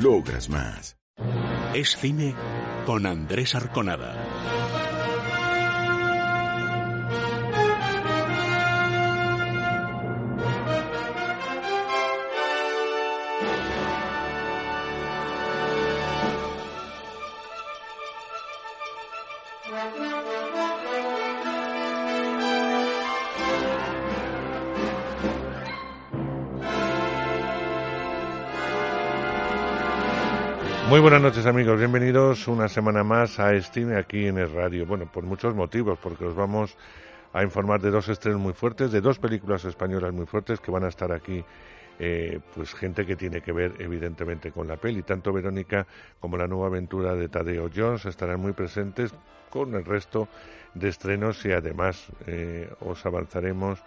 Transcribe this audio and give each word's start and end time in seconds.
Logras 0.00 0.48
más. 0.48 0.96
Es 1.74 1.96
cine 1.96 2.32
con 2.86 3.04
Andrés 3.04 3.56
Arconada. 3.56 4.14
Muy 30.88 31.00
buenas 31.00 31.20
noches 31.20 31.44
amigos, 31.44 31.78
bienvenidos 31.78 32.48
una 32.48 32.66
semana 32.66 33.04
más 33.04 33.38
a 33.38 33.60
Steam 33.60 33.94
aquí 33.94 34.26
en 34.26 34.38
el 34.38 34.50
radio. 34.50 34.86
Bueno, 34.86 35.04
por 35.04 35.22
muchos 35.22 35.54
motivos, 35.54 35.98
porque 36.02 36.24
os 36.24 36.34
vamos 36.34 36.78
a 37.34 37.42
informar 37.42 37.82
de 37.82 37.90
dos 37.90 38.08
estrenos 38.08 38.40
muy 38.40 38.54
fuertes, 38.54 38.90
de 38.90 39.02
dos 39.02 39.18
películas 39.18 39.66
españolas 39.66 40.14
muy 40.14 40.24
fuertes 40.24 40.60
que 40.60 40.70
van 40.70 40.84
a 40.84 40.88
estar 40.88 41.12
aquí, 41.12 41.44
eh, 41.98 42.40
pues 42.54 42.72
gente 42.72 43.04
que 43.04 43.16
tiene 43.16 43.42
que 43.42 43.52
ver 43.52 43.74
evidentemente 43.80 44.50
con 44.50 44.66
la 44.66 44.78
peli. 44.78 45.02
Tanto 45.02 45.30
Verónica 45.30 45.86
como 46.20 46.38
la 46.38 46.46
nueva 46.46 46.68
aventura 46.68 47.14
de 47.14 47.28
Tadeo 47.28 47.68
Jones 47.74 48.06
estarán 48.06 48.40
muy 48.40 48.52
presentes 48.52 49.12
con 49.50 49.74
el 49.74 49.84
resto 49.84 50.26
de 50.72 50.88
estrenos 50.88 51.44
y 51.44 51.52
además 51.52 52.06
eh, 52.26 52.66
os 52.80 53.04
avanzaremos 53.04 53.78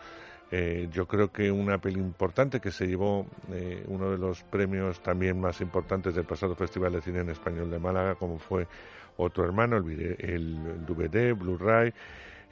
eh, 0.52 0.90
yo 0.92 1.08
creo 1.08 1.32
que 1.32 1.52
una 1.52 1.78
peli 1.80 2.00
importante 2.00 2.60
que 2.60 2.72
se 2.72 2.86
llevó 2.86 3.26
eh, 3.52 3.84
uno 3.88 4.12
de 4.12 4.18
los 4.18 4.44
premios 4.44 5.02
también 5.02 5.40
más 5.40 5.62
importantes 5.62 6.14
del 6.14 6.26
pasado 6.26 6.56
Festival 6.56 6.92
de 6.94 7.02
Cine 7.02 7.20
en 7.20 7.30
Español 7.30 7.72
de 7.72 7.80
Málaga, 7.80 8.16
como 8.16 8.38
fue 8.38 8.68
Otro 9.18 9.46
Hermano, 9.46 9.78
el, 9.78 10.18
el 10.20 10.86
DVD, 10.86 11.34
Blu-ray, 11.34 11.94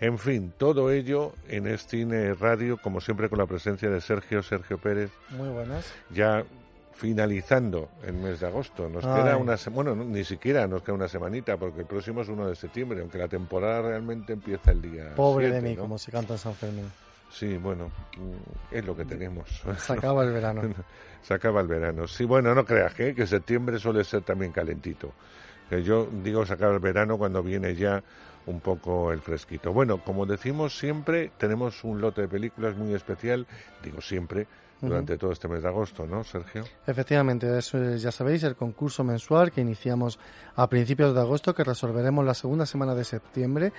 en 0.01 0.17
fin, 0.17 0.53
todo 0.57 0.91
ello 0.91 1.33
en 1.49 1.67
este 1.67 1.97
Cine 1.97 2.33
Radio, 2.33 2.77
como 2.77 3.01
siempre 3.01 3.27
con 3.27 3.37
la 3.37 3.45
presencia 3.45 3.89
de 3.89 3.99
Sergio, 3.99 4.41
Sergio 4.43 4.77
Pérez. 4.77 5.11
Muy 5.31 5.49
buenas. 5.49 5.93
Ya 6.09 6.45
finalizando 6.93 7.89
el 8.05 8.13
mes 8.13 8.39
de 8.39 8.47
agosto. 8.47 8.87
Nos 8.89 9.03
queda 9.03 9.37
una 9.37 9.55
bueno, 9.71 9.95
ni 9.95 10.23
siquiera 10.23 10.67
nos 10.67 10.83
queda 10.83 10.95
una 10.95 11.07
semanita 11.07 11.57
porque 11.57 11.81
el 11.81 11.85
próximo 11.85 12.21
es 12.21 12.29
1 12.29 12.47
de 12.47 12.55
septiembre, 12.55 13.01
aunque 13.01 13.17
la 13.17 13.27
temporada 13.27 13.81
realmente 13.81 14.33
empieza 14.33 14.71
el 14.71 14.81
día 14.81 15.15
Pobre 15.15 15.49
de 15.49 15.61
mí, 15.61 15.75
como 15.75 15.97
se 15.97 16.11
canta 16.11 16.33
en 16.33 16.39
San 16.39 16.53
Fermín. 16.53 16.89
Sí, 17.29 17.57
bueno, 17.57 17.91
mm, 18.17 18.75
es 18.75 18.85
lo 18.85 18.95
que 18.95 19.05
tenemos. 19.05 19.47
Se 19.77 19.93
acaba 19.93 20.23
el 20.23 20.33
verano. 20.33 20.61
Se 21.21 21.33
acaba 21.33 21.61
el 21.61 21.67
verano. 21.67 22.07
Sí, 22.07 22.25
bueno, 22.25 22.55
no 22.55 22.65
creas 22.65 22.97
¿eh? 22.99 23.13
que 23.13 23.27
septiembre 23.27 23.77
suele 23.77 24.03
ser 24.03 24.21
también 24.21 24.51
calentito. 24.51 25.13
Que 25.69 25.83
yo 25.83 26.07
digo 26.23 26.45
se 26.45 26.53
acaba 26.53 26.73
el 26.73 26.79
verano 26.79 27.17
cuando 27.17 27.43
viene 27.43 27.75
ya 27.75 28.01
un 28.45 28.61
poco 28.61 29.11
el 29.11 29.19
fresquito. 29.19 29.71
Bueno, 29.71 30.03
como 30.03 30.25
decimos 30.25 30.77
siempre, 30.79 31.31
tenemos 31.37 31.83
un 31.83 32.01
lote 32.01 32.21
de 32.21 32.27
películas 32.27 32.75
muy 32.75 32.93
especial, 32.93 33.45
digo 33.83 34.01
siempre, 34.01 34.47
durante 34.81 35.17
todo 35.17 35.31
este 35.31 35.47
mes 35.47 35.61
de 35.61 35.67
agosto, 35.67 36.05
¿no, 36.05 36.23
Sergio? 36.23 36.63
Efectivamente, 36.87 37.57
eso 37.57 37.77
es, 37.83 38.01
ya 38.01 38.11
sabéis, 38.11 38.43
el 38.43 38.55
concurso 38.55 39.03
mensual 39.03 39.51
que 39.51 39.61
iniciamos 39.61 40.19
a 40.55 40.67
principios 40.67 41.13
de 41.13 41.19
agosto, 41.19 41.53
que 41.53 41.63
resolveremos 41.63 42.25
la 42.25 42.33
segunda 42.33 42.65
semana 42.65 42.95
de 42.95 43.03
septiembre 43.03 43.73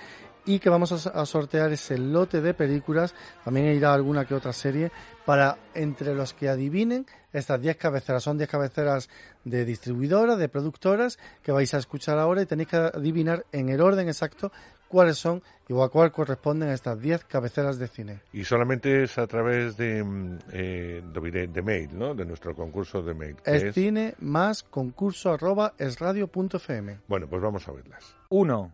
y 0.45 0.59
que 0.59 0.69
vamos 0.69 1.05
a, 1.05 1.25
sortear 1.25 1.71
ese 1.71 1.97
lote 1.97 2.41
de 2.41 2.53
películas, 2.53 3.13
también 3.43 3.67
irá 3.67 3.93
alguna 3.93 4.25
que 4.25 4.33
otra 4.33 4.53
serie, 4.53 4.91
para 5.25 5.57
entre 5.73 6.15
los 6.15 6.33
que 6.33 6.49
adivinen 6.49 7.05
estas 7.31 7.61
10 7.61 7.77
cabeceras. 7.77 8.23
Son 8.23 8.37
10 8.37 8.49
cabeceras 8.49 9.09
de 9.43 9.65
distribuidoras, 9.65 10.37
de 10.37 10.49
productoras, 10.49 11.19
que 11.43 11.51
vais 11.51 11.73
a 11.73 11.77
escuchar 11.77 12.17
ahora 12.17 12.41
y 12.41 12.45
tenéis 12.45 12.69
que 12.69 12.77
adivinar 12.77 13.45
en 13.51 13.69
el 13.69 13.81
orden 13.81 14.07
exacto 14.07 14.51
cuáles 14.87 15.17
son 15.17 15.41
y 15.69 15.81
a 15.81 15.87
cuál 15.87 16.11
corresponden 16.11 16.69
estas 16.69 16.99
10 16.99 17.23
cabeceras 17.23 17.79
de 17.79 17.87
cine. 17.87 18.19
Y 18.33 18.43
solamente 18.43 19.03
es 19.03 19.17
a 19.17 19.25
través 19.25 19.77
de, 19.77 20.03
mm, 20.03 20.39
eh, 20.51 21.01
de, 21.01 21.61
mail, 21.61 21.89
¿no? 21.97 22.13
De 22.13 22.25
nuestro 22.25 22.53
concurso 22.53 23.01
de 23.01 23.13
mail. 23.13 23.37
Es, 23.45 23.73
cine 23.73 24.15
más 24.19 24.63
concurso 24.63 25.31
arroba 25.31 25.73
es 25.77 25.97
radio 25.99 26.27
punto 26.27 26.57
fm. 26.57 26.99
Bueno, 27.07 27.27
pues 27.27 27.41
vamos 27.41 27.65
a 27.67 27.71
verlas. 27.71 28.15
Uno. 28.29 28.71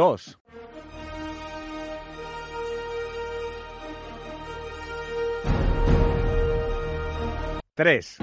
Dos. 0.00 0.38
Tres. 7.74 8.16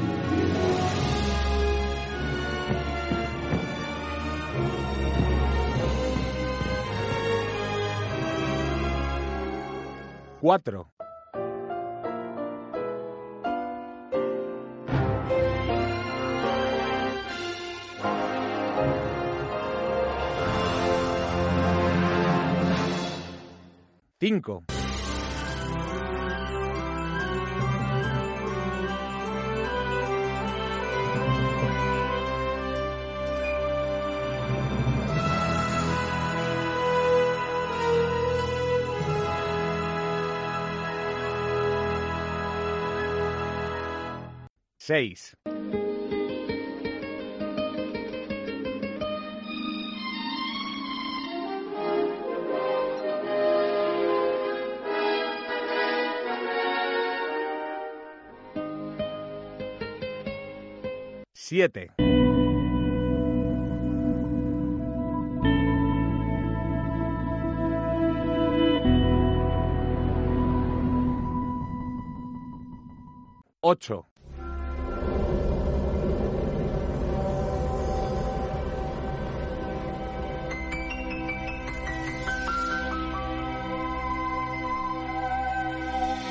Cuatro. 10.41 10.91
Cinco. 24.19 24.63
Seis. 44.79 45.35
Siete. 61.47 61.91
Ocho. 73.61 74.05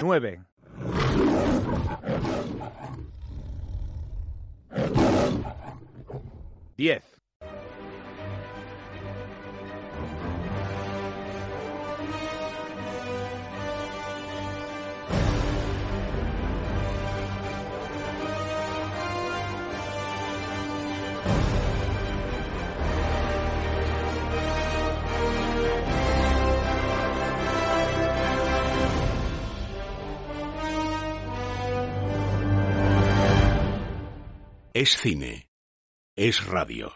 Nueve. 0.03 0.45
10. 6.77 7.03
Es 34.75 34.91
cine. 34.91 35.46
Es 36.19 36.47
radio. 36.47 36.95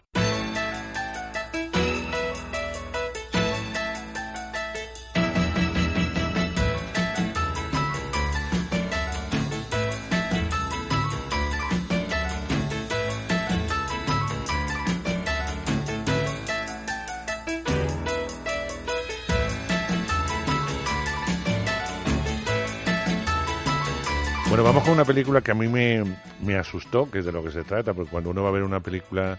Película 25.13 25.41
que 25.41 25.51
a 25.51 25.55
mí 25.55 25.67
me, 25.67 26.03
me 26.41 26.55
asustó, 26.55 27.11
que 27.11 27.19
es 27.19 27.25
de 27.25 27.33
lo 27.33 27.43
que 27.43 27.51
se 27.51 27.63
trata, 27.63 27.93
porque 27.93 28.09
cuando 28.09 28.29
uno 28.29 28.43
va 28.43 28.49
a 28.49 28.53
ver 28.53 28.63
una 28.63 28.79
película 28.79 29.37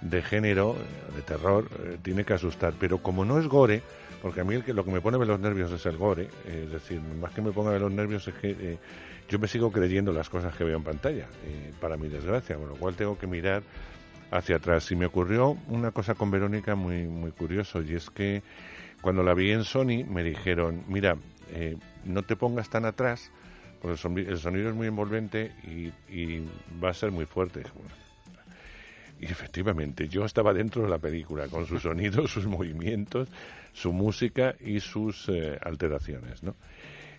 de 0.00 0.22
género, 0.22 0.76
eh, 0.76 1.16
de 1.16 1.22
terror, 1.22 1.68
eh, 1.82 1.98
tiene 2.00 2.24
que 2.24 2.34
asustar. 2.34 2.74
Pero 2.78 2.98
como 2.98 3.24
no 3.24 3.36
es 3.40 3.48
gore, 3.48 3.82
porque 4.22 4.42
a 4.42 4.44
mí 4.44 4.62
lo 4.64 4.84
que 4.84 4.90
me 4.92 5.00
pone 5.00 5.18
de 5.18 5.26
los 5.26 5.40
nervios 5.40 5.72
es 5.72 5.84
el 5.86 5.96
gore, 5.96 6.28
eh, 6.46 6.62
es 6.66 6.70
decir, 6.70 7.00
más 7.20 7.32
que 7.32 7.42
me 7.42 7.50
ponga 7.50 7.72
de 7.72 7.80
los 7.80 7.90
nervios 7.90 8.28
es 8.28 8.34
que 8.34 8.78
yo 9.28 9.40
me 9.40 9.48
sigo 9.48 9.72
creyendo 9.72 10.12
las 10.12 10.30
cosas 10.30 10.54
que 10.54 10.62
veo 10.62 10.76
en 10.76 10.84
pantalla, 10.84 11.26
para 11.80 11.96
mi 11.96 12.08
desgracia, 12.08 12.54
con 12.54 12.68
lo 12.68 12.76
cual 12.76 12.94
tengo 12.94 13.18
que 13.18 13.26
mirar 13.26 13.64
hacia 14.30 14.56
atrás. 14.56 14.88
Y 14.92 14.94
me 14.94 15.06
ocurrió 15.06 15.58
una 15.66 15.90
cosa 15.90 16.14
con 16.14 16.30
Verónica 16.30 16.76
muy, 16.76 17.08
muy 17.08 17.32
curioso, 17.32 17.82
y 17.82 17.96
es 17.96 18.08
que 18.08 18.44
cuando 19.02 19.24
la 19.24 19.34
vi 19.34 19.50
en 19.50 19.64
Sony 19.64 20.04
me 20.08 20.22
dijeron, 20.22 20.84
mira, 20.86 21.16
no 22.04 22.22
te 22.22 22.36
pongas 22.36 22.70
tan 22.70 22.84
atrás, 22.84 23.32
pues 23.80 24.04
el 24.04 24.38
sonido 24.38 24.70
es 24.70 24.74
muy 24.74 24.86
envolvente 24.86 25.52
y, 25.64 26.40
va 26.82 26.90
a 26.90 26.94
ser 26.94 27.10
muy 27.10 27.26
fuerte. 27.26 27.62
Y 29.20 29.26
efectivamente, 29.26 30.08
yo 30.08 30.24
estaba 30.24 30.52
dentro 30.52 30.82
de 30.82 30.88
la 30.88 30.98
película, 30.98 31.48
con 31.48 31.66
sus 31.66 31.82
sonidos, 31.82 32.30
sus 32.30 32.46
movimientos, 32.46 33.28
su 33.72 33.92
música 33.92 34.54
y 34.60 34.80
sus 34.80 35.28
eh, 35.28 35.58
alteraciones. 35.60 36.42
¿no? 36.42 36.54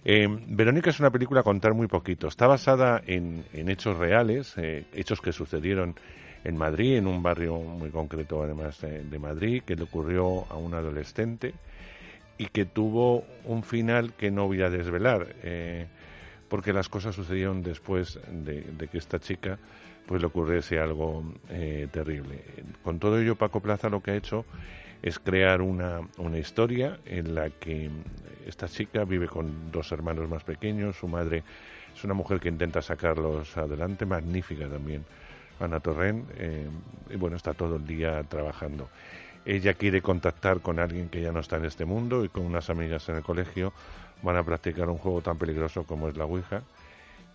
Eh, 0.04 0.28
Verónica 0.48 0.90
es 0.90 1.00
una 1.00 1.12
película 1.12 1.42
a 1.42 1.44
contar 1.44 1.74
muy 1.74 1.88
poquito. 1.88 2.28
Está 2.28 2.48
basada 2.48 3.02
en, 3.06 3.46
hechos 3.54 3.98
reales, 3.98 4.54
eh, 4.58 4.86
hechos 4.94 5.22
que 5.22 5.32
sucedieron 5.32 5.96
en 6.44 6.58
Madrid, 6.58 6.96
en 6.96 7.08
un 7.08 7.22
barrio 7.22 7.58
muy 7.58 7.90
concreto 7.90 8.42
además 8.42 8.80
de 8.82 9.20
Madrid, 9.20 9.62
que 9.66 9.76
le 9.76 9.84
ocurrió 9.84 10.46
a 10.50 10.56
un 10.56 10.74
adolescente 10.74 11.54
y 12.38 12.46
que 12.46 12.64
tuvo 12.64 13.26
un 13.44 13.64
final 13.64 14.14
que 14.14 14.32
no 14.32 14.48
voy 14.48 14.62
a 14.62 14.70
desvelar 14.70 15.36
porque 16.50 16.74
las 16.74 16.90
cosas 16.90 17.16
sucedieron 17.16 17.62
después 17.64 18.20
de, 18.32 18.88
que 18.92 18.98
esta 18.98 19.20
chica 19.20 19.58
pues 20.06 20.22
le 20.22 20.28
ocurriese 20.28 20.80
algo 20.80 21.24
eh, 21.50 21.88
terrible. 21.92 22.44
Con 22.84 23.00
todo 23.00 23.20
ello, 23.20 23.36
Paco 23.36 23.62
Plaza 23.62 23.90
lo 23.90 24.02
que 24.02 24.12
ha 24.12 24.16
hecho 24.16 24.46
es 25.02 25.20
crear 25.20 25.62
una, 25.62 26.02
una 26.18 26.38
historia 26.38 27.00
en 27.06 27.36
la 27.36 27.50
que 27.52 27.90
esta 28.46 28.68
chica 28.68 29.06
vive 29.06 29.28
con 29.28 29.72
dos 29.72 29.92
hermanos 29.92 30.28
más 30.28 30.44
pequeños, 30.44 30.98
su 30.98 31.08
madre 31.08 31.44
es 31.96 32.04
una 32.04 32.14
mujer 32.14 32.40
que 32.40 32.50
intenta 32.50 32.82
sacarlos 32.82 33.56
adelante, 33.58 34.06
magnífica 34.06 34.68
también, 34.68 35.06
Ana 35.60 35.80
Torren, 35.80 36.26
eh, 36.38 36.68
y 37.10 37.16
bueno, 37.16 37.36
está 37.36 37.54
todo 37.54 37.76
el 37.76 37.86
día 37.86 38.24
trabajando. 38.24 38.90
Ella 39.46 39.74
quiere 39.74 40.02
contactar 40.02 40.62
con 40.62 40.80
alguien 40.80 41.10
que 41.10 41.22
ya 41.22 41.32
no 41.32 41.40
está 41.40 41.58
en 41.58 41.66
este 41.66 41.86
mundo 41.86 42.24
y 42.24 42.30
con 42.30 42.46
unas 42.46 42.70
amigas 42.70 43.08
en 43.10 43.18
el 43.18 43.24
colegio 43.24 43.74
van 44.22 44.38
a 44.38 44.44
practicar 44.44 44.90
un 44.90 44.98
juego 44.98 45.22
tan 45.22 45.38
peligroso 45.38 45.84
como 45.84 46.08
es 46.08 46.18
la 46.18 46.26
Ouija. 46.26 46.64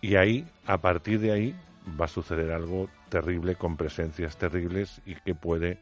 Y 0.01 0.15
ahí, 0.15 0.47
a 0.65 0.77
partir 0.79 1.19
de 1.19 1.31
ahí, 1.31 1.55
va 1.99 2.05
a 2.05 2.09
suceder 2.09 2.51
algo 2.51 2.89
terrible 3.09 3.55
con 3.55 3.77
presencias 3.77 4.37
terribles 4.37 5.01
y 5.05 5.15
que 5.15 5.35
puede 5.35 5.79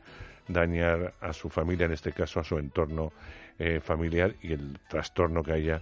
dañar 0.48 1.14
a 1.22 1.34
su 1.34 1.50
familia, 1.50 1.86
en 1.86 1.94
este 1.94 2.12
caso 2.12 2.40
a 2.40 2.44
su 2.44 2.58
entorno 2.58 3.12
eh, 3.60 3.80
familiar 3.80 4.36
y 4.42 4.54
el 4.54 4.80
trastorno 4.88 5.44
que 5.44 5.54
haya 5.54 5.82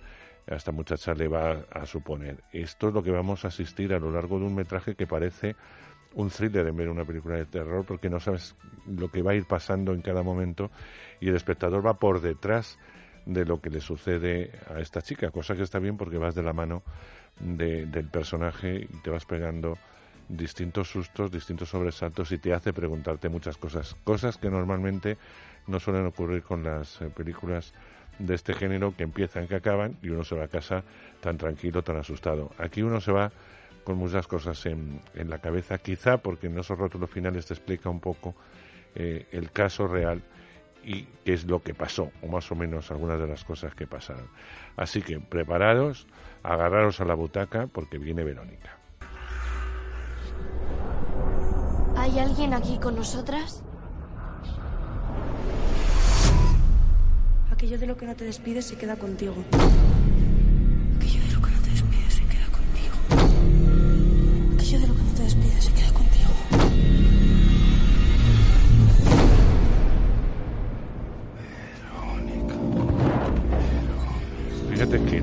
a 0.50 0.56
esta 0.56 0.71
muchacha 0.71 1.13
le 1.13 1.27
va 1.27 1.65
a, 1.71 1.85
suponer. 1.85 2.44
Esto 2.51 2.89
es 2.89 2.94
lo 2.94 3.03
que 3.03 3.12
vamos 3.12 3.45
a 3.45 3.50
asistir 3.50 3.94
a 3.94 4.00
lo 4.00 4.12
largo 4.12 4.39
de 4.39 4.45
un 4.45 4.56
metraje 4.56 4.95
que 4.95 5.07
parece 5.07 5.56
un 6.13 6.29
thriller 6.29 6.67
en 6.67 6.75
vez 6.75 6.85
de 6.88 6.91
una 6.91 7.06
película 7.06 7.38
de 7.38 7.45
terror 7.45 7.85
porque 7.85 8.09
no 8.09 8.19
sabes 8.19 8.56
lo 8.85 9.09
que 9.09 9.21
va 9.21 9.31
a 9.31 9.35
ir 9.35 9.45
pasando 9.45 9.94
en 9.94 10.01
cada 10.01 10.24
momento 10.24 10.69
y 11.21 11.29
el 11.29 11.35
espectador 11.35 11.85
va 11.85 11.94
por 11.94 12.21
detrás 12.21 12.77
de 13.25 13.45
lo 13.45 13.62
que 13.62 13.69
le 13.69 13.81
sucede 13.81 14.51
a 14.68 14.79
esta 14.79 15.01
chica, 15.01 15.31
cosa 15.31 15.56
que 15.56 15.63
está 15.63 15.79
bien 15.79 15.97
porque 15.97 16.18
vas 16.18 16.35
de 16.35 16.44
la 16.44 16.53
mano 16.53 16.83
del 17.39 18.07
personaje 18.07 18.88
y 18.89 19.01
te 19.01 19.09
vas 19.09 19.25
pegando 19.25 19.77
distintos 20.27 20.89
sustos, 20.89 21.31
distintos 21.31 21.69
sobresaltos 21.69 22.31
y 22.31 22.38
te 22.38 22.53
hace 22.53 22.73
preguntarte 22.73 23.29
muchas 23.29 23.57
cosas, 23.57 23.95
cosas 24.03 24.38
que 24.38 24.50
normalmente 24.50 25.18
no 25.68 25.79
suelen 25.79 26.06
ocurrir 26.06 26.44
con 26.44 26.63
las 26.63 27.01
eh, 27.01 27.09
películas 27.09 27.73
de 28.19 28.35
este 28.35 28.53
género 28.53 28.95
que 28.95 29.03
empiezan, 29.03 29.47
que 29.47 29.56
acaban 29.56 29.97
y 30.01 30.09
uno 30.09 30.24
se 30.24 30.35
va 30.35 30.45
a 30.45 30.47
casa 30.47 30.83
tan 31.21 31.38
tranquilo, 31.38 31.83
tan 31.83 31.97
asustado. 31.97 32.51
Aquí 32.57 32.81
uno 32.81 33.01
se 33.01 33.12
va 33.12 33.31
con 33.83 33.97
muchas 33.97 34.27
cosas 34.27 34.65
en, 34.65 35.01
en 35.15 35.29
la 35.29 35.39
cabeza, 35.39 35.77
quizá 35.79 36.17
porque 36.17 36.47
en 36.47 36.57
esos 36.59 36.77
rótulos 36.77 37.09
finales 37.09 37.45
te 37.45 37.53
explica 37.53 37.89
un 37.89 38.00
poco 38.00 38.35
eh, 38.95 39.27
el 39.31 39.51
caso 39.51 39.88
real 39.88 40.21
y 40.83 41.03
qué 41.23 41.33
es 41.33 41.45
lo 41.45 41.61
que 41.61 41.73
pasó, 41.73 42.11
o 42.21 42.27
más 42.27 42.51
o 42.51 42.55
menos 42.55 42.91
algunas 42.91 43.19
de 43.19 43.27
las 43.27 43.43
cosas 43.43 43.75
que 43.75 43.87
pasaron. 43.87 44.27
Así 44.75 45.01
que 45.01 45.19
preparados, 45.19 46.07
agarraros 46.43 46.99
a 47.01 47.05
la 47.05 47.13
butaca 47.13 47.67
porque 47.67 47.97
viene 47.97 48.23
Verónica. 48.23 48.77
¿Hay 51.95 52.17
alguien 52.17 52.53
aquí 52.53 52.79
con 52.79 52.95
nosotras? 52.95 53.63
Aquello 57.51 57.77
de 57.77 57.85
lo 57.85 57.95
que 57.95 58.07
no 58.07 58.15
te 58.15 58.25
despides 58.25 58.65
se 58.65 58.77
queda 58.77 58.95
contigo. 58.95 59.35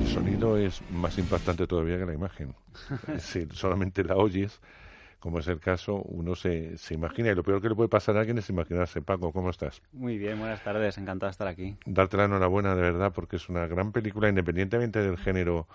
Sonido 0.09 0.57
es 0.57 0.81
más 0.91 1.19
importante 1.19 1.67
todavía 1.67 1.99
que 1.99 2.07
la 2.07 2.15
imagen. 2.15 2.55
si 3.19 3.47
solamente 3.53 4.03
la 4.03 4.17
oyes, 4.17 4.61
como 5.21 5.39
es 5.39 5.49
el 5.49 5.61
caso, 5.61 5.97
uno 5.97 6.35
se, 6.35 6.79
se 6.79 6.95
imagina. 6.95 7.31
Y 7.31 7.35
lo 7.35 7.43
peor 7.43 7.61
que 7.61 7.69
le 7.69 7.75
puede 7.75 7.89
pasar 7.89 8.17
a 8.17 8.21
alguien 8.21 8.39
es 8.39 8.49
imaginarse. 8.49 9.03
Paco, 9.03 9.33
¿cómo 9.33 9.51
estás? 9.51 9.83
Muy 9.93 10.17
bien, 10.19 10.39
buenas 10.39 10.63
tardes. 10.65 10.97
Encantado 10.97 11.29
de 11.29 11.33
estar 11.33 11.49
aquí. 11.49 11.77
Darte 11.85 12.17
la 12.17 12.25
enhorabuena, 12.25 12.75
de 12.75 12.81
verdad, 12.81 13.13
porque 13.13 13.37
es 13.37 13.49
una 13.49 13.67
gran 13.67 13.93
película, 13.93 14.29
independientemente 14.29 15.01
del 15.01 15.19
género 15.19 15.67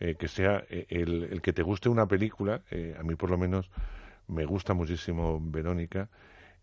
eh, 0.00 0.14
que 0.18 0.28
sea. 0.28 0.64
Eh, 0.70 0.86
el, 0.88 1.24
el, 1.24 1.42
que 1.42 1.52
te 1.52 1.62
guste 1.62 1.88
una 1.88 2.06
película, 2.06 2.62
eh, 2.70 2.96
a 2.98 3.02
mí 3.02 3.14
por 3.14 3.30
lo 3.30 3.36
menos 3.36 3.70
me 4.28 4.46
gusta 4.46 4.72
muchísimo 4.72 5.38
Verónica 5.42 6.08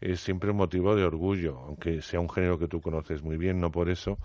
es 0.02 0.22
siempre 0.22 0.52
un 0.52 0.58
motivo 0.58 0.96
de 0.96 1.04
orgullo, 1.04 1.60
aunque 1.68 2.02
sea 2.02 2.20
un 2.20 2.30
género 2.30 2.58
que 2.58 2.68
tú 2.68 2.82
conoces 2.82 3.22
muy 3.22 3.38
bien, 3.38 3.60
no 3.60 3.72
por 3.72 3.90
eso 3.90 4.18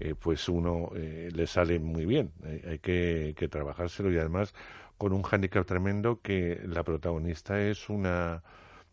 eh, 0.00 0.14
pues 0.18 0.48
uno 0.48 0.90
eh, 0.96 1.30
le 1.32 1.46
sale 1.46 1.78
muy 1.78 2.04
bien. 2.04 2.32
Eh, 2.44 2.66
hay 2.70 2.78
que, 2.78 3.48
trabajárselo 3.48 4.10
y 4.12 4.18
además 4.18 4.54
con 4.98 5.12
un 5.12 5.22
hándicap 5.22 5.66
tremendo 5.66 6.20
que 6.20 6.60
la 6.66 6.82
protagonista 6.82 7.60
es 7.60 7.88
una, 7.88 8.42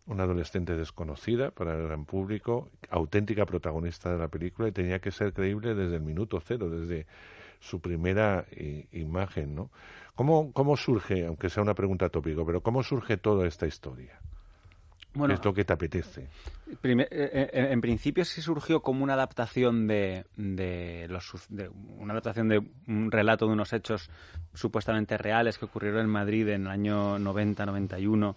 una 0.05 0.23
adolescente 0.23 0.75
desconocida 0.75 1.51
para 1.51 1.75
el 1.75 1.83
gran 1.83 2.05
público, 2.05 2.69
auténtica 2.89 3.45
protagonista 3.45 4.11
de 4.11 4.19
la 4.19 4.27
película 4.27 4.67
y 4.67 4.71
tenía 4.71 4.99
que 4.99 5.11
ser 5.11 5.33
creíble 5.33 5.73
desde 5.75 5.95
el 5.95 6.03
minuto 6.03 6.39
cero, 6.45 6.69
desde 6.69 7.07
su 7.59 7.79
primera 7.79 8.45
imagen, 8.91 9.53
¿no? 9.55 9.69
¿Cómo, 10.15 10.51
¿Cómo 10.53 10.75
surge, 10.77 11.25
aunque 11.25 11.49
sea 11.49 11.63
una 11.63 11.75
pregunta 11.75 12.09
tópico, 12.09 12.45
pero 12.45 12.61
cómo 12.61 12.83
surge 12.83 13.17
toda 13.17 13.47
esta 13.47 13.67
historia? 13.67 14.20
Bueno, 15.13 15.33
¿Qué 15.33 15.39
es 15.39 15.45
lo 15.45 15.53
que 15.53 15.65
te 15.65 15.73
apetece? 15.73 16.29
Eh, 16.83 17.07
eh, 17.11 17.67
en 17.71 17.81
principio 17.81 18.23
sí 18.23 18.41
surgió 18.41 18.81
como 18.81 19.03
una 19.03 19.13
adaptación 19.13 19.85
de, 19.85 20.25
los, 21.09 21.33
una 21.97 22.13
adaptación 22.13 22.47
de 22.47 22.63
un 22.87 23.11
relato 23.11 23.45
de 23.45 23.53
unos 23.53 23.73
hechos 23.73 24.09
supuestamente 24.53 25.17
reales 25.17 25.57
que 25.57 25.65
ocurrieron 25.65 26.01
en 26.01 26.09
Madrid 26.09 26.47
en 26.47 26.61
el 26.61 26.67
año 26.69 27.19
90-91, 27.19 28.35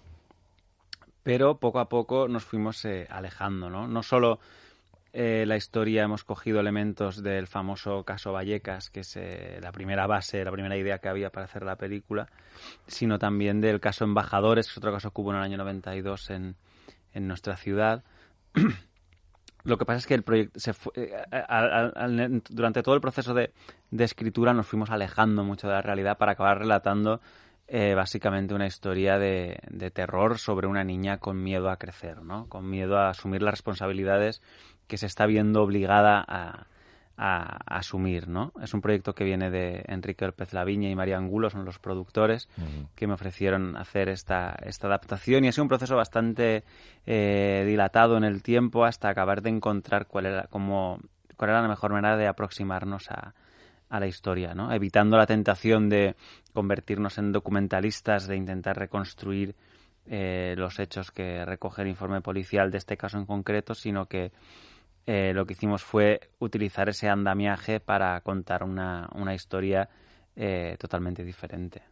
pero 1.23 1.59
poco 1.59 1.79
a 1.79 1.89
poco 1.89 2.27
nos 2.27 2.45
fuimos 2.45 2.85
eh, 2.85 3.07
alejando, 3.09 3.71
¿no? 3.71 3.87
No 3.87 4.03
solo 4.03 4.41
la 5.15 5.57
historia 5.57 6.03
hemos 6.03 6.25
cogido 6.25 6.59
elementos 6.59 7.23
del 7.23 7.47
famoso 7.47 8.03
caso 8.05 8.33
Vallecas, 8.33 8.91
que 8.91 9.01
es 9.01 9.19
la 9.61 9.71
primera 9.71 10.07
base, 10.09 10.45
la 10.45 10.51
primera 10.51 10.77
idea 10.77 10.99
que 10.99 11.09
había 11.09 11.31
para 11.31 11.47
hacer 11.47 11.63
la 11.63 11.77
película, 11.77 12.27
sino 12.89 13.19
también 13.19 13.61
del 13.61 13.81
caso 13.81 14.05
Embajadores, 14.05 14.67
que 14.67 14.73
es 14.73 14.79
otro 14.79 14.93
caso 14.93 15.13
que 15.13 15.21
hubo 15.21 15.31
en 15.31 15.37
el 15.37 15.43
año 15.45 15.59
92 15.59 16.31
en, 16.31 16.57
en 17.13 17.29
nuestra 17.29 17.57
ciudad. 17.57 18.03
Lo 19.65 19.79
que 19.79 19.87
pasa 19.87 19.99
es 19.99 20.07
que 20.07 20.15
el 20.15 20.23
proyecto 20.23 20.61
eh, 20.95 21.11
durante 22.51 22.83
todo 22.83 22.95
el 22.95 23.01
proceso 23.01 23.33
de, 23.33 23.51
escritura 23.99 24.53
nos 24.53 24.67
fuimos 24.67 24.91
alejando 24.91 25.43
mucho 25.43 25.69
de 25.69 25.73
la 25.73 25.83
realidad 25.83 26.19
para 26.19 26.33
acabar 26.33 26.59
relatando 26.59 27.23
eh, 27.67 27.95
básicamente 27.95 28.53
una 28.53 28.67
historia 28.67 29.19
de, 29.19 29.59
de, 29.71 29.91
terror 29.91 30.39
sobre 30.39 30.67
una 30.67 30.85
niña 30.85 31.17
con 31.17 31.43
miedo 31.43 31.71
a 31.71 31.79
crecer, 31.79 32.21
¿no? 32.23 32.47
Con 32.51 32.69
miedo 32.69 32.99
a 32.99 33.09
asumir 33.09 33.41
las 33.41 33.53
responsabilidades 33.53 34.43
que 34.87 34.97
se 34.97 35.07
está 35.07 35.27
viendo 35.27 35.63
obligada 35.63 36.25
a, 36.27 36.67
a, 37.17 37.77
asumir, 37.79 38.29
¿no? 38.29 38.53
Es 38.63 38.75
un 38.75 38.81
proyecto 38.81 39.15
que 39.15 39.25
viene 39.25 39.51
de 39.51 39.85
Enrique 39.87 40.27
López 40.27 40.53
Laviña 40.53 40.91
y 40.91 40.95
María 40.95 41.17
Angulo, 41.17 41.51
son 41.51 41.65
los 41.65 41.79
productores 41.79 42.49
que 42.95 43.07
me 43.07 43.15
ofrecieron 43.15 43.77
hacer 43.77 44.09
esta, 44.09 44.57
esta 44.65 44.89
adaptación 44.89 45.45
y 45.45 45.49
ha 45.49 45.53
sido 45.53 45.65
un 45.65 45.69
proceso 45.69 45.97
bastante 45.97 46.65
eh, 47.07 47.65
dilatado 47.67 48.17
en 48.17 48.25
el 48.25 48.43
tiempo 48.43 48.85
hasta 48.85 49.09
acabar 49.09 49.43
de 49.43 49.51
encontrar 49.51 50.07
cuál 50.07 50.27
era, 50.27 50.47
cómo, 50.49 50.99
cuál 51.37 51.51
era 51.51 51.63
la 51.63 51.69
mejor 51.69 51.93
manera 51.93 52.17
de 52.17 52.27
aproximarnos 52.27 53.11
a, 53.11 53.35
a 53.89 54.01
la 54.01 54.07
historia, 54.07 54.55
¿no? 54.55 54.73
Evitando 54.73 55.17
la 55.17 55.27
tentación 55.27 55.89
de 55.89 56.17
convertirnos 56.53 57.19
en 57.19 57.33
documentalistas, 57.33 58.27
de 58.27 58.37
intentar 58.37 58.77
reconstruir 58.77 59.55
eh, 60.07 60.55
los 60.59 60.79
hechos 60.81 61.11
que 61.11 61.45
recoge 61.45 61.83
el 61.83 61.89
informe 61.89 62.21
policial 62.21 62.71
de 62.71 62.79
este 62.79 62.97
caso 62.97 63.19
en 63.19 63.25
concreto, 63.25 63.75
sino 63.75 64.07
que 64.07 64.33
eh, 65.07 65.33
lo 65.35 65.47
que 65.47 65.53
hicimos 65.53 65.83
fue 65.83 66.21
utilizar 66.39 66.89
ese 66.89 67.09
andamiaje 67.09 67.81
para 67.81 68.21
contar 68.21 68.63
una, 68.63 69.09
una 69.15 69.35
historia 69.35 69.89
eh, 70.37 70.77
totalmente 70.79 71.25
diferente. 71.25 71.83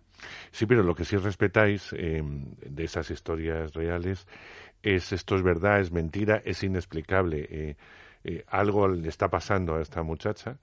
Sí, 0.50 0.66
pero 0.66 0.82
lo 0.82 0.94
que 0.94 1.04
sí 1.04 1.16
respetáis 1.16 1.92
eh, 1.92 2.22
de 2.22 2.84
esas 2.84 3.10
historias 3.10 3.72
reales 3.74 4.26
es 4.82 5.12
esto 5.12 5.36
es 5.36 5.42
verdad, 5.42 5.80
es 5.80 5.92
mentira, 5.92 6.42
es 6.44 6.62
inexplicable. 6.62 7.46
Eh, 7.50 7.76
eh, 8.24 8.44
algo 8.48 8.88
le 8.88 9.08
está 9.08 9.28
pasando 9.28 9.74
a 9.74 9.82
esta 9.82 10.02
muchacha, 10.02 10.58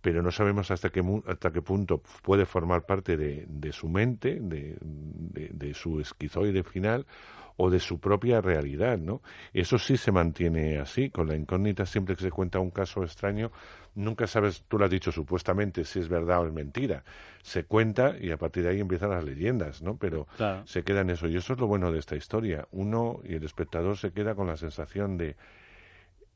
pero 0.00 0.22
no 0.22 0.30
sabemos 0.30 0.70
hasta 0.70 0.90
qué, 0.90 1.02
hasta 1.26 1.52
qué 1.52 1.62
punto 1.62 2.02
puede 2.22 2.44
formar 2.44 2.84
parte 2.84 3.16
de, 3.16 3.44
de 3.48 3.72
su 3.72 3.88
mente, 3.88 4.38
de, 4.40 5.74
su 5.74 6.00
esquizoide 6.00 6.62
final, 6.64 7.06
o 7.56 7.70
de 7.70 7.80
su 7.80 8.00
propia 8.00 8.40
realidad, 8.40 8.98
¿no? 8.98 9.22
Eso 9.52 9.78
sí 9.78 9.96
se 9.96 10.12
mantiene 10.12 10.78
así, 10.78 11.10
con 11.10 11.28
la 11.28 11.36
incógnita 11.36 11.86
siempre 11.86 12.16
que 12.16 12.22
se 12.22 12.30
cuenta 12.30 12.58
un 12.58 12.70
caso 12.70 13.02
extraño, 13.02 13.50
nunca 13.94 14.26
sabes, 14.26 14.64
tú 14.68 14.78
lo 14.78 14.84
has 14.84 14.90
dicho 14.90 15.12
supuestamente, 15.12 15.84
si 15.84 16.00
es 16.00 16.08
verdad 16.08 16.40
o 16.40 16.46
es 16.46 16.52
mentira. 16.52 17.04
Se 17.42 17.64
cuenta 17.64 18.16
y 18.18 18.30
a 18.30 18.36
partir 18.36 18.64
de 18.64 18.70
ahí 18.70 18.80
empiezan 18.80 19.10
las 19.10 19.24
leyendas, 19.24 19.82
¿no? 19.82 19.96
Pero 19.96 20.26
claro. 20.36 20.66
se 20.66 20.82
queda 20.82 21.00
en 21.00 21.10
eso. 21.10 21.28
Y 21.28 21.36
eso 21.36 21.52
es 21.52 21.60
lo 21.60 21.66
bueno 21.66 21.92
de 21.92 21.98
esta 21.98 22.16
historia. 22.16 22.66
Uno 22.70 23.20
y 23.24 23.34
el 23.34 23.44
espectador 23.44 23.96
se 23.96 24.12
queda 24.12 24.34
con 24.34 24.46
la 24.46 24.56
sensación 24.56 25.16
de 25.16 25.36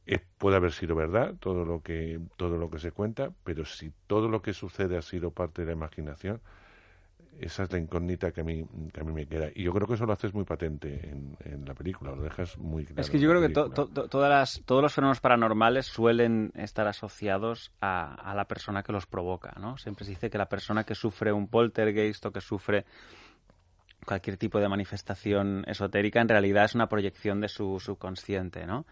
eh, 0.09 0.21
puede 0.39 0.57
haber 0.57 0.73
sido 0.73 0.95
verdad 0.95 1.35
todo 1.41 1.65
lo 1.65 1.83
que 1.83 2.21
todo 2.37 2.59
lo 2.59 2.71
que 2.71 2.79
se 2.79 2.93
cuenta, 2.93 3.33
pero 3.43 3.65
si 3.65 3.93
todo 4.07 4.29
lo 4.29 4.41
que 4.41 4.53
sucede 4.53 4.97
ha 4.97 5.03
sido 5.03 5.33
parte 5.33 5.63
de 5.63 5.67
la 5.67 5.73
imaginación, 5.73 6.41
esa 7.41 7.65
es 7.65 7.73
la 7.73 7.79
incógnita 7.79 8.33
que 8.33 8.41
a 8.41 8.45
mí 8.45 8.65
que 8.93 9.01
a 9.01 9.05
mí 9.05 9.13
me 9.13 9.27
queda. 9.27 9.49
Y 9.55 9.65
yo 9.65 9.73
creo 9.73 9.87
que 9.87 9.95
eso 9.95 10.07
lo 10.07 10.13
haces 10.13 10.35
muy 10.35 10.45
patente 10.45 11.09
en, 11.09 11.37
en 11.45 11.65
la 11.65 11.75
película 11.75 12.13
lo 12.13 12.23
dejas 12.23 12.57
muy 12.59 12.85
claro 12.85 13.01
es 13.01 13.11
que 13.11 13.19
yo 13.19 13.29
creo 13.29 13.41
que 13.41 13.51
to, 13.51 13.71
to, 13.71 14.09
todas 14.09 14.31
las, 14.31 14.63
todos 14.65 14.83
los 14.83 14.93
fenómenos 14.93 15.21
paranormales 15.21 15.87
suelen 15.87 16.53
estar 16.55 16.87
asociados 16.87 17.73
a, 17.81 18.15
a, 18.15 18.35
la 18.35 18.47
persona 18.47 18.83
que 18.83 18.93
los 18.93 19.07
provoca 19.07 19.55
no 19.61 19.77
siempre 19.79 20.05
se 20.05 20.13
dice 20.13 20.31
que 20.31 20.39
la 20.39 20.49
persona 20.49 20.85
que 20.85 20.95
sufre 20.95 21.33
un 21.33 21.49
poltergeist 21.49 22.25
o 22.27 22.33
que 22.33 22.41
sufre 22.41 22.85
cualquier 24.05 24.37
tipo 24.37 24.59
de 24.59 24.69
manifestación 24.69 25.65
esotérica 25.67 26.21
en 26.21 26.29
realidad 26.29 26.65
es 26.65 26.75
una 26.75 26.89
proyección 26.89 27.41
de 27.41 27.49
su 27.49 27.81
subconsciente 27.81 28.67
no 28.67 28.87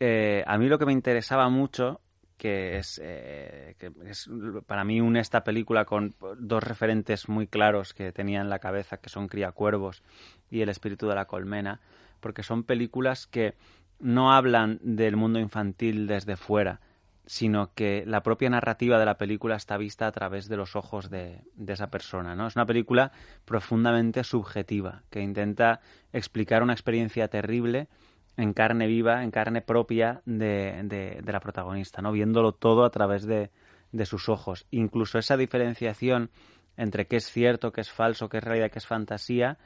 eh, 0.00 0.42
a 0.46 0.58
mí 0.58 0.68
lo 0.68 0.78
que 0.78 0.86
me 0.86 0.92
interesaba 0.92 1.48
mucho 1.48 2.00
que 2.36 2.78
es, 2.78 3.00
eh, 3.02 3.76
que 3.78 3.92
es 4.06 4.28
para 4.66 4.84
mí 4.84 5.00
une 5.00 5.20
esta 5.20 5.44
película 5.44 5.84
con 5.84 6.14
dos 6.38 6.62
referentes 6.62 7.28
muy 7.28 7.46
claros 7.46 7.94
que 7.94 8.12
tenía 8.12 8.40
en 8.40 8.50
la 8.50 8.58
cabeza, 8.58 8.98
que 8.98 9.08
son 9.08 9.28
Criacuervos 9.28 10.02
y 10.50 10.60
El 10.60 10.68
espíritu 10.68 11.08
de 11.08 11.14
la 11.14 11.26
colmena, 11.26 11.80
porque 12.20 12.42
son 12.42 12.64
películas 12.64 13.26
que 13.26 13.54
no 13.98 14.32
hablan 14.32 14.80
del 14.82 15.16
mundo 15.16 15.38
infantil 15.38 16.06
desde 16.06 16.36
fuera, 16.36 16.80
sino 17.26 17.72
que 17.74 18.04
la 18.06 18.22
propia 18.22 18.50
narrativa 18.50 18.98
de 18.98 19.06
la 19.06 19.16
película 19.16 19.56
está 19.56 19.76
vista 19.76 20.06
a 20.06 20.12
través 20.12 20.48
de 20.48 20.56
los 20.56 20.74
ojos 20.74 21.08
de, 21.08 21.44
de, 21.54 21.72
esa 21.72 21.90
persona. 21.90 22.34
¿no? 22.34 22.48
Es 22.48 22.56
una 22.56 22.66
película 22.66 23.12
profundamente 23.44 24.24
subjetiva, 24.24 25.02
que 25.10 25.20
intenta 25.20 25.80
explicar 26.12 26.62
una 26.62 26.72
experiencia 26.72 27.28
terrible 27.28 27.88
en 28.36 28.52
carne 28.52 28.86
viva, 28.86 29.22
en 29.22 29.30
carne 29.30 29.60
propia 29.60 30.22
de, 30.24 30.80
de, 30.84 31.20
de 31.22 31.32
la 31.32 31.40
protagonista, 31.40 32.02
¿no? 32.02 32.12
Viéndolo 32.12 32.52
todo 32.52 32.84
a 32.84 32.90
través 32.90 33.26
de, 33.26 33.50
de, 33.92 34.06
sus 34.06 34.28
ojos. 34.28 34.66
Incluso 34.70 35.18
esa 35.18 35.36
diferenciación 35.36 36.30
entre 36.76 37.06
qué 37.06 37.16
es 37.16 37.26
cierto, 37.26 37.72
qué 37.72 37.82
es 37.82 37.90
falso, 37.90 38.28
qué 38.28 38.38
es 38.38 38.44
realidad, 38.44 38.70
qué 38.70 38.78
es 38.78 38.86
fantasía, 38.86 39.58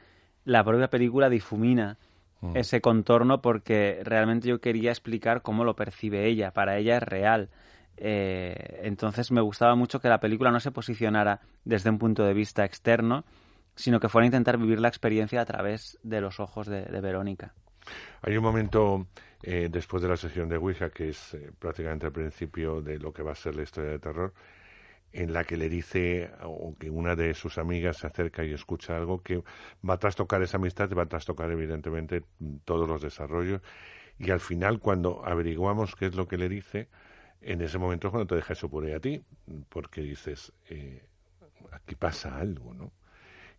la 0.47 0.63
propia 0.63 0.89
película 0.89 1.29
difumina 1.29 1.97
mm. 2.41 2.55
ese 2.55 2.79
contorno 2.79 3.41
porque 3.41 4.01
realmente 4.03 4.47
yo 4.47 4.59
quería 4.59 4.91
explicar 4.91 5.41
cómo 5.41 5.65
lo 5.65 5.75
percibe 5.75 6.25
ella. 6.25 6.51
Para 6.51 6.77
ella 6.77 6.97
es 6.97 7.03
real. 7.03 7.49
Eh, 7.97 8.81
entonces 8.83 9.31
me 9.31 9.41
gustaba 9.41 9.75
mucho 9.75 9.99
que 9.99 10.07
la 10.07 10.19
película 10.19 10.51
no 10.51 10.59
se 10.59 10.71
posicionara 10.71 11.41
desde 11.65 11.89
un 11.89 11.97
punto 11.97 12.23
de 12.23 12.33
vista 12.33 12.63
externo, 12.63 13.25
sino 13.75 13.99
que 13.99 14.07
fuera 14.07 14.23
a 14.23 14.27
intentar 14.27 14.57
vivir 14.57 14.79
la 14.79 14.87
experiencia 14.87 15.41
a 15.41 15.45
través 15.45 15.99
de 16.03 16.21
los 16.21 16.39
ojos 16.39 16.67
de, 16.67 16.83
de 16.83 17.01
Verónica. 17.01 17.53
Hay 18.21 18.37
un 18.37 18.43
momento 18.43 19.07
eh, 19.43 19.69
después 19.71 20.01
de 20.01 20.09
la 20.09 20.17
sesión 20.17 20.49
de 20.49 20.57
Ouija, 20.57 20.89
que 20.89 21.09
es 21.09 21.33
eh, 21.33 21.51
prácticamente 21.59 22.07
el 22.07 22.11
principio 22.11 22.81
de 22.81 22.99
lo 22.99 23.13
que 23.13 23.23
va 23.23 23.31
a 23.31 23.35
ser 23.35 23.55
la 23.55 23.63
historia 23.63 23.91
de 23.91 23.99
terror, 23.99 24.33
en 25.13 25.33
la 25.33 25.43
que 25.43 25.57
le 25.57 25.69
dice 25.69 26.29
o 26.43 26.75
que 26.77 26.89
una 26.89 27.15
de 27.15 27.33
sus 27.33 27.57
amigas 27.57 27.97
se 27.97 28.07
acerca 28.07 28.43
y 28.43 28.53
escucha 28.53 28.97
algo 28.97 29.21
que 29.23 29.41
va 29.87 29.95
a 29.95 29.97
trastocar 29.97 30.41
esa 30.41 30.57
amistad, 30.57 30.89
va 30.93 31.03
a 31.03 31.07
trastocar 31.07 31.49
evidentemente 31.49 32.23
todos 32.65 32.87
los 32.87 33.01
desarrollos 33.01 33.61
y 34.19 34.31
al 34.31 34.39
final 34.39 34.79
cuando 34.79 35.25
averiguamos 35.25 35.95
qué 35.95 36.07
es 36.07 36.15
lo 36.15 36.27
que 36.27 36.37
le 36.37 36.49
dice, 36.49 36.89
en 37.41 37.61
ese 37.61 37.77
momento 37.77 38.07
es 38.07 38.11
cuando 38.11 38.27
te 38.27 38.35
deja 38.35 38.53
eso 38.53 38.69
por 38.69 38.83
ahí 38.83 38.93
a 38.93 38.99
ti, 38.99 39.21
porque 39.69 40.01
dices, 40.01 40.51
eh, 40.69 41.03
aquí 41.71 41.95
pasa 41.95 42.37
algo, 42.37 42.73
¿no? 42.73 42.91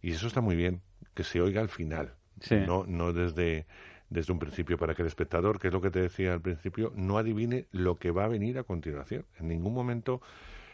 Y 0.03 0.13
eso 0.13 0.27
está 0.27 0.41
muy 0.41 0.57
bien, 0.57 0.83
que 1.15 1.25
se 1.25 1.41
oiga 1.41 1.61
al 1.61 1.69
final, 1.69 2.15
sí. 2.41 2.57
no, 2.57 2.85
no 2.87 3.13
desde 3.13 3.67
desde 4.11 4.33
un 4.33 4.39
principio 4.39 4.79
para 4.79 4.95
que 4.95 5.03
el 5.03 5.09
espectador, 5.09 5.59
que 5.59 5.69
es 5.69 5.73
lo 5.75 5.81
que 5.81 5.91
te 5.91 6.01
decía 6.01 6.33
al 6.33 6.41
principio, 6.41 6.93
no 6.97 7.19
adivine 7.19 7.67
lo 7.73 7.97
que 7.97 8.11
va 8.11 8.25
a 8.25 8.29
venir 8.29 8.59
a 8.59 8.63
continuación. 8.65 9.25
En 9.39 9.49
ningún 9.49 9.75
momento, 9.75 10.21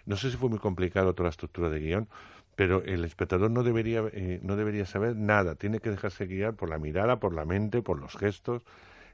no 0.06 0.16
sé 0.16 0.30
si 0.30 0.36
fue 0.36 0.48
muy 0.48 0.58
complicado 0.58 1.14
toda 1.14 1.24
la 1.28 1.30
estructura 1.30 1.68
de 1.68 1.80
guion, 1.80 2.08
pero 2.56 2.82
el 2.84 3.04
espectador 3.04 3.50
no 3.50 3.62
debería, 3.64 4.04
eh, 4.12 4.38
no 4.42 4.54
debería 4.56 4.86
saber 4.86 5.16
nada, 5.16 5.56
tiene 5.56 5.80
que 5.80 5.90
dejarse 5.90 6.26
guiar 6.26 6.54
por 6.54 6.68
la 6.70 6.78
mirada, 6.78 7.18
por 7.18 7.34
la 7.34 7.44
mente, 7.44 7.82
por 7.82 7.98
los 8.00 8.16
gestos 8.16 8.62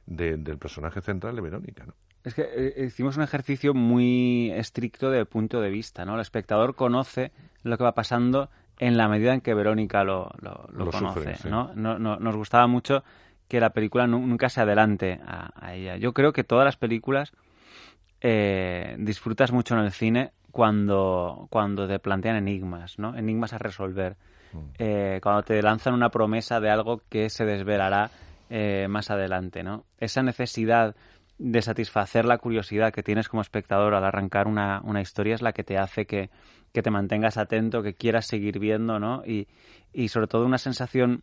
de, 0.06 0.36
del 0.36 0.58
personaje 0.58 1.00
central 1.00 1.36
de 1.36 1.40
Verónica. 1.42 1.86
¿no? 1.86 1.94
Es 2.22 2.34
que 2.34 2.42
eh, 2.54 2.84
hicimos 2.86 3.16
un 3.16 3.22
ejercicio 3.22 3.72
muy 3.72 4.50
estricto 4.52 5.10
de 5.10 5.24
punto 5.24 5.62
de 5.62 5.70
vista, 5.70 6.04
¿no? 6.04 6.16
El 6.16 6.20
espectador 6.20 6.74
conoce 6.74 7.32
lo 7.62 7.78
que 7.78 7.84
va 7.84 7.94
pasando 7.94 8.50
en 8.78 8.96
la 8.98 9.08
medida 9.08 9.32
en 9.32 9.40
que 9.40 9.54
Verónica 9.54 10.04
lo, 10.04 10.30
lo, 10.40 10.66
lo, 10.72 10.84
Lo 10.86 10.90
conoce, 10.90 11.20
sufre, 11.20 11.36
sí. 11.36 11.48
¿no? 11.48 11.72
No, 11.74 11.98
no- 11.98 12.18
Nos 12.18 12.36
gustaba 12.36 12.66
mucho 12.66 13.04
que 13.50 13.60
la 13.60 13.70
película 13.70 14.06
nu- 14.06 14.24
nunca 14.26 14.48
se 14.48 14.60
adelante 14.62 15.20
a, 15.26 15.50
a 15.54 15.74
ella. 15.74 15.96
Yo 15.96 16.14
creo 16.14 16.32
que 16.32 16.44
todas 16.44 16.64
las 16.64 16.76
películas 16.76 17.32
eh, 18.20 18.96
disfrutas 18.98 19.52
mucho 19.52 19.74
en 19.74 19.80
el 19.80 19.90
cine 19.92 20.30
cuando, 20.52 21.48
cuando 21.50 21.86
te 21.88 21.98
plantean 21.98 22.36
enigmas, 22.36 22.98
¿no? 22.98 23.16
Enigmas 23.16 23.52
a 23.52 23.58
resolver. 23.58 24.16
Eh, 24.78 25.20
cuando 25.22 25.42
te 25.42 25.60
lanzan 25.62 25.94
una 25.94 26.10
promesa 26.10 26.60
de 26.60 26.70
algo 26.70 27.02
que 27.08 27.28
se 27.28 27.44
desvelará 27.44 28.10
eh, 28.50 28.86
más 28.88 29.10
adelante, 29.10 29.62
¿no? 29.62 29.84
Esa 29.98 30.22
necesidad 30.22 30.94
de 31.38 31.62
satisfacer 31.62 32.24
la 32.26 32.38
curiosidad 32.38 32.92
que 32.92 33.02
tienes 33.02 33.28
como 33.28 33.42
espectador 33.42 33.94
al 33.94 34.04
arrancar 34.04 34.46
una, 34.46 34.80
una 34.84 35.00
historia 35.00 35.34
es 35.34 35.42
la 35.42 35.52
que 35.52 35.64
te 35.64 35.78
hace 35.78 36.04
que, 36.06 36.30
que 36.72 36.82
te 36.82 36.90
mantengas 36.90 37.36
atento, 37.36 37.82
que 37.82 37.94
quieras 37.94 38.26
seguir 38.26 38.58
viendo, 38.58 38.98
¿no? 39.00 39.22
Y, 39.24 39.48
y 39.92 40.08
sobre 40.08 40.26
todo 40.26 40.44
una 40.44 40.58
sensación, 40.58 41.22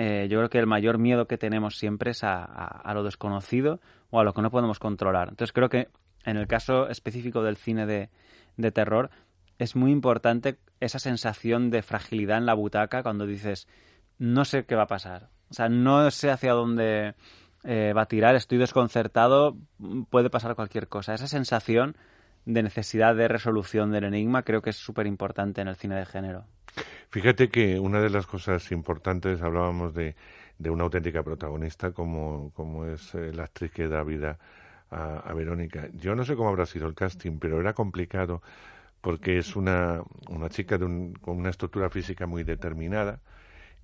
eh, 0.00 0.28
yo 0.30 0.38
creo 0.38 0.48
que 0.48 0.60
el 0.60 0.68
mayor 0.68 0.98
miedo 0.98 1.26
que 1.26 1.38
tenemos 1.38 1.76
siempre 1.76 2.12
es 2.12 2.22
a, 2.22 2.44
a, 2.44 2.94
lo 2.94 3.02
desconocido 3.02 3.80
o 4.10 4.20
a 4.20 4.24
lo 4.24 4.32
que 4.32 4.42
no 4.42 4.50
podemos 4.52 4.78
controlar. 4.78 5.28
Entonces 5.28 5.52
creo 5.52 5.68
que 5.68 5.88
en 6.24 6.36
el 6.36 6.46
caso 6.46 6.88
específico 6.88 7.42
del 7.42 7.56
cine 7.56 7.84
de, 7.84 8.08
de 8.56 8.70
terror 8.70 9.10
es 9.58 9.74
muy 9.74 9.90
importante 9.90 10.56
esa 10.78 11.00
sensación 11.00 11.70
de 11.70 11.82
fragilidad 11.82 12.38
en 12.38 12.46
la 12.46 12.54
butaca 12.54 13.02
cuando 13.02 13.26
dices, 13.26 13.66
no 14.18 14.44
sé 14.44 14.66
qué 14.66 14.76
va 14.76 14.84
a 14.84 14.86
pasar. 14.86 15.30
O 15.50 15.54
sea, 15.54 15.68
no 15.68 16.08
sé 16.12 16.30
hacia 16.30 16.52
dónde 16.52 17.16
eh, 17.64 17.92
va 17.92 18.02
a 18.02 18.06
tirar, 18.06 18.36
estoy 18.36 18.58
desconcertado, 18.58 19.56
puede 20.10 20.30
pasar 20.30 20.54
cualquier 20.54 20.86
cosa. 20.86 21.14
Esa 21.14 21.26
sensación 21.26 21.96
de 22.44 22.62
necesidad 22.62 23.16
de 23.16 23.26
resolución 23.26 23.90
del 23.90 24.04
enigma 24.04 24.44
creo 24.44 24.62
que 24.62 24.70
es 24.70 24.76
súper 24.76 25.08
importante 25.08 25.60
en 25.60 25.66
el 25.66 25.74
cine 25.74 25.96
de 25.96 26.06
género. 26.06 26.44
Fíjate 27.10 27.48
que 27.48 27.78
una 27.78 28.00
de 28.00 28.10
las 28.10 28.26
cosas 28.26 28.70
importantes, 28.72 29.42
hablábamos 29.42 29.94
de, 29.94 30.14
una 30.58 30.84
auténtica 30.84 31.22
protagonista 31.22 31.92
como, 31.92 32.52
como 32.54 32.86
es 32.86 33.14
eh, 33.14 33.32
la 33.32 33.44
actriz 33.44 33.70
que 33.72 33.88
da 33.88 34.02
vida 34.02 34.38
a, 34.90 35.18
a, 35.18 35.32
Verónica. 35.34 35.88
Yo 35.94 36.14
no 36.14 36.24
sé 36.24 36.36
cómo 36.36 36.48
habrá 36.48 36.66
sido 36.66 36.86
el 36.86 36.94
casting, 36.94 37.38
pero 37.38 37.60
era 37.60 37.74
complicado 37.74 38.42
porque 39.00 39.38
es 39.38 39.56
una, 39.56 40.02
una 40.28 40.48
chica 40.48 40.78
de 40.78 40.84
un, 40.84 41.14
con 41.14 41.36
una 41.36 41.50
estructura 41.50 41.90
física 41.90 42.26
muy 42.26 42.44
determinada 42.44 43.20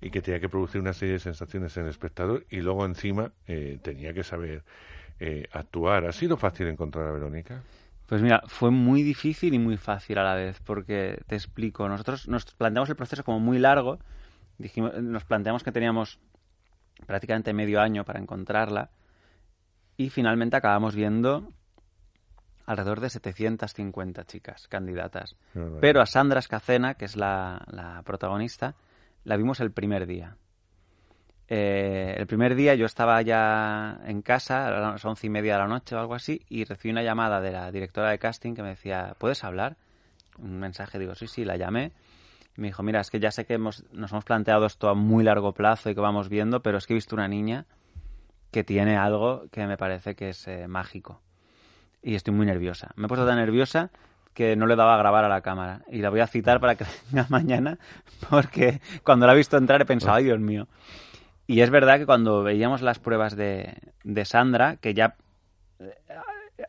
y 0.01 0.09
que 0.09 0.21
tenía 0.21 0.39
que 0.39 0.49
producir 0.49 0.81
una 0.81 0.93
serie 0.93 1.13
de 1.13 1.19
sensaciones 1.19 1.75
en 1.77 1.83
el 1.83 1.89
espectador 1.89 2.45
y 2.49 2.61
luego 2.61 2.85
encima 2.85 3.31
eh, 3.47 3.79
tenía 3.81 4.13
que 4.13 4.23
saber 4.23 4.63
eh, 5.19 5.47
actuar. 5.51 6.05
¿Ha 6.05 6.11
sido 6.11 6.37
fácil 6.37 6.67
encontrar 6.67 7.07
a 7.07 7.11
Verónica? 7.11 7.63
Pues 8.07 8.21
mira, 8.21 8.43
fue 8.47 8.69
muy 8.69 9.01
difícil 9.01 9.53
y 9.53 9.59
muy 9.59 9.77
fácil 9.77 10.17
a 10.19 10.23
la 10.23 10.35
vez, 10.35 10.59
porque 10.63 11.21
te 11.27 11.35
explico, 11.35 11.87
nosotros 11.89 12.27
nos 12.27 12.45
planteamos 12.45 12.89
el 12.89 12.95
proceso 12.95 13.23
como 13.23 13.39
muy 13.39 13.57
largo, 13.57 13.99
dijimos, 14.57 14.93
nos 15.01 15.25
planteamos 15.25 15.63
que 15.63 15.71
teníamos 15.71 16.19
prácticamente 17.07 17.53
medio 17.53 17.81
año 17.81 18.05
para 18.05 18.19
encontrarla 18.19 18.91
y 19.97 20.09
finalmente 20.09 20.55
acabamos 20.55 20.95
viendo 20.95 21.49
alrededor 22.65 22.99
de 22.99 23.09
750 23.09 24.23
chicas 24.25 24.67
candidatas. 24.67 25.35
Pero 25.81 26.01
a 26.01 26.05
Sandra 26.05 26.39
Escacena, 26.39 26.95
que 26.95 27.05
es 27.05 27.15
la, 27.15 27.63
la 27.71 28.01
protagonista, 28.03 28.75
la 29.23 29.37
vimos 29.37 29.59
el 29.59 29.71
primer 29.71 30.05
día. 30.05 30.37
Eh, 31.47 32.15
el 32.17 32.25
primer 32.25 32.55
día 32.55 32.73
yo 32.75 32.85
estaba 32.85 33.21
ya 33.21 33.99
en 34.05 34.21
casa, 34.21 34.67
a 34.67 34.91
las 34.91 35.05
once 35.05 35.27
y 35.27 35.29
media 35.29 35.53
de 35.53 35.59
la 35.59 35.67
noche 35.67 35.95
o 35.95 35.99
algo 35.99 36.15
así, 36.15 36.41
y 36.49 36.63
recibí 36.63 36.91
una 36.91 37.03
llamada 37.03 37.41
de 37.41 37.51
la 37.51 37.71
directora 37.71 38.09
de 38.09 38.19
casting 38.19 38.55
que 38.55 38.63
me 38.63 38.69
decía, 38.69 39.15
¿puedes 39.19 39.43
hablar? 39.43 39.77
Un 40.39 40.59
mensaje, 40.59 40.97
digo, 40.99 41.15
sí, 41.15 41.27
sí, 41.27 41.45
la 41.45 41.55
llamé. 41.55 41.91
me 42.55 42.67
dijo, 42.67 42.83
mira, 42.83 42.99
es 43.01 43.11
que 43.11 43.19
ya 43.19 43.31
sé 43.31 43.45
que 43.45 43.53
hemos, 43.53 43.83
nos 43.91 44.11
hemos 44.11 44.25
planteado 44.25 44.65
esto 44.65 44.89
a 44.89 44.95
muy 44.95 45.23
largo 45.23 45.53
plazo 45.53 45.89
y 45.89 45.95
que 45.95 46.01
vamos 46.01 46.29
viendo, 46.29 46.61
pero 46.61 46.77
es 46.77 46.87
que 46.87 46.93
he 46.93 46.95
visto 46.95 47.15
una 47.15 47.27
niña 47.27 47.65
que 48.51 48.63
tiene 48.63 48.97
algo 48.97 49.43
que 49.51 49.67
me 49.67 49.77
parece 49.77 50.15
que 50.15 50.29
es 50.29 50.47
eh, 50.47 50.67
mágico. 50.67 51.21
Y 52.01 52.15
estoy 52.15 52.33
muy 52.33 52.45
nerviosa. 52.45 52.91
Me 52.95 53.05
he 53.05 53.07
puesto 53.07 53.25
tan 53.25 53.37
nerviosa 53.37 53.91
que 54.33 54.55
no 54.55 54.67
le 54.67 54.75
daba 54.75 54.95
a 54.95 54.97
grabar 54.97 55.25
a 55.25 55.29
la 55.29 55.41
cámara. 55.41 55.81
Y 55.89 55.99
la 55.99 56.09
voy 56.09 56.19
a 56.19 56.27
citar 56.27 56.59
para 56.59 56.75
que 56.75 56.85
venga 57.11 57.25
mañana, 57.29 57.77
porque 58.29 58.81
cuando 59.03 59.27
la 59.27 59.33
he 59.33 59.37
visto 59.37 59.57
entrar 59.57 59.81
he 59.81 59.85
pensado, 59.85 60.13
ay 60.13 60.25
Dios 60.25 60.39
mío. 60.39 60.67
Y 61.47 61.61
es 61.61 61.69
verdad 61.69 61.99
que 61.99 62.05
cuando 62.05 62.43
veíamos 62.43 62.81
las 62.81 62.99
pruebas 62.99 63.35
de, 63.35 63.77
de 64.03 64.25
Sandra, 64.25 64.77
que 64.77 64.93
ya 64.93 65.15
eh, 65.79 65.93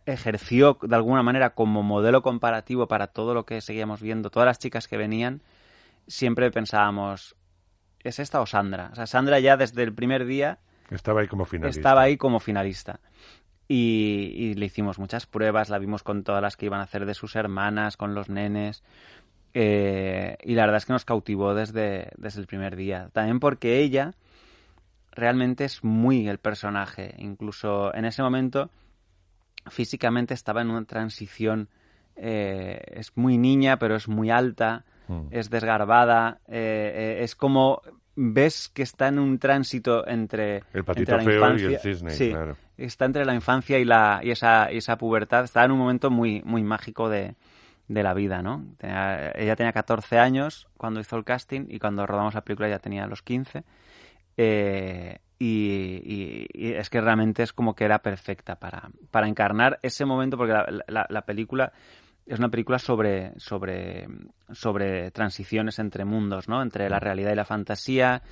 ejerció 0.04 0.78
de 0.82 0.96
alguna 0.96 1.22
manera 1.22 1.50
como 1.50 1.82
modelo 1.82 2.22
comparativo 2.22 2.86
para 2.86 3.06
todo 3.06 3.34
lo 3.34 3.46
que 3.46 3.60
seguíamos 3.60 4.02
viendo, 4.02 4.30
todas 4.30 4.46
las 4.46 4.58
chicas 4.58 4.86
que 4.88 4.96
venían, 4.96 5.40
siempre 6.06 6.50
pensábamos, 6.50 7.36
¿es 8.02 8.18
esta 8.18 8.40
o 8.40 8.46
Sandra? 8.46 8.90
O 8.92 8.94
sea, 8.96 9.06
Sandra 9.06 9.40
ya 9.40 9.56
desde 9.56 9.82
el 9.82 9.94
primer 9.94 10.26
día 10.26 10.58
estaba 10.90 11.20
ahí 11.20 11.28
como 11.28 11.44
finalista. 11.44 11.80
Estaba 11.80 12.02
ahí 12.02 12.16
como 12.16 12.40
finalista. 12.40 13.00
Y, 13.68 14.32
y, 14.36 14.54
le 14.54 14.66
hicimos 14.66 14.98
muchas 14.98 15.26
pruebas, 15.26 15.70
la 15.70 15.78
vimos 15.78 16.04
con 16.04 16.22
todas 16.22 16.40
las 16.40 16.56
que 16.56 16.66
iban 16.66 16.78
a 16.78 16.84
hacer 16.84 17.04
de 17.04 17.14
sus 17.14 17.34
hermanas, 17.34 17.96
con 17.96 18.14
los 18.14 18.28
nenes. 18.28 18.84
Eh, 19.54 20.36
y 20.44 20.54
la 20.54 20.62
verdad 20.62 20.76
es 20.76 20.86
que 20.86 20.92
nos 20.92 21.04
cautivó 21.04 21.54
desde, 21.54 22.10
desde 22.16 22.40
el 22.40 22.46
primer 22.46 22.76
día. 22.76 23.08
También 23.12 23.40
porque 23.40 23.80
ella 23.80 24.12
realmente 25.16 25.64
es 25.64 25.82
muy 25.82 26.28
el 26.28 26.38
personaje. 26.38 27.14
Incluso 27.18 27.92
en 27.94 28.04
ese 28.04 28.22
momento 28.22 28.70
físicamente 29.68 30.34
estaba 30.34 30.62
en 30.62 30.70
una 30.70 30.84
transición. 30.84 31.68
Eh, 32.14 32.80
es 32.92 33.16
muy 33.16 33.36
niña, 33.38 33.78
pero 33.78 33.96
es 33.96 34.08
muy 34.08 34.30
alta, 34.30 34.84
mm. 35.08 35.28
es 35.30 35.50
desgarbada, 35.50 36.40
eh, 36.46 37.18
eh, 37.18 37.24
es 37.24 37.34
como 37.34 37.82
ves 38.14 38.70
que 38.70 38.82
está 38.82 39.08
en 39.08 39.18
un 39.18 39.38
tránsito 39.38 40.06
entre 40.06 40.62
el 40.72 40.84
patito 40.84 41.18
feo 41.20 41.58
y 41.58 41.64
el 41.64 41.78
cisne, 41.78 42.12
sí, 42.12 42.30
claro. 42.30 42.56
está 42.78 43.04
entre 43.04 43.26
la 43.26 43.34
infancia 43.34 43.78
y 43.78 43.84
la 43.84 44.20
y 44.22 44.30
esa 44.30 44.72
y 44.72 44.78
esa 44.78 44.96
pubertad, 44.96 45.44
está 45.44 45.62
en 45.66 45.72
un 45.72 45.78
momento 45.78 46.10
muy 46.10 46.40
muy 46.46 46.62
mágico 46.62 47.10
de, 47.10 47.34
de 47.88 48.02
la 48.02 48.14
vida, 48.14 48.40
¿no? 48.40 48.64
Tenía, 48.78 49.32
ella 49.32 49.54
tenía 49.54 49.72
14 49.74 50.18
años 50.18 50.66
cuando 50.78 51.00
hizo 51.00 51.16
el 51.16 51.24
casting 51.24 51.66
y 51.68 51.78
cuando 51.78 52.06
rodamos 52.06 52.32
la 52.32 52.40
película 52.40 52.70
ya 52.70 52.78
tenía 52.78 53.06
los 53.06 53.20
15 53.20 53.64
eh, 54.36 55.18
y, 55.38 56.46
es 56.54 56.88
que 56.88 57.00
realmente 57.00 57.42
es 57.42 57.52
como 57.52 57.74
que 57.74 57.84
era 57.84 57.98
perfecta 57.98 58.56
para, 58.56 58.90
para 59.10 59.28
encarnar 59.28 59.78
ese 59.82 60.04
momento, 60.04 60.36
porque 60.36 60.54
la, 60.88 61.06
la, 61.08 61.22
película 61.22 61.72
es 62.24 62.38
una 62.38 62.48
película 62.48 62.78
sobre, 62.78 63.38
sobre, 63.38 64.08
sobre 64.52 65.10
transiciones 65.10 65.78
entre 65.78 66.04
mundos, 66.04 66.48
¿no? 66.48 66.62
Entre 66.62 66.88
la 66.88 66.98
realidad 66.98 67.32
y 67.32 67.36
la 67.36 67.44
fantasía, 67.44 68.22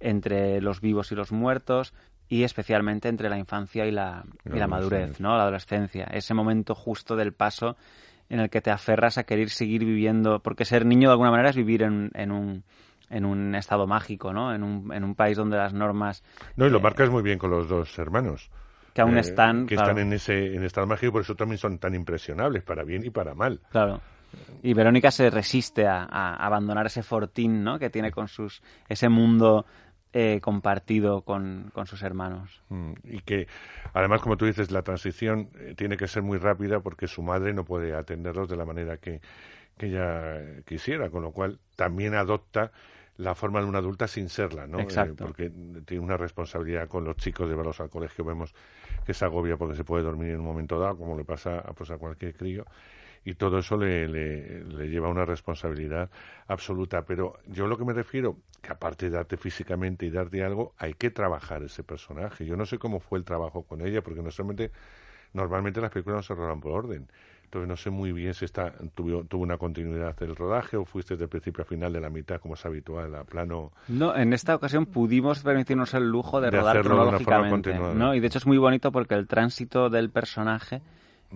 entre 0.00 0.60
los 0.60 0.80
vivos 0.80 1.12
y 1.12 1.14
los 1.14 1.32
muertos, 1.32 1.92
y 2.28 2.44
especialmente 2.44 3.08
entre 3.08 3.28
la 3.28 3.38
infancia 3.38 3.86
y 3.86 3.90
la, 3.90 4.24
y 4.46 4.58
la 4.58 4.66
madurez, 4.66 5.20
¿no? 5.20 5.36
La 5.36 5.42
adolescencia. 5.42 6.04
Ese 6.04 6.32
momento 6.32 6.74
justo 6.74 7.14
del 7.14 7.34
paso 7.34 7.76
en 8.30 8.40
el 8.40 8.48
que 8.48 8.62
te 8.62 8.70
aferras 8.70 9.18
a 9.18 9.24
querer 9.24 9.50
seguir 9.50 9.84
viviendo, 9.84 10.40
porque 10.40 10.64
ser 10.64 10.86
niño 10.86 11.10
de 11.10 11.12
alguna 11.12 11.30
manera 11.30 11.50
es 11.50 11.56
vivir 11.56 11.82
en, 11.82 12.10
en 12.14 12.32
un 12.32 12.64
en 13.10 13.24
un 13.24 13.54
estado 13.54 13.86
mágico, 13.86 14.32
¿no? 14.32 14.54
En 14.54 14.62
un, 14.62 14.92
en 14.92 15.04
un 15.04 15.14
país 15.14 15.36
donde 15.36 15.56
las 15.56 15.72
normas... 15.72 16.22
No, 16.56 16.66
y 16.66 16.70
lo 16.70 16.78
eh, 16.78 16.82
marcas 16.82 17.10
muy 17.10 17.22
bien 17.22 17.38
con 17.38 17.50
los 17.50 17.68
dos 17.68 17.98
hermanos. 17.98 18.50
Que 18.92 19.02
aún 19.02 19.16
eh, 19.16 19.20
están... 19.20 19.66
Que 19.66 19.74
están 19.74 19.98
en 19.98 20.12
ese 20.12 20.54
en 20.54 20.64
estado 20.64 20.86
mágico, 20.86 21.12
por 21.12 21.22
eso 21.22 21.34
también 21.34 21.58
son 21.58 21.78
tan 21.78 21.94
impresionables, 21.94 22.62
para 22.62 22.84
bien 22.84 23.04
y 23.04 23.10
para 23.10 23.34
mal. 23.34 23.60
Claro. 23.70 24.00
Y 24.62 24.74
Verónica 24.74 25.10
se 25.10 25.30
resiste 25.30 25.86
a, 25.86 26.04
abandonar 26.34 26.86
ese 26.86 27.02
fortín, 27.02 27.62
¿no? 27.62 27.78
Que 27.78 27.90
tiene 27.90 28.10
con 28.10 28.28
sus... 28.28 28.62
ese 28.88 29.08
mundo 29.08 29.64
eh, 30.12 30.40
compartido 30.40 31.22
con, 31.22 31.70
con, 31.72 31.86
sus 31.86 32.02
hermanos. 32.02 32.62
Mm, 32.68 32.92
y 33.04 33.20
que, 33.20 33.46
además, 33.92 34.22
como 34.22 34.36
tú 34.36 34.46
dices, 34.46 34.70
la 34.70 34.82
transición 34.82 35.50
tiene 35.76 35.96
que 35.96 36.06
ser 36.06 36.22
muy 36.22 36.38
rápida 36.38 36.80
porque 36.80 37.06
su 37.08 37.22
madre 37.22 37.52
no 37.52 37.64
puede 37.64 37.94
atenderlos 37.94 38.48
de 38.48 38.56
la 38.56 38.64
manera 38.64 38.96
que, 38.96 39.20
que 39.76 39.86
ella 39.86 40.62
quisiera, 40.64 41.10
con 41.10 41.22
lo 41.22 41.32
cual 41.32 41.58
también 41.76 42.14
adopta 42.14 42.72
la 43.16 43.34
forma 43.34 43.60
de 43.60 43.66
una 43.66 43.78
adulta 43.78 44.08
sin 44.08 44.28
serla, 44.28 44.66
¿no? 44.66 44.80
Eh, 44.80 45.14
porque 45.16 45.50
tiene 45.84 46.02
una 46.02 46.16
responsabilidad 46.16 46.88
con 46.88 47.04
los 47.04 47.16
chicos, 47.16 47.48
llevarlos 47.48 47.80
al 47.80 47.88
colegio, 47.88 48.24
vemos 48.24 48.54
que 49.06 49.14
se 49.14 49.24
agobia 49.24 49.56
porque 49.56 49.76
se 49.76 49.84
puede 49.84 50.02
dormir 50.02 50.30
en 50.30 50.40
un 50.40 50.46
momento 50.46 50.78
dado, 50.80 50.96
como 50.96 51.16
le 51.16 51.24
pasa 51.24 51.58
a, 51.58 51.72
pues, 51.74 51.90
a 51.90 51.98
cualquier 51.98 52.34
crío, 52.34 52.64
y 53.24 53.34
todo 53.34 53.58
eso 53.58 53.76
le, 53.76 54.08
le, 54.08 54.64
le, 54.64 54.88
lleva 54.88 55.08
una 55.08 55.24
responsabilidad 55.24 56.10
absoluta. 56.48 57.04
Pero 57.06 57.38
yo 57.46 57.66
lo 57.68 57.78
que 57.78 57.84
me 57.84 57.92
refiero, 57.92 58.36
que 58.60 58.72
aparte 58.72 59.06
de 59.06 59.16
darte 59.16 59.36
físicamente 59.36 60.04
y 60.06 60.10
darte 60.10 60.42
algo, 60.42 60.74
hay 60.76 60.94
que 60.94 61.10
trabajar 61.10 61.62
ese 61.62 61.84
personaje. 61.84 62.44
Yo 62.44 62.56
no 62.56 62.66
sé 62.66 62.78
cómo 62.78 63.00
fue 63.00 63.18
el 63.18 63.24
trabajo 63.24 63.62
con 63.62 63.80
ella, 63.80 64.02
porque 64.02 64.22
no 64.22 64.30
solamente, 64.30 64.72
normalmente 65.32 65.80
las 65.80 65.90
películas 65.90 66.18
no 66.18 66.22
se 66.22 66.34
rodan 66.34 66.60
por 66.60 66.72
orden 66.72 67.08
entonces 67.54 67.68
no 67.68 67.76
sé 67.76 67.90
muy 67.90 68.10
bien 68.10 68.34
si 68.34 68.44
está, 68.44 68.72
tuvo, 68.94 69.22
tuvo 69.24 69.44
una 69.44 69.56
continuidad 69.56 70.16
del 70.16 70.34
rodaje 70.34 70.76
o 70.76 70.84
fuiste 70.84 71.16
del 71.16 71.28
principio 71.28 71.62
a 71.62 71.64
final 71.64 71.92
de 71.92 72.00
la 72.00 72.10
mitad, 72.10 72.40
como 72.40 72.54
es 72.54 72.66
habitual, 72.66 73.14
a 73.14 73.22
plano. 73.22 73.70
No, 73.86 74.16
en 74.16 74.32
esta 74.32 74.56
ocasión 74.56 74.86
pudimos 74.86 75.40
permitirnos 75.40 75.94
el 75.94 76.10
lujo 76.10 76.40
de, 76.40 76.50
rodar 76.50 76.82
cronológicamente. 76.82 77.72
¿no? 77.78 78.12
Y 78.12 78.18
de 78.18 78.26
hecho 78.26 78.38
es 78.38 78.46
muy 78.46 78.58
bonito 78.58 78.90
porque 78.90 79.14
el 79.14 79.28
tránsito 79.28 79.88
del 79.88 80.10
personaje 80.10 80.82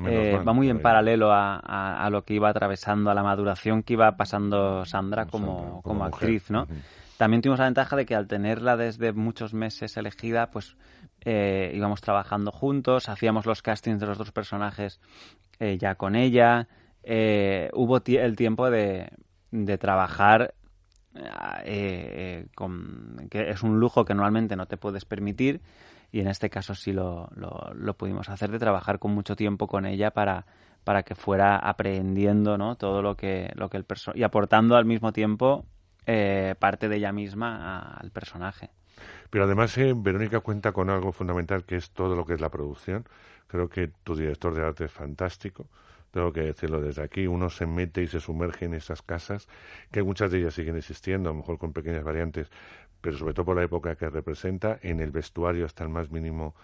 eh, 0.07 0.41
va 0.47 0.53
muy 0.53 0.69
en 0.69 0.81
paralelo 0.81 1.31
a, 1.33 2.09
lo 2.11 2.25
que 2.25 2.35
iba 2.35 2.49
atravesando, 2.49 3.11
a 3.11 3.15
la 3.15 3.23
maduración 3.23 3.85
que 3.85 3.93
iba 3.93 4.17
pasando 4.17 4.85
Sandra 4.85 5.27
como, 5.27 5.83
como, 5.83 6.05
actriz, 6.05 6.51
¿no? 6.51 6.67
También 7.17 7.43
tuvimos 7.43 7.59
la 7.59 7.67
ventaja 7.67 7.97
de 7.97 8.07
que 8.07 8.15
al 8.15 8.27
tenerla 8.27 8.77
desde 8.77 9.13
muchos 9.13 9.53
meses 9.53 9.97
elegida, 9.97 10.51
pues 10.51 10.77
eh, 11.25 11.73
íbamos 11.75 12.01
trabajando 12.01 12.53
juntos, 12.53 13.09
hacíamos 13.09 13.45
los 13.45 13.61
castings 13.61 14.01
de 14.01 14.07
los 14.07 14.19
dos 14.19 14.31
personajes 14.31 15.01
eh, 15.61 15.79
ya 15.79 15.95
con 15.97 16.17
ella. 16.17 16.69
Eh, 17.03 17.71
hubo 17.73 18.01
el 18.05 18.37
tiempo 18.37 18.71
de, 18.71 19.11
de 19.51 19.79
trabajar, 19.79 20.55
eh, 21.65 22.47
con, 22.55 23.27
que 23.31 23.51
es 23.51 23.63
un 23.63 23.81
lujo 23.81 24.05
que 24.05 24.15
normalmente 24.15 24.57
no 24.57 24.67
te 24.67 24.77
puedes 24.77 25.05
permitir 25.05 25.61
y 26.13 26.21
en 26.21 26.29
este 26.29 26.49
caso 26.49 26.75
sí 26.75 26.93
lo, 26.93 27.29
lo, 27.35 27.95
pudimos 27.95 28.29
hacer, 28.29 28.51
de 28.51 28.59
trabajar 28.59 28.99
con 28.99 29.15
mucho 29.15 29.35
tiempo 29.35 29.67
con 29.67 29.85
ella 29.85 30.11
para, 30.11 30.47
para 30.85 31.03
que 31.03 31.15
fuera 31.15 31.57
aprendiendo 31.57 32.57
¿no? 32.57 32.77
todo 32.77 33.03
lo 33.03 33.17
que, 33.17 33.51
lo 33.57 33.69
que 33.69 33.79
el 33.79 33.85
personaje 33.85 34.21
y 34.21 34.23
aportando 34.23 34.77
al 34.77 34.85
mismo 34.85 35.13
tiempo 35.13 35.67
parte 36.59 36.89
de 36.89 36.97
ella 36.97 37.13
misma 37.13 37.83
al 37.95 38.11
personaje. 38.11 38.71
Pero 39.31 39.45
además 39.45 39.77
Verónica 39.77 40.41
cuenta 40.41 40.73
con 40.73 40.91
algo 40.91 41.13
fundamental 41.13 41.65
que 41.65 41.77
es 41.77 41.91
todo 41.91 42.17
lo 42.17 42.25
que 42.25 42.35
es 42.35 42.41
la 42.41 42.51
producción. 42.51 43.05
Creo 43.47 43.69
que 43.69 43.89
tu 44.05 44.17
director 44.17 44.55
de 44.55 44.65
arte 44.65 44.85
es 44.87 44.93
fantástico. 44.93 45.67
Tengo 46.11 46.33
que 46.33 46.41
decirlo 46.41 46.81
desde 46.81 47.03
aquí. 47.03 47.27
Uno 47.27 47.51
se 47.51 47.67
mete 47.67 48.03
y 48.03 48.07
se 48.07 48.21
sumerge 48.21 48.65
en 48.65 48.75
esas 48.75 49.03
casas, 49.03 49.49
que 49.93 50.03
muchas 50.03 50.31
de 50.31 50.39
ellas 50.41 50.55
siguen 50.55 50.77
existiendo, 50.77 51.29
a 51.29 51.33
lo 51.33 51.39
mejor 51.39 51.59
con 51.59 51.73
pequeñas 51.73 52.05
variantes, 52.05 52.51
pero 53.01 53.17
sobre 53.19 53.35
todo 53.35 53.47
por 53.47 53.57
la 53.57 53.63
época 53.63 53.97
que 53.97 54.09
representa. 54.09 54.79
En 54.83 55.01
el 55.01 55.11
vestuario 55.11 55.67
hasta 55.67 55.85
el 55.85 55.91
más 55.91 56.11
mínimo 56.11 56.55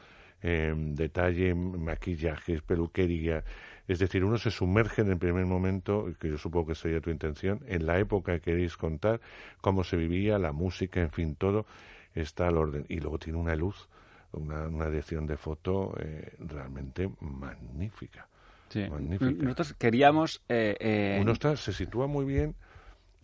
eh, 0.42 0.74
detalle, 0.77 1.55
maquillajes, 1.55 2.62
peluquería. 2.62 3.44
Es 3.87 3.98
decir, 3.98 4.24
uno 4.24 4.38
se 4.38 4.50
sumerge 4.50 5.03
en 5.03 5.11
el 5.11 5.18
primer 5.18 5.44
momento, 5.44 6.07
que 6.18 6.31
yo 6.31 6.38
supongo 6.38 6.68
que 6.68 6.74
sería 6.74 7.00
tu 7.00 7.11
intención, 7.11 7.61
en 7.66 7.87
la 7.87 7.98
época 7.98 8.33
que 8.35 8.40
queréis 8.40 8.77
contar, 8.79 9.20
cómo 9.61 9.85
se 9.85 9.96
vivía, 9.96 10.38
la 10.38 10.53
música, 10.53 11.00
en 11.00 11.11
fin, 11.11 11.37
todo 11.37 11.66
está 12.14 12.48
al 12.48 12.57
orden. 12.57 12.87
Y 12.88 13.00
luego 13.00 13.18
tiene 13.18 13.38
una 13.38 13.55
luz 13.57 13.88
una, 14.35 14.66
una 14.66 14.87
edición 14.87 15.27
de 15.27 15.37
foto 15.37 15.94
eh, 15.98 16.35
realmente 16.38 17.11
magnífica. 17.20 18.27
Sí. 18.68 18.87
Nosotros 19.20 19.74
queríamos... 19.74 20.42
Eh, 20.48 20.77
eh, 20.81 21.18
Uno 21.20 21.33
está, 21.33 21.57
se 21.57 21.72
sitúa 21.72 22.07
muy 22.07 22.24
bien 22.24 22.55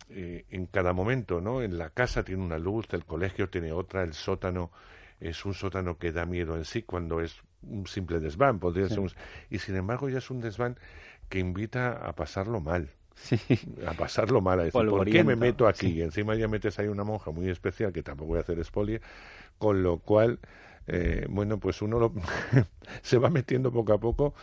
eh, 0.09 0.45
en 0.49 0.65
cada 0.67 0.93
momento, 0.93 1.41
¿no? 1.41 1.61
En 1.61 1.77
la 1.77 1.89
casa 1.89 2.23
tiene 2.23 2.43
una 2.43 2.57
luz, 2.57 2.87
el 2.91 3.05
colegio 3.05 3.49
tiene 3.49 3.71
otra, 3.71 4.03
el 4.03 4.13
sótano 4.13 4.71
es 5.19 5.45
un 5.45 5.53
sótano 5.53 5.97
que 5.97 6.11
da 6.11 6.25
miedo 6.25 6.55
en 6.55 6.65
sí 6.65 6.81
cuando 6.83 7.21
es 7.21 7.41
un 7.61 7.85
simple 7.87 8.19
desván, 8.19 8.59
podría 8.59 8.89
ser 8.89 8.99
un- 9.01 9.11
y 9.49 9.59
sin 9.59 9.75
embargo 9.75 10.09
ya 10.09 10.17
es 10.17 10.31
un 10.31 10.41
desván 10.41 10.77
que 11.29 11.39
invita 11.39 11.93
a 11.93 12.13
pasarlo 12.15 12.59
mal. 12.59 12.89
A 13.87 13.93
pasarlo 13.93 14.41
mal, 14.41 14.59
a 14.59 14.63
decir, 14.63 14.85
¿por 14.87 15.07
qué 15.07 15.23
me 15.23 15.35
meto 15.35 15.67
aquí? 15.67 15.87
Y 15.89 16.01
encima 16.01 16.35
ya 16.35 16.47
metes 16.47 16.79
ahí 16.79 16.87
una 16.87 17.03
monja 17.03 17.31
muy 17.31 17.49
especial, 17.49 17.91
que 17.93 18.03
tampoco 18.03 18.29
voy 18.29 18.37
a 18.39 18.41
hacer 18.41 18.63
spoiler, 18.63 19.01
con 19.59 19.83
lo 19.83 19.99
cual, 19.99 20.39
eh, 20.87 21.27
bueno, 21.29 21.59
pues 21.59 21.81
uno 21.81 21.99
lo- 21.99 22.13
se 23.03 23.17
va 23.17 23.29
metiendo 23.29 23.71
poco 23.71 23.93
a 23.93 23.99
poco 23.99 24.33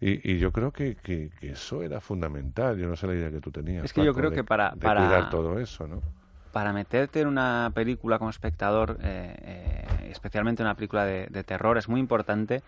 y, 0.00 0.30
y 0.32 0.38
yo 0.38 0.52
creo 0.52 0.72
que, 0.72 0.96
que, 0.96 1.30
que 1.40 1.50
eso 1.52 1.82
era 1.82 2.00
fundamental. 2.00 2.78
Yo 2.78 2.88
no 2.88 2.96
sé 2.96 3.06
la 3.06 3.14
idea 3.14 3.30
que 3.30 3.40
tú 3.40 3.50
tenías. 3.52 3.84
Es 3.84 3.92
que 3.92 4.04
yo 4.04 4.14
creo 4.14 4.30
de- 4.30 4.36
que 4.36 4.44
para- 4.44 4.72
para- 4.76 5.00
cuidar 5.06 5.30
todo 5.30 5.58
eso, 5.60 5.86
¿no? 5.88 6.02
para 6.50 6.72
meterte 6.72 7.20
en 7.20 7.28
una 7.28 7.72
película 7.74 8.18
como 8.18 8.30
espectador, 8.30 8.98
eh, 9.02 9.34
eh, 9.42 10.08
especialmente 10.10 10.62
una 10.62 10.74
película 10.74 11.06
de, 11.06 11.26
de 11.30 11.44
terror, 11.44 11.78
es 11.78 11.88
muy 11.88 11.98
importante 12.00 12.62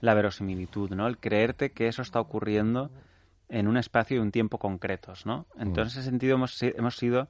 la 0.00 0.14
verosimilitud, 0.14 0.90
¿no? 0.90 1.06
El 1.06 1.18
creerte 1.18 1.72
que 1.72 1.88
eso 1.88 2.02
está 2.02 2.20
ocurriendo 2.20 2.90
en 3.48 3.68
un 3.68 3.76
espacio 3.76 4.16
y 4.16 4.20
un 4.20 4.32
tiempo 4.32 4.58
concretos, 4.58 5.24
¿no? 5.26 5.46
Entonces, 5.58 5.94
en 5.96 6.00
ese 6.00 6.10
sentido, 6.10 6.34
hemos, 6.36 6.60
hemos 6.62 6.96
sido 6.96 7.28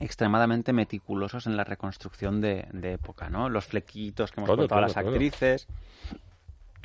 extremadamente 0.00 0.72
meticulosos 0.72 1.46
en 1.46 1.56
la 1.56 1.64
reconstrucción 1.64 2.40
de, 2.40 2.68
de 2.72 2.92
época, 2.92 3.30
¿no? 3.30 3.48
Los 3.48 3.64
flequitos 3.64 4.30
que 4.30 4.40
hemos 4.40 4.48
Todo, 4.48 4.58
puesto 4.58 4.74
a 4.76 4.80
las 4.80 4.94
todo. 4.94 5.08
actrices, 5.08 5.66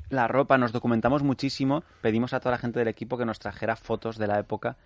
la 0.10 0.28
ropa, 0.28 0.58
nos 0.58 0.72
documentamos 0.72 1.22
muchísimo, 1.24 1.84
pedimos 2.02 2.34
a 2.34 2.40
toda 2.40 2.52
la 2.52 2.58
gente 2.58 2.80
del 2.80 2.88
equipo 2.88 3.18
que 3.18 3.26
nos 3.26 3.40
trajera 3.40 3.76
fotos 3.76 4.18
de 4.18 4.28
la 4.28 4.40
época 4.40 4.78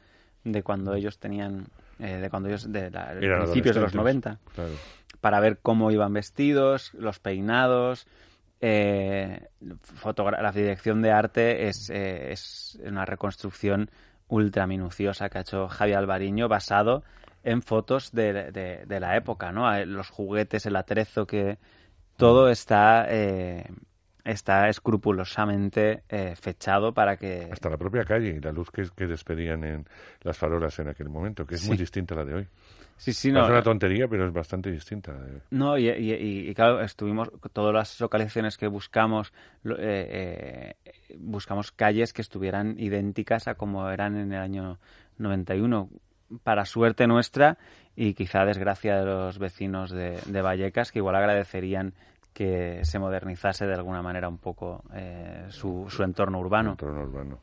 de 0.43 0.61
cuando 0.63 0.93
ellos 0.93 1.19
tenían, 1.19 1.67
eh, 1.99 2.17
de 2.17 2.29
cuando 2.29 2.49
ellos, 2.49 2.71
de 2.71 2.89
la- 2.91 3.13
principios 3.19 3.75
de 3.75 3.81
los 3.81 3.93
adolescentes. 3.93 4.33
90 4.33 4.39
Claro. 4.55 4.71
para 5.21 5.39
ver 5.39 5.59
cómo 5.61 5.91
iban 5.91 6.13
vestidos, 6.13 6.93
los 6.95 7.19
peinados. 7.19 8.07
Eh, 8.61 9.47
la 10.39 10.51
dirección 10.51 11.01
de 11.01 11.11
arte 11.11 11.67
es, 11.67 11.89
eh, 11.89 12.31
es 12.31 12.79
una 12.83 13.05
reconstrucción 13.05 13.89
ultra 14.27 14.67
minuciosa 14.67 15.29
que 15.29 15.37
ha 15.37 15.41
hecho 15.41 15.67
Javi 15.67 15.93
Alvariño 15.93 16.47
basado 16.47 17.03
en 17.43 17.61
fotos 17.61 18.11
de, 18.11 18.51
de- 18.51 18.85
de 18.85 18.99
la 18.99 19.15
época, 19.15 19.51
¿no? 19.51 19.73
Los 19.85 20.09
juguetes, 20.09 20.65
el 20.65 20.75
atrezo, 20.75 21.25
que 21.25 21.57
todo 22.17 22.49
está, 22.49 23.05
eh, 23.09 23.65
está 24.27 24.67
escrupulosamente 24.69 26.03
eh, 26.09 26.35
fechado 26.35 26.93
para 26.93 27.17
que... 27.17 27.49
Hasta 27.51 27.69
la 27.69 27.77
propia 27.77 28.03
calle 28.03 28.29
y 28.29 28.39
la 28.39 28.51
luz 28.51 28.69
que, 28.71 28.85
que 28.95 29.07
despedían 29.07 29.63
en 29.63 29.85
las 30.21 30.37
farolas 30.37 30.77
en 30.79 30.89
aquel 30.89 31.09
momento, 31.09 31.45
que 31.45 31.55
es 31.55 31.67
muy 31.67 31.77
distinta 31.77 32.13
a 32.13 32.17
la 32.17 32.25
de 32.25 32.33
hoy. 32.35 32.47
Sí, 32.97 33.13
sí, 33.13 33.31
no, 33.31 33.45
una 33.45 33.61
tontería, 33.61 34.07
pero 34.07 34.25
es 34.27 34.33
bastante 34.33 34.71
distinta. 34.71 35.15
No, 35.51 35.77
y, 35.77 35.87
y- 35.89 36.13
y- 36.13 36.49
y 36.49 36.53
claro, 36.55 36.81
estuvimos, 36.81 37.29
todas 37.53 37.73
las 37.73 37.99
localizaciones 38.01 38.57
que 38.57 38.67
buscamos, 38.67 39.31
eh, 39.65 40.73
eh, 40.83 41.15
buscamos 41.19 41.71
calles 41.71 42.11
que 42.11 42.21
estuvieran 42.23 42.75
idénticas 42.79 43.47
a 43.47 43.53
como 43.55 43.89
eran 43.89 44.17
en 44.17 44.33
el 44.33 44.39
año 44.41 44.79
91. 45.19 45.89
Para 46.43 46.65
suerte 46.65 47.07
nuestra 47.07 47.57
y 47.95 48.13
quizá 48.13 48.43
desgracia 48.43 48.97
de 48.97 49.05
los 49.05 49.39
vecinos 49.39 49.91
de, 49.91 50.19
de 50.25 50.41
Vallecas, 50.41 50.91
que 50.91 50.99
igual 50.99 51.15
agradecerían 51.15 51.93
que 52.37 52.85
se 52.85 52.99
modernizase 52.99 53.65
de 53.65 53.73
alguna 53.73 54.03
manera 54.03 54.29
un 54.29 54.37
poco 54.37 54.83
eh, 54.93 55.47
su, 55.49 55.87
su 55.89 56.03
entorno 56.03 56.39
urbano. 56.39 56.73
Entorno 56.73 57.01
urbano. 57.01 57.39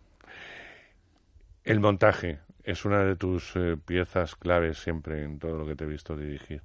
El 1.65 1.81
montaje 1.81 2.39
es 2.63 2.85
una 2.85 3.03
de 3.03 3.17
tus 3.17 3.57
eh, 3.57 3.77
piezas 3.77 4.37
claves 4.37 4.79
siempre 4.79 5.25
en 5.25 5.41
todo 5.41 5.57
lo 5.57 5.67
que 5.67 5.75
te 5.75 5.83
he 5.83 5.89
visto 5.89 6.17
dirigir. 6.17 6.63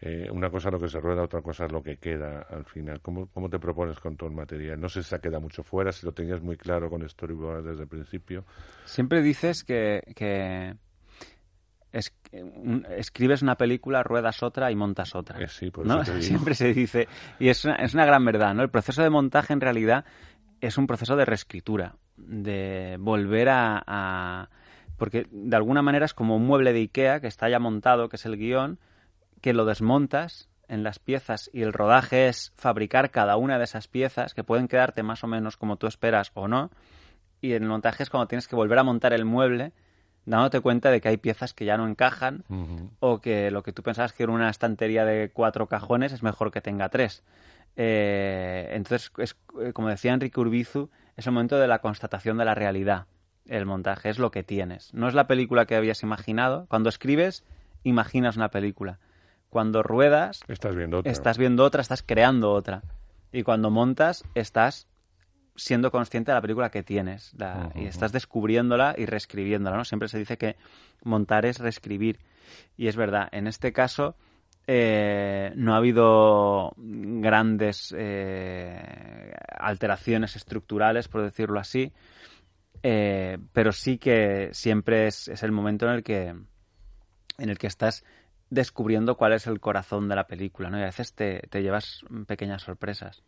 Eh, 0.00 0.26
una 0.30 0.48
cosa 0.48 0.70
es 0.70 0.72
lo 0.72 0.80
que 0.80 0.88
se 0.88 1.00
rueda, 1.00 1.22
otra 1.22 1.42
cosa 1.42 1.66
es 1.66 1.72
lo 1.72 1.82
que 1.82 1.98
queda 1.98 2.46
al 2.48 2.64
final. 2.64 3.02
¿Cómo, 3.02 3.26
cómo 3.26 3.50
te 3.50 3.58
propones 3.58 4.00
con 4.00 4.16
todo 4.16 4.30
el 4.30 4.34
material? 4.34 4.80
No 4.80 4.88
sé 4.88 5.02
si 5.02 5.10
se 5.10 5.20
queda 5.20 5.38
mucho 5.38 5.62
fuera, 5.62 5.92
si 5.92 6.06
lo 6.06 6.12
tenías 6.12 6.40
muy 6.40 6.56
claro 6.56 6.88
con 6.88 7.06
Storyboard 7.06 7.62
desde 7.62 7.82
el 7.82 7.88
principio. 7.88 8.46
Siempre 8.86 9.20
dices 9.20 9.64
que, 9.64 10.00
que 10.14 10.76
es- 11.92 12.12
un- 12.32 12.86
escribes 12.90 13.42
una 13.42 13.56
película, 13.56 14.02
ruedas 14.02 14.42
otra 14.42 14.70
y 14.70 14.76
montas 14.76 15.14
otra. 15.14 15.40
Eh, 15.40 15.48
sí, 15.48 15.70
por 15.70 15.86
¿no? 15.86 16.02
eso 16.02 16.12
te 16.12 16.18
digo. 16.18 16.26
Siempre 16.26 16.54
se 16.54 16.72
dice. 16.72 17.08
Y 17.38 17.48
es 17.48 17.64
una, 17.64 17.76
es 17.76 17.94
una 17.94 18.04
gran 18.06 18.24
verdad, 18.24 18.54
¿no? 18.54 18.62
El 18.62 18.70
proceso 18.70 19.02
de 19.02 19.10
montaje 19.10 19.52
en 19.52 19.60
realidad 19.60 20.04
es 20.60 20.78
un 20.78 20.86
proceso 20.86 21.16
de 21.16 21.24
reescritura, 21.24 21.96
de 22.16 22.96
volver 22.98 23.48
a, 23.48 23.82
a- 23.86 24.48
Porque 24.96 25.26
de 25.30 25.56
alguna 25.56 25.82
manera 25.82 26.06
es 26.06 26.14
como 26.14 26.36
un 26.36 26.46
mueble 26.46 26.72
de 26.72 26.80
Ikea 26.80 27.20
que 27.20 27.26
está 27.26 27.48
ya 27.48 27.58
montado, 27.58 28.08
que 28.08 28.16
es 28.16 28.24
el 28.26 28.36
guion, 28.36 28.78
que 29.42 29.52
lo 29.52 29.64
desmontas 29.66 30.48
en 30.68 30.82
las 30.82 30.98
piezas 30.98 31.48
y 31.52 31.62
el 31.62 31.72
rodaje 31.72 32.26
es 32.26 32.52
fabricar 32.56 33.10
cada 33.12 33.36
una 33.36 33.58
de 33.58 33.64
esas 33.64 33.86
piezas 33.86 34.34
que 34.34 34.42
pueden 34.42 34.66
quedarte 34.66 35.02
más 35.04 35.22
o 35.22 35.26
menos 35.28 35.56
como 35.56 35.76
tú 35.76 35.86
esperas 35.86 36.32
o 36.34 36.48
no. 36.48 36.70
Y 37.40 37.52
el 37.52 37.62
montaje 37.64 38.02
es 38.02 38.10
cuando 38.10 38.26
tienes 38.26 38.48
que 38.48 38.56
volver 38.56 38.78
a 38.78 38.82
montar 38.82 39.12
el 39.12 39.24
mueble 39.24 39.72
dándote 40.26 40.60
cuenta 40.60 40.90
de 40.90 41.00
que 41.00 41.08
hay 41.08 41.16
piezas 41.16 41.54
que 41.54 41.64
ya 41.64 41.76
no 41.76 41.86
encajan 41.88 42.44
o 43.00 43.20
que 43.20 43.50
lo 43.50 43.62
que 43.62 43.72
tú 43.72 43.82
pensabas 43.82 44.12
que 44.12 44.24
era 44.24 44.32
una 44.32 44.50
estantería 44.50 45.04
de 45.04 45.30
cuatro 45.32 45.66
cajones 45.66 46.12
es 46.12 46.22
mejor 46.22 46.50
que 46.50 46.60
tenga 46.60 46.88
tres. 46.88 47.22
Eh, 47.76 48.68
entonces, 48.72 49.12
es, 49.18 49.36
eh, 49.60 49.72
como 49.72 49.88
decía 49.88 50.12
Enrique 50.14 50.40
Urbizu, 50.40 50.90
es 51.16 51.26
el 51.26 51.32
momento 51.32 51.58
de 51.58 51.68
la 51.68 51.78
constatación 51.80 52.38
de 52.38 52.44
la 52.44 52.54
realidad. 52.54 53.06
El 53.46 53.66
montaje 53.66 54.08
es 54.10 54.18
lo 54.18 54.30
que 54.30 54.42
tienes. 54.42 54.92
No 54.92 55.08
es 55.08 55.14
la 55.14 55.26
película 55.26 55.66
que 55.66 55.76
habías 55.76 56.02
imaginado. 56.02 56.66
Cuando 56.68 56.88
escribes, 56.88 57.44
imaginas 57.84 58.36
una 58.36 58.50
película. 58.50 58.98
Cuando 59.50 59.82
ruedas, 59.82 60.40
Estás 60.48 60.74
viendo 60.74 60.98
otra. 60.98 61.12
estás 61.12 61.38
viendo 61.38 61.62
otra, 61.64 61.80
estás 61.80 62.02
creando 62.02 62.52
otra. 62.52 62.82
Y 63.32 63.42
cuando 63.44 63.70
montas, 63.70 64.24
estás 64.34 64.88
siendo 65.56 65.90
consciente 65.90 66.30
de 66.30 66.36
la 66.36 66.40
película 66.42 66.70
que 66.70 66.82
tienes 66.82 67.32
la- 67.34 67.70
y 67.74 67.86
estás 67.86 68.12
descubriéndola 68.12 68.94
y 68.96 69.06
reescribiéndola, 69.06 69.76
¿no? 69.76 69.84
Siempre 69.84 70.08
se 70.08 70.18
dice 70.18 70.36
que 70.36 70.56
montar 71.02 71.46
es 71.46 71.58
reescribir. 71.58 72.18
Y 72.76 72.88
es 72.88 72.96
verdad, 72.96 73.28
en 73.32 73.46
este 73.46 73.72
caso 73.72 74.16
eh, 74.68 75.52
no 75.54 75.74
ha 75.74 75.76
habido 75.76 76.72
grandes 76.76 77.94
eh, 77.96 79.32
alteraciones 79.58 80.36
estructurales, 80.36 81.08
por 81.08 81.22
decirlo 81.22 81.60
así, 81.60 81.92
eh, 82.82 83.38
pero 83.52 83.72
sí 83.72 83.98
que 83.98 84.50
siempre 84.52 85.06
es, 85.06 85.28
es 85.28 85.42
el 85.42 85.52
momento 85.52 85.86
en 85.86 85.92
el 85.92 86.02
que 86.02 86.34
en 87.38 87.50
el 87.50 87.58
que 87.58 87.66
estás 87.66 88.04
descubriendo 88.50 89.16
cuál 89.16 89.32
es 89.34 89.46
el 89.46 89.60
corazón 89.60 90.08
de 90.08 90.16
la 90.16 90.26
película, 90.26 90.70
¿no? 90.70 90.78
Y 90.78 90.82
a 90.82 90.86
veces 90.86 91.12
te, 91.14 91.40
te 91.50 91.62
llevas 91.62 92.02
pequeñas 92.26 92.62
sorpresas. 92.62 93.22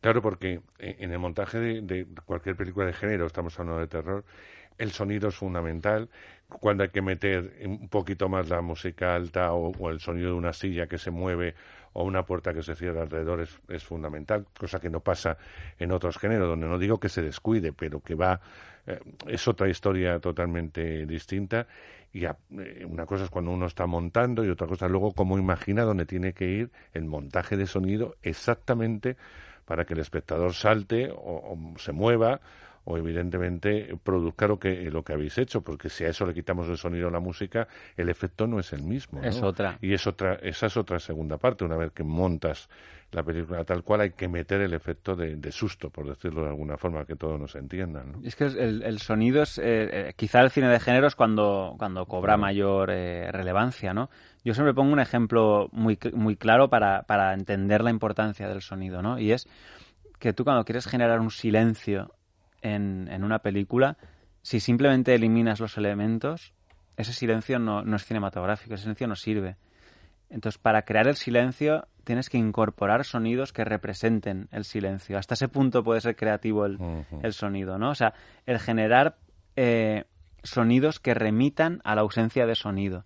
Claro, 0.00 0.22
porque 0.22 0.60
eh, 0.78 0.96
en 1.00 1.12
el 1.12 1.18
montaje 1.18 1.58
de, 1.58 2.06
cualquier 2.24 2.56
película 2.56 2.86
de 2.86 2.92
género, 2.92 3.26
estamos 3.26 3.58
hablando 3.58 3.80
de 3.80 3.86
terror, 3.88 4.24
el 4.78 4.92
sonido 4.92 5.28
es 5.28 5.36
fundamental. 5.36 6.08
Cuando 6.48 6.82
hay 6.84 6.90
que 6.90 7.02
meter 7.02 7.54
un 7.64 7.88
poquito 7.88 8.28
más 8.28 8.48
la 8.48 8.60
música 8.62 9.14
alta 9.14 9.52
o, 9.52 9.90
el 9.90 10.00
sonido 10.00 10.28
de 10.30 10.34
una 10.36 10.52
silla 10.52 10.86
que 10.86 10.98
se 10.98 11.10
mueve 11.10 11.54
o 11.94 12.04
una 12.04 12.24
puerta 12.24 12.52
que 12.54 12.62
se 12.62 12.74
cierra 12.74 13.02
alrededor 13.02 13.40
es, 13.40 13.58
es 13.68 13.84
fundamental, 13.84 14.46
cosa 14.58 14.80
que 14.80 14.90
no 14.90 15.00
pasa 15.00 15.36
en 15.78 15.92
otros 15.92 16.18
géneros, 16.18 16.48
donde 16.48 16.66
no 16.68 16.78
digo 16.78 16.98
que 17.00 17.08
se 17.08 17.22
descuide, 17.22 17.72
pero 17.72 18.00
que 18.00 18.14
va, 18.14 18.40
eh, 18.86 18.98
es 19.28 19.46
otra 19.48 19.68
historia 19.68 20.18
totalmente 20.20 21.06
distinta. 21.06 21.66
Y 22.12 22.24
a- 22.26 22.36
eh, 22.58 22.84
una 22.88 23.06
cosa 23.06 23.24
es 23.24 23.30
cuando 23.30 23.50
uno 23.50 23.66
está 23.66 23.86
montando 23.86 24.44
y 24.44 24.48
otra 24.50 24.66
cosa 24.66 24.88
luego 24.88 25.12
cómo 25.12 25.38
imagina 25.38 25.82
dónde 25.84 26.06
tiene 26.06 26.32
que 26.34 26.46
ir 26.46 26.70
el 26.92 27.04
montaje 27.04 27.56
de 27.56 27.66
sonido 27.66 28.16
exactamente 28.22 29.16
para 29.64 29.84
que 29.84 29.94
el 29.94 30.00
espectador 30.00 30.54
salte 30.54 31.10
o, 31.10 31.16
o 31.16 31.78
se 31.78 31.92
mueva 31.92 32.40
o 32.84 32.96
evidentemente 32.98 33.96
produzca 34.02 34.46
lo 34.46 34.58
que 34.58 34.90
lo 34.90 35.02
que 35.02 35.12
habéis 35.12 35.38
hecho 35.38 35.62
porque 35.62 35.88
si 35.88 36.04
a 36.04 36.08
eso 36.08 36.26
le 36.26 36.34
quitamos 36.34 36.68
el 36.68 36.76
sonido 36.76 37.08
a 37.08 37.10
la 37.10 37.20
música 37.20 37.68
el 37.96 38.08
efecto 38.08 38.46
no 38.46 38.58
es 38.58 38.72
el 38.72 38.82
mismo 38.82 39.20
¿no? 39.20 39.28
Es 39.28 39.42
otra. 39.42 39.78
y 39.80 39.92
es 39.92 40.06
otra 40.06 40.34
esa 40.42 40.66
es 40.66 40.76
otra 40.76 40.98
segunda 40.98 41.38
parte 41.38 41.64
una 41.64 41.76
vez 41.76 41.92
que 41.92 42.02
montas 42.02 42.68
la 43.12 43.22
película 43.22 43.64
tal 43.64 43.84
cual 43.84 44.00
hay 44.00 44.10
que 44.12 44.26
meter 44.26 44.62
el 44.62 44.72
efecto 44.72 45.14
de, 45.14 45.36
de 45.36 45.52
susto 45.52 45.90
por 45.90 46.08
decirlo 46.08 46.42
de 46.42 46.48
alguna 46.48 46.76
forma 46.76 47.04
que 47.04 47.14
todos 47.14 47.38
nos 47.38 47.54
entiendan 47.54 48.12
¿no? 48.12 48.20
Es 48.24 48.36
que 48.36 48.44
el, 48.44 48.82
el 48.82 48.98
sonido 48.98 49.42
es, 49.42 49.58
eh, 49.58 49.62
eh, 50.08 50.12
quizá 50.16 50.40
el 50.40 50.50
cine 50.50 50.68
de 50.68 50.80
género 50.80 51.06
es 51.06 51.14
cuando, 51.14 51.74
cuando 51.78 52.06
cobra 52.06 52.36
mayor 52.36 52.90
eh, 52.90 53.30
relevancia, 53.30 53.92
¿no? 53.92 54.10
Yo 54.44 54.54
siempre 54.54 54.74
pongo 54.74 54.92
un 54.92 55.00
ejemplo 55.00 55.68
muy, 55.72 55.98
muy 56.14 56.36
claro 56.36 56.68
para, 56.68 57.02
para 57.02 57.34
entender 57.34 57.82
la 57.82 57.90
importancia 57.90 58.48
del 58.48 58.62
sonido, 58.62 59.02
¿no? 59.02 59.18
Y 59.18 59.32
es 59.32 59.46
que 60.18 60.32
tú 60.32 60.44
cuando 60.44 60.64
quieres 60.64 60.86
generar 60.86 61.20
un 61.20 61.30
silencio 61.30 62.12
en, 62.62 63.08
en 63.10 63.24
una 63.24 63.40
película, 63.40 63.96
si 64.42 64.60
simplemente 64.60 65.14
eliminas 65.14 65.60
los 65.60 65.76
elementos, 65.76 66.52
ese 66.96 67.12
silencio 67.12 67.58
no, 67.58 67.82
no 67.82 67.96
es 67.96 68.04
cinematográfico, 68.04 68.74
ese 68.74 68.84
silencio 68.84 69.06
no 69.06 69.16
sirve. 69.16 69.56
Entonces, 70.30 70.58
para 70.58 70.82
crear 70.82 71.06
el 71.08 71.16
silencio 71.16 71.86
tienes 72.04 72.28
que 72.28 72.38
incorporar 72.38 73.04
sonidos 73.04 73.52
que 73.52 73.64
representen 73.64 74.48
el 74.50 74.64
silencio. 74.64 75.18
Hasta 75.18 75.34
ese 75.34 75.48
punto 75.48 75.84
puede 75.84 76.00
ser 76.00 76.16
creativo 76.16 76.66
el, 76.66 76.78
el 77.22 77.32
sonido, 77.32 77.78
¿no? 77.78 77.90
O 77.90 77.94
sea, 77.94 78.14
el 78.46 78.58
generar 78.58 79.16
eh, 79.56 80.04
sonidos 80.42 80.98
que 80.98 81.14
remitan 81.14 81.80
a 81.84 81.94
la 81.94 82.00
ausencia 82.00 82.46
de 82.46 82.54
sonido. 82.54 83.04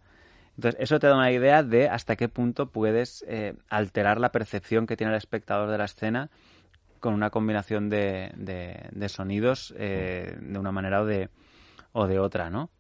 Entonces, 0.57 0.81
eso 0.81 0.99
te 0.99 1.09
da 1.09 1.17
una 1.17 1.33
idea 1.33 1.63
de 1.63 1.89
hasta 1.89 2.17
qué 2.17 2.29
punto 2.29 2.71
puedes 2.71 3.25
eh, 3.29 3.55
alterar 3.69 4.19
la 4.19 4.33
percepción 4.33 4.87
que 4.87 4.97
tiene 4.97 5.13
el 5.13 5.19
espectador 5.19 5.71
de 5.71 5.79
la 5.79 5.85
escena 5.85 6.31
con 7.01 7.15
una 7.15 7.31
combinación 7.31 7.89
de, 7.89 8.33
de, 8.37 9.09
sonidos 9.09 9.75
eh, 9.77 10.37
de 10.41 10.59
una 10.59 10.73
manera 10.73 11.03
o 11.03 11.07
de, 11.07 11.29
o 11.93 12.07
de 12.07 12.19
otra, 12.19 12.51
¿no? 12.51 12.71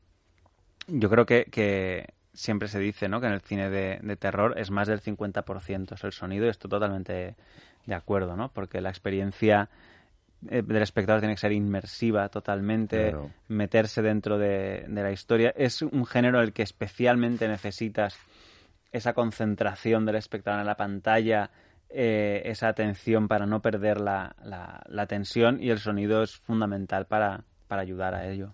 Yo 0.88 1.10
creo 1.10 1.26
que, 1.26 1.46
que 1.46 2.14
siempre 2.32 2.68
se 2.68 2.78
dice, 2.78 3.08
¿no? 3.08 3.20
Que 3.20 3.26
en 3.26 3.32
el 3.32 3.40
cine 3.40 3.70
de, 3.70 3.98
de 4.02 4.16
terror 4.16 4.58
es 4.58 4.70
más 4.70 4.88
del 4.88 5.00
50% 5.00 5.94
es 5.94 6.04
el 6.04 6.12
sonido 6.12 6.46
y 6.46 6.48
estoy 6.48 6.70
totalmente 6.70 7.36
de 7.86 7.94
acuerdo, 7.94 8.36
¿no? 8.36 8.52
Porque 8.52 8.80
la 8.80 8.90
experiencia 8.90 9.68
eh, 10.48 10.62
del 10.62 10.82
espectador 10.82 11.20
tiene 11.20 11.34
que 11.34 11.40
ser 11.40 11.52
inmersiva 11.52 12.28
totalmente, 12.28 13.14
meterse 13.48 14.02
dentro 14.02 14.38
de, 14.38 14.84
la 14.88 15.10
historia. 15.10 15.52
Es 15.56 15.82
un 15.82 16.04
género 16.04 16.38
en 16.38 16.44
el 16.44 16.52
que 16.52 16.62
especialmente 16.62 17.48
necesitas 17.48 18.18
esa 18.92 19.12
concentración 19.14 20.04
del 20.04 20.16
espectador 20.16 20.60
en 20.60 20.66
la 20.66 20.76
pantalla, 20.76 21.50
eh, 21.98 22.42
esa 22.44 22.68
atención 22.68 23.26
para 23.26 23.46
no 23.46 23.62
perder 23.62 24.00
la, 24.00 24.34
tensión 25.08 25.62
y 25.62 25.70
el 25.70 25.78
sonido 25.78 26.22
es 26.22 26.36
fundamental 26.36 27.06
para, 27.06 27.44
ayudar 27.70 28.14
a 28.14 28.28
ello. 28.28 28.52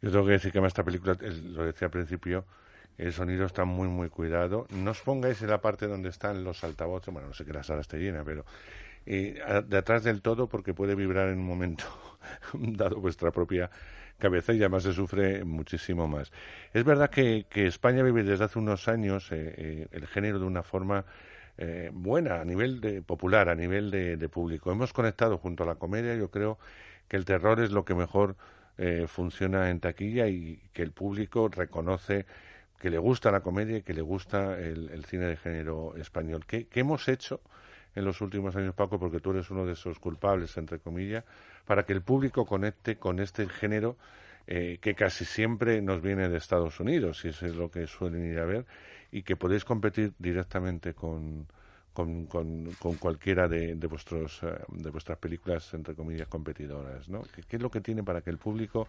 Yo 0.00 0.10
tengo 0.10 0.24
que 0.24 0.32
decir 0.32 0.50
que 0.50 0.58
en 0.58 0.64
esta 0.64 0.82
película, 0.82 1.14
lo 1.20 1.66
decía 1.66 1.86
al 1.86 1.92
principio, 1.92 2.46
el 2.96 3.12
sonido 3.12 3.44
está 3.44 3.66
muy, 3.66 3.88
muy 3.88 4.08
cuidado. 4.08 4.66
No 4.70 4.92
os 4.92 5.02
pongáis 5.02 5.42
en 5.42 5.50
la 5.50 5.60
parte 5.60 5.86
donde 5.86 6.08
están 6.08 6.42
los 6.42 6.64
altavoces, 6.64 7.12
bueno, 7.12 7.28
no 7.28 7.34
sé 7.34 7.44
que 7.44 7.52
la 7.52 7.62
sala 7.62 7.82
esté 7.82 7.98
llena, 7.98 8.24
pero 8.24 8.46
de 9.04 9.76
atrás 9.76 10.02
del 10.04 10.22
todo 10.22 10.48
porque 10.48 10.72
puede 10.72 10.94
vibrar 10.94 11.28
en 11.28 11.38
un 11.38 11.46
momento 11.46 11.84
dado 12.54 12.96
vuestra 12.96 13.30
propia 13.30 13.70
cabeza 14.18 14.52
y 14.54 14.60
además 14.60 14.84
se 14.84 14.92
sufre 14.92 15.44
muchísimo 15.44 16.08
más. 16.08 16.32
Es 16.72 16.84
verdad 16.84 17.10
que, 17.10 17.44
España 17.52 18.02
vive 18.02 18.22
desde 18.22 18.44
hace 18.44 18.58
unos 18.58 18.88
años 18.88 19.32
eh, 19.32 19.54
eh, 19.56 19.88
el 19.90 20.06
género 20.06 20.38
de 20.38 20.46
una 20.46 20.62
forma 20.62 21.04
eh, 21.60 21.90
buena 21.92 22.40
a 22.40 22.44
nivel 22.44 22.80
de, 22.80 23.02
popular, 23.02 23.48
a 23.48 23.54
nivel 23.54 23.90
de, 23.92 24.28
público. 24.28 24.72
Hemos 24.72 24.92
conectado 24.92 25.38
junto 25.38 25.62
a 25.62 25.66
la 25.66 25.76
comedia, 25.76 26.16
yo 26.16 26.30
creo 26.30 26.58
que 27.06 27.16
el 27.16 27.24
terror 27.24 27.60
es 27.60 27.70
lo 27.70 27.84
que 27.84 27.94
mejor 27.94 28.36
funciona 29.08 29.68
en 29.68 29.78
taquilla 29.78 30.26
y 30.28 30.58
que 30.72 30.80
el 30.82 30.92
público 30.92 31.48
reconoce 31.48 32.24
que 32.78 32.88
le 32.88 32.96
gusta 32.96 33.30
la 33.30 33.40
comedia 33.40 33.76
y 33.76 33.82
que 33.82 33.92
le 33.92 34.00
gusta 34.00 34.58
el, 34.58 35.04
cine 35.04 35.26
de 35.26 35.36
género 35.36 35.94
español. 35.96 36.46
¿Qué, 36.46 36.66
¿Qué, 36.66 36.80
hemos 36.80 37.06
hecho 37.08 37.42
en 37.94 38.04
los 38.04 38.20
últimos 38.22 38.56
años, 38.56 38.74
Paco, 38.74 38.98
porque 38.98 39.20
tú 39.20 39.32
eres 39.32 39.50
uno 39.50 39.66
de 39.66 39.74
esos 39.74 39.98
culpables, 39.98 40.56
entre 40.56 40.78
comillas, 40.78 41.24
para 41.66 41.84
que 41.84 41.92
el 41.92 42.02
público 42.02 42.46
conecte 42.46 42.96
con 42.96 43.20
este 43.20 43.48
género 43.48 43.96
eh, 44.46 44.78
que 44.80 44.94
casi 44.94 45.24
siempre 45.24 45.82
nos 45.82 46.00
viene 46.00 46.28
de 46.28 46.38
Estados 46.38 46.80
Unidos, 46.80 47.24
y 47.24 47.28
eso 47.28 47.46
es 47.46 47.54
lo 47.54 47.70
que 47.70 47.86
suelen 47.86 48.24
ir 48.24 48.38
a 48.38 48.44
ver, 48.44 48.64
y 49.10 49.22
que 49.22 49.36
podéis 49.36 49.64
competir 49.64 50.12
directamente 50.18 50.94
con, 50.94 51.46
con, 51.92 52.26
con, 52.26 52.96
cualquiera 52.98 53.48
de, 53.48 53.74
de, 53.74 53.86
vuestros, 53.86 54.42
eh, 54.42 54.58
de 54.68 54.90
vuestras 54.90 55.18
películas, 55.18 55.72
entre 55.74 55.94
comillas, 55.94 56.28
competidoras, 56.28 57.08
¿no? 57.08 57.22
¿Qué, 57.22 57.56
es 57.56 57.62
lo 57.62 57.70
que 57.70 57.80
tiene 57.80 58.02
para 58.02 58.20
que 58.22 58.30
el 58.30 58.38
público 58.38 58.86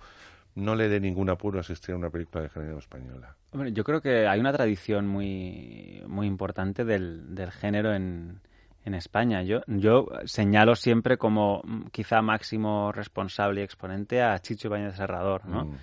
no 0.56 0.76
le 0.76 0.90
dé 0.90 1.00
ningún 1.00 1.30
apuro 1.30 1.58
a 1.58 1.62
asistir 1.62 1.94
a 1.94 1.98
una 1.98 2.10
película 2.10 2.44
de 2.44 2.50
género 2.50 2.78
española? 2.78 3.36
yo 3.72 3.84
creo 3.84 4.02
que 4.02 4.28
hay 4.28 4.40
una 4.40 4.52
tradición 4.54 5.08
muy, 5.08 6.04
muy 6.08 6.28
importante 6.28 6.84
del, 6.84 7.34
del 7.36 7.52
género 7.52 7.94
en, 7.94 8.42
en 8.86 8.94
España. 8.94 9.44
Yo, 9.44 9.62
yo 9.68 10.08
señalo 10.26 10.76
siempre 10.76 11.18
como 11.18 11.62
mm, 11.64 11.86
quizá 11.92 12.22
máximo 12.22 12.92
responsable 12.92 13.62
y 13.62 13.64
exponente 13.64 14.22
a 14.22 14.38
Chicho 14.40 14.68
Ibañez 14.68 14.96
Serrador, 14.96 15.46
¿no? 15.46 15.66
Mm. 15.66 15.76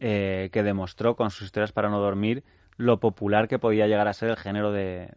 Eh, 0.00 0.50
que 0.52 0.62
demostró 0.62 1.16
con 1.16 1.30
sus 1.30 1.46
historias 1.46 1.72
para 1.72 1.90
no 1.90 1.98
dormir 1.98 2.44
lo 2.78 3.00
popular 3.00 3.48
que 3.48 3.58
podía 3.58 3.86
llegar 3.88 4.06
a 4.06 4.12
ser 4.12 4.30
el 4.30 4.36
género 4.36 4.70
de, 4.70 5.10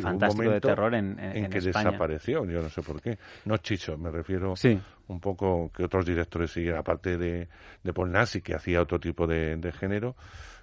fantástico 0.00 0.50
de 0.50 0.60
terror 0.60 0.94
en, 0.94 1.18
en, 1.18 1.44
en 1.44 1.50
que 1.50 1.60
desapareció, 1.60 2.44
yo 2.44 2.62
no 2.62 2.68
sé 2.68 2.80
por 2.80 3.02
qué. 3.02 3.18
No 3.44 3.56
Chicho, 3.56 3.98
me 3.98 4.10
refiero 4.10 4.54
sí. 4.54 4.80
un 5.08 5.20
poco 5.20 5.70
que 5.74 5.84
otros 5.84 6.06
directores 6.06 6.52
siguieran, 6.52 6.78
aparte 6.80 7.18
de, 7.18 7.48
de 7.82 7.92
Paul 7.92 8.12
Nassi, 8.12 8.40
que 8.40 8.54
hacía 8.54 8.80
otro 8.80 9.00
tipo 9.00 9.26
de, 9.26 9.72
género, 9.72 10.14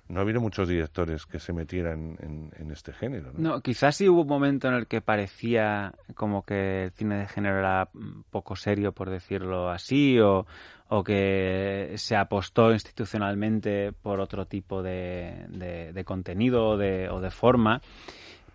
no 0.08 0.20
ha 0.20 0.24
habido 0.24 0.42
muchos 0.42 0.68
directores 0.68 1.26
que 1.26 1.40
se 1.40 1.54
metieran 1.54 2.18
en, 2.22 2.72
este 2.72 2.94
género. 2.94 3.32
¿no? 3.36 3.62
quizás 3.62 3.96
sí 3.96 4.10
hubo 4.10 4.22
un 4.22 4.28
momento 4.28 4.68
en 4.68 4.74
el 4.76 4.88
que 4.88 5.02
parecía 5.02 5.94
como 6.16 6.44
que 6.44 6.86
el 6.86 6.92
cine 6.92 7.18
de 7.20 7.28
género 7.28 7.60
era 7.60 7.90
poco 8.30 8.56
serio, 8.56 8.92
por 8.92 9.10
decirlo 9.10 9.70
así, 9.70 10.20
o, 10.20 10.46
o 10.90 11.04
que 11.04 11.94
se 11.96 12.16
apostó 12.16 12.72
institucionalmente 12.72 13.94
por 13.94 14.20
otro 14.20 14.46
tipo 14.46 14.84
de, 14.84 15.46
de, 15.94 16.04
contenido 16.04 16.70
o 16.70 16.78
de, 16.78 17.10
o 17.10 17.22
de 17.22 17.32
forma. 17.32 17.82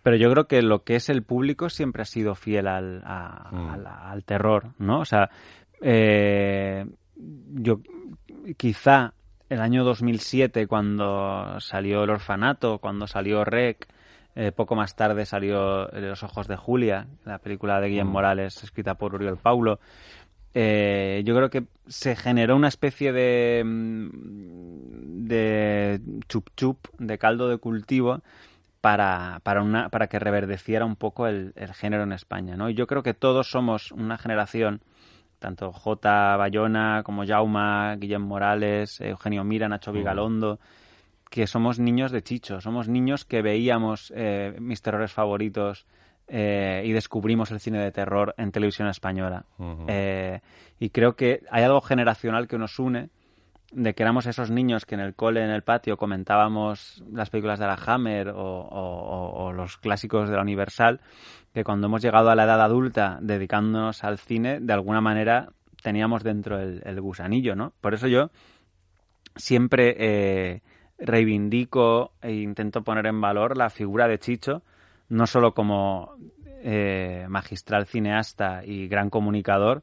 Pero 0.02 0.16
yo 0.16 0.30
creo 0.30 0.46
que 0.46 0.62
lo 0.62 0.84
que 0.84 0.96
es 0.96 1.08
el 1.08 1.22
público 1.22 1.68
siempre 1.68 2.02
ha 2.02 2.06
sido 2.06 2.34
fiel 2.34 2.68
al, 2.68 3.00
mm. 3.00 3.86
al, 3.86 4.24
terror, 4.24 4.70
¿no? 4.78 5.00
O 5.00 5.04
sea, 5.04 5.30
eh, 5.80 6.86
yo 7.16 7.80
quizá 8.56 9.14
el 9.48 9.60
año 9.60 9.84
2007, 9.84 10.66
cuando 10.66 11.58
salió 11.60 12.04
El 12.04 12.10
Orfanato, 12.10 12.78
cuando 12.78 13.06
salió 13.06 13.44
Rec, 13.44 13.88
eh, 14.34 14.52
poco 14.52 14.76
más 14.76 14.94
tarde 14.94 15.26
salió 15.26 15.88
Los 15.88 16.22
Ojos 16.22 16.46
de 16.46 16.56
Julia, 16.56 17.06
la 17.24 17.38
película 17.38 17.80
de 17.80 17.88
Guillermo 17.88 18.10
mm. 18.10 18.12
Morales, 18.12 18.62
escrita 18.62 18.94
por 18.94 19.14
Uriel 19.14 19.36
Paulo. 19.36 19.80
Eh, 20.54 21.22
yo 21.24 21.34
creo 21.34 21.50
que 21.50 21.64
se 21.86 22.14
generó 22.16 22.56
una 22.56 22.68
especie 22.68 23.12
de, 23.12 23.62
mm, 23.64 25.26
de 25.26 26.00
chup 26.28 26.50
chup, 26.56 26.86
de 26.98 27.18
caldo 27.18 27.48
de 27.48 27.58
cultivo, 27.58 28.22
para, 28.80 29.40
para, 29.42 29.62
una, 29.62 29.88
para 29.88 30.06
que 30.06 30.18
reverdeciera 30.18 30.84
un 30.84 30.96
poco 30.96 31.26
el, 31.26 31.52
el 31.56 31.74
género 31.74 32.04
en 32.04 32.12
España. 32.12 32.56
¿no? 32.56 32.70
Y 32.70 32.74
yo 32.74 32.86
creo 32.86 33.02
que 33.02 33.14
todos 33.14 33.50
somos 33.50 33.92
una 33.92 34.18
generación 34.18 34.82
tanto 35.38 35.72
J. 35.72 36.36
Bayona 36.36 37.02
como 37.04 37.24
Jauma, 37.24 37.96
Guillem 37.96 38.22
Morales, 38.22 39.00
Eugenio 39.00 39.44
Mira, 39.44 39.68
Nacho 39.68 39.92
Vigalondo, 39.92 40.58
que 41.30 41.46
somos 41.46 41.78
niños 41.78 42.10
de 42.10 42.22
Chicho, 42.22 42.60
somos 42.60 42.88
niños 42.88 43.24
que 43.24 43.42
veíamos 43.42 44.12
eh, 44.16 44.56
mis 44.60 44.82
terrores 44.82 45.12
favoritos 45.12 45.86
eh, 46.26 46.82
y 46.84 46.92
descubrimos 46.92 47.50
el 47.50 47.60
cine 47.60 47.78
de 47.78 47.92
terror 47.92 48.34
en 48.36 48.50
televisión 48.52 48.88
española. 48.88 49.44
Eh, 49.86 50.40
y 50.78 50.90
creo 50.90 51.16
que 51.16 51.42
hay 51.50 51.64
algo 51.64 51.80
generacional 51.80 52.48
que 52.48 52.58
nos 52.58 52.78
une 52.78 53.10
de 53.70 53.94
que 53.94 54.02
éramos 54.02 54.24
esos 54.24 54.50
niños 54.50 54.86
que 54.86 54.94
en 54.94 55.02
el 55.02 55.14
cole, 55.14 55.44
en 55.44 55.50
el 55.50 55.62
patio, 55.62 55.98
comentábamos 55.98 57.04
las 57.12 57.28
películas 57.28 57.58
de 57.58 57.66
la 57.66 57.74
Hammer 57.74 58.32
o 58.34 59.52
los 59.54 59.76
clásicos 59.76 60.30
de 60.30 60.36
la 60.36 60.42
Universal 60.42 61.00
que 61.58 61.64
cuando 61.64 61.88
hemos 61.88 62.00
llegado 62.00 62.30
a 62.30 62.36
la 62.36 62.44
edad 62.44 62.60
adulta 62.60 63.18
dedicándonos 63.20 64.04
al 64.04 64.18
cine, 64.18 64.60
de 64.60 64.72
alguna 64.72 65.00
manera 65.00 65.48
teníamos 65.82 66.22
dentro 66.22 66.60
el, 66.60 67.00
gusanillo, 67.00 67.56
¿no? 67.56 67.72
Por 67.80 67.94
eso 67.94 68.06
yo 68.06 68.30
siempre 69.34 69.96
eh, 69.98 70.62
reivindico 71.00 72.12
e 72.22 72.32
intento 72.32 72.82
poner 72.84 73.06
en 73.06 73.20
valor 73.20 73.56
la 73.56 73.70
figura 73.70 74.06
de 74.06 74.20
Chicho, 74.20 74.62
no 75.08 75.26
solo 75.26 75.52
como 75.52 76.14
eh, 76.62 77.26
magistral 77.28 77.86
cineasta 77.86 78.64
y 78.64 78.86
gran 78.86 79.10
comunicador, 79.10 79.82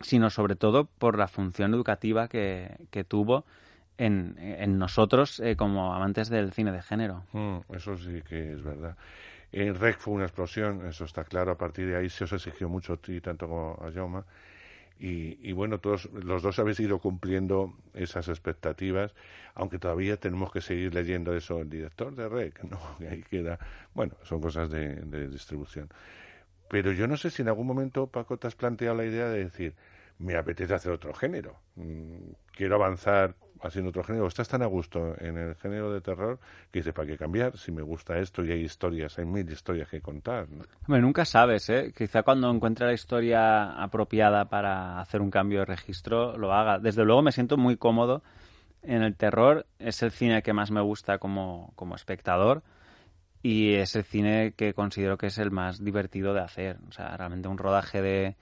sino 0.00 0.30
sobre 0.30 0.54
todo 0.54 0.84
por 0.84 1.18
la 1.18 1.26
función 1.26 1.74
educativa 1.74 2.28
que, 2.28 3.04
tuvo 3.08 3.46
en, 3.96 4.78
nosotros 4.78 5.40
eh, 5.40 5.56
como 5.56 5.92
amantes 5.92 6.28
del 6.28 6.52
cine 6.52 6.70
de 6.70 6.82
género. 6.82 7.24
Mm, 7.32 7.58
eso 7.74 7.96
sí 7.96 8.22
que 8.28 8.52
es 8.52 8.62
verdad. 8.62 8.96
En 9.52 9.74
REC 9.74 9.98
fue 9.98 10.14
una 10.14 10.24
explosión, 10.24 10.86
eso 10.86 11.04
está 11.04 11.24
claro. 11.24 11.52
A 11.52 11.58
partir 11.58 11.86
de 11.86 11.96
ahí 11.96 12.10
se 12.10 12.24
os 12.24 12.32
exigió 12.32 12.68
mucho 12.68 12.94
a 12.94 12.96
ti, 12.98 13.20
tanto 13.20 13.48
como 13.48 13.78
a 13.82 13.90
Jaume. 13.90 14.22
Y, 15.00 15.52
bueno, 15.52 15.78
todos 15.78 16.06
los 16.06 16.42
dos 16.42 16.58
habéis 16.58 16.80
ido 16.80 16.98
cumpliendo 16.98 17.72
esas 17.94 18.26
expectativas, 18.28 19.14
aunque 19.54 19.78
todavía 19.78 20.16
tenemos 20.16 20.50
que 20.50 20.60
seguir 20.60 20.92
leyendo 20.92 21.36
eso. 21.36 21.60
El 21.60 21.70
director 21.70 22.14
de 22.16 22.28
REC, 22.28 22.64
¿no? 22.64 22.80
ahí 23.08 23.22
queda. 23.22 23.58
Bueno, 23.94 24.14
son 24.24 24.40
cosas 24.40 24.70
de, 24.70 24.96
de 24.96 25.28
distribución. 25.28 25.88
Pero 26.68 26.92
yo 26.92 27.06
no 27.06 27.16
sé 27.16 27.30
si 27.30 27.42
en 27.42 27.48
algún 27.48 27.66
momento, 27.66 28.08
Paco, 28.08 28.38
te 28.38 28.48
has 28.48 28.56
planteado 28.56 28.96
la 28.96 29.04
idea 29.04 29.28
de 29.28 29.44
decir, 29.44 29.74
me 30.18 30.36
apetece 30.36 30.74
hacer 30.74 30.92
otro 30.92 31.14
género. 31.14 31.56
Mm, 31.76 32.32
quiero 32.52 32.74
avanzar 32.74 33.36
haciendo 33.62 33.90
otro 33.90 34.04
género. 34.04 34.26
Estás 34.26 34.48
tan 34.48 34.62
a 34.62 34.66
gusto 34.66 35.14
en 35.20 35.36
el 35.36 35.54
género 35.56 35.92
de 35.92 36.00
terror 36.00 36.38
que 36.70 36.80
dices, 36.80 36.92
¿para 36.92 37.06
qué 37.06 37.16
cambiar? 37.16 37.56
Si 37.56 37.72
me 37.72 37.82
gusta 37.82 38.18
esto 38.18 38.44
y 38.44 38.52
hay 38.52 38.60
historias, 38.60 39.18
hay 39.18 39.24
mil 39.24 39.50
historias 39.50 39.88
que 39.88 40.00
contar. 40.00 40.46
¿no? 40.50 41.00
nunca 41.00 41.24
sabes, 41.24 41.68
¿eh? 41.70 41.92
Quizá 41.96 42.22
cuando 42.22 42.50
encuentre 42.50 42.86
la 42.86 42.92
historia 42.92 43.82
apropiada 43.82 44.46
para 44.46 45.00
hacer 45.00 45.20
un 45.20 45.30
cambio 45.30 45.60
de 45.60 45.66
registro, 45.66 46.36
lo 46.36 46.52
haga. 46.52 46.78
Desde 46.78 47.04
luego 47.04 47.22
me 47.22 47.32
siento 47.32 47.56
muy 47.56 47.76
cómodo 47.76 48.22
en 48.82 49.02
el 49.02 49.16
terror. 49.16 49.66
Es 49.78 50.02
el 50.02 50.10
cine 50.10 50.42
que 50.42 50.52
más 50.52 50.70
me 50.70 50.80
gusta 50.80 51.18
como, 51.18 51.72
como 51.76 51.94
espectador 51.94 52.62
y 53.42 53.74
es 53.74 53.94
el 53.96 54.04
cine 54.04 54.54
que 54.56 54.74
considero 54.74 55.16
que 55.16 55.28
es 55.28 55.38
el 55.38 55.50
más 55.50 55.82
divertido 55.82 56.34
de 56.34 56.40
hacer. 56.40 56.78
O 56.88 56.92
sea, 56.92 57.16
realmente 57.16 57.48
un 57.48 57.58
rodaje 57.58 58.02
de 58.02 58.36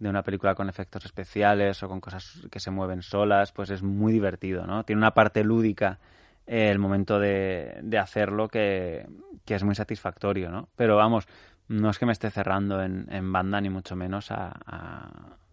de 0.00 0.08
una 0.08 0.22
película 0.22 0.54
con 0.54 0.68
efectos 0.68 1.04
especiales 1.04 1.82
o 1.82 1.88
con 1.88 2.00
cosas 2.00 2.46
que 2.50 2.58
se 2.58 2.70
mueven 2.70 3.02
solas, 3.02 3.52
pues 3.52 3.70
es 3.70 3.82
muy 3.82 4.12
divertido, 4.12 4.66
¿no? 4.66 4.82
Tiene 4.84 4.98
una 4.98 5.12
parte 5.12 5.44
lúdica 5.44 5.98
el 6.46 6.78
momento 6.78 7.20
de, 7.20 7.78
de 7.82 7.98
hacerlo 7.98 8.48
que, 8.48 9.06
que, 9.44 9.54
es 9.54 9.62
muy 9.62 9.74
satisfactorio, 9.74 10.50
¿no? 10.50 10.68
Pero 10.74 10.96
vamos, 10.96 11.28
no 11.68 11.90
es 11.90 11.98
que 11.98 12.06
me 12.06 12.12
esté 12.12 12.30
cerrando 12.30 12.82
en, 12.82 13.06
en 13.10 13.30
banda 13.30 13.60
ni 13.60 13.70
mucho 13.70 13.94
menos 13.94 14.32
a, 14.32 14.52
a, 14.66 15.10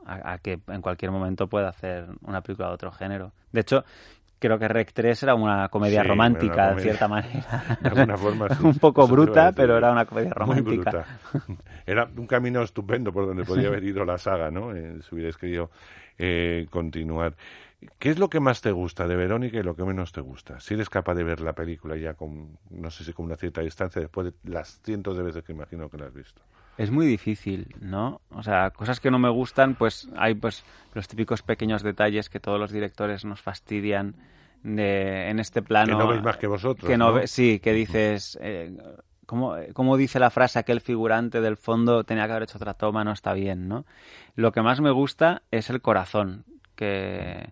a, 0.07 0.37
que 0.39 0.59
en 0.67 0.81
cualquier 0.81 1.11
momento 1.11 1.47
pueda 1.47 1.69
hacer 1.69 2.07
una 2.21 2.41
película 2.41 2.69
de 2.69 2.73
otro 2.73 2.91
género. 2.91 3.33
De 3.51 3.61
hecho, 3.61 3.83
creo 4.39 4.59
que 4.59 4.67
Rec 4.67 4.91
3 4.93 5.23
era 5.23 5.35
una 5.35 5.69
comedia 5.69 6.01
Sí, 6.01 6.07
romántica, 6.07 6.73
de 6.75 6.81
cierta 6.81 7.07
manera. 7.07 7.63
De 7.81 7.89
alguna 7.89 8.17
forma, 8.17 8.49
sí. 8.55 8.63
un 8.63 8.77
poco 8.79 9.07
bruta, 9.07 9.51
pero 9.53 9.77
era 9.77 9.91
una 9.91 10.05
comedia 10.05 10.29
Muy 10.45 10.59
romántica. 10.61 10.91
bruta. 10.91 11.05
Era 11.85 12.09
un 12.17 12.27
camino 12.27 12.61
estupendo 12.61 13.11
por 13.13 13.25
donde 13.25 13.45
podía 13.45 13.67
haber 13.69 13.83
ido 13.83 14.03
la 14.03 14.17
saga, 14.17 14.51
¿no? 14.51 14.75
Eh, 14.75 14.99
si 15.01 15.15
hubierais 15.15 15.37
querido 15.37 15.71
eh, 16.17 16.65
continuar. 16.69 17.35
¿Qué 17.99 18.09
es 18.09 18.17
lo 18.19 18.29
que 18.29 18.39
más 18.39 18.59
te 18.61 18.71
gusta 18.71 19.07
de 19.07 19.15
Verónica 19.15 19.57
y 19.59 19.63
lo 19.63 19.75
que 19.75 19.83
menos 19.83 20.11
te 20.11 20.19
gusta? 20.19 20.59
Si 20.59 20.73
eres 20.73 20.89
capaz 20.89 21.13
de 21.13 21.23
ver 21.23 21.39
la 21.41 21.53
película 21.53 21.95
ya 21.95 22.15
con, 22.15 22.57
no 22.71 22.89
sé 22.89 23.03
si 23.03 23.13
con 23.13 23.25
una 23.27 23.35
cierta 23.37 23.61
distancia, 23.61 24.01
después 24.01 24.33
de 24.33 24.51
las 24.51 24.81
cientos 24.83 25.15
de 25.15 25.23
veces 25.23 25.43
que 25.43 25.53
imagino 25.53 25.87
que 25.89 25.97
la 25.97 26.07
has 26.07 26.13
visto. 26.13 26.41
Es 26.77 26.91
muy 26.91 27.05
difícil, 27.05 27.75
¿no? 27.79 28.21
O 28.29 28.43
sea, 28.43 28.69
cosas 28.69 28.99
que 28.99 29.09
no 29.09 29.17
me 29.17 29.29
gustan, 29.29 29.75
pues 29.75 30.09
hay 30.15 30.35
pues 30.35 30.63
los 30.93 31.07
típicos 31.07 31.41
pequeños 31.41 31.81
detalles 31.81 32.29
que 32.29 32.39
todos 32.39 32.59
los 32.59 32.71
directores 32.71 33.25
nos 33.25 33.41
fastidian 33.41 34.15
de, 34.63 35.29
en 35.29 35.39
este 35.39 35.61
plano. 35.61 35.97
Que 35.97 36.03
no 36.03 36.09
veis 36.09 36.21
más 36.21 36.37
que 36.37 36.47
vosotros, 36.47 36.87
Que 36.87 36.97
no 36.97 37.11
¿no? 37.11 37.27
sí, 37.27 37.59
que 37.59 37.73
dices... 37.73 38.37
Eh, 38.41 38.77
¿cómo, 39.25 39.55
cómo 39.73 39.97
dice 39.97 40.19
la 40.19 40.29
frase 40.29 40.59
aquel 40.59 40.81
figurante 40.81 41.41
del 41.41 41.57
fondo 41.57 42.03
tenía 42.03 42.25
que 42.25 42.31
haber 42.31 42.43
hecho 42.43 42.57
otra 42.57 42.75
toma, 42.75 43.03
no 43.03 43.11
está 43.11 43.33
bien, 43.33 43.67
¿no? 43.67 43.85
Lo 44.35 44.51
que 44.51 44.61
más 44.61 44.79
me 44.79 44.91
gusta 44.91 45.41
es 45.51 45.69
el 45.69 45.81
corazón, 45.81 46.45
que 46.75 47.51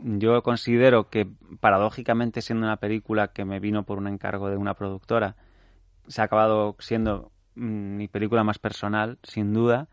yo 0.00 0.42
considero 0.42 1.10
que 1.10 1.28
paradójicamente 1.60 2.42
siendo 2.42 2.66
una 2.66 2.76
película 2.76 3.28
que 3.28 3.44
me 3.44 3.60
vino 3.60 3.84
por 3.84 3.98
un 3.98 4.08
encargo 4.08 4.48
de 4.48 4.56
una 4.56 4.74
productora, 4.74 5.36
se 6.06 6.20
ha 6.20 6.24
acabado 6.24 6.76
siendo 6.78 7.31
mi 7.54 8.08
película 8.08 8.44
más 8.44 8.58
personal, 8.58 9.18
sin 9.22 9.52
duda, 9.54 9.88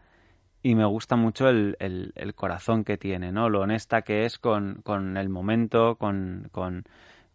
y 0.63 0.75
me 0.75 0.85
gusta 0.85 1.15
mucho 1.15 1.49
el, 1.49 1.77
el- 1.79 2.13
corazón 2.35 2.83
que 2.83 2.97
tiene, 2.97 3.31
¿no? 3.31 3.49
Lo 3.49 3.61
honesta 3.61 4.01
que 4.03 4.25
es 4.25 4.39
con, 4.39 4.81
con 4.83 5.17
el 5.17 5.29
momento, 5.29 5.95
con, 5.97 6.49
con, 6.51 6.85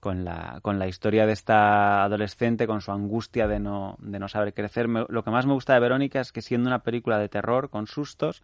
con 0.01 0.25
la, 0.25 0.61
con 0.63 0.79
la 0.79 0.89
historia 0.89 1.27
de 1.27 1.33
esta 1.33 2.05
adolescente, 2.05 2.67
con 2.67 2.81
su 2.83 2.93
angustia 2.93 3.49
de 3.49 3.61
no, 3.61 3.97
de 4.01 4.19
no 4.19 4.29
saber 4.29 4.55
crecer. 4.55 4.89
Lo 4.89 5.25
que 5.25 5.31
más 5.31 5.47
me 5.47 5.55
gusta 5.55 5.75
de 5.75 5.81
Verónica 5.81 6.21
es 6.21 6.33
que 6.33 6.43
siendo 6.43 6.69
una 6.69 6.83
película 6.83 7.19
de 7.19 7.29
terror, 7.29 7.71
con 7.71 7.87
sustos, 7.87 8.43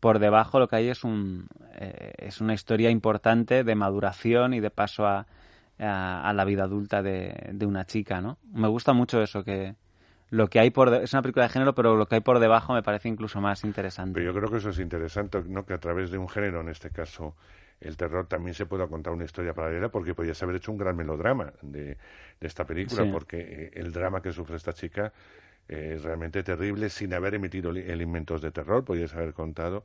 por 0.00 0.18
debajo 0.18 0.58
lo 0.58 0.68
que 0.68 0.76
hay 0.76 0.88
es 0.88 1.04
un 1.04 1.46
eh, 1.74 2.12
es 2.18 2.40
una 2.40 2.54
historia 2.54 2.90
importante 2.90 3.64
de 3.64 3.74
maduración 3.74 4.54
y 4.54 4.60
de 4.60 4.70
paso 4.70 5.06
a, 5.06 5.26
a, 5.78 6.28
a 6.28 6.32
la 6.32 6.44
vida 6.44 6.64
adulta 6.64 7.02
de, 7.02 7.50
de 7.52 7.66
una 7.66 7.84
chica, 7.86 8.20
¿no? 8.20 8.38
Me 8.52 8.68
gusta 8.68 8.92
mucho 8.92 9.22
eso 9.22 9.44
que 9.44 9.76
lo 10.32 10.48
que 10.48 10.58
hay 10.60 10.70
por 10.70 10.90
de- 10.90 11.04
es 11.04 11.12
una 11.12 11.20
película 11.20 11.44
de 11.44 11.50
género, 11.50 11.74
pero 11.74 11.94
lo 11.94 12.06
que 12.06 12.14
hay 12.14 12.20
por 12.22 12.38
debajo 12.38 12.72
me 12.72 12.82
parece 12.82 13.06
incluso 13.08 13.38
más 13.40 13.64
interesante. 13.64 14.14
Pero 14.18 14.32
yo 14.32 14.38
creo 14.38 14.50
que 14.50 14.56
eso 14.56 14.70
es 14.70 14.78
interesante, 14.78 15.42
¿no? 15.46 15.66
Que 15.66 15.74
a 15.74 15.78
través 15.78 16.10
de 16.10 16.16
un 16.16 16.26
género, 16.28 16.62
en 16.62 16.68
este 16.70 16.88
caso 16.90 17.36
el 17.80 17.96
terror, 17.98 18.26
también 18.26 18.54
se 18.54 18.64
pueda 18.64 18.86
contar 18.86 19.12
una 19.12 19.24
historia 19.24 19.52
paralela, 19.52 19.90
porque 19.90 20.14
podías 20.14 20.42
haber 20.42 20.56
hecho 20.56 20.72
un 20.72 20.78
gran 20.78 20.96
melodrama 20.96 21.52
de, 21.60 21.84
de 22.40 22.46
esta 22.46 22.64
película, 22.64 23.02
Sí. 23.04 23.10
porque 23.12 23.36
eh, 23.40 23.70
el 23.74 23.92
drama 23.92 24.22
que 24.22 24.32
sufre 24.32 24.56
esta 24.56 24.72
chica 24.72 25.12
eh, 25.68 25.94
es 25.96 26.02
realmente 26.02 26.42
terrible, 26.42 26.88
sin 26.88 27.12
haber 27.12 27.34
emitido 27.34 27.70
elementos 27.72 28.40
de 28.40 28.50
terror, 28.52 28.84
podías 28.84 29.14
haber 29.14 29.32
contado 29.34 29.84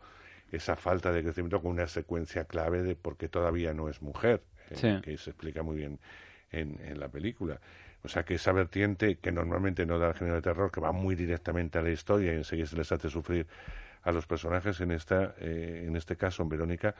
esa 0.51 0.75
falta 0.77 1.11
de 1.11 1.23
crecimiento 1.23 1.61
con 1.61 1.71
una 1.71 1.87
secuencia 1.87 2.45
clave 2.45 2.83
de 2.83 2.95
por 2.95 3.17
qué 3.17 3.27
todavía 3.27 3.73
no 3.73 3.89
es 3.89 4.01
mujer, 4.01 4.43
eh, 4.71 5.01
que 5.03 5.17
se 5.17 5.31
explica 5.31 5.61
muy 5.61 5.75
bien 5.75 5.99
en, 6.51 6.79
en 6.85 6.99
la 6.99 7.09
película. 7.09 7.59
O 8.03 8.07
sea 8.07 8.23
que 8.23 8.35
esa 8.35 8.51
vertiente 8.51 9.17
que 9.17 9.31
normalmente 9.31 9.85
no 9.85 9.99
da 9.99 10.09
el 10.09 10.13
género 10.13 10.35
de 10.37 10.41
terror, 10.41 10.71
que 10.71 10.79
va 10.79 10.91
muy 10.91 11.15
directamente 11.15 11.79
a 11.79 11.81
la 11.81 11.89
historia 11.89 12.33
y 12.33 12.37
enseguida 12.37 12.67
se 12.67 12.77
les 12.77 12.91
hace 12.91 13.09
sufrir 13.09 13.47
a 14.03 14.11
los 14.11 14.25
personajes, 14.25 14.79
en 14.79 14.91
esta, 14.91 15.35
eh, 15.39 15.83
en 15.87 15.95
este 15.97 16.15
caso, 16.15 16.41
en 16.43 16.49
Verónica, 16.49 16.95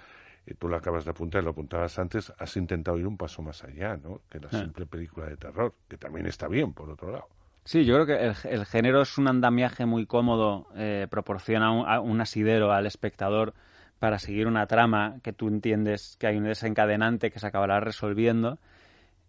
eh, 0.45 0.53
tú 0.59 0.67
lo 0.67 0.75
acabas 0.75 1.05
de 1.05 1.11
apuntar, 1.11 1.43
lo 1.43 1.51
apuntabas 1.51 1.97
antes, 1.99 2.33
has 2.37 2.57
intentado 2.57 2.97
ir 2.97 3.07
un 3.07 3.15
paso 3.17 3.41
más 3.41 3.63
allá, 3.63 3.95
¿no? 3.97 4.21
Que 4.29 4.39
la 4.39 4.47
Ah. 4.47 4.59
simple 4.61 4.85
película 4.85 5.27
de 5.27 5.37
terror, 5.37 5.73
que 5.87 5.97
también 5.97 6.25
está 6.25 6.47
bien, 6.49 6.73
por 6.73 6.89
otro 6.89 7.11
lado. 7.11 7.27
Sí, 7.63 7.85
yo 7.85 7.95
creo 7.95 8.05
que 8.05 8.25
el, 8.25 8.35
el 8.59 8.65
género 8.65 9.01
es 9.01 9.17
un 9.17 9.27
andamiaje 9.27 9.85
muy 9.85 10.05
cómodo, 10.05 10.67
eh, 10.75 11.07
proporciona 11.09 11.71
un, 11.71 11.87
a- 11.87 12.01
un 12.01 12.19
asidero 12.19 12.71
al 12.73 12.85
espectador 12.85 13.53
para 13.99 14.19
seguir 14.19 14.47
una 14.47 14.67
trama 14.67 15.19
que 15.23 15.33
tú 15.33 15.47
entiendes 15.47 16.17
que 16.19 16.27
hay 16.27 16.37
un 16.37 16.43
desencadenante 16.45 17.31
que 17.31 17.39
se 17.39 17.47
acabará 17.47 17.79
resolviendo 17.79 18.59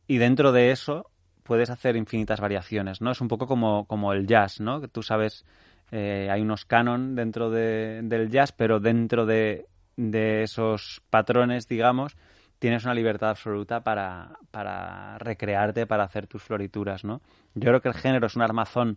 y 0.07 0.19
dentro 0.19 0.53
de 0.53 0.71
eso 0.73 1.11
puedes 1.49 1.71
hacer 1.71 1.97
infinitas 1.97 2.41
variaciones, 2.41 3.01
¿no? 3.01 3.11
Es 3.11 3.21
un 3.21 3.27
poco 3.29 3.49
como, 3.49 3.87
como 3.87 4.13
el 4.13 4.27
jazz, 4.29 4.61
¿no? 4.61 4.81
Tú 4.89 5.03
sabes, 5.03 5.45
eh, 5.91 6.29
hay 6.31 6.43
unos 6.43 6.65
canon 6.67 7.17
dentro 7.17 7.51
de- 7.51 8.03
del 8.05 8.31
jazz, 8.31 8.53
pero 8.53 8.79
dentro 8.79 9.27
de, 9.27 9.67
de 9.97 10.45
esos 10.45 11.03
patrones, 11.11 11.67
digamos, 11.67 12.17
tienes 12.61 12.85
una 12.85 12.95
libertad 12.95 13.31
absoluta 13.31 13.81
para, 13.83 14.39
para 14.53 15.19
recrearte, 15.19 15.87
para 15.87 16.05
hacer 16.05 16.27
tus 16.29 16.43
florituras, 16.43 17.03
¿no? 17.05 17.21
Yo 17.55 17.71
creo 17.71 17.81
que 17.81 17.89
el 17.89 17.95
género 17.95 18.27
es 18.27 18.37
un 18.37 18.43
armazón 18.43 18.97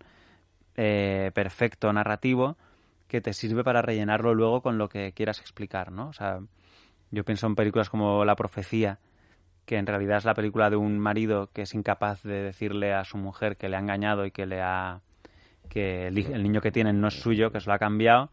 eh, 0.76 1.32
perfecto 1.34 1.92
narrativo 1.94 2.58
que 3.08 3.22
te 3.22 3.34
sirve 3.34 3.64
para 3.64 3.82
rellenarlo 3.82 4.34
luego 4.34 4.62
con 4.62 4.78
lo 4.78 4.90
que 4.90 5.14
quieras 5.14 5.40
explicar, 5.42 5.92
¿no? 5.92 6.10
O 6.10 6.14
sea, 6.14 6.40
yo 7.12 7.26
pienso 7.26 7.48
en 7.48 7.56
películas 7.56 7.90
como 7.90 8.24
La 8.26 8.36
Profecía, 8.36 9.00
que 9.66 9.78
en 9.78 9.86
realidad 9.86 10.18
es 10.18 10.26
la 10.26 10.34
película 10.34 10.70
de 10.70 10.76
un 10.76 11.00
marido 11.00 11.50
que 11.54 11.64
es 11.64 11.74
incapaz 11.74 12.24
de 12.24 12.42
decirle 12.42 12.94
a 12.94 13.04
su 13.04 13.18
mujer 13.18 13.58
que 13.58 13.70
le 13.70 13.78
ha 13.78 13.80
engañado 13.80 14.26
y 14.26 14.32
que 14.32 14.46
le 14.46 14.62
ha 14.62 15.02
que 15.70 16.08
el, 16.08 16.44
niño 16.44 16.60
que 16.60 16.72
tienen 16.72 17.00
no 17.00 17.08
es 17.08 17.14
suyo, 17.14 17.52
que 17.52 17.62
se 17.62 17.68
lo 17.68 17.74
ha 17.74 17.80
cambiado. 17.80 18.30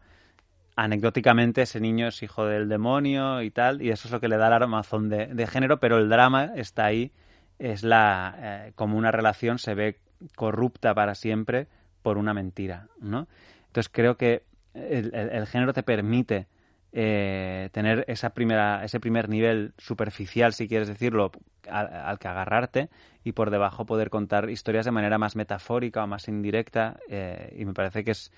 Anecdóticamente 0.75 1.61
ese 1.61 1.79
niño 1.79 2.07
es 2.07 2.21
hijo 2.21 2.45
del 2.45 2.67
demonio 2.67 3.41
y 3.41 3.51
tal, 3.51 3.81
y 3.81 3.91
eso 3.91 4.07
es 4.07 4.11
lo 4.11 4.19
que 4.19 4.27
le 4.27 4.37
da 4.37 4.47
el 4.47 4.53
armazón 4.53 5.07
de, 5.09 5.47
género, 5.47 5.79
pero 5.79 5.97
el 5.97 6.09
drama 6.09 6.51
está 6.55 6.85
ahí, 6.85 7.11
es 7.57 7.83
la 7.83 8.35
eh, 8.37 8.71
como 8.75 8.97
una 8.97 9.11
relación 9.11 9.57
se 9.57 9.73
ve 9.73 9.99
corrupta 10.35 10.93
para 10.93 11.15
siempre 11.15 11.67
por 12.01 12.17
una 12.17 12.33
mentira, 12.33 12.87
¿no? 12.99 13.27
Entonces 13.67 13.89
creo 13.89 14.17
que 14.17 14.43
el 14.73 15.47
género 15.47 15.73
te 15.73 15.83
permite 15.83 16.47
eh, 16.91 17.69
tener 17.71 18.05
esa 18.07 18.31
primera, 18.31 18.83
ese 18.83 18.99
primer 18.99 19.29
nivel 19.29 19.73
superficial, 19.77 20.53
si 20.53 20.67
quieres 20.67 20.87
decirlo, 20.87 21.31
al, 21.69 22.17
que 22.19 22.27
agarrarte 22.27 22.89
y 23.23 23.33
por 23.33 23.51
debajo 23.51 23.85
poder 23.85 24.09
contar 24.09 24.49
historias 24.49 24.85
de 24.85 24.91
manera 24.91 25.17
más 25.17 25.35
metafórica 25.35 26.03
o 26.03 26.07
más 26.07 26.27
indirecta 26.27 26.97
eh, 27.09 27.55
y 27.57 27.65
me 27.65 27.73
parece 27.73 28.03
que 28.03 28.11
es 28.11 28.31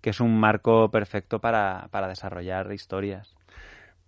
que 0.00 0.10
es 0.10 0.20
un 0.20 0.38
marco 0.38 0.90
perfecto 0.90 1.40
para, 1.40 1.88
para 1.90 2.06
desarrollar 2.06 2.72
historias. 2.72 3.34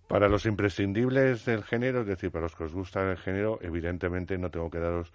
Para 0.07 0.29
los 0.29 0.45
imprescindibles 0.45 1.45
del 1.45 1.63
género, 1.63 2.01
es 2.01 2.07
decir, 2.07 2.31
para 2.31 2.43
los 2.43 2.55
que 2.55 2.63
os 2.63 2.73
gusta 2.73 3.09
el 3.09 3.17
género, 3.17 3.59
evidentemente 3.61 4.37
no 4.37 4.49
tengo 4.49 4.69
que 4.69 4.79
daros 4.79 5.11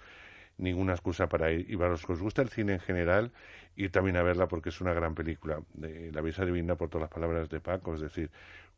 ninguna 0.58 0.92
excusa 0.92 1.28
para 1.28 1.50
ir. 1.52 1.70
Y 1.70 1.76
para 1.76 1.90
los 1.90 2.04
que 2.04 2.12
os 2.12 2.20
gusta 2.20 2.42
el 2.42 2.48
cine 2.48 2.74
en 2.74 2.80
general, 2.80 3.32
ir 3.76 3.90
también 3.90 4.16
a 4.16 4.22
verla 4.22 4.48
porque 4.48 4.70
es 4.70 4.80
una 4.80 4.92
gran 4.94 5.14
película. 5.14 5.60
Eh, 5.82 6.10
la 6.12 6.20
habéis 6.20 6.38
adivinado 6.38 6.78
por 6.78 6.88
todas 6.88 7.02
las 7.02 7.10
palabras 7.10 7.48
de 7.48 7.60
Paco, 7.60 7.94
es 7.94 8.00
decir, 8.00 8.30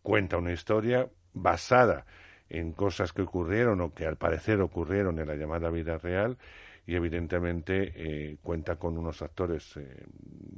cuenta 0.09 0.39
una 0.39 0.55
historia 0.55 1.07
basada 1.35 2.07
en 2.49 2.73
cosas 2.73 3.13
que 3.13 3.21
ocurrieron 3.21 3.83
o 3.83 3.93
que 3.93 4.07
al 4.07 4.17
parecer 4.17 4.59
ocurrieron 4.63 5.19
en 5.19 5.29
la 5.29 5.35
llamada 5.35 5.69
vida 5.69 5.99
real 5.99 6.39
y 6.87 6.95
evidentemente 6.95 7.93
eh, 7.95 8.39
cuenta 8.43 8.77
con 8.77 8.97
unos 8.97 9.21
actores 9.21 9.77
eh, 9.77 10.07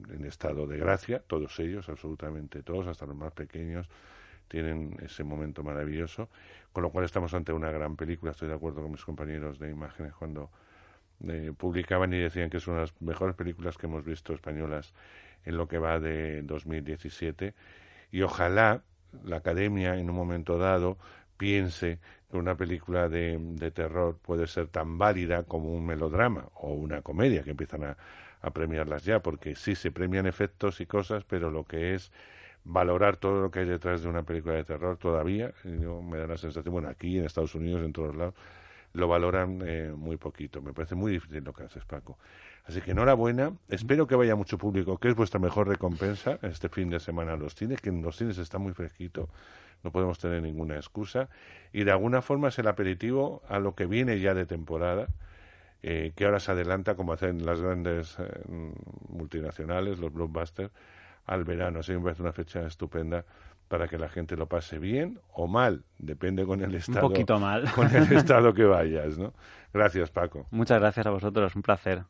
en 0.09 0.25
estado 0.25 0.69
de 0.69 0.79
gracia, 0.79 1.21
todos 1.27 1.59
ellos, 1.59 1.89
absolutamente 1.89 2.63
todos, 2.63 2.87
hasta 2.87 3.07
los 3.07 3.17
más 3.17 3.33
pequeños, 3.33 3.89
tienen 4.47 4.97
ese 5.03 5.25
momento 5.25 5.65
maravilloso, 5.65 6.29
con 6.73 6.85
lo 6.85 6.91
cual 6.91 7.05
estamos 7.05 7.35
ante 7.35 7.53
una 7.53 7.73
gran 7.73 7.97
película, 7.97 8.31
estoy 8.31 8.47
de 8.47 8.55
acuerdo 8.55 8.83
con 8.83 8.93
mis 8.93 9.05
compañeros 9.05 9.59
de 9.59 9.69
imágenes 9.69 10.13
cuando 10.15 10.49
eh, 11.27 11.53
publicaban 11.59 12.13
y 12.13 12.21
decían 12.21 12.51
que 12.51 12.59
es 12.59 12.69
una 12.69 12.77
de 12.77 12.83
las 12.83 13.03
mejores 13.03 13.35
películas 13.35 13.77
que 13.77 13.87
hemos 13.87 14.05
visto 14.05 14.33
españolas 14.33 14.95
en 15.45 15.57
lo 15.57 15.67
que 15.67 15.79
va 15.79 15.99
de 15.99 16.43
2017 16.43 17.53
y 18.13 18.23
ojalá 18.23 18.85
la 19.25 19.37
academia 19.37 19.97
en 19.97 20.11
un 20.11 20.17
momento 20.17 20.59
dado 20.59 20.99
piense 21.37 21.99
que 22.31 22.37
una 22.37 22.57
película 22.57 23.09
de, 23.09 23.71
terror 23.75 24.19
puede 24.19 24.47
ser 24.47 24.69
tan 24.69 24.99
válida 24.99 25.45
como 25.45 25.73
un 25.73 25.87
melodrama 25.87 26.49
o 26.55 26.73
una 26.75 27.03
comedia 27.03 27.43
que 27.43 27.51
empiezan 27.51 27.85
a, 27.85 27.97
a 28.41 28.51
premiarlas 28.51 29.05
ya, 29.05 29.21
porque 29.21 29.55
sí 29.55 29.75
se 29.75 29.91
premian 29.91 30.27
efectos 30.27 30.81
y 30.81 30.87
cosas, 30.87 31.25
pero 31.25 31.51
lo 31.51 31.65
que 31.65 31.95
es 31.95 32.13
valorar 32.65 33.17
todo 33.17 33.41
lo 33.41 33.51
que 33.51 33.61
hay 33.61 33.67
detrás 33.67 34.03
de 34.03 34.09
una 34.09 34.23
película 34.23 34.55
de 34.55 34.65
terror 34.65 34.97
todavía, 34.99 35.53
yo 35.65 36.03
me 36.03 36.19
da 36.19 36.27
la 36.27 36.37
sensación, 36.37 36.73
bueno, 36.73 36.89
aquí 36.89 37.19
en 37.19 37.25
Estados 37.25 37.55
Unidos, 37.55 37.83
en 37.83 37.93
todos 37.93 38.15
lados, 38.15 38.35
lo 38.93 39.09
valoran 39.09 39.63
eh, 39.65 39.93
muy 39.95 40.17
poquito. 40.17 40.63
Me 40.63 40.73
parece 40.73 40.95
muy 40.95 41.13
difícil 41.13 41.45
lo 41.45 41.53
que 41.53 41.65
haces, 41.65 41.85
Paco. 41.85 42.19
Así 42.65 42.81
que 42.81 42.93
enhorabuena. 42.93 43.53
Espero 43.69 44.07
que 44.07 44.15
vaya 44.15 44.35
mucho 44.35 44.59
público, 44.59 44.99
que 44.99 45.09
es 45.09 45.15
vuestra 45.15 45.41
mejor 45.41 45.69
recompensa 45.69 46.39
este 46.43 46.69
fin 46.69 46.91
de 46.91 47.01
semana 47.01 47.37
los 47.37 47.55
cines, 47.55 47.81
que 47.81 47.91
en 47.91 48.03
los 48.03 48.17
cines 48.17 48.39
está 48.39 48.59
muy 48.59 48.73
fresquito. 48.73 49.29
No 49.83 49.93
podemos 49.93 50.19
tener 50.19 50.43
ninguna 50.43 50.77
excusa. 50.77 51.29
Y 51.73 51.85
de 51.85 51.93
alguna 51.93 52.23
forma 52.23 52.49
es 52.49 52.59
el 52.59 52.69
aperitivo 52.69 53.43
a 53.49 53.59
lo 53.59 53.75
que 53.75 53.87
viene 53.87 54.21
ya 54.21 54.35
de 54.35 54.47
temporada, 54.47 55.09
eh, 55.83 56.13
que 56.15 56.27
ahora 56.27 56.41
se 56.41 56.53
adelanta, 56.53 56.97
como 56.97 57.13
hacen 57.13 57.47
las 57.47 57.61
grandes 57.61 58.17
eh, 58.19 58.25
multinacionales, 59.09 59.99
los 59.99 60.13
blockbusters, 60.13 60.71
al 61.27 61.45
verano. 61.45 61.81
Así 61.81 61.93
me 61.93 62.01
parece 62.01 62.23
una 62.23 62.33
fecha 62.33 62.67
estupenda 62.67 63.25
para 63.71 63.87
que 63.87 63.97
la 63.99 64.09
gente 64.09 64.37
lo 64.37 64.49
pase 64.49 64.81
bien 64.81 65.21
o 65.33 65.47
mal, 65.47 65.85
depende 65.97 66.45
con 66.45 66.61
el 66.61 66.75
estado. 66.75 67.07
Un 67.07 67.13
poquito 67.13 67.39
mal. 67.39 67.71
Con 67.71 67.87
el 67.95 68.13
estado 68.17 68.53
que 68.53 68.65
vayas, 68.65 69.17
¿no? 69.17 69.33
Gracias, 69.73 70.11
Paco. 70.11 70.49
Muchas 70.51 70.81
gracias 70.81 71.07
a 71.07 71.11
vosotros, 71.11 71.55
un 71.55 71.63
placer. 71.63 72.03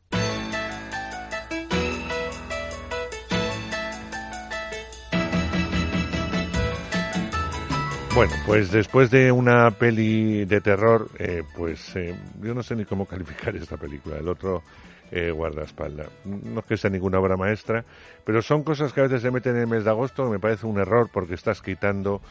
Bueno, 8.15 8.33
pues 8.47 8.71
después 8.71 9.11
de 9.11 9.31
una 9.31 9.69
peli 9.69 10.45
de 10.45 10.61
terror, 10.61 11.11
eh, 11.19 11.43
pues 11.55 11.95
eh, 11.95 12.17
yo 12.41 12.55
no 12.55 12.63
sé 12.63 12.75
ni 12.75 12.85
cómo 12.85 13.05
calificar 13.07 13.55
esta 13.55 13.77
película. 13.77 14.17
El 14.17 14.27
otro 14.27 14.63
eh, 15.11 15.31
guardaespaldas. 15.31 16.07
No 16.25 16.61
es 16.61 16.65
que 16.65 16.77
sea 16.77 16.89
ninguna 16.89 17.19
obra 17.19 17.37
maestra, 17.37 17.83
pero 18.25 18.41
son 18.41 18.63
cosas 18.63 18.93
que 18.93 19.01
a 19.01 19.03
veces 19.03 19.21
se 19.21 19.31
meten 19.31 19.55
en 19.55 19.61
el 19.61 19.67
mes 19.67 19.83
de 19.83 19.89
agosto 19.89 20.29
me 20.29 20.39
parece 20.39 20.65
un 20.65 20.79
error 20.79 21.09
porque 21.11 21.33
estás 21.33 21.61
quitando 21.61 22.21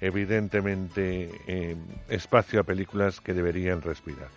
evidentemente 0.00 1.30
eh, 1.46 1.76
espacio 2.08 2.60
a 2.60 2.64
películas 2.64 3.20
que 3.20 3.34
deberían 3.34 3.82
respirar. 3.82 4.28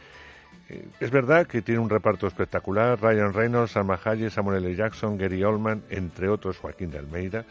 Eh, 0.70 0.88
es 1.00 1.12
verdad 1.12 1.48
que 1.48 1.62
tiene 1.62 1.80
un 1.80 1.90
reparto 1.90 2.28
espectacular, 2.28 3.00
Ryan 3.00 3.34
Reynolds, 3.34 3.72
Salma 3.72 4.00
Hayek, 4.04 4.32
Samuel 4.32 4.66
L. 4.66 4.76
Jackson, 4.76 5.18
Gary 5.18 5.44
Oldman, 5.44 5.84
entre 5.90 6.30
otros 6.30 6.58
Joaquín 6.58 6.92
de 6.92 7.00
Almeida, 7.00 7.46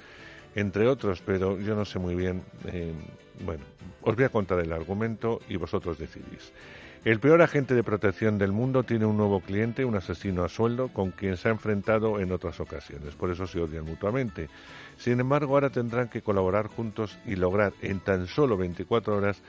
entre 0.54 0.88
otros, 0.88 1.22
pero 1.24 1.58
yo 1.60 1.74
no 1.74 1.84
sé 1.84 1.98
muy 1.98 2.14
bien. 2.14 2.42
Eh, 2.66 2.92
bueno, 3.44 3.64
os 4.02 4.16
voy 4.16 4.24
a 4.24 4.28
contar 4.28 4.58
el 4.60 4.72
argumento 4.72 5.40
y 5.48 5.56
vosotros 5.56 5.98
decidís. 5.98 6.52
El 7.02 7.18
peor 7.18 7.40
agente 7.40 7.74
de 7.74 7.82
protección 7.82 8.36
del 8.36 8.52
mundo 8.52 8.82
tiene 8.82 9.06
un 9.06 9.16
nuevo 9.16 9.40
cliente, 9.40 9.86
un 9.86 9.96
asesino 9.96 10.44
a 10.44 10.50
sueldo, 10.50 10.88
con 10.88 11.12
quien 11.12 11.38
se 11.38 11.48
ha 11.48 11.50
enfrentado 11.50 12.20
en 12.20 12.30
otras 12.30 12.60
ocasiones. 12.60 13.14
Por 13.14 13.30
eso 13.30 13.46
se 13.46 13.58
odian 13.58 13.86
mutuamente. 13.86 14.50
Sin 14.98 15.18
embargo, 15.18 15.54
ahora 15.54 15.70
tendrán 15.70 16.08
que 16.08 16.20
colaborar 16.20 16.66
juntos 16.66 17.18
y 17.24 17.36
lograr 17.36 17.72
en 17.80 18.00
tan 18.00 18.26
solo 18.26 18.58
24 18.58 19.16
horas 19.16 19.42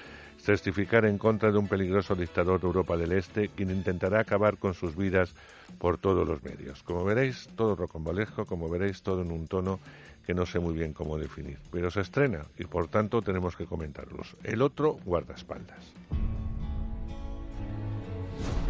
testificar 0.46 1.04
en 1.04 1.18
contra 1.18 1.52
de 1.52 1.58
un 1.58 1.68
peligroso 1.68 2.16
dictador 2.16 2.62
de 2.62 2.68
Europa 2.68 2.96
del 2.96 3.12
Este, 3.12 3.50
quien 3.50 3.70
intentará 3.70 4.22
acabar 4.22 4.58
con 4.58 4.74
sus 4.74 4.96
vidas 4.96 5.36
por 5.78 5.98
todos 5.98 6.26
los 6.26 6.42
medios. 6.44 6.84
Como 6.84 7.04
veréis, 7.04 7.50
todo 7.58 7.76
rocambolesco, 7.76 8.46
como 8.46 8.70
veréis, 8.70 9.04
todo 9.04 9.24
en 9.24 9.32
un 9.32 9.48
tono 9.48 9.82
que 10.26 10.34
no 10.34 10.46
sé 10.46 10.60
muy 10.60 10.74
bien 10.74 10.94
cómo 10.94 11.18
definir. 11.18 11.60
Pero 11.70 11.92
se 11.92 12.00
estrena 12.00 12.46
y 12.58 12.64
por 12.64 12.88
tanto 12.88 13.22
tenemos 13.22 13.58
que 13.58 13.66
comentarlos. 13.66 14.38
El 14.42 14.62
otro 14.62 14.94
guardaespaldas. 15.04 15.94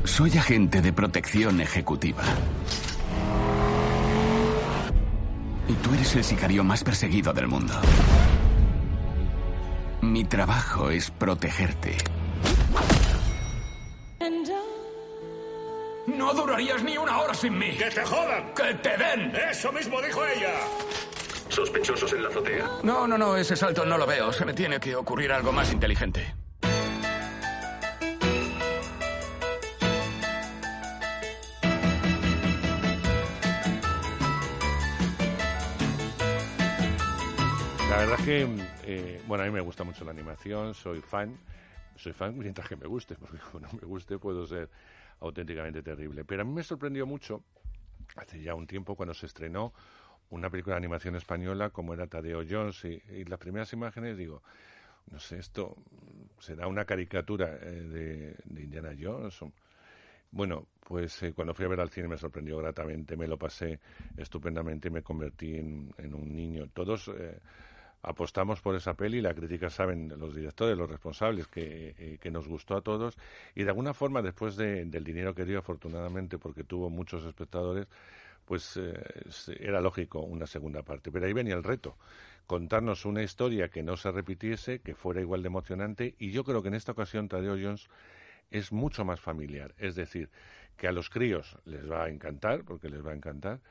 Soy 0.04 0.38
agente 0.38 0.82
de 0.82 0.94
protección 0.94 1.62
ejecutiva. 1.62 2.24
Y 5.68 5.74
tú 5.74 5.94
eres 5.94 6.16
el 6.16 6.24
sicario 6.24 6.64
más 6.64 6.84
perseguido 6.84 7.34
del 7.34 7.48
mundo. 7.48 7.74
Mi 10.02 10.26
trabajo 10.26 10.90
es 10.90 11.12
protegerte. 11.12 11.98
No 16.08 16.34
durarías 16.34 16.84
ni 16.84 16.98
una 16.98 17.20
hora 17.20 17.34
sin 17.34 17.58
mí. 17.58 17.72
¡Que 17.78 17.90
te 17.90 18.04
jodan! 18.04 18.54
¡Que 18.54 18.74
te 18.76 18.98
den! 18.98 19.34
¡Eso 19.50 19.72
mismo 19.72 20.02
dijo 20.02 20.26
ella! 20.26 20.54
¿Sospechosos 21.50 22.12
en 22.14 22.24
la 22.24 22.30
azotea? 22.30 22.70
No, 22.84 23.08
no, 23.08 23.18
no, 23.18 23.36
ese 23.36 23.56
salto 23.56 23.86
no 23.86 23.98
lo 23.98 24.06
veo. 24.06 24.32
Se 24.34 24.46
me 24.46 24.54
tiene 24.54 24.80
que 24.80 24.96
ocurrir 24.96 25.32
algo 25.32 25.52
más 25.52 25.72
inteligente. 25.72 26.34
Verdad 38.06 38.26
que, 38.26 38.48
eh, 38.86 39.22
bueno, 39.28 39.44
a 39.44 39.46
mí 39.46 39.52
me 39.52 39.62
gusta 39.62 39.84
mucho 39.84 40.04
la 40.04 40.10
animación, 40.10 40.74
soy 40.74 41.02
fan. 41.02 41.38
Soy 41.96 42.14
fan 42.14 42.36
mientras 42.36 42.68
que 42.68 42.76
me 42.76 42.88
guste, 42.88 43.16
porque 43.20 43.38
como 43.38 43.60
no 43.60 43.70
me 43.74 43.86
guste 43.86 44.18
puedo 44.18 44.48
ser 44.48 44.70
auténticamente 45.20 45.84
terrible. 45.84 46.26
Pero 46.26 46.42
a 46.42 46.46
mí 46.46 46.52
me 46.52 46.64
sorprendió 46.64 47.06
mucho, 47.06 47.44
hace 48.16 48.42
ya 48.42 48.56
un 48.56 48.66
tiempo, 48.66 48.96
cuando 48.96 49.14
se 49.14 49.28
estrenó 49.28 49.72
una 50.32 50.50
película 50.50 50.76
de 50.76 50.78
animación 50.80 51.16
española 51.16 51.70
como 51.70 51.94
era 51.94 52.08
Tadeo 52.08 52.44
Jones, 52.50 52.84
y, 52.86 53.04
y 53.14 53.26
las 53.26 53.38
primeras 53.38 53.72
imágenes 53.74 54.18
digo, 54.18 54.42
no 55.12 55.20
sé, 55.20 55.38
esto 55.38 55.78
será 56.40 56.68
una 56.68 56.86
caricatura 56.86 57.56
eh, 57.62 57.70
de, 57.70 58.36
de, 58.46 58.64
Indiana 58.64 58.96
Jones. 59.00 59.38
Bueno, 60.32 60.66
pues 60.80 61.22
eh, 61.22 61.34
cuando 61.34 61.54
fui 61.54 61.66
a 61.66 61.68
ver 61.68 61.82
al 61.82 61.92
cine 61.92 62.08
me 62.08 62.18
sorprendió 62.18 62.58
gratamente, 62.58 63.16
me 63.16 63.28
lo 63.28 63.38
pasé 63.38 63.80
estupendamente 64.18 64.88
y 64.88 64.92
me 64.92 65.04
convertí 65.04 65.58
en, 65.58 65.94
en 66.00 66.16
un 66.16 66.36
niño. 66.36 66.68
Todos 66.74 67.10
eh, 67.10 67.38
apostamos 68.04 68.62
por 68.62 68.76
esa 68.76 68.94
peli, 68.96 69.22
la 69.22 69.34
crítica 69.34 69.70
saben, 69.70 70.14
los 70.18 70.36
directores, 70.36 70.78
los 70.78 70.90
responsables, 70.90 71.48
que, 71.48 71.96
eh, 71.98 72.18
que 72.20 72.32
nos 72.32 72.48
gustó 72.48 72.76
a 72.76 72.82
todos. 72.82 73.18
Y 73.56 73.64
de 73.64 73.70
alguna 73.70 73.94
forma 73.94 74.22
después 74.22 74.56
de, 74.56 74.86
del 74.86 75.04
dinero 75.04 75.36
que 75.36 75.46
dio 75.46 75.60
afortunadamente 75.60 76.38
porque 76.38 76.64
tuvo 76.64 76.90
muchos 76.90 77.24
espectadores, 77.26 77.88
pues 78.46 78.78
eh, 78.78 78.94
era 79.60 79.82
lógico 79.82 80.20
una 80.22 80.48
segunda 80.48 80.82
parte. 80.84 81.12
Pero 81.12 81.26
ahí 81.26 81.34
venía 81.34 81.56
el 81.56 81.64
reto, 81.64 81.98
contarnos 82.48 83.06
una 83.06 83.24
historia 83.24 83.70
que 83.70 83.84
no 83.84 83.98
se 83.98 84.12
repitiese, 84.12 84.80
que 84.80 84.96
fuera 84.96 85.22
igual 85.22 85.42
de 85.42 85.48
emocionante 85.48 86.16
y 86.20 86.32
yo 86.32 86.44
creo 86.44 86.62
que 86.62 86.68
en 86.70 86.74
esta 86.76 86.92
ocasión 86.92 87.30
Tadeo 87.30 87.54
Jones 87.54 87.88
es 88.50 88.72
mucho 88.72 89.06
más 89.06 89.22
familiar, 89.22 89.74
es 89.78 89.96
decir, 89.96 90.30
que 90.76 90.88
a 90.88 90.92
los 90.92 91.10
críos 91.10 91.58
les 91.64 91.90
va 91.90 92.04
a 92.04 92.10
encantar, 92.10 92.64
porque 92.66 92.90
les 92.90 93.06
va 93.06 93.12
a 93.12 93.16
encantar, 93.16 93.62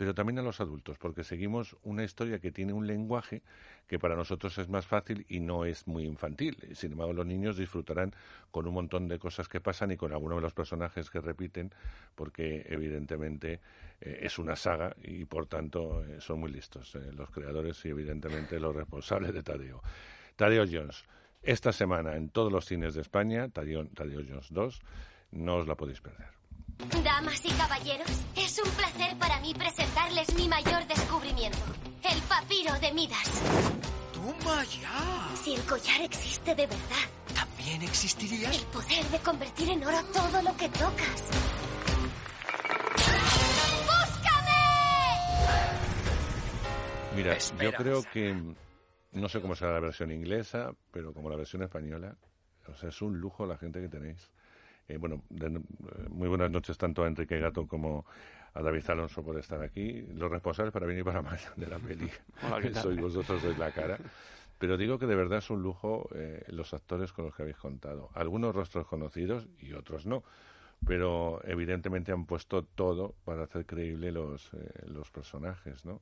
pero 0.00 0.14
también 0.14 0.38
a 0.38 0.42
los 0.42 0.62
adultos, 0.62 0.96
porque 0.96 1.24
seguimos 1.24 1.76
una 1.82 2.02
historia 2.04 2.38
que 2.38 2.50
tiene 2.50 2.72
un 2.72 2.86
lenguaje 2.86 3.42
que 3.86 3.98
para 3.98 4.16
nosotros 4.16 4.56
es 4.56 4.66
más 4.66 4.86
fácil 4.86 5.26
y 5.28 5.40
no 5.40 5.66
es 5.66 5.86
muy 5.86 6.04
infantil. 6.04 6.56
Sin 6.72 6.92
embargo, 6.92 7.12
los 7.12 7.26
niños 7.26 7.58
disfrutarán 7.58 8.14
con 8.50 8.66
un 8.66 8.72
montón 8.72 9.08
de 9.08 9.18
cosas 9.18 9.46
que 9.46 9.60
pasan 9.60 9.90
y 9.90 9.98
con 9.98 10.12
algunos 10.12 10.38
de 10.38 10.40
los 10.40 10.54
personajes 10.54 11.10
que 11.10 11.20
repiten, 11.20 11.70
porque 12.14 12.64
evidentemente 12.70 13.60
eh, 14.00 14.20
es 14.22 14.38
una 14.38 14.56
saga 14.56 14.96
y 15.02 15.26
por 15.26 15.44
tanto 15.44 16.02
eh, 16.02 16.18
son 16.18 16.40
muy 16.40 16.50
listos 16.50 16.94
eh, 16.94 17.12
los 17.12 17.28
creadores 17.28 17.84
y 17.84 17.90
evidentemente 17.90 18.58
los 18.58 18.74
responsables 18.74 19.34
de 19.34 19.42
Tadeo. 19.42 19.82
Tadeo 20.34 20.64
Jones, 20.64 21.04
esta 21.42 21.72
semana 21.72 22.16
en 22.16 22.30
todos 22.30 22.50
los 22.50 22.64
cines 22.64 22.94
de 22.94 23.02
España, 23.02 23.50
Tadeo, 23.50 23.86
Tadeo 23.88 24.22
Jones 24.26 24.46
2, 24.48 24.80
no 25.32 25.56
os 25.56 25.68
la 25.68 25.74
podéis 25.74 26.00
perder. 26.00 26.39
Damas 27.04 27.44
y 27.44 27.50
caballeros, 27.50 28.10
es 28.36 28.58
un 28.58 28.70
placer 28.72 29.16
para 29.18 29.40
mí 29.40 29.54
presentarles 29.54 30.34
mi 30.34 30.48
mayor 30.48 30.86
descubrimiento, 30.86 31.58
el 32.02 32.20
papiro 32.22 32.78
de 32.80 32.92
Midas. 32.92 33.42
¡Toma 34.12 34.64
ya! 34.64 35.34
Si 35.42 35.54
el 35.54 35.62
collar 35.62 36.02
existe 36.02 36.54
de 36.54 36.66
verdad, 36.66 37.08
¿también 37.34 37.82
existiría? 37.82 38.50
El 38.50 38.62
poder 38.66 39.04
de 39.04 39.18
convertir 39.20 39.70
en 39.70 39.84
oro 39.84 40.02
todo 40.12 40.42
lo 40.42 40.56
que 40.56 40.68
tocas. 40.70 41.30
¡Búscame! 43.86 44.60
Mira, 47.16 47.38
yo 47.38 47.72
creo 47.72 48.02
que 48.02 48.54
no 49.12 49.28
sé 49.28 49.40
cómo 49.40 49.54
será 49.54 49.72
la 49.72 49.80
versión 49.80 50.10
inglesa, 50.10 50.72
pero 50.90 51.12
como 51.12 51.30
la 51.30 51.36
versión 51.36 51.62
española, 51.62 52.16
o 52.68 52.74
sea, 52.74 52.88
es 52.90 53.02
un 53.02 53.18
lujo 53.18 53.46
la 53.46 53.56
gente 53.56 53.80
que 53.80 53.88
tenéis. 53.88 54.30
Eh, 54.90 54.96
bueno, 54.98 55.22
de, 55.30 55.46
eh, 55.46 55.60
muy 56.08 56.28
buenas 56.28 56.50
noches 56.50 56.76
tanto 56.76 57.04
a 57.04 57.06
Enrique 57.06 57.38
Gato 57.38 57.66
como 57.68 58.04
a 58.54 58.60
David 58.60 58.82
Alonso 58.88 59.22
por 59.22 59.38
estar 59.38 59.62
aquí. 59.62 60.02
Los 60.14 60.30
responsables 60.30 60.72
para 60.72 60.86
venir 60.86 61.04
para 61.04 61.22
mal 61.22 61.38
de 61.56 61.66
la 61.68 61.78
peli. 61.78 62.10
Hola, 62.42 62.74
Sois 62.82 63.00
vosotros 63.00 63.42
de 63.42 63.56
la 63.56 63.70
cara. 63.70 63.98
Pero 64.58 64.76
digo 64.76 64.98
que 64.98 65.06
de 65.06 65.14
verdad 65.14 65.38
es 65.38 65.48
un 65.48 65.62
lujo 65.62 66.08
eh, 66.14 66.42
los 66.48 66.74
actores 66.74 67.12
con 67.12 67.24
los 67.24 67.34
que 67.34 67.42
habéis 67.42 67.56
contado. 67.56 68.10
Algunos 68.14 68.54
rostros 68.54 68.86
conocidos 68.86 69.46
y 69.60 69.72
otros 69.74 70.06
no. 70.06 70.24
Pero 70.84 71.40
evidentemente 71.44 72.10
han 72.10 72.26
puesto 72.26 72.64
todo 72.64 73.14
para 73.24 73.44
hacer 73.44 73.66
creíble 73.66 74.10
los, 74.10 74.52
eh, 74.54 74.86
los 74.86 75.10
personajes, 75.10 75.84
¿no? 75.84 76.00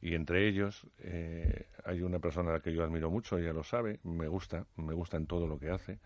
Y 0.00 0.14
entre 0.14 0.46
ellos 0.46 0.86
eh, 0.98 1.66
hay 1.84 2.02
una 2.02 2.18
persona 2.20 2.50
a 2.50 2.52
la 2.54 2.60
que 2.60 2.72
yo 2.72 2.84
admiro 2.84 3.10
mucho, 3.10 3.38
ella 3.38 3.54
lo 3.54 3.64
sabe, 3.64 4.00
me 4.04 4.28
gusta, 4.28 4.66
me 4.76 4.92
gusta 4.92 5.16
en 5.16 5.26
todo 5.26 5.46
lo 5.46 5.58
que 5.58 5.70
hace 5.70 5.98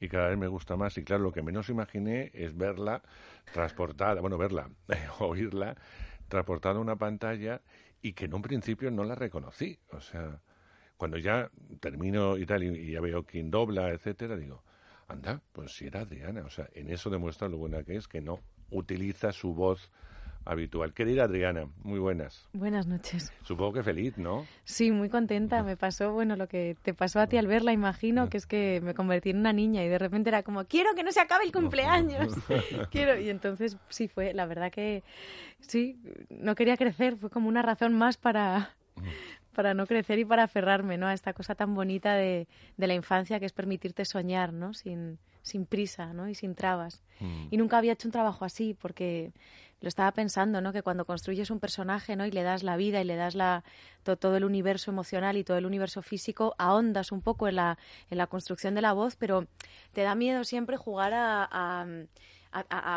y 0.00 0.08
cada 0.08 0.28
vez 0.28 0.38
me 0.38 0.48
gusta 0.48 0.76
más. 0.76 0.96
Y 0.98 1.04
claro, 1.04 1.24
lo 1.24 1.32
que 1.32 1.42
menos 1.42 1.68
imaginé 1.68 2.30
es 2.34 2.56
verla 2.56 3.02
transportada, 3.52 4.20
bueno, 4.20 4.38
verla, 4.38 4.70
oírla 5.18 5.76
transportada 6.28 6.76
a 6.76 6.80
una 6.80 6.96
pantalla 6.96 7.62
y 8.02 8.12
que 8.12 8.26
en 8.26 8.34
un 8.34 8.42
principio 8.42 8.90
no 8.90 9.04
la 9.04 9.14
reconocí. 9.14 9.78
O 9.92 10.00
sea, 10.00 10.40
cuando 10.96 11.18
ya 11.18 11.50
termino 11.80 12.36
y 12.36 12.46
tal, 12.46 12.62
y, 12.62 12.92
ya 12.92 13.00
veo 13.00 13.24
quién 13.24 13.50
dobla, 13.50 13.90
etcétera, 13.90 14.36
digo, 14.36 14.62
anda, 15.08 15.42
pues 15.52 15.72
si 15.74 15.86
era 15.86 16.00
Adriana. 16.00 16.42
O 16.44 16.50
sea, 16.50 16.68
en 16.74 16.90
eso 16.90 17.10
demuestra 17.10 17.48
lo 17.48 17.58
buena 17.58 17.82
que 17.82 17.96
es, 17.96 18.08
que 18.08 18.20
no 18.20 18.40
utiliza 18.70 19.32
su 19.32 19.54
voz 19.54 19.90
habitual. 20.48 20.94
Querida 20.94 21.24
Adriana, 21.24 21.68
muy 21.82 21.98
buenas. 21.98 22.48
Buenas 22.52 22.86
noches. 22.86 23.32
Supongo 23.42 23.74
que 23.74 23.82
feliz, 23.82 24.16
¿no? 24.16 24.46
Sí, 24.64 24.90
muy 24.90 25.10
contenta. 25.10 25.62
Me 25.62 25.76
pasó, 25.76 26.12
bueno, 26.12 26.36
lo 26.36 26.48
que 26.48 26.76
te 26.82 26.94
pasó 26.94 27.20
a 27.20 27.26
ti 27.26 27.36
al 27.36 27.46
verla, 27.46 27.72
imagino, 27.72 28.28
que 28.30 28.38
es 28.38 28.46
que 28.46 28.80
me 28.82 28.94
convertí 28.94 29.30
en 29.30 29.38
una 29.38 29.52
niña 29.52 29.84
y 29.84 29.88
de 29.88 29.98
repente 29.98 30.30
era 30.30 30.42
como, 30.42 30.64
quiero 30.64 30.94
que 30.94 31.04
no 31.04 31.12
se 31.12 31.20
acabe 31.20 31.44
el 31.44 31.52
cumpleaños. 31.52 32.34
quiero. 32.90 33.20
Y 33.20 33.28
entonces, 33.28 33.76
sí, 33.90 34.08
fue, 34.08 34.32
la 34.32 34.46
verdad 34.46 34.72
que 34.72 35.04
sí, 35.60 36.00
no 36.30 36.54
quería 36.54 36.76
crecer, 36.76 37.16
fue 37.16 37.28
como 37.30 37.48
una 37.48 37.62
razón 37.62 37.92
más 37.92 38.16
para, 38.16 38.74
para 39.54 39.74
no 39.74 39.86
crecer 39.86 40.18
y 40.18 40.24
para 40.24 40.44
aferrarme 40.44 40.96
¿no? 40.96 41.06
a 41.06 41.12
esta 41.12 41.34
cosa 41.34 41.54
tan 41.54 41.74
bonita 41.74 42.14
de, 42.14 42.48
de 42.76 42.86
la 42.86 42.94
infancia 42.94 43.38
que 43.38 43.46
es 43.46 43.52
permitirte 43.52 44.04
soñar 44.06 44.52
¿no? 44.52 44.72
sin, 44.72 45.18
sin 45.48 45.66
prisa 45.66 46.12
¿no? 46.12 46.28
y 46.28 46.34
sin 46.34 46.54
trabas. 46.54 47.02
Y 47.50 47.56
nunca 47.56 47.78
había 47.78 47.94
hecho 47.94 48.06
un 48.06 48.12
trabajo 48.12 48.44
así 48.44 48.76
porque 48.80 49.32
lo 49.80 49.88
estaba 49.88 50.12
pensando, 50.12 50.60
¿no? 50.60 50.72
Que 50.72 50.82
cuando 50.82 51.04
construyes 51.04 51.50
un 51.50 51.58
personaje, 51.58 52.14
¿no? 52.14 52.26
Y 52.26 52.30
le 52.30 52.42
das 52.44 52.62
la 52.62 52.76
vida 52.76 53.00
y 53.00 53.04
le 53.04 53.16
das 53.16 53.34
la, 53.34 53.64
todo 54.04 54.36
el 54.36 54.44
universo 54.44 54.90
emocional 54.90 55.36
y 55.36 55.44
todo 55.44 55.56
el 55.56 55.66
universo 55.66 56.02
físico, 56.02 56.54
ahondas 56.58 57.10
un 57.10 57.22
poco 57.22 57.48
en 57.48 57.56
la, 57.56 57.78
en 58.10 58.18
la 58.18 58.28
construcción 58.28 58.74
de 58.74 58.82
la 58.82 58.92
voz, 58.92 59.16
pero 59.16 59.46
te 59.92 60.02
da 60.02 60.14
miedo 60.14 60.44
siempre 60.44 60.76
jugar 60.76 61.12
a 61.14 61.48
a, 61.50 61.86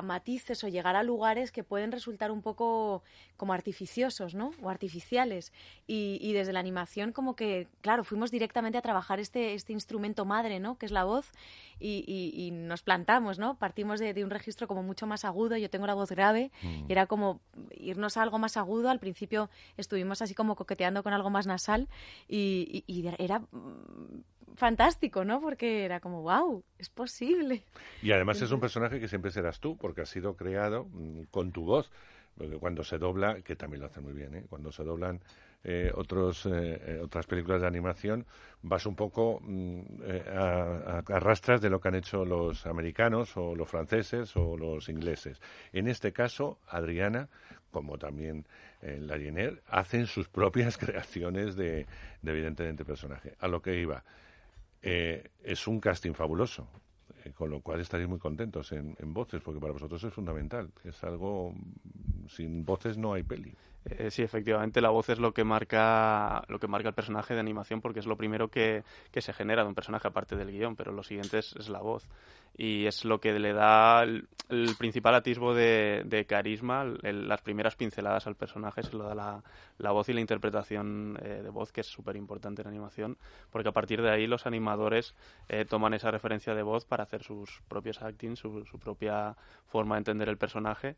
matices 0.03 0.63
o 0.63 0.67
llegar 0.67 0.95
a 0.95 1.03
lugares 1.03 1.51
que 1.51 1.63
pueden 1.63 1.91
resultar 1.91 2.31
un 2.31 2.41
poco 2.41 3.03
como 3.37 3.53
artificiosos, 3.53 4.35
¿no? 4.35 4.51
O 4.61 4.69
artificiales. 4.69 5.51
Y, 5.87 6.31
desde 6.33 6.53
la 6.53 6.59
animación 6.59 7.11
como 7.11 7.35
que, 7.35 7.67
claro, 7.81 8.03
fuimos 8.03 8.31
directamente 8.31 8.77
a 8.77 8.81
trabajar 8.81 9.19
este, 9.19 9.53
este 9.53 9.73
instrumento 9.73 10.25
madre, 10.25 10.59
¿no? 10.59 10.77
Que 10.77 10.85
es 10.85 10.91
la 10.91 11.03
voz 11.03 11.31
y, 11.79 12.51
nos 12.53 12.81
plantamos, 12.83 13.39
¿no? 13.39 13.55
Partimos 13.55 13.99
de, 13.99 14.23
un 14.23 14.29
registro 14.29 14.67
como 14.67 14.83
mucho 14.83 15.07
más 15.07 15.25
agudo, 15.25 15.57
yo 15.57 15.69
tengo 15.69 15.87
la 15.87 15.93
voz 15.93 16.11
grave 16.11 16.51
mm. 16.61 16.85
y 16.87 16.91
era 16.91 17.07
como 17.07 17.41
irnos 17.71 18.17
a 18.17 18.21
algo 18.21 18.39
más 18.39 18.57
agudo. 18.57 18.89
Al 18.89 18.99
principio 18.99 19.49
estuvimos 19.77 20.21
así 20.21 20.33
como 20.33 20.55
coqueteando 20.55 21.03
con 21.03 21.13
algo 21.13 21.29
más 21.29 21.47
nasal 21.47 21.89
y, 22.27 22.83
y 22.87 23.07
era 23.17 23.41
fantástico, 24.55 25.25
¿no? 25.25 25.41
Porque 25.41 25.85
era 25.85 25.99
como, 25.99 26.21
wow, 26.21 26.63
es 26.77 26.89
posible. 26.89 27.63
Y 28.01 28.11
además 28.11 28.41
es 28.41 28.51
un 28.51 28.59
personaje 28.59 28.99
que 28.99 29.07
siempre 29.07 29.31
serás 29.31 29.59
tú, 29.59 29.77
porque 29.77 30.01
ha 30.01 30.05
sido 30.05 30.35
creado 30.35 30.85
mm, 30.85 31.23
con 31.31 31.51
tu 31.51 31.63
voz. 31.63 31.91
Porque 32.37 32.57
cuando 32.57 32.83
se 32.83 32.97
dobla, 32.97 33.41
que 33.41 33.55
también 33.55 33.81
lo 33.81 33.87
hace 33.87 34.01
muy 34.01 34.13
bien, 34.13 34.35
¿eh? 34.35 34.45
cuando 34.49 34.71
se 34.71 34.83
doblan 34.83 35.19
eh, 35.63 35.91
otros, 35.93 36.47
eh, 36.47 36.99
otras 37.03 37.27
películas 37.27 37.61
de 37.61 37.67
animación, 37.67 38.25
vas 38.61 38.85
un 38.85 38.95
poco 38.95 39.39
mm, 39.41 39.81
a, 40.35 41.03
a, 41.05 41.19
rastras 41.19 41.61
de 41.61 41.69
lo 41.69 41.79
que 41.79 41.89
han 41.89 41.95
hecho 41.95 42.25
los 42.25 42.65
americanos 42.65 43.35
o 43.35 43.55
los 43.55 43.69
franceses 43.69 44.35
o 44.37 44.57
los 44.57 44.89
ingleses. 44.89 45.39
En 45.73 45.87
este 45.87 46.13
caso, 46.13 46.59
Adriana, 46.67 47.29
como 47.69 47.97
también 47.97 48.45
la 48.81 49.19
Jenner, 49.19 49.61
hacen 49.67 50.07
sus 50.07 50.27
propias 50.27 50.77
creaciones 50.79 51.55
de, 51.55 51.85
de 52.21 52.31
evidentemente 52.31 52.83
personaje. 52.83 53.35
A 53.39 53.47
lo 53.47 53.61
que 53.61 53.79
iba. 53.79 54.03
Eh, 54.81 55.29
es 55.43 55.67
un 55.67 55.79
casting 55.79 56.13
fabuloso, 56.13 56.67
eh, 57.23 57.31
con 57.33 57.49
lo 57.49 57.61
cual 57.61 57.79
estaréis 57.81 58.09
muy 58.09 58.19
contentos 58.19 58.71
en, 58.71 58.95
en, 58.99 59.13
voces, 59.13 59.41
porque 59.41 59.59
para 59.59 59.73
vosotros 59.73 60.03
es 60.03 60.13
fundamental. 60.13 60.71
Es 60.83 61.03
algo, 61.03 61.53
sin 62.27 62.65
voces 62.65 62.97
no 62.97 63.13
hay 63.13 63.23
peli. 63.23 63.55
Eh, 63.85 64.11
sí, 64.11 64.21
efectivamente, 64.21 64.79
la 64.79 64.89
voz 64.89 65.09
es 65.09 65.17
lo 65.17 65.33
que 65.33 65.43
marca 65.43 66.43
lo 66.49 66.59
que 66.59 66.67
marca 66.67 66.89
el 66.89 66.93
personaje 66.93 67.33
de 67.33 67.39
animación 67.39 67.81
porque 67.81 67.99
es 67.99 68.05
lo 68.05 68.15
primero 68.15 68.49
que, 68.49 68.83
que 69.11 69.21
se 69.21 69.33
genera 69.33 69.63
de 69.63 69.69
un 69.69 69.75
personaje 69.75 70.07
aparte 70.07 70.35
del 70.35 70.51
guion, 70.51 70.75
pero 70.75 70.91
lo 70.91 71.01
siguiente 71.01 71.39
es, 71.39 71.69
la 71.69 71.79
voz. 71.79 72.07
Y 72.55 72.85
es 72.85 73.05
lo 73.05 73.19
que 73.19 73.39
le 73.39 73.53
da 73.53 74.03
el, 74.03 74.27
principal 74.77 75.15
atisbo 75.15 75.55
de, 75.55 76.03
de 76.05 76.25
carisma, 76.25 76.83
las 76.83 77.41
primeras 77.41 77.75
pinceladas 77.75 78.27
al 78.27 78.35
personaje 78.35 78.83
se 78.83 78.95
lo 78.95 79.05
da 79.05 79.15
la, 79.15 79.43
la 79.77 79.91
voz 79.91 80.09
y 80.09 80.13
la 80.13 80.21
interpretación 80.21 81.17
eh, 81.23 81.41
de 81.41 81.49
voz 81.49 81.71
que 81.71 81.81
es 81.81 81.87
súper 81.87 82.17
importante 82.17 82.61
en 82.61 82.67
animación 82.67 83.17
porque 83.49 83.69
a 83.69 83.71
partir 83.71 84.01
de 84.01 84.11
ahí 84.11 84.27
los 84.27 84.45
animadores 84.45 85.15
eh, 85.47 85.65
toman 85.65 85.93
esa 85.93 86.11
referencia 86.11 86.53
de 86.53 86.61
voz 86.61 86.85
para 86.85 87.03
hacer 87.03 87.23
sus 87.23 87.61
propios 87.69 88.01
acting, 88.01 88.35
su, 88.35 88.65
su 88.65 88.77
propia 88.77 89.35
forma 89.65 89.95
de 89.95 89.99
entender 89.99 90.27
el 90.27 90.37
personaje 90.37 90.97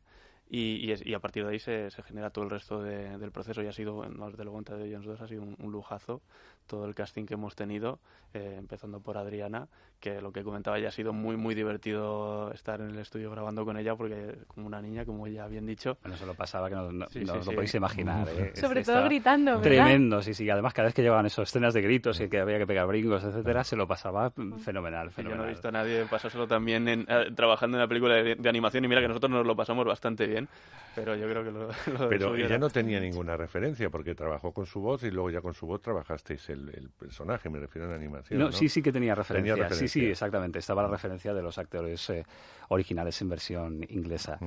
y, 0.56 0.94
y, 1.04 1.14
a 1.16 1.20
partir 1.20 1.44
de 1.44 1.52
ahí 1.52 1.60
se, 1.60 1.90
se 1.90 2.04
genera 2.04 2.30
todo 2.30 2.44
el 2.44 2.52
resto 2.52 2.84
del 2.84 3.32
proceso 3.32 3.64
y 3.64 3.68
ha 3.68 3.72
sido, 3.72 4.08
no, 4.08 4.30
desde 4.30 4.44
luego 4.44 4.60
entre 4.60 4.76
Jones 4.76 5.08
2 5.08 5.22
ha 5.22 5.28
sido 5.28 5.42
un, 5.42 5.72
lujazo 5.72 6.22
todo 6.68 6.86
el 6.86 6.96
casting 6.96 7.26
que 7.26 7.36
hemos 7.36 7.56
tenido, 7.56 8.00
eh, 8.34 8.56
empezando 8.58 9.00
por 9.00 9.18
Adriana, 9.18 9.68
que 10.00 10.20
lo 10.22 10.32
que 10.32 10.44
comentaba 10.44 10.78
ya 10.80 10.90
ha 10.90 10.92
sido 10.92 11.14
muy 11.14 11.38
muy 11.38 11.56
divertido 11.56 12.52
estar 12.52 12.82
en 12.82 12.90
el 12.90 13.00
estudio 13.00 13.32
grabando 13.32 13.64
con 13.64 13.78
ella 13.78 13.96
porque 13.96 14.38
como 14.48 14.68
una 14.68 14.82
niña, 14.82 15.06
como 15.06 15.28
ya 15.28 15.48
bien 15.48 15.66
dicho. 15.66 15.98
Bueno, 16.02 16.16
eso 16.16 16.26
lo 16.26 16.34
pasaba 16.34 16.68
que 16.68 16.76
no, 16.76 16.92
no, 16.92 17.06
os 17.06 17.46
lo 17.46 17.54
podéis 17.54 17.76
imaginar. 17.76 18.28
¿eh? 18.30 18.52
Sobre 18.56 18.84
todo 18.84 19.06
gritando, 19.06 19.60
¿verdad? 19.60 19.64
Tremendo, 19.64 20.22
sí, 20.22 20.34
sí. 20.34 20.50
Además, 20.50 20.74
cada 20.74 20.88
vez 20.88 20.94
que 20.94 21.02
llevaban 21.02 21.26
esas 21.26 21.48
escenas 21.48 21.74
de 21.74 21.82
gritos 21.82 22.20
y 22.20 22.28
que 22.28 22.40
había 22.40 22.58
que 22.58 22.68
pegar 22.68 22.86
brincos, 22.88 23.24
etcétera, 23.24 23.64
se 23.64 23.76
lo 23.76 23.88
pasaba 23.88 24.32
fenomenal, 24.32 25.12
fenomenal. 25.12 25.12
Yo 25.16 25.36
no 25.36 25.46
he 25.46 25.50
visto 25.50 25.68
a 25.70 25.72
nadie 25.72 26.06
pasárselo 26.06 26.48
también 26.48 26.88
en, 26.88 27.06
eh, 27.08 27.32
trabajando 27.36 27.78
en 27.78 27.82
una 27.82 27.88
película 27.88 28.16
de, 28.16 28.50
animación 28.50 28.84
y 28.84 28.88
mira 28.88 29.02
que 29.02 29.08
nosotros 29.08 29.32
nos 29.32 29.46
lo 29.46 29.56
pasamos 29.56 29.86
bastante 29.86 30.28
bien, 30.28 30.50
pero 30.96 31.16
yo 31.16 31.30
creo 31.30 31.44
que 31.44 31.52
lo, 31.52 31.68
lo 32.00 32.10
Pero 32.10 32.36
ella 32.36 32.58
no 32.58 32.70
tenía 32.70 33.00
ninguna 33.00 33.38
referencia 33.38 33.90
porque 33.90 34.16
trabajó 34.16 34.52
con 34.52 34.66
su 34.66 34.82
voz 34.82 35.04
y 35.04 35.12
luego 35.12 35.30
ya 35.30 35.42
con 35.42 35.54
su 35.54 35.66
voz 35.66 35.82
trabajasteis 35.82 36.50
el, 36.54 36.70
el 36.70 36.90
personaje, 36.90 37.50
me 37.50 37.60
refiero 37.60 37.88
a 37.88 37.92
la 37.92 37.96
animación. 37.96 38.40
No, 38.40 38.52
sí, 38.52 38.70
sí 38.70 38.82
que 38.82 38.92
tenía 38.92 39.14
referencia. 39.16 39.70
Sí, 39.72 39.88
sí, 39.88 40.06
exactamente. 40.06 40.60
Estaba 40.60 40.82
la 40.84 40.90
referencia 40.90 41.34
de 41.34 41.42
los 41.42 41.58
actores 41.58 42.10
eh, 42.10 42.26
originales 42.70 43.22
en 43.22 43.30
versión 43.30 43.86
inglesa. 43.90 44.40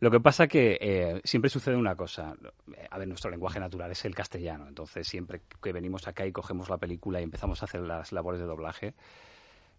Lo 0.00 0.10
que 0.10 0.20
pasa 0.20 0.46
que 0.48 0.78
eh, 0.80 1.20
siempre 1.24 1.48
sucede 1.48 1.76
una 1.76 1.94
cosa. 1.94 2.34
A 2.90 2.98
ver, 2.98 3.08
nuestro 3.08 3.30
lenguaje 3.30 3.60
natural 3.60 3.90
es 3.90 4.04
el 4.04 4.14
castellano. 4.14 4.66
Entonces, 4.66 5.06
siempre 5.06 5.42
que 5.62 5.72
venimos 5.72 6.08
acá 6.08 6.26
y 6.26 6.32
cogemos 6.32 6.68
la 6.68 6.78
película 6.78 7.20
y 7.20 7.24
empezamos 7.24 7.62
a 7.62 7.66
hacer 7.66 7.82
las 7.82 8.12
labores 8.12 8.40
de 8.40 8.46
doblaje, 8.46 8.94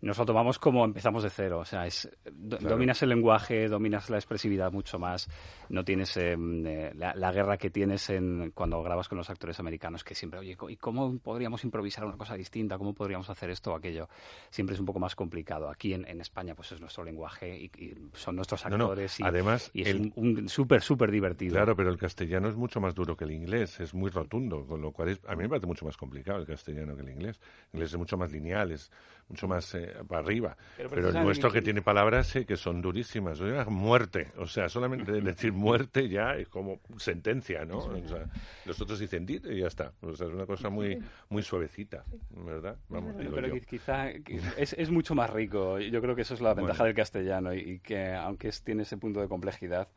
nos 0.01 0.17
lo 0.17 0.25
tomamos 0.25 0.57
como 0.57 0.83
empezamos 0.83 1.23
de 1.23 1.29
cero. 1.29 1.59
O 1.59 1.65
sea, 1.65 1.85
es, 1.85 2.09
dominas 2.33 3.01
el 3.03 3.09
lenguaje, 3.09 3.67
dominas 3.67 4.09
la 4.09 4.17
expresividad 4.17 4.71
mucho 4.71 4.97
más. 4.97 5.29
No 5.69 5.83
tienes 5.83 6.17
em, 6.17 6.65
eh, 6.65 6.91
la, 6.95 7.31
guerra 7.31 7.57
que 7.57 7.69
tienes 7.69 8.09
en, 8.09 8.51
cuando 8.51 8.81
grabas 8.81 9.07
con 9.07 9.17
los 9.17 9.29
actores 9.29 9.59
americanos, 9.59 10.03
que 10.03 10.15
siempre, 10.15 10.39
oye, 10.39 10.57
¿y 10.69 10.75
cómo 10.77 11.17
podríamos 11.19 11.63
improvisar 11.63 12.05
una 12.05 12.17
cosa 12.17 12.35
distinta? 12.35 12.77
¿Cómo 12.77 12.93
podríamos 12.93 13.29
hacer 13.29 13.51
esto 13.51 13.71
o 13.71 13.75
aquello? 13.75 14.09
Siempre 14.49 14.73
es 14.73 14.79
un 14.79 14.85
poco 14.85 14.99
más 14.99 15.15
complicado. 15.15 15.69
Aquí 15.69 15.93
en, 15.93 16.21
España, 16.21 16.53
pues 16.53 16.71
es 16.71 16.79
nuestro 16.79 17.03
lenguaje 17.03 17.57
y, 17.57 17.95
son 18.13 18.35
nuestros 18.35 18.65
actores. 18.65 19.19
Y, 19.19 19.23
Además, 19.23 19.71
y 19.73 19.81
es 19.87 19.95
un 20.15 20.49
súper, 20.49 20.81
súper 20.81 21.09
divertido. 21.09 21.53
Claro, 21.53 21.75
pero 21.75 21.89
el 21.89 21.97
castellano 21.97 22.49
es 22.49 22.55
mucho 22.55 22.79
más 22.79 22.93
duro 22.93 23.15
que 23.15 23.23
el 23.23 23.31
inglés, 23.31 23.79
es 23.79 23.93
muy 23.93 24.09
rotundo, 24.09 24.65
con 24.65 24.81
lo 24.81 24.91
cual 24.91 25.09
es, 25.09 25.21
a 25.27 25.35
mí 25.35 25.43
me 25.43 25.49
parece 25.49 25.67
mucho 25.67 25.85
más 25.85 25.97
complicado 25.97 26.39
el 26.39 26.45
castellano 26.45 26.95
que 26.95 27.01
el 27.01 27.09
inglés. 27.09 27.39
El 27.71 27.77
inglés 27.77 27.91
es 27.91 27.97
mucho 27.97 28.17
más 28.17 28.31
lineal, 28.31 28.71
es 28.71 28.91
mucho 29.31 29.47
más 29.47 29.73
eh, 29.75 29.93
para 30.07 30.21
arriba. 30.21 30.57
Pero, 30.77 31.09
el 31.09 31.23
nuestro 31.23 31.51
que 31.51 31.61
tiene 31.61 31.81
palabras 31.81 32.35
eh, 32.35 32.45
que 32.45 32.57
son 32.57 32.81
durísimas. 32.81 33.39
muerte. 33.67 34.31
O 34.37 34.45
sea, 34.45 34.69
solamente 34.69 35.11
decir 35.21 35.53
muerte 35.53 36.09
ya 36.09 36.35
es 36.35 36.47
como 36.49 36.81
sentencia, 36.97 37.65
¿no? 37.65 37.77
O 37.79 38.07
sea, 38.07 38.29
los 38.65 38.79
otros 38.81 38.99
dicen 38.99 39.25
dit 39.25 39.45
y 39.47 39.59
ya 39.59 39.67
está. 39.67 39.93
O 40.01 40.15
sea, 40.15 40.27
es 40.27 40.33
una 40.33 40.45
cosa 40.45 40.69
muy 40.69 41.01
muy 41.29 41.43
suavecita, 41.43 42.03
¿verdad? 42.29 42.77
Vamos, 42.89 43.15
pero 43.17 43.59
quizá 43.61 44.09
es, 44.57 44.73
es, 44.73 44.89
mucho 44.89 45.15
más 45.15 45.29
rico. 45.29 45.79
Yo 45.79 46.01
creo 46.01 46.15
que 46.15 46.23
eso 46.23 46.33
es 46.33 46.41
la 46.41 46.53
ventaja 46.53 46.83
del 46.83 46.93
castellano 46.93 47.53
y, 47.53 47.79
que 47.79 48.13
aunque 48.13 48.49
es, 48.49 48.63
tiene 48.63 48.83
ese 48.83 48.97
punto 48.97 49.21
de 49.21 49.27
complejidad, 49.27 49.87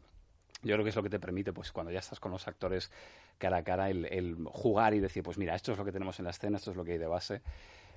yo 0.63 0.75
creo 0.75 0.85
que 0.85 0.91
es 0.91 0.97
lo 0.97 1.03
que 1.03 1.11
te 1.11 1.19
permite, 1.19 1.53
pues 1.53 1.73
cuando 1.73 1.91
ya 1.93 1.99
estás 1.99 2.21
con 2.21 2.31
los 2.31 2.47
actores 2.47 2.91
cara 3.39 3.59
a 3.59 3.65
cara, 3.65 3.91
el, 3.91 4.07
el, 4.07 4.37
jugar 4.47 4.95
y 4.95 5.01
decir, 5.01 5.23
pues 5.23 5.37
mira, 5.37 5.55
esto 5.55 5.73
es 5.73 5.79
lo 5.79 5.85
que 5.85 5.93
tenemos 5.93 6.19
en 6.21 6.25
la 6.25 6.31
escena, 6.31 6.57
esto 6.57 6.71
es 6.71 6.77
lo 6.77 6.85
que 6.85 6.93
hay 6.93 6.99
de 6.99 7.07
base 7.07 7.43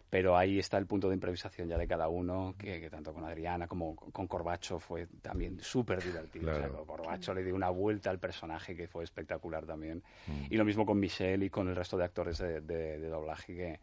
pero 0.09 0.37
ahí 0.37 0.57
está 0.57 0.77
el 0.77 0.85
punto 0.85 1.09
de 1.09 1.15
improvisación 1.15 1.67
ya 1.67 1.77
de 1.77 1.87
cada 1.87 2.07
uno, 2.07 2.55
que, 2.57 2.89
tanto 2.89 3.13
con 3.13 3.25
Adriana 3.25 3.67
como 3.67 3.95
con 3.95 4.27
Corbacho 4.27 4.79
fue 4.79 5.07
también 5.21 5.59
súper 5.61 6.01
divertido. 6.01 6.85
Corbacho 6.85 7.33
le 7.33 7.43
dio 7.43 7.53
una 7.53 7.69
vuelta 7.69 8.09
al 8.09 8.19
personaje 8.19 8.75
que 8.75 8.87
fue 8.87 9.03
espectacular 9.03 9.65
también. 9.65 10.01
Mm. 10.27 10.53
Y 10.53 10.57
lo 10.57 10.63
mismo 10.63 10.85
con 10.85 10.99
Michelle 10.99 11.45
y 11.45 11.49
con 11.49 11.67
el 11.67 11.75
resto 11.75 11.97
de 11.97 12.05
actores 12.05 12.37
de, 12.37 13.09
doblaje 13.09 13.55
que... 13.55 13.79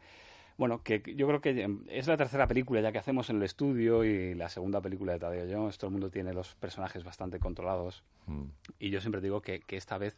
Bueno, 0.56 0.82
que 0.84 1.02
yo 1.16 1.26
creo 1.26 1.40
que 1.40 1.68
es 1.88 2.06
la 2.06 2.16
tercera 2.16 2.46
película 2.46 2.80
ya 2.80 2.92
que 2.92 2.98
hacemos 2.98 3.28
en 3.28 3.36
el 3.36 3.42
estudio 3.42 4.04
y 4.04 4.34
la 4.34 4.48
segunda 4.48 4.80
película 4.80 5.12
de 5.12 5.18
Tadeo 5.18 5.46
Jones. 5.50 5.78
Todo 5.78 5.88
el 5.88 5.92
mundo 5.92 6.10
tiene 6.10 6.32
los 6.32 6.54
personajes 6.54 7.02
bastante 7.02 7.40
controlados. 7.40 8.04
Mm. 8.26 8.44
Y 8.78 8.90
yo 8.90 9.00
siempre 9.00 9.20
digo 9.20 9.42
que, 9.42 9.60
que 9.60 9.76
esta 9.76 9.98
vez 9.98 10.16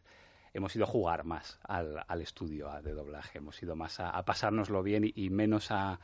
hemos 0.56 0.74
ido 0.74 0.84
a 0.84 0.88
jugar 0.88 1.24
más 1.24 1.58
al, 1.64 2.02
al 2.06 2.22
estudio 2.22 2.70
de 2.82 2.92
doblaje, 2.92 3.38
hemos 3.38 3.62
ido 3.62 3.76
más 3.76 4.00
a, 4.00 4.22
pasárnoslo 4.24 4.82
bien 4.82 5.10
y, 5.14 5.30
menos 5.30 5.70
a, 5.70 6.00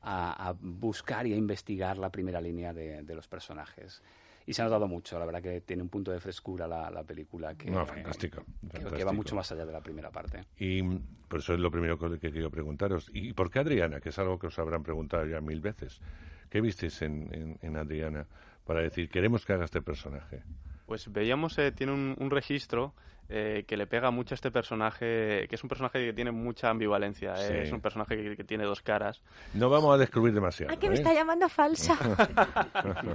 a, 0.00 0.54
buscar 0.60 1.26
y 1.26 1.32
a 1.32 1.36
investigar 1.36 1.98
la 1.98 2.10
primera 2.10 2.40
línea 2.40 2.72
de, 2.72 3.14
los 3.14 3.26
personajes. 3.26 4.02
Y 4.46 4.52
se 4.52 4.62
ha 4.62 4.66
notado 4.66 4.86
mucho, 4.86 5.18
la 5.18 5.26
verdad 5.26 5.42
que 5.42 5.60
tiene 5.62 5.82
un 5.82 5.88
punto 5.88 6.12
de 6.12 6.20
frescura 6.20 6.68
la, 6.68 6.88
la 6.88 7.02
película 7.02 7.56
que, 7.56 7.68
no, 7.68 7.84
fantástico, 7.84 8.44
que, 8.70 9.02
va 9.02 9.12
mucho 9.12 9.34
más 9.34 9.50
allá 9.50 9.66
de 9.66 9.72
la 9.72 9.80
primera 9.80 10.12
parte. 10.12 10.44
Y 10.56 10.82
por 11.26 11.40
eso 11.40 11.54
es 11.54 11.58
lo 11.58 11.72
primero 11.72 11.98
que, 11.98 12.20
que 12.20 12.30
quiero 12.30 12.48
preguntaros. 12.48 13.10
¿Y 13.12 13.32
por 13.32 13.50
qué 13.50 13.58
Adriana? 13.58 14.00
Que 14.00 14.10
es 14.10 14.18
algo 14.20 14.38
que 14.38 14.46
os 14.46 14.58
habrán 14.60 14.84
preguntado 14.84 15.26
ya 15.26 15.40
mil 15.40 15.60
veces. 15.60 16.00
¿Qué 16.48 16.60
visteis 16.60 17.02
en, 17.02 17.58
en, 17.60 17.76
Adriana 17.76 18.24
para 18.64 18.82
decir, 18.82 19.08
queremos 19.08 19.44
que 19.44 19.52
haga 19.52 19.64
este 19.64 19.82
personaje? 19.82 20.44
Pues 20.86 21.12
veíamos, 21.12 21.58
eh, 21.58 21.72
tiene 21.72 21.92
un, 21.92 22.14
un 22.16 22.30
registro 22.30 22.94
eh, 23.28 23.64
que 23.66 23.76
le 23.76 23.86
pega 23.86 24.10
mucho 24.10 24.34
a 24.34 24.36
este 24.36 24.50
personaje, 24.50 25.46
que 25.48 25.54
es 25.54 25.62
un 25.62 25.68
personaje 25.68 26.04
que 26.04 26.12
tiene 26.12 26.30
mucha 26.30 26.70
ambivalencia, 26.70 27.34
¿eh? 27.34 27.46
Sí. 27.48 27.54
es 27.68 27.72
un 27.72 27.80
personaje 27.80 28.16
que, 28.16 28.36
que 28.36 28.44
tiene 28.44 28.64
dos 28.64 28.82
caras. 28.82 29.20
No 29.54 29.70
vamos 29.70 29.94
a 29.94 29.98
descubrir 29.98 30.34
demasiado. 30.34 30.72
¡Ay, 30.72 30.78
que 30.78 30.88
me 30.88 30.94
¿eh? 30.94 30.98
está 30.98 31.14
llamando 31.14 31.48
falsa! 31.48 31.96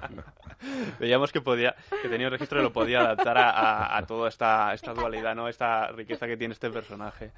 Veíamos 0.99 1.31
que 1.31 1.41
podía, 1.41 1.75
que 2.01 2.09
tenía 2.09 2.27
un 2.27 2.31
registro 2.33 2.59
y 2.59 2.63
lo 2.63 2.71
podía 2.71 3.01
adaptar 3.01 3.37
a, 3.37 3.49
a- 3.49 3.97
a 3.97 4.05
toda 4.05 4.29
esta, 4.29 4.73
esta 4.73 4.93
dualidad, 4.93 5.35
¿no? 5.35 5.47
Esta 5.47 5.87
riqueza 5.91 6.27
que 6.27 6.37
tiene 6.37 6.53
este 6.53 6.69
personaje. 6.69 7.31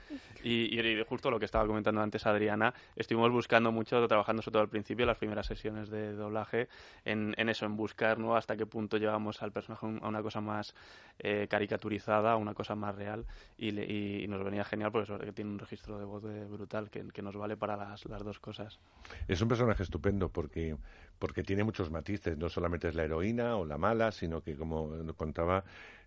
Y, 0.44 0.78
y 0.78 1.04
justo 1.08 1.32
lo 1.32 1.40
que 1.40 1.46
estaba 1.46 1.66
comentando 1.66 2.02
antes 2.02 2.26
Adriana, 2.26 2.74
estuvimos 2.96 3.32
buscando 3.32 3.72
mucho, 3.72 4.06
trabajando 4.08 4.42
sobre 4.42 4.54
todo 4.54 4.62
al 4.64 4.70
principio, 4.70 5.06
las 5.06 5.18
primeras 5.18 5.48
sesiones 5.48 5.90
de 5.90 6.14
doblaje, 6.14 6.68
en, 7.06 7.34
en 7.38 7.50
eso, 7.50 7.66
en 7.66 7.78
buscar, 7.78 8.20
¿no? 8.20 8.36
Hasta 8.36 8.58
qué 8.58 8.66
punto 8.66 8.98
llegamos 8.98 9.42
al 9.42 9.52
personaje 9.52 9.86
a 9.86 10.08
una 10.08 10.22
cosa 10.22 10.42
más 10.42 10.76
eh, 11.20 11.48
caricaturizada, 11.50 12.34
a 12.34 12.36
una 12.36 12.54
cosa 12.54 12.63
más 12.76 12.96
real, 12.96 13.26
y, 13.58 13.72
le- 13.72 13.86
y- 13.86 14.24
y 14.24 14.28
nos 14.28 14.44
venía 14.44 14.64
genial 14.64 14.92
porque 14.92 15.18
que 15.18 15.32
tiene 15.32 15.52
un 15.52 15.60
registro 15.60 16.00
de 16.00 16.06
voz 16.06 16.24
brutal 16.50 16.90
que, 16.90 17.08
que 17.10 17.22
nos 17.22 17.36
vale 17.36 17.58
para 17.58 17.76
las, 17.78 18.06
las 18.06 18.24
dos 18.24 18.40
cosas. 18.40 18.80
Es 19.28 19.42
un 19.42 19.48
personaje 19.48 19.84
estupendo 19.84 20.30
porque, 20.30 20.78
porque 21.20 21.44
tiene 21.44 21.64
muchos 21.64 21.92
matices. 21.92 22.38
No 22.38 22.50
solamente 22.50 22.88
es 22.88 22.96
la 22.96 23.04
heroína 23.04 23.58
o 23.58 23.66
la 23.66 23.78
mala, 23.78 24.12
sino 24.12 24.42
que, 24.42 24.56
como 24.56 24.92
contaba, 25.16 25.64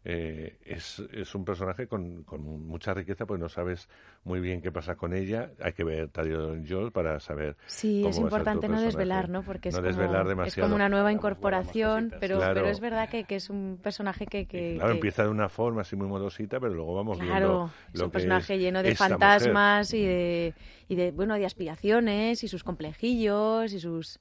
eh, 0.09 0.57
es, 0.64 1.00
es 1.12 1.34
un 1.34 1.44
personaje 1.44 1.88
con, 1.88 2.22
con 2.22 2.40
mucha 2.64 2.94
riqueza, 2.94 3.26
pues 3.26 3.40
no 3.40 3.48
sabes 3.48 3.88
muy 4.22 4.38
bien 4.38 4.62
qué 4.62 4.70
pasa 4.70 4.94
con 4.94 5.12
ella. 5.12 5.50
Hay 5.61 5.72
que 5.72 5.82
ver 5.82 6.09
Tario 6.11 6.57
Joel 6.66 6.92
para 6.92 7.18
saber. 7.18 7.57
Sí, 7.66 7.98
cómo 8.02 8.11
es 8.12 8.18
importante 8.18 8.68
no 8.68 8.80
desvelar, 8.80 9.28
¿no? 9.28 9.42
Porque 9.42 9.70
es, 9.70 9.74
No 9.74 9.80
como, 9.82 10.44
es 10.44 10.54
como 10.54 10.74
una 10.76 10.88
nueva 10.88 11.11
incorporación, 11.12 12.12
pero, 12.20 12.36
Claro. 12.38 12.54
pero 12.54 12.68
es 12.68 12.78
verdad 12.78 13.09
que, 13.09 13.24
que 13.24 13.34
es 13.34 13.50
un 13.50 13.80
personaje 13.82 14.26
que... 14.26 14.46
que- 14.46 14.74
Claro, 14.76 14.90
que- 14.90 14.94
empieza 14.94 15.24
de 15.24 15.28
una 15.30 15.48
forma 15.48 15.80
así 15.80 15.96
muy 15.96 16.07
modosita, 16.07 16.61
pero 16.61 16.72
luego 16.74 16.94
vamos 16.94 17.18
Claro, 17.18 17.32
viendo 17.34 17.70
es 17.92 17.98
lo 17.98 18.04
un 18.07 18.11
que 18.11 18.12
personaje 18.12 18.54
es 18.54 18.61
lleno 18.61 18.82
de 18.84 18.90
mujer. 18.90 18.96
fantasmas 18.96 19.92
y 19.92 20.04
de, 20.04 20.54
y 20.88 20.94
de, 20.94 21.11
bueno, 21.11 21.34
de 21.34 21.46
aspiraciones 21.46 22.44
y 22.44 22.48
sus 22.48 22.62
complejillos 22.62 23.72
y 23.72 23.80
sus, 23.80 24.20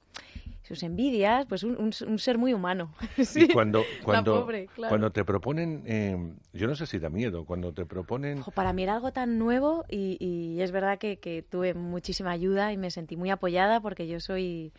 sus 0.66 0.82
envidias, 0.82 1.46
pues 1.46 1.62
un, 1.62 1.72
un- 1.76 1.92
un 2.08 2.18
ser 2.18 2.38
muy 2.38 2.52
humano. 2.52 2.92
Sí, 3.24 3.44
Y 3.44 3.48
cuando, 3.48 3.86
cuando, 4.02 4.42
pobre, 4.42 4.66
claro. 4.74 4.90
cuando 4.90 5.10
te 5.12 5.24
proponen, 5.24 5.82
eh, 5.86 6.34
yo 6.52 6.66
no 6.66 6.74
sé 6.74 6.86
si 6.86 6.98
da 6.98 7.08
miedo, 7.08 7.44
cuando 7.44 7.72
te 7.72 7.86
proponen 7.86 8.38
Ojo, 8.38 8.50
para 8.50 8.72
mí 8.72 8.82
era 8.82 8.94
algo 8.94 9.12
tan 9.12 9.38
nuevo 9.38 9.84
y, 9.88 10.16
y 10.20 10.60
es 10.60 10.72
verdad 10.72 10.98
que, 10.98 11.18
que 11.18 11.42
tuve 11.42 11.74
muchísima 11.74 12.30
ayuda 12.32 12.72
y 12.72 12.76
me 12.76 12.90
sentí 12.90 13.16
muy 13.16 13.30
apoyada 13.30 13.80
porque 13.80 14.06
yo 14.08 14.18
soy, 14.20 14.72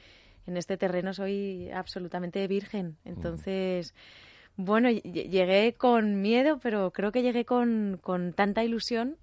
en 0.46 0.58
este 0.58 0.78
terreno 0.78 1.14
soy 1.14 1.70
absolutamente 1.72 2.46
virgen. 2.48 2.98
Entonces, 3.06 3.94
bueno, 4.56 4.90
ll- 4.90 5.02
llegué 5.30 5.74
con 5.78 6.22
miedo, 6.22 6.60
pero 6.62 6.92
creo 6.92 7.12
que 7.12 7.22
llegué 7.22 7.46
con, 7.46 8.00
con 8.02 8.34
tanta 8.34 8.64
ilusión 8.64 9.18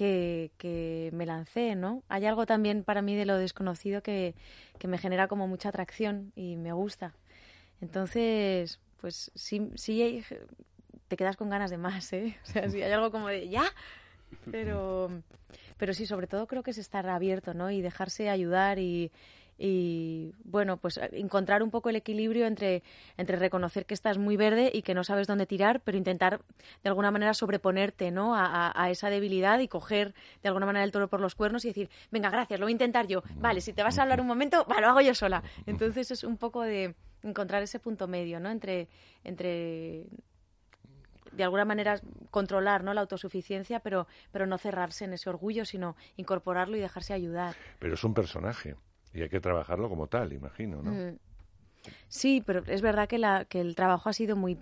que, 0.00 0.50
que 0.56 1.10
me 1.12 1.26
lancé, 1.26 1.74
¿no? 1.74 2.02
Hay 2.08 2.24
algo 2.24 2.46
también 2.46 2.84
para 2.84 3.02
mí 3.02 3.14
de 3.16 3.26
lo 3.26 3.36
desconocido 3.36 4.02
que, 4.02 4.34
que 4.78 4.88
me 4.88 4.96
genera 4.96 5.28
como 5.28 5.46
mucha 5.46 5.68
atracción 5.68 6.32
y 6.34 6.56
me 6.56 6.72
gusta. 6.72 7.12
Entonces, 7.82 8.80
pues 8.98 9.30
sí, 9.34 9.68
sí 9.74 10.24
te 11.08 11.18
quedas 11.18 11.36
con 11.36 11.50
ganas 11.50 11.70
de 11.70 11.76
más, 11.76 12.14
¿eh? 12.14 12.34
O 12.44 12.46
sea, 12.46 12.70
sí 12.70 12.80
hay 12.80 12.90
algo 12.92 13.10
como 13.10 13.28
de 13.28 13.50
ya, 13.50 13.64
pero, 14.50 15.10
pero 15.76 15.92
sí, 15.92 16.06
sobre 16.06 16.26
todo 16.26 16.46
creo 16.46 16.62
que 16.62 16.70
es 16.70 16.78
estar 16.78 17.06
abierto, 17.06 17.52
¿no? 17.52 17.70
Y 17.70 17.82
dejarse 17.82 18.30
ayudar 18.30 18.78
y, 18.78 19.12
y 19.62 20.32
bueno, 20.42 20.78
pues 20.78 20.98
encontrar 21.12 21.62
un 21.62 21.70
poco 21.70 21.90
el 21.90 21.96
equilibrio 21.96 22.46
entre, 22.46 22.82
entre 23.18 23.36
reconocer 23.36 23.84
que 23.84 23.92
estás 23.92 24.16
muy 24.16 24.38
verde 24.38 24.70
y 24.72 24.80
que 24.80 24.94
no 24.94 25.04
sabes 25.04 25.26
dónde 25.26 25.44
tirar, 25.44 25.80
pero 25.80 25.98
intentar 25.98 26.40
de 26.82 26.88
alguna 26.88 27.10
manera 27.10 27.34
sobreponerte, 27.34 28.10
¿no? 28.10 28.32
A 28.34 28.90
esa 28.90 29.10
debilidad 29.10 29.58
y 29.58 29.68
coger 29.68 30.14
de 30.42 30.48
alguna 30.48 30.64
manera 30.64 30.82
el 30.82 30.92
toro 30.92 31.08
por 31.08 31.20
los 31.20 31.34
cuernos 31.34 31.66
y 31.66 31.68
decir, 31.68 31.90
venga, 32.10 32.30
gracias, 32.30 32.58
lo 32.58 32.64
voy 32.64 32.70
a 32.70 32.72
intentar 32.72 33.06
yo. 33.06 33.22
Vale, 33.36 33.60
si 33.60 33.74
te 33.74 33.82
vas 33.82 33.98
a 33.98 34.02
hablar 34.02 34.22
un 34.22 34.26
momento, 34.26 34.64
va, 34.64 34.80
lo 34.80 34.88
hago 34.88 35.02
yo 35.02 35.14
sola. 35.14 35.42
Entonces 35.66 36.10
es 36.10 36.24
un 36.24 36.38
poco 36.38 36.62
de 36.62 36.94
encontrar 37.22 37.62
ese 37.62 37.78
punto 37.78 38.08
medio, 38.08 38.40
¿no? 38.40 38.50
Entre, 38.50 38.88
entre 39.24 40.06
de 41.32 41.44
alguna 41.44 41.66
manera 41.66 42.00
controlar 42.30 42.82
¿no? 42.82 42.94
la 42.94 43.02
autosuficiencia, 43.02 43.80
pero, 43.80 44.06
pero 44.32 44.46
no 44.46 44.56
cerrarse 44.56 45.04
en 45.04 45.12
ese 45.12 45.28
orgullo, 45.28 45.66
sino 45.66 45.96
incorporarlo 46.16 46.78
y 46.78 46.80
dejarse 46.80 47.12
ayudar. 47.12 47.54
Pero 47.78 47.92
es 47.92 48.04
un 48.04 48.14
personaje 48.14 48.74
y 49.12 49.22
hay 49.22 49.28
que 49.28 49.40
trabajarlo 49.40 49.88
como 49.88 50.06
tal, 50.06 50.32
imagino, 50.32 50.82
¿no? 50.82 50.90
Mm. 50.90 51.18
Sí, 52.08 52.42
pero 52.44 52.62
es 52.66 52.82
verdad 52.82 53.08
que, 53.08 53.18
la, 53.18 53.44
que 53.44 53.60
el 53.60 53.74
trabajo 53.74 54.08
ha 54.08 54.12
sido 54.12 54.36
muy 54.36 54.58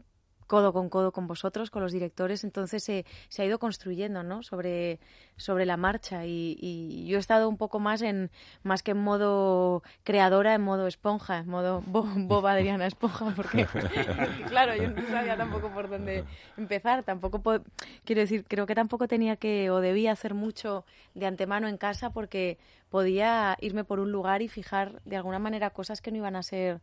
codo 0.49 0.73
con 0.73 0.89
codo 0.89 1.13
con 1.13 1.29
vosotros, 1.29 1.71
con 1.71 1.83
los 1.83 1.93
directores, 1.93 2.43
entonces 2.43 2.83
se, 2.83 3.05
se 3.29 3.43
ha 3.43 3.45
ido 3.45 3.61
construyendo, 3.61 4.25
¿no? 4.25 4.43
Sobre, 4.43 4.99
sobre 5.37 5.65
la 5.67 5.77
marcha 5.77 6.27
y, 6.27 6.57
y 6.61 7.07
yo 7.07 7.19
he 7.19 7.21
estado 7.21 7.49
un 7.49 7.57
poco 7.57 7.79
más 7.79 8.03
en, 8.03 8.31
más 8.65 8.83
que 8.83 8.91
en 8.91 8.99
modo 8.99 9.85
creadora, 10.03 10.55
en 10.55 10.63
modo 10.63 10.89
esponja, 10.89 11.39
en 11.39 11.49
modo 11.49 11.83
bo- 11.87 12.09
boba 12.17 12.53
Adriana 12.53 12.87
esponja, 12.87 13.31
porque 13.37 13.67
claro, 14.49 14.75
yo 14.75 14.89
no 14.91 15.07
sabía 15.09 15.37
tampoco 15.37 15.69
por 15.71 15.89
dónde 15.89 16.25
empezar, 16.57 17.05
tampoco 17.05 17.41
po- 17.43 17.61
quiero 18.05 18.23
decir, 18.23 18.45
creo 18.49 18.67
que 18.67 18.75
tampoco 18.75 19.07
tenía 19.07 19.37
que 19.37 19.71
o 19.71 19.81
debía 19.81 20.13
hacer 20.13 20.35
mucho 20.35 20.85
de 21.15 21.27
antemano 21.27 21.69
en 21.69 21.77
casa 21.77 22.11
porque 22.11 22.59
podía 22.89 23.57
irme 23.61 23.85
por 23.85 24.01
un 24.01 24.11
lugar 24.11 24.41
y 24.41 24.49
fijar 24.49 25.03
de 25.05 25.17
alguna 25.17 25.39
manera 25.39 25.71
cosas 25.71 26.01
que 26.01 26.11
no 26.11 26.17
iban 26.17 26.37
a 26.37 26.43
ser 26.43 26.81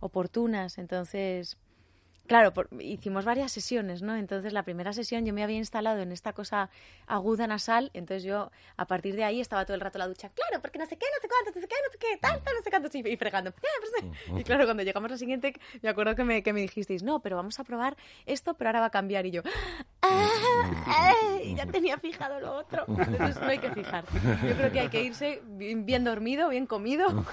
oportunas, 0.00 0.78
entonces 0.78 1.56
Claro, 2.28 2.52
por- 2.52 2.68
hicimos 2.80 3.24
varias 3.24 3.50
sesiones, 3.50 4.02
¿no? 4.02 4.14
Entonces, 4.14 4.52
la 4.52 4.62
primera 4.62 4.92
sesión 4.92 5.24
yo 5.26 5.32
me 5.32 5.42
había 5.42 5.56
instalado 5.56 6.00
en 6.00 6.12
esta 6.12 6.32
cosa 6.34 6.68
aguda 7.06 7.46
nasal, 7.46 7.90
entonces 7.94 8.22
yo, 8.22 8.50
a 8.76 8.86
partir 8.86 9.16
de 9.16 9.24
ahí, 9.24 9.40
estaba 9.40 9.64
todo 9.64 9.74
el 9.74 9.80
rato 9.80 9.96
en 9.96 10.00
la 10.00 10.08
ducha, 10.08 10.28
claro, 10.34 10.60
porque 10.60 10.78
no 10.78 10.84
sé 10.86 10.96
qué, 10.98 11.06
no 11.06 11.20
sé 11.22 11.28
cuánto, 11.28 11.58
no 11.58 11.60
sé 11.62 11.66
qué, 11.68 11.74
no 11.86 11.90
sé 11.92 11.98
qué, 11.98 12.16
tal, 12.20 12.42
tal, 12.42 12.54
no 12.54 12.62
sé 12.62 12.70
cuánto, 12.70 13.08
y 13.08 13.16
fregando. 13.16 13.50
"Ah, 13.56 13.60
pero 13.80 14.12
sí". 14.36 14.40
Y 14.40 14.44
claro, 14.44 14.66
cuando 14.66 14.82
llegamos 14.82 15.10
a 15.10 15.14
la 15.14 15.18
siguiente, 15.18 15.54
me 15.82 15.88
acuerdo 15.88 16.14
que 16.14 16.24
me, 16.24 16.42
que 16.42 16.52
me 16.52 16.60
dijisteis, 16.60 17.02
no, 17.02 17.20
pero 17.20 17.36
vamos 17.36 17.58
a 17.58 17.64
probar 17.64 17.96
esto, 18.26 18.54
pero 18.54 18.68
ahora 18.68 18.80
va 18.80 18.86
a 18.86 18.90
cambiar, 18.90 19.24
y 19.24 19.30
yo, 19.30 19.42
"Ah, 20.02 20.28
ah", 20.86 21.14
ya 21.56 21.66
tenía 21.66 21.96
fijado 21.98 22.40
lo 22.40 22.52
otro. 22.56 22.84
Entonces, 22.88 23.40
no 23.40 23.48
hay 23.48 23.58
que 23.58 23.70
fijar. 23.70 24.04
Yo 24.46 24.54
creo 24.54 24.70
que 24.70 24.80
hay 24.80 24.88
que 24.90 25.02
irse 25.02 25.40
bien, 25.46 26.04
dormido, 26.04 26.50
bien 26.50 26.66
comido 26.66 27.24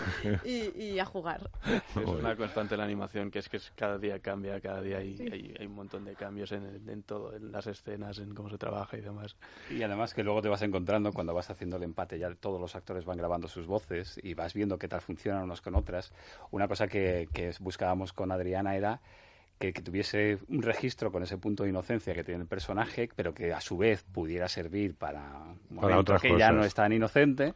y, 0.46 0.72
y 0.82 1.00
a 1.00 1.06
jugar. 1.06 1.50
Es 1.66 1.96
una 2.08 2.36
constante 2.36 2.78
la 2.78 2.84
animación, 2.86 3.30
que 3.30 3.40
es 3.40 3.50
que 3.50 3.60
cada 3.76 3.98
día 3.98 4.20
cambia, 4.20 4.60
cada 4.62 4.82
día 4.82 4.85
hay, 4.94 5.18
hay, 5.32 5.56
hay 5.60 5.66
un 5.66 5.76
montón 5.76 6.06
de 6.06 6.16
cambios 6.16 6.52
en, 6.52 6.88
en 6.88 7.04
todo, 7.04 7.36
en 7.36 7.52
las 7.52 7.68
escenas, 7.68 8.20
en 8.20 8.34
cómo 8.36 8.50
se 8.50 8.58
trabaja 8.58 8.98
y 8.98 9.02
demás. 9.02 9.36
Y 9.70 9.82
además 9.84 10.14
que 10.14 10.24
luego 10.24 10.42
te 10.42 10.50
vas 10.50 10.62
encontrando 10.62 11.12
cuando 11.14 11.34
vas 11.34 11.50
haciendo 11.50 11.78
el 11.78 11.84
empate, 11.84 12.20
ya 12.20 12.34
todos 12.36 12.60
los 12.60 12.76
actores 12.76 13.06
van 13.06 13.18
grabando 13.18 13.48
sus 13.48 13.68
voces 13.68 14.20
y 14.22 14.34
vas 14.34 14.54
viendo 14.54 14.78
qué 14.78 14.88
tal 14.88 15.02
funcionan 15.02 15.44
unos 15.44 15.62
con 15.62 15.76
otras. 15.76 16.14
Una 16.52 16.68
cosa 16.68 16.88
que, 16.88 17.28
que 17.34 17.52
buscábamos 17.60 18.14
con 18.14 18.32
Adriana 18.32 18.76
era 18.76 19.02
que, 19.60 19.72
que 19.74 19.82
tuviese 19.82 20.38
un 20.50 20.62
registro 20.62 21.12
con 21.12 21.24
ese 21.24 21.38
punto 21.38 21.64
de 21.64 21.70
inocencia 21.70 22.14
que 22.14 22.24
tiene 22.24 22.42
el 22.42 22.48
personaje, 22.48 23.10
pero 23.16 23.34
que 23.34 23.54
a 23.54 23.62
su 23.62 23.78
vez 23.78 24.04
pudiera 24.04 24.48
servir 24.50 24.96
para, 24.96 25.56
un 25.70 25.80
Para 25.80 25.98
otras 25.98 26.22
que 26.22 26.38
ya 26.38 26.52
no 26.52 26.58
cosas. 26.58 26.68
es 26.68 26.74
tan 26.74 26.92
inocente. 26.92 27.54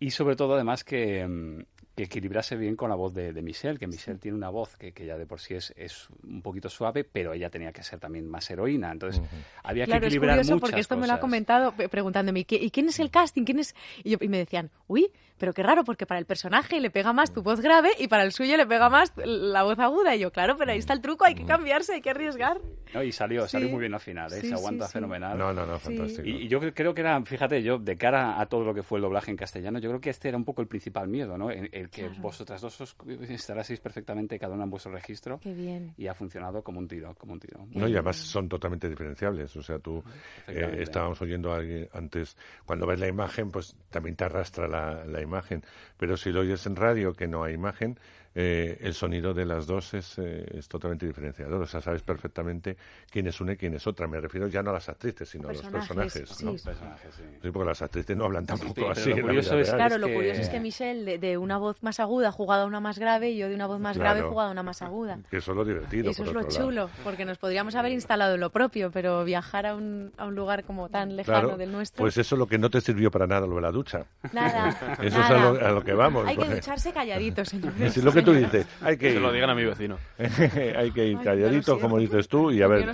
Y 0.00 0.10
sobre 0.10 0.36
todo, 0.36 0.54
además, 0.54 0.84
que, 0.84 1.26
mm, 1.26 1.64
que 1.94 2.02
equilibrase 2.04 2.56
bien 2.56 2.74
con 2.74 2.88
la 2.90 2.96
voz 2.96 3.14
de, 3.14 3.32
de 3.32 3.40
Michelle, 3.42 3.78
que 3.78 3.86
Michelle 3.86 4.18
tiene 4.18 4.36
una 4.36 4.48
voz 4.50 4.76
que, 4.76 4.92
que 4.92 5.06
ya 5.06 5.16
de 5.16 5.26
por 5.26 5.40
sí 5.40 5.54
es, 5.54 5.72
es 5.76 6.08
un 6.24 6.42
poquito 6.42 6.68
suave, 6.68 7.04
pero 7.04 7.32
ella 7.32 7.50
tenía 7.50 7.72
que 7.72 7.84
ser 7.84 8.00
también 8.00 8.28
más 8.28 8.50
heroína. 8.50 8.90
Entonces, 8.90 9.22
había 9.62 9.84
que 9.84 9.90
Claro, 9.90 10.06
es 10.06 10.12
equilibrar 10.12 10.36
curioso 10.38 10.54
muchas 10.54 10.60
porque 10.70 10.80
esto 10.80 10.96
me 10.96 11.06
lo 11.06 11.12
ha 11.12 11.20
comentado 11.20 11.72
preguntándome, 11.90 12.40
¿y, 12.40 12.44
qué- 12.44 12.56
y 12.56 12.70
quién 12.72 12.88
es 12.88 12.98
el 12.98 13.10
casting? 13.12 13.44
¿Quién 13.44 13.60
es? 13.60 13.76
Y, 14.02 14.10
yo- 14.10 14.18
y 14.20 14.28
me 14.28 14.38
decían, 14.38 14.70
uy, 14.88 15.08
pero 15.38 15.52
qué 15.52 15.62
raro, 15.62 15.84
porque 15.84 16.04
para 16.06 16.18
el 16.18 16.26
personaje 16.26 16.80
le 16.80 16.90
pega 16.90 17.12
más 17.12 17.32
tu 17.32 17.42
voz 17.42 17.60
grave 17.60 17.90
y 17.98 18.08
para 18.08 18.24
el 18.24 18.32
suyo 18.32 18.56
le 18.56 18.66
pega 18.66 18.88
más 18.90 19.12
la 19.16 19.62
voz 19.62 19.78
aguda. 19.78 20.16
Y 20.16 20.20
yo, 20.20 20.32
claro, 20.32 20.56
pero 20.56 20.72
ahí 20.72 20.78
está 20.78 20.92
el 20.94 21.00
truco, 21.00 21.24
hay 21.24 21.34
que 21.36 21.44
cambiarse, 21.46 21.94
hay 21.94 22.00
que 22.00 22.10
arriesgar. 22.10 22.60
No, 22.94 23.02
y 23.02 23.12
salió, 23.12 23.42
Sí. 23.46 23.52
salió 23.52 23.68
muy 23.68 23.80
bien 23.80 23.92
al 23.94 24.00
final, 24.00 24.32
¿eh? 24.32 24.40
Sí, 24.40 24.48
se 24.48 24.54
aguanta 24.54 24.84
sí, 24.86 24.92
sí. 24.92 24.92
fenomenal. 24.94 25.36
No, 25.36 25.52
no, 25.52 25.66
no, 25.66 25.78
fantástico. 25.78 26.26
Y, 26.28 26.44
y 26.44 26.48
yo 26.48 26.60
cre- 26.60 26.72
creo 26.74 26.94
que 26.94 27.00
era, 27.00 27.20
fíjate, 27.22 27.62
yo, 27.62 27.78
de 27.78 27.96
cara 27.96 28.40
a 28.40 28.46
todo 28.46 28.64
lo 28.64 28.72
que 28.72 28.82
fue 28.82 28.98
el 28.98 29.02
doblaje 29.02 29.30
en 29.30 29.36
castellano, 29.36 29.78
yo 29.80 29.90
creo 29.90 30.00
que 30.00 30.10
este 30.10 30.28
era 30.28 30.36
un 30.38 30.44
poco 30.44 30.62
el 30.62 30.68
principal 30.68 31.08
miedo, 31.08 31.36
¿no? 31.36 31.50
El, 31.50 31.68
el 31.72 31.90
que 31.90 32.02
Claro. 32.06 32.20
vosotras 32.22 32.60
dos 32.60 32.80
os 32.80 32.96
instalaseis 33.28 33.80
perfectamente 33.80 34.38
cada 34.38 34.54
una 34.54 34.64
en 34.64 34.70
vuestro 34.70 34.92
registro. 34.92 35.38
Qué 35.40 35.52
bien. 35.52 35.92
Y 35.96 36.06
ha 36.06 36.14
funcionado 36.14 36.62
como 36.62 36.78
un 36.78 36.88
tiro, 36.88 37.14
como 37.16 37.32
un 37.32 37.40
tiro. 37.40 37.66
No, 37.72 37.88
y 37.88 37.92
además 37.94 38.16
son 38.16 38.48
totalmente 38.48 38.88
diferenciables. 38.88 39.54
O 39.56 39.62
sea, 39.62 39.78
tú 39.78 40.02
eh, 40.46 40.76
estábamos 40.80 41.20
oyendo 41.22 41.52
a 41.52 41.56
alguien 41.56 41.88
antes, 41.92 42.36
cuando 42.64 42.86
ves 42.86 43.00
la 43.00 43.08
imagen, 43.08 43.50
pues 43.50 43.76
también 43.90 44.16
te 44.16 44.24
arrastra 44.24 44.68
la, 44.68 45.04
la 45.04 45.20
imagen. 45.20 45.62
Pero 45.96 46.16
si 46.16 46.30
lo 46.30 46.40
oyes 46.40 46.64
en 46.66 46.76
radio, 46.76 47.12
que 47.12 47.26
no 47.26 47.42
hay 47.44 47.54
imagen, 47.54 47.98
eh, 48.34 48.78
el 48.80 48.94
sonido 48.94 49.32
de 49.34 49.44
las 49.46 49.66
dos 49.66 49.94
es, 49.94 50.18
eh, 50.18 50.44
es 50.58 50.68
totalmente 50.68 51.06
diferenciador. 51.06 51.62
O 51.62 51.66
sea, 51.66 51.80
sabes 51.80 52.02
perfectamente 52.02 52.76
quién 53.10 53.26
es 53.28 53.40
una 53.40 53.52
y 53.52 53.56
quién 53.56 53.74
es 53.74 53.86
otra. 53.86 54.06
Me 54.08 54.20
refiero 54.20 54.48
ya 54.48 54.62
no 54.62 54.70
a 54.70 54.74
las 54.74 54.88
actrices, 54.88 55.28
sino 55.28 55.48
a 55.48 55.52
los 55.52 55.62
personajes. 55.62 56.28
sí. 56.30 56.44
¿no? 56.44 56.52
Personajes, 56.52 57.14
sí. 57.14 57.22
Sí, 57.42 57.50
porque 57.50 57.66
las 57.68 57.82
actrices 57.82 58.16
no 58.16 58.24
hablan 58.24 58.46
tampoco 58.46 58.90
así. 58.90 59.10
lo 59.14 59.22
curioso 59.22 59.58
es-. 59.58 59.70
Claro, 59.72 59.98
lo 59.98 60.06
que- 60.08 60.14
curioso 60.14 60.40
es 60.40 60.48
que 60.48 60.60
Michelle, 60.60 61.04
de, 61.04 61.18
de 61.18 61.38
una 61.38 61.58
voz 61.58 61.82
más 61.82 62.00
aguda, 62.00 62.28
ha 62.28 62.32
jugado 62.32 62.62
a 62.64 62.66
una 62.66 62.80
más 62.80 62.98
grave 62.98 63.30
y 63.30 63.38
yo 63.38 63.48
de 63.48 63.54
una 63.54 63.66
voz 63.66 63.78
más 63.80 63.96
grave 63.98 64.20
he 64.20 64.22
jugado 64.24 64.48
a 64.48 64.52
una 64.52 64.62
más 64.62 64.82
aguda. 64.82 65.18
Que 65.30 65.36
eso 65.38 65.52
es 65.52 65.56
lo 65.56 65.64
divertido. 65.64 66.10
Eso 66.10 66.22
por 66.22 66.28
es 66.28 66.34
lo 66.34 66.40
lado. 66.40 66.52
chulo, 66.52 66.90
porque 67.04 67.24
nos 67.24 67.38
podríamos 67.38 67.74
haber 67.76 67.92
instalado 67.92 68.34
en 68.34 68.40
lo 68.40 68.50
propio, 68.50 68.90
pero 68.90 69.24
viajar 69.24 69.66
a 69.66 69.74
un, 69.74 70.12
a 70.16 70.26
un 70.26 70.34
lugar 70.34 70.64
como 70.64 70.88
tan 70.88 71.16
lejano 71.16 71.40
Claro, 71.40 71.56
del 71.56 71.70
nuestro. 71.72 72.02
pues 72.02 72.16
eso 72.18 72.34
es 72.34 72.38
lo 72.38 72.46
que 72.46 72.58
no 72.58 72.68
te 72.70 72.80
sirvió 72.80 73.10
para 73.10 73.26
nada, 73.26 73.46
lo 73.46 73.54
de 73.56 73.60
la 73.62 73.70
ducha. 73.70 74.06
Nada. 74.32 74.70
Eso 75.02 75.18
nada. 75.18 75.36
es 75.36 75.42
a 75.42 75.52
lo, 75.52 75.66
a 75.66 75.72
lo 75.72 75.84
que 75.84 75.92
vamos. 75.92 76.26
Hay 76.26 76.36
que 76.36 76.48
ducharse 76.48 76.92
calladitos, 76.92 77.48
señores. 77.50 77.96
Es 77.96 78.02
lo 78.04 78.12
que 78.12 78.22
tú 78.24 78.32
dices. 78.32 78.66
Hay 78.80 78.96
que 78.96 79.06
Que 79.06 79.10
se 79.10 79.16
ir. 79.16 79.22
lo 79.22 79.32
digan 79.32 79.50
a 79.50 79.54
mi 79.54 79.64
vecino. 79.64 79.98
hay 80.18 80.90
que 80.90 81.06
ir 81.06 81.18
como 81.80 81.98
dices 81.98 82.28
tú, 82.28 82.50
y 82.50 82.62
a 82.62 82.68
ver, 82.68 82.86
no 82.86 82.92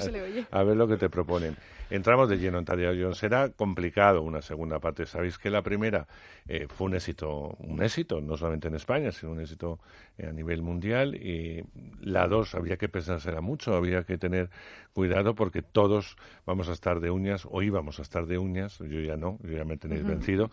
a 0.50 0.62
ver 0.62 0.76
lo 0.76 0.88
que 0.88 0.96
te 0.96 1.08
proponen. 1.08 1.56
Entramos 1.90 2.28
de 2.28 2.38
lleno 2.38 2.58
en 2.58 2.64
Tarea. 2.64 2.92
Será 3.14 3.48
complicado 3.48 4.22
una 4.22 4.42
segunda 4.42 4.78
parte. 4.78 5.06
Sabéis 5.06 5.38
que 5.38 5.50
la 5.50 5.62
primera 5.62 6.06
eh, 6.48 6.66
fue 6.68 6.86
un 6.86 6.94
éxito, 6.94 7.56
un 7.58 7.82
éxito, 7.82 8.20
no 8.20 8.36
solamente 8.36 8.68
en 8.68 8.74
España, 8.76 9.10
sino 9.10 9.32
un 9.32 9.40
éxito 9.40 9.80
eh, 10.16 10.26
a 10.26 10.32
nivel 10.32 10.62
mundial. 10.62 11.16
Y 11.16 11.64
la 12.00 12.28
dos 12.28 12.54
había 12.54 12.76
que 12.76 12.88
pensársela 12.88 13.40
mucho, 13.40 13.74
había 13.74 14.04
que 14.04 14.18
tener 14.18 14.50
cuidado 14.92 15.34
porque 15.34 15.62
todos 15.62 16.16
vamos 16.46 16.68
a 16.68 16.72
estar 16.72 17.00
de 17.00 17.10
uñas, 17.10 17.46
o 17.50 17.62
íbamos 17.62 17.98
a 17.98 18.02
estar 18.02 18.26
de 18.26 18.38
uñas, 18.38 18.78
yo 18.78 19.00
ya 19.00 19.16
no, 19.16 19.38
yo 19.42 19.56
ya 19.56 19.64
me 19.64 19.76
tenéis 19.76 20.02
Ujú. 20.02 20.10
vencido, 20.10 20.50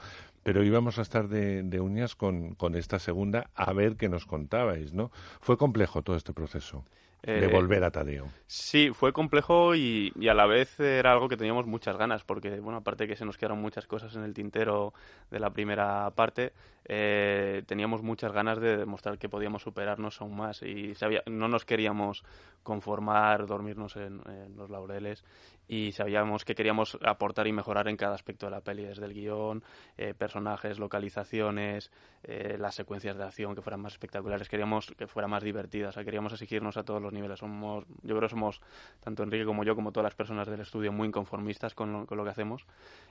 pero 0.47 0.63
íbamos 0.63 0.97
a 0.97 1.01
estar 1.01 1.27
de, 1.27 1.61
de 1.61 1.81
uñas 1.81 2.15
con, 2.15 2.55
con 2.55 2.75
esta 2.75 2.99
segunda 2.99 3.49
a 3.53 3.73
ver 3.73 3.97
qué 3.97 4.07
nos 4.07 4.25
contabais, 4.25 4.93
¿no? 4.93 5.11
Fue 5.41 5.57
complejo 5.57 6.03
todo 6.03 6.15
este 6.15 6.31
proceso 6.31 6.85
de 7.33 7.47
Eh, 7.47 7.47
volver 7.47 7.83
a 7.83 7.91
Tadeo. 7.91 8.31
Sí, 8.45 8.91
fue 8.93 9.11
complejo 9.11 9.75
y, 9.75 10.13
y 10.15 10.29
a 10.29 10.33
la 10.33 10.45
vez 10.45 10.79
era 10.79 11.11
algo 11.11 11.27
que 11.27 11.35
teníamos 11.35 11.65
muchas 11.65 11.97
ganas, 11.97 12.23
porque, 12.23 12.61
bueno, 12.61 12.77
aparte 12.77 13.07
que 13.07 13.17
se 13.17 13.25
nos 13.25 13.35
quedaron 13.37 13.59
muchas 13.59 13.87
cosas 13.87 14.15
en 14.15 14.23
el 14.23 14.33
tintero 14.33 14.93
de 15.31 15.39
la 15.39 15.49
primera 15.49 16.09
parte, 16.11 16.53
eh, 16.85 17.63
teníamos 17.65 18.01
muchas 18.01 18.31
ganas 18.31 18.61
de 18.61 18.77
demostrar 18.77 19.17
que 19.17 19.27
podíamos 19.27 19.63
superarnos 19.63 20.21
aún 20.21 20.37
más 20.37 20.61
y 20.61 20.95
sabía, 20.95 21.23
no 21.25 21.49
nos 21.49 21.65
queríamos 21.65 22.23
conformar, 22.63 23.47
dormirnos 23.47 23.97
en, 23.97 24.21
en 24.29 24.55
los 24.55 24.69
laureles 24.69 25.25
y 25.68 25.91
sabíamos 25.91 26.45
que 26.45 26.55
queríamos 26.55 26.97
aportar 27.05 27.47
y 27.47 27.51
mejorar 27.51 27.88
en 27.88 27.97
cada 27.97 28.15
aspecto 28.15 28.45
de 28.45 28.51
la 28.51 28.61
peli, 28.61 28.84
desde 28.84 29.05
el 29.05 29.13
guion, 29.13 29.63
eh, 29.97 30.13
personajes, 30.13 30.80
localizaciones, 30.80 31.91
eh, 32.24 32.57
las 32.59 32.76
secuencias 32.76 33.18
de 33.18 33.24
acción 33.24 33.55
que 33.55 33.61
fueran 33.61 33.82
más 33.82 33.93
espectaculares, 33.93 34.49
queríamos 34.49 34.93
que 34.97 35.07
fuera 35.07 35.28
más 35.28 35.43
divertida, 35.43 35.89
o 35.89 35.91
sea, 35.91 36.03
queríamos 36.03 36.32
exigirnos 36.34 36.78
a 36.78 36.84
todos 36.84 37.01
los 37.01 37.13
niveles. 37.13 37.39
Somos, 37.39 37.86
yo 38.03 38.15
creo 38.15 38.22
que 38.22 38.30
somos, 38.30 38.61
tanto 39.03 39.24
Enrique 39.24 39.45
como 39.45 39.63
yo, 39.63 39.76
como 39.76 39.91
todas 39.91 40.05
las 40.05 40.15
personas 40.15 40.47
del 40.47 40.61
estudio, 40.61 40.91
muy 40.91 41.07
inconformistas 41.07 41.74
con 41.74 41.91
lo, 41.91 42.05
con 42.05 42.18
lo 42.18 42.24
que 42.24 42.30
hacemos 42.32 42.65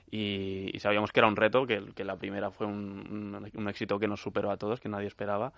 y, 0.09 0.69
y 0.73 0.79
sabíamos 0.79 1.11
que 1.11 1.19
era 1.19 1.27
un 1.27 1.35
reto, 1.35 1.65
que, 1.67 1.81
la 2.03 2.15
primera 2.15 2.51
fue 2.51 2.65
un, 2.67 3.35
un- 3.35 3.51
un 3.53 3.69
éxito 3.69 3.99
que 3.99 4.07
nos 4.07 4.21
superó 4.21 4.51
a 4.51 4.57
todos, 4.57 4.79
que 4.79 4.87
nadie 4.89 5.07
esperaba, 5.07 5.51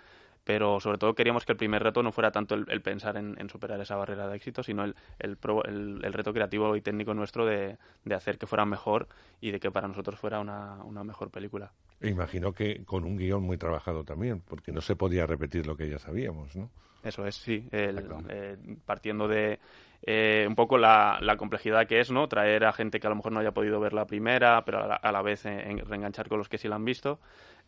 pero 0.49 0.79
sobre 0.79 0.97
todo 0.97 1.13
queríamos 1.13 1.45
que 1.45 1.51
el 1.51 1.59
primer 1.59 1.83
reto 1.83 2.01
no 2.01 2.11
fuera 2.11 2.31
tanto 2.31 2.55
el, 2.55 2.65
el 2.69 2.81
pensar 2.81 3.17
en, 3.17 3.35
en 3.39 3.51
superar 3.51 3.79
esa 3.81 3.95
barrera 3.97 4.27
de 4.27 4.35
éxito, 4.35 4.63
sino 4.63 4.83
el, 4.83 4.95
el, 5.19 5.37
pro- 5.37 5.63
el- 5.63 6.01
reto 6.11 6.33
creativo 6.33 6.75
y 6.75 6.81
técnico 6.81 7.13
nuestro 7.13 7.45
de, 7.45 7.77
de 8.03 8.15
hacer 8.15 8.39
que 8.39 8.47
fuera 8.47 8.65
mejor 8.65 9.07
y 9.41 9.51
de 9.51 9.59
que 9.59 9.69
para 9.69 9.87
nosotros 9.87 10.19
fuera 10.19 10.39
una, 10.39 10.83
una 10.85 11.03
mejor 11.03 11.29
película. 11.29 11.71
Imagino 12.01 12.51
que 12.51 12.83
con 12.83 13.03
un 13.03 13.15
guion 13.15 13.43
muy 13.43 13.57
trabajado 13.59 14.03
también, 14.03 14.41
porque 14.41 14.71
no 14.71 14.81
se 14.81 14.95
podía 14.95 15.27
repetir 15.27 15.67
lo 15.67 15.77
que 15.77 15.87
ya 15.87 15.99
sabíamos, 15.99 16.55
¿no? 16.55 16.71
Eso 17.03 17.25
es, 17.27 17.35
sí. 17.35 17.67
El- 17.71 18.03
eh, 18.29 18.57
partiendo 18.85 19.27
de 19.27 19.59
eh, 20.01 20.45
un 20.47 20.55
poco 20.55 20.77
la, 20.77 21.17
la 21.21 21.37
complejidad 21.37 21.87
que 21.87 21.99
es, 21.99 22.11
¿no? 22.11 22.27
Traer 22.27 22.65
a 22.65 22.73
gente 22.73 22.99
que 22.99 23.07
a 23.07 23.09
lo 23.09 23.15
mejor 23.15 23.31
no 23.31 23.39
haya 23.39 23.53
podido 23.53 23.79
ver 23.79 23.93
la 23.93 24.05
primera, 24.07 24.63
pero 24.65 24.83
a 24.83 24.87
la, 24.87 24.95
a 24.95 25.11
la 25.11 25.21
vez 25.21 25.45
eh, 25.45 25.69
en- 25.69 25.79
reenganchar 25.85 26.27
con 26.27 26.39
los 26.39 26.49
que 26.49 26.57
sí 26.57 26.67
la 26.67 26.75
han 26.75 26.85
visto. 26.85 27.19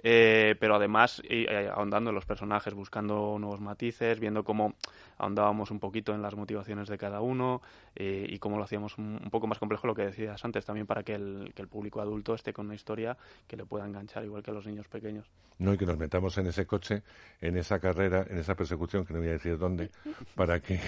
Eh, 0.04 0.56
pero 0.60 0.76
además 0.76 1.22
eh, 1.30 1.70
ahondando 1.74 2.10
en 2.10 2.16
los 2.16 2.26
personajes, 2.26 2.74
buscando 2.74 3.38
nuevos 3.40 3.62
matices, 3.62 4.20
viendo 4.20 4.44
cómo 4.44 4.74
ahondábamos 5.18 5.70
un 5.70 5.80
poquito 5.80 6.14
en 6.16 6.22
las 6.24 6.36
motivaciones 6.36 6.88
de 6.90 6.98
cada 6.98 7.22
uno 7.22 7.62
eh, 7.96 8.26
y 8.28 8.40
cómo 8.40 8.58
lo 8.58 8.64
hacíamos 8.64 8.98
un, 8.98 9.20
un 9.24 9.30
poco 9.30 9.46
más 9.48 9.60
complejo, 9.60 9.86
lo 9.86 9.94
que 9.94 10.04
decías 10.06 10.44
antes, 10.44 10.66
también 10.66 10.88
para 10.88 11.04
que 11.04 11.14
el, 11.14 11.52
que 11.56 11.62
el 11.62 11.68
público 11.68 12.02
adulto 12.02 12.34
esté 12.34 12.52
con 12.54 12.66
una 12.66 12.76
historia 12.76 13.16
que 13.48 13.56
le 13.58 13.66
pueda 13.66 13.86
enganchar 13.86 14.24
igual 14.24 14.42
que 14.42 14.50
a 14.52 14.54
los 14.56 14.66
niños 14.66 14.88
pequeños. 14.88 15.28
No, 15.60 15.74
y 15.74 15.78
que 15.78 15.86
nos 15.86 15.98
metamos 16.00 16.36
en 16.40 16.48
ese 16.48 16.66
coche, 16.66 17.04
en 17.40 17.56
esa 17.56 17.80
carrera, 17.80 18.26
en 18.28 18.40
esa 18.40 18.56
persecución, 18.56 19.06
que 19.06 19.14
no 19.14 19.20
voy 19.20 19.30
a 19.30 19.34
decir 19.34 19.60
dónde, 19.60 19.92
para 20.36 20.60
que, 20.60 20.80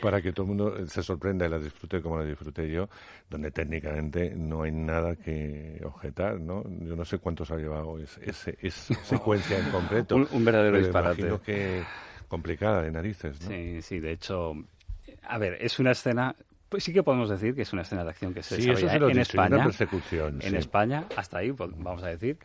para 0.00 0.22
que 0.22 0.32
todo 0.32 0.44
el 0.44 0.48
mundo 0.48 0.86
se 0.88 1.02
sorprenda 1.02 1.44
y 1.44 1.50
la 1.50 1.58
disfrute 1.58 2.00
como 2.00 2.18
la 2.18 2.24
disfruté 2.24 2.70
yo, 2.70 2.88
donde 3.28 3.50
técnicamente 3.50 4.34
no 4.34 4.62
hay 4.62 4.72
nada 4.72 5.16
que 5.16 5.82
objetar, 5.84 6.40
¿no? 6.40 6.62
Yo 6.80 6.96
no 6.96 7.04
sé 7.04 7.18
cuántos 7.18 7.50
ha 7.50 7.56
llevado 7.56 7.98
ese, 7.98 8.30
ese- 8.30 8.45
esa 8.60 8.94
secuencia 9.04 9.58
en 9.58 9.70
concreto. 9.70 10.16
Un- 10.16 10.28
un 10.30 10.44
verdadero 10.44 10.76
pero 10.76 10.84
disparate. 10.86 11.22
Imagino 11.22 11.42
que 11.42 11.84
complicada 12.28 12.82
de 12.82 12.90
narices, 12.90 13.40
¿no? 13.42 13.48
Sí, 13.48 13.82
sí, 13.82 14.00
de 14.00 14.12
hecho, 14.12 14.54
a 15.22 15.38
ver, 15.38 15.58
es 15.60 15.78
una 15.78 15.92
escena, 15.92 16.34
pues 16.68 16.84
sí 16.84 16.92
que 16.92 17.02
podemos 17.02 17.30
decir 17.30 17.54
que 17.54 17.62
es 17.62 17.72
una 17.72 17.82
escena 17.82 18.02
de 18.04 18.10
acción 18.10 18.34
que 18.34 18.42
se 18.42 18.56
Sí, 18.56 18.62
eso 18.62 18.72
desarrolla 18.80 18.92
sí 18.94 18.98
lo 19.00 19.10
en 19.10 19.18
dicho, 19.18 19.36
y 19.36 19.40
una 19.40 19.48
España. 19.48 19.64
persecución, 19.64 20.42
En 20.42 20.50
sí. 20.50 20.56
España, 20.56 21.04
hasta 21.14 21.38
ahí, 21.38 21.52
pues, 21.52 21.70
vamos 21.76 22.02
a 22.02 22.08
decir. 22.08 22.38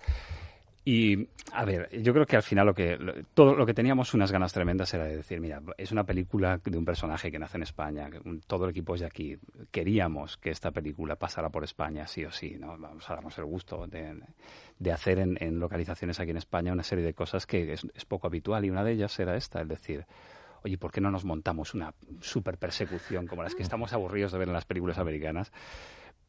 Y, 0.83 1.27
a 1.53 1.63
ver, 1.63 1.89
yo 2.01 2.11
creo 2.11 2.25
que 2.25 2.35
al 2.35 2.41
final 2.41 2.65
lo 2.65 2.73
que 2.73 2.97
lo- 2.97 3.13
todo 3.35 3.53
lo 3.55 3.67
que 3.67 3.73
teníamos 3.75 4.15
unas 4.15 4.31
ganas 4.31 4.51
tremendas 4.51 4.91
era 4.95 5.03
de 5.05 5.17
decir, 5.17 5.39
mira, 5.39 5.61
es 5.77 5.91
una 5.91 6.03
película 6.05 6.59
de 6.63 6.75
un 6.77 6.85
personaje 6.85 7.31
que 7.31 7.37
nace 7.37 7.57
en 7.57 7.63
España, 7.63 8.09
que 8.09 8.17
un- 8.27 8.41
todo 8.41 8.65
el 8.65 8.71
equipo 8.71 8.95
es 8.95 9.01
de 9.01 9.05
aquí. 9.07 9.37
Queríamos 9.69 10.37
que 10.37 10.49
esta 10.49 10.71
película 10.71 11.17
pasara 11.17 11.49
por 11.49 11.63
España, 11.63 12.07
sí 12.07 12.25
o 12.25 12.31
sí, 12.31 12.57
¿no? 12.59 12.77
Vamos 12.79 13.07
a 13.09 13.13
darnos 13.13 13.37
el 13.37 13.45
gusto 13.45 13.85
de, 13.85 14.21
de 14.79 14.91
hacer 14.91 15.19
en, 15.19 15.37
en 15.39 15.59
localizaciones 15.59 16.19
aquí 16.19 16.31
en 16.31 16.37
España 16.37 16.73
una 16.73 16.83
serie 16.83 17.05
de 17.05 17.13
cosas 17.13 17.45
que 17.45 17.73
es, 17.73 17.85
es 17.93 18.05
poco 18.05 18.25
habitual 18.25 18.65
y 18.65 18.71
una 18.71 18.83
de 18.83 18.93
ellas 18.93 19.19
era 19.19 19.35
esta, 19.35 19.61
es 19.61 19.67
decir, 19.67 20.05
oye, 20.63 20.79
¿por 20.79 20.91
qué 20.91 20.99
no 20.99 21.11
nos 21.11 21.25
montamos 21.25 21.75
una 21.75 21.93
super 22.21 22.57
persecución 22.57 23.27
como 23.27 23.43
las 23.43 23.53
que 23.53 23.61
estamos 23.61 23.93
aburridos 23.93 24.31
de 24.31 24.39
ver 24.39 24.47
en 24.47 24.53
las 24.55 24.65
películas 24.65 24.97
americanas? 24.97 25.51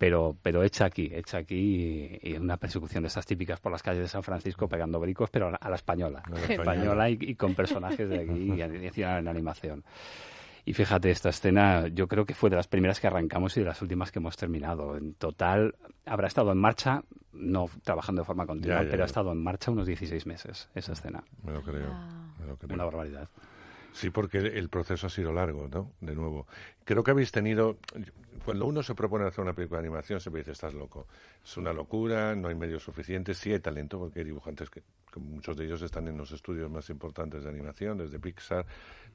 Pero, 0.03 0.37
pero 0.43 0.65
hecha 0.65 0.87
aquí, 0.87 1.09
hecha 1.15 1.39
aquí 1.39 2.19
y, 2.21 2.31
y 2.31 2.33
una 2.35 2.57
persecución 2.57 3.05
de 3.05 3.07
estas 3.07 3.25
típicas 3.25 3.61
por 3.61 3.71
las 3.71 3.85
calles 3.85 4.03
de 4.03 4.09
San 4.09 4.25
Francisco 4.25 4.67
pegando 4.67 4.99
bricos, 4.99 5.31
pero 5.31 5.47
a 5.47 5.51
la, 5.53 5.57
a 5.59 5.71
la 5.71 5.77
española, 5.77 6.25
la 6.29 6.41
española, 6.41 6.73
española. 6.73 7.11
y, 7.11 7.19
y 7.21 7.35
con 7.37 7.55
personajes 7.55 8.09
de 8.09 8.19
aquí 8.19 8.53
y, 8.53 8.61
en 9.03 9.29
animación. 9.29 9.85
Y 10.65 10.73
fíjate, 10.73 11.13
esta 11.13 11.29
escena 11.29 11.87
yo 11.87 12.09
creo 12.09 12.25
que 12.27 12.35
fue 12.35 12.51
de 12.51 12.57
las 12.57 12.67
primeras 12.67 12.99
que 12.99 13.07
arrancamos 13.07 13.57
y 13.57 13.61
de 13.61 13.67
las 13.67 13.81
últimas 13.81 14.11
que 14.11 14.19
hemos 14.19 14.37
terminado. 14.37 14.97
En 14.97 15.15
total 15.15 15.77
habrá 16.05 16.27
estado 16.27 16.51
en 16.51 16.59
marcha, 16.59 17.05
no 17.33 17.71
trabajando 17.85 18.23
de 18.23 18.27
forma 18.27 18.45
continua, 18.45 18.79
Ya, 18.79 18.83
ya, 18.83 18.91
pero 18.91 18.99
ya. 18.99 19.05
ha 19.05 19.07
estado 19.07 19.31
en 19.31 19.41
marcha 19.41 19.71
unos 19.71 19.87
16 19.87 20.27
meses 20.27 20.69
esa 20.75 20.95
escena. 20.95 21.23
Me 21.45 21.53
lo 21.53 21.63
creo. 21.63 21.95
me 22.41 22.47
lo 22.49 22.57
creo. 22.57 22.75
Una 22.75 22.85
barbaridad. 22.87 23.29
Sí, 23.93 24.11
porque 24.11 24.39
el 24.39 24.69
proceso 24.69 25.07
ha 25.07 25.11
sido 25.11 25.33
largo, 25.33 25.69
¿no? 25.69 25.93
De 26.01 26.15
nuevo. 26.17 26.49
Creo 26.85 27.05
que 27.05 27.11
habéis 27.13 27.31
tenido... 27.31 27.77
Cuando 28.45 28.67
uno 28.67 28.83
se 28.83 28.95
propone 28.95 29.25
hacer 29.27 29.43
una 29.43 29.53
película 29.53 29.81
de 29.81 29.87
animación, 29.87 30.21
siempre 30.21 30.41
dice, 30.41 30.53
estás 30.53 30.75
loco. 30.75 31.07
Es 31.45 31.57
una 31.57 31.73
locura, 31.73 32.35
no 32.35 32.49
hay 32.49 32.55
medios 32.55 32.83
suficientes. 32.83 33.39
Sí 33.39 33.53
hay 33.53 33.61
talento, 33.61 33.99
porque 33.99 34.21
hay 34.21 34.25
dibujantes 34.25 34.69
que, 34.69 34.83
que 35.13 35.21
muchos 35.21 35.57
de 35.57 35.65
ellos 35.65 35.83
están 35.83 36.09
en 36.09 36.17
los 36.17 36.33
estudios 36.33 36.71
más 36.71 36.91
importantes 36.91 37.45
de 37.45 37.49
animación, 37.49 37.99
desde 37.99 38.19
Pixar, 38.19 38.67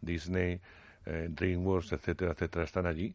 Disney, 0.01 0.61
eh, 1.05 1.27
DreamWorks, 1.29 1.91
etcétera, 1.91 2.31
etcétera, 2.31 2.63
están 2.63 2.85
allí. 2.85 3.13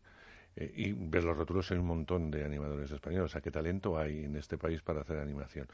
Eh, 0.56 0.70
y 0.76 0.92
ver 0.92 1.24
los 1.24 1.36
rótulos 1.36 1.70
hay 1.70 1.78
un 1.78 1.86
montón 1.86 2.30
de 2.30 2.44
animadores 2.44 2.90
españoles. 2.90 3.26
O 3.26 3.32
sea, 3.32 3.40
qué 3.40 3.50
talento 3.50 3.98
hay 3.98 4.24
en 4.24 4.36
este 4.36 4.58
país 4.58 4.82
para 4.82 5.00
hacer 5.00 5.18
animación 5.18 5.66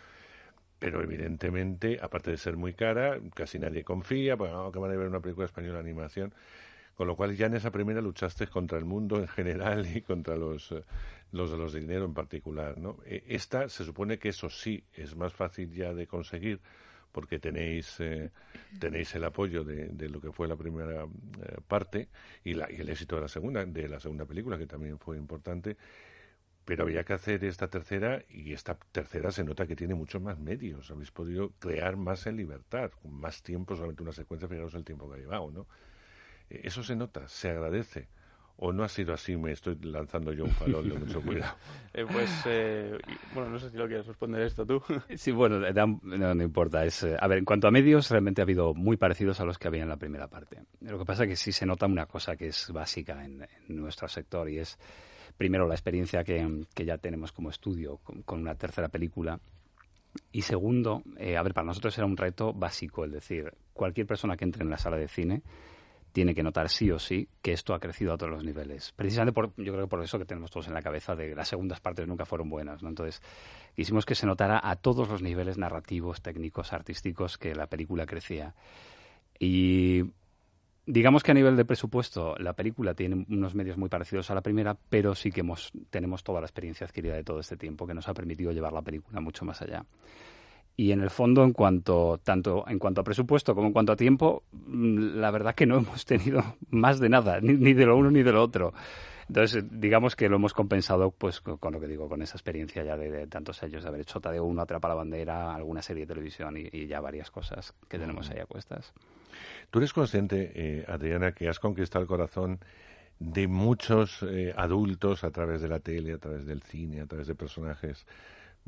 pero 0.78 1.03
evidentemente, 1.03 1.99
aparte 2.01 2.30
de 2.30 2.36
ser 2.36 2.57
muy 2.57 2.72
cara, 2.72 3.18
casi 3.34 3.59
nadie 3.59 3.84
confía, 3.84 4.36
pues 4.36 4.53
no, 4.53 4.70
que 4.70 4.78
van 4.78 4.93
a 4.93 4.97
ver 4.97 5.09
una 5.09 5.20
película 5.20 5.47
española 5.47 5.74
de 5.74 5.80
animación, 5.80 6.32
con 6.99 7.07
lo 7.07 7.14
cual 7.14 7.36
ya 7.36 7.46
en 7.46 7.55
esa 7.55 7.70
primera 7.70 8.01
luchaste 8.01 8.49
contra 8.49 8.76
el 8.76 8.84
mundo 8.84 9.18
en 9.18 9.28
general 9.28 9.86
y 9.86 10.03
contra 10.03 10.34
los, 10.34 10.72
eh, 10.72 10.82
los 11.30 11.53
de 11.53 11.57
los 11.57 11.72
de 11.72 11.78
dinero 11.78 12.05
en 12.05 12.12
particular, 12.12 12.76
¿no? 12.76 12.99
Eh, 13.07 13.22
Esta 13.28 13.68
se 13.68 13.84
supone 13.84 14.18
que 14.18 14.30
eso 14.30 14.51
sí 14.51 14.82
es 14.94 15.14
más 15.14 15.32
fácil 15.32 15.72
ya 15.72 15.94
de 15.94 16.09
conseguir 16.09 16.61
porque 17.12 17.38
tenéis 17.38 18.01
eh, 18.01 18.32
tenéis 18.80 19.14
el 19.14 19.22
apoyo 19.22 19.62
de, 19.62 20.09
lo 20.09 20.20
que 20.20 20.32
fue 20.32 20.49
la 20.49 20.57
primera 20.57 21.05
eh, 21.05 21.57
parte 21.68 22.09
y, 22.42 22.55
la, 22.55 22.70
y 22.70 22.80
el 22.80 22.88
éxito 22.88 23.14
de 23.14 23.22
la 23.22 23.28
segunda 23.28 23.64
de 23.64 23.88
la 23.88 24.01
segunda 24.01 24.24
película 24.24 24.59
que 24.59 24.66
también 24.66 24.99
fue 24.99 25.16
importante 25.16 25.76
pero 26.64 26.82
había 26.82 27.05
que 27.05 27.12
hacer 27.12 27.44
esta 27.44 27.68
tercera 27.68 28.24
y 28.28 28.53
esta 28.53 28.76
tercera 28.90 29.30
se 29.30 29.44
nota 29.44 29.68
que 29.68 29.74
tiene 29.74 29.94
muchos 29.94 30.20
más 30.20 30.38
medios. 30.38 30.90
Habéis 30.90 31.11
podido 31.11 31.53
crear 31.59 31.96
más 31.96 32.26
en 32.26 32.36
libertad, 32.36 32.90
más 33.05 33.42
tiempo, 33.42 33.74
solamente 33.74 34.03
una 34.03 34.12
secuencia, 34.12 34.49
fijaros 34.49 34.74
el 34.74 34.84
tiempo 34.84 35.09
que 35.09 35.16
ha 35.16 35.18
llevado, 35.18 35.51
¿no? 35.51 35.66
Eh, 36.51 36.61
Eso 36.64 36.82
se 36.82 36.96
nota, 36.96 37.26
se 37.28 37.51
agradece. 37.51 38.09
¿O 38.61 38.72
no 38.72 38.82
ha 38.82 38.88
sido 38.88 39.14
así? 39.14 39.36
Me 39.36 39.53
estoy 39.53 39.76
lanzando 39.82 40.32
yo 40.32 40.44
un 40.44 40.51
farol 40.51 40.88
de 40.88 40.99
mucho 40.99 41.20
cuidado. 41.20 41.55
Eh, 41.94 42.05
pues, 42.12 42.30
eh, 42.46 42.96
bueno, 43.34 43.51
no 43.51 43.59
sé 43.59 43.70
si 43.70 43.76
lo 43.76 43.88
quieres 43.88 44.07
responder 44.07 44.42
esto 44.42 44.64
tú. 44.64 44.80
sí, 45.16 45.32
bueno, 45.32 45.59
no, 45.59 46.34
no, 46.34 46.42
importa. 46.44 46.84
Es, 46.84 47.03
a 47.03 47.26
ver, 47.26 47.38
en 47.38 47.44
cuanto 47.44 47.66
a 47.66 47.70
medios, 47.70 48.11
realmente 48.11 48.40
ha 48.40 48.44
habido 48.44 48.74
muy 48.74 48.96
parecidos 48.96 49.40
a 49.40 49.44
los 49.44 49.59
que 49.59 49.66
había 49.66 49.82
en 49.82 49.88
la 49.88 49.96
primera 49.96 50.28
parte. 50.28 50.62
Lo 50.80 50.99
que 50.99 51.05
pasa 51.05 51.24
es 51.24 51.30
que 51.30 51.36
sí 51.36 51.51
se 51.51 51.66
nota 51.66 51.86
una 51.86 52.07
cosa 52.07 52.36
que 52.36 52.49
es 52.49 52.70
básica 52.70 53.24
en, 53.24 53.44
nuestro 53.68 54.07
sector 54.07 54.49
y 54.49 54.59
es, 54.59 54.78
primero, 55.36 55.66
la 55.66 55.74
experiencia 55.74 56.22
que, 56.22 56.64
que 56.74 56.84
ya 56.84 56.99
tenemos 56.99 57.32
como 57.32 57.51
estudio 57.51 57.96
con, 57.99 58.22
con 58.22 58.40
una 58.40 58.55
tercera 58.55 58.88
película 58.88 59.40
y 60.32 60.42
segundo, 60.42 61.03
eh, 61.16 61.36
a 61.36 61.42
ver, 61.42 61.55
para 61.55 61.66
nosotros 61.66 61.96
era 61.99 62.07
un 62.07 62.16
reto 62.16 62.53
básico, 62.53 63.05
es 63.05 63.12
decir, 63.12 63.53
cualquier 63.72 64.07
persona 64.07 64.36
que 64.36 64.44
entre 64.44 64.62
en 64.62 64.70
la 64.70 64.78
sala 64.78 64.96
de 64.96 65.09
cine 65.09 65.42
tiene 66.13 66.35
que 66.35 66.43
notar 66.43 66.69
sí 66.69 66.91
o 66.91 66.99
sí 66.99 67.29
que 67.43 67.53
esto 67.53 67.75
ha 67.75 67.81
crecido 67.81 68.13
a 68.13 68.19
todos 68.19 68.33
los 68.33 68.45
niveles. 68.45 68.93
Precisamente 68.97 69.33
por, 69.33 69.49
yo 69.57 69.73
creo 69.73 69.85
que 69.85 69.91
por 69.91 70.03
eso 70.03 70.19
que 70.19 70.25
tenemos 70.25 70.51
todos 70.51 70.69
en 70.69 70.75
la 70.75 70.83
cabeza 70.83 71.15
de 71.15 71.35
las 71.35 71.49
segundas 71.49 71.81
partes 71.81 72.07
nunca 72.07 72.25
fueron 72.25 72.49
buenas, 72.49 72.83
¿no? 72.83 72.89
Entonces, 72.89 73.23
quisimos 73.75 74.07
que 74.07 74.15
se 74.15 74.27
notara 74.27 74.61
a 74.63 74.77
todos 74.77 75.09
los 75.09 75.23
niveles 75.23 75.59
narrativos, 75.59 76.23
técnicos, 76.23 76.73
artísticos 76.73 77.39
que 77.39 77.55
la 77.55 77.67
película 77.67 78.07
crecía. 78.07 78.55
Y 79.39 80.03
digamos 80.87 81.23
que 81.23 81.31
a 81.31 81.35
nivel 81.35 81.57
de 81.57 81.65
presupuesto 81.65 82.35
la 82.39 82.55
película 82.55 82.95
tiene 82.95 83.27
unos 83.29 83.55
medios 83.55 83.77
muy 83.77 83.89
parecidos 83.89 84.31
a 84.31 84.35
la 84.35 84.41
primera, 84.41 84.77
pero 84.89 85.15
sí 85.15 85.31
que 85.31 85.41
hemos, 85.41 85.71
tenemos 85.91 86.25
toda 86.25 86.41
la 86.41 86.47
experiencia 86.47 86.87
adquirida 86.87 87.15
de 87.15 87.25
todo 87.25 87.41
este 87.41 87.57
tiempo 87.57 87.87
que 87.87 87.95
nos 87.95 88.09
ha 88.09 88.15
permitido 88.15 88.53
llevar 88.53 88.73
la 88.73 88.83
película 88.83 89.21
mucho 89.21 89.45
más 89.45 89.61
allá. 89.61 89.85
Y 90.79 90.93
en 90.93 91.01
el 91.01 91.11
fondo, 91.11 91.43
en 91.43 91.53
cuanto, 91.53 92.20
tanto 92.22 92.64
en 92.68 92.79
cuanto 92.79 93.01
a 93.01 93.05
presupuesto 93.05 93.53
como 93.53 93.66
en 93.66 93.72
cuanto 93.72 93.91
a 93.91 93.97
tiempo, 93.97 94.45
mm, 94.53 95.18
la 95.18 95.33
verdad 95.33 95.57
que 95.57 95.66
no 95.66 95.76
hemos 95.76 96.05
tenido 96.05 96.41
más 96.70 97.01
de 97.01 97.09
nada, 97.09 97.41
ni, 97.41 97.74
de 97.74 97.85
lo 97.85 97.97
uno 97.97 98.12
ni 98.12 98.22
de 98.22 98.31
lo 98.31 98.41
otro. 98.41 98.72
Entonces, 99.26 99.64
digamos 99.72 100.14
que 100.14 100.29
lo 100.29 100.37
hemos 100.37 100.55
compensado 100.55 101.11
pues 101.11 101.41
con, 101.41 101.72
lo 101.72 101.81
que 101.81 101.89
digo, 101.89 102.09
con 102.09 102.22
esa 102.22 102.37
experiencia 102.37 102.85
ya 102.85 102.97
de, 102.97 103.26
tantos 103.26 103.61
años 103.64 103.83
de 103.83 103.89
haber 103.89 104.03
hecho 104.03 104.20
Tadeo 104.20 104.45
uno 104.45 104.62
Atrapa 104.62 104.87
la 104.87 104.95
Bandera, 104.95 105.53
alguna 105.53 105.83
serie 105.83 106.07
de 106.07 106.14
televisión 106.14 106.57
y, 106.57 106.87
ya 106.87 107.01
varias 107.01 107.33
cosas 107.33 107.74
que 107.89 107.99
tenemos 107.99 108.31
ahí 108.31 108.39
a 108.39 108.47
cuestas. 108.47 108.95
¿Tú 109.72 109.81
eres 109.81 109.93
consciente, 109.93 110.53
eh, 110.55 110.85
Adriana, 110.87 111.33
que 111.33 111.49
has 111.49 111.59
conquistado 111.59 112.03
el 112.05 112.09
corazón 112.09 112.61
de 113.18 113.49
muchos 113.49 114.22
eh, 114.22 114.55
adultos 114.57 115.24
a 115.24 115.33
través 115.33 115.61
de 115.61 115.68
la 115.68 115.81
tele, 115.81 116.12
a 116.12 116.18
través 116.18 116.47
del 116.47 116.62
cine, 116.62 117.01
a 117.01 117.07
través 117.07 117.26
de 117.26 117.35
personajes 117.35 118.07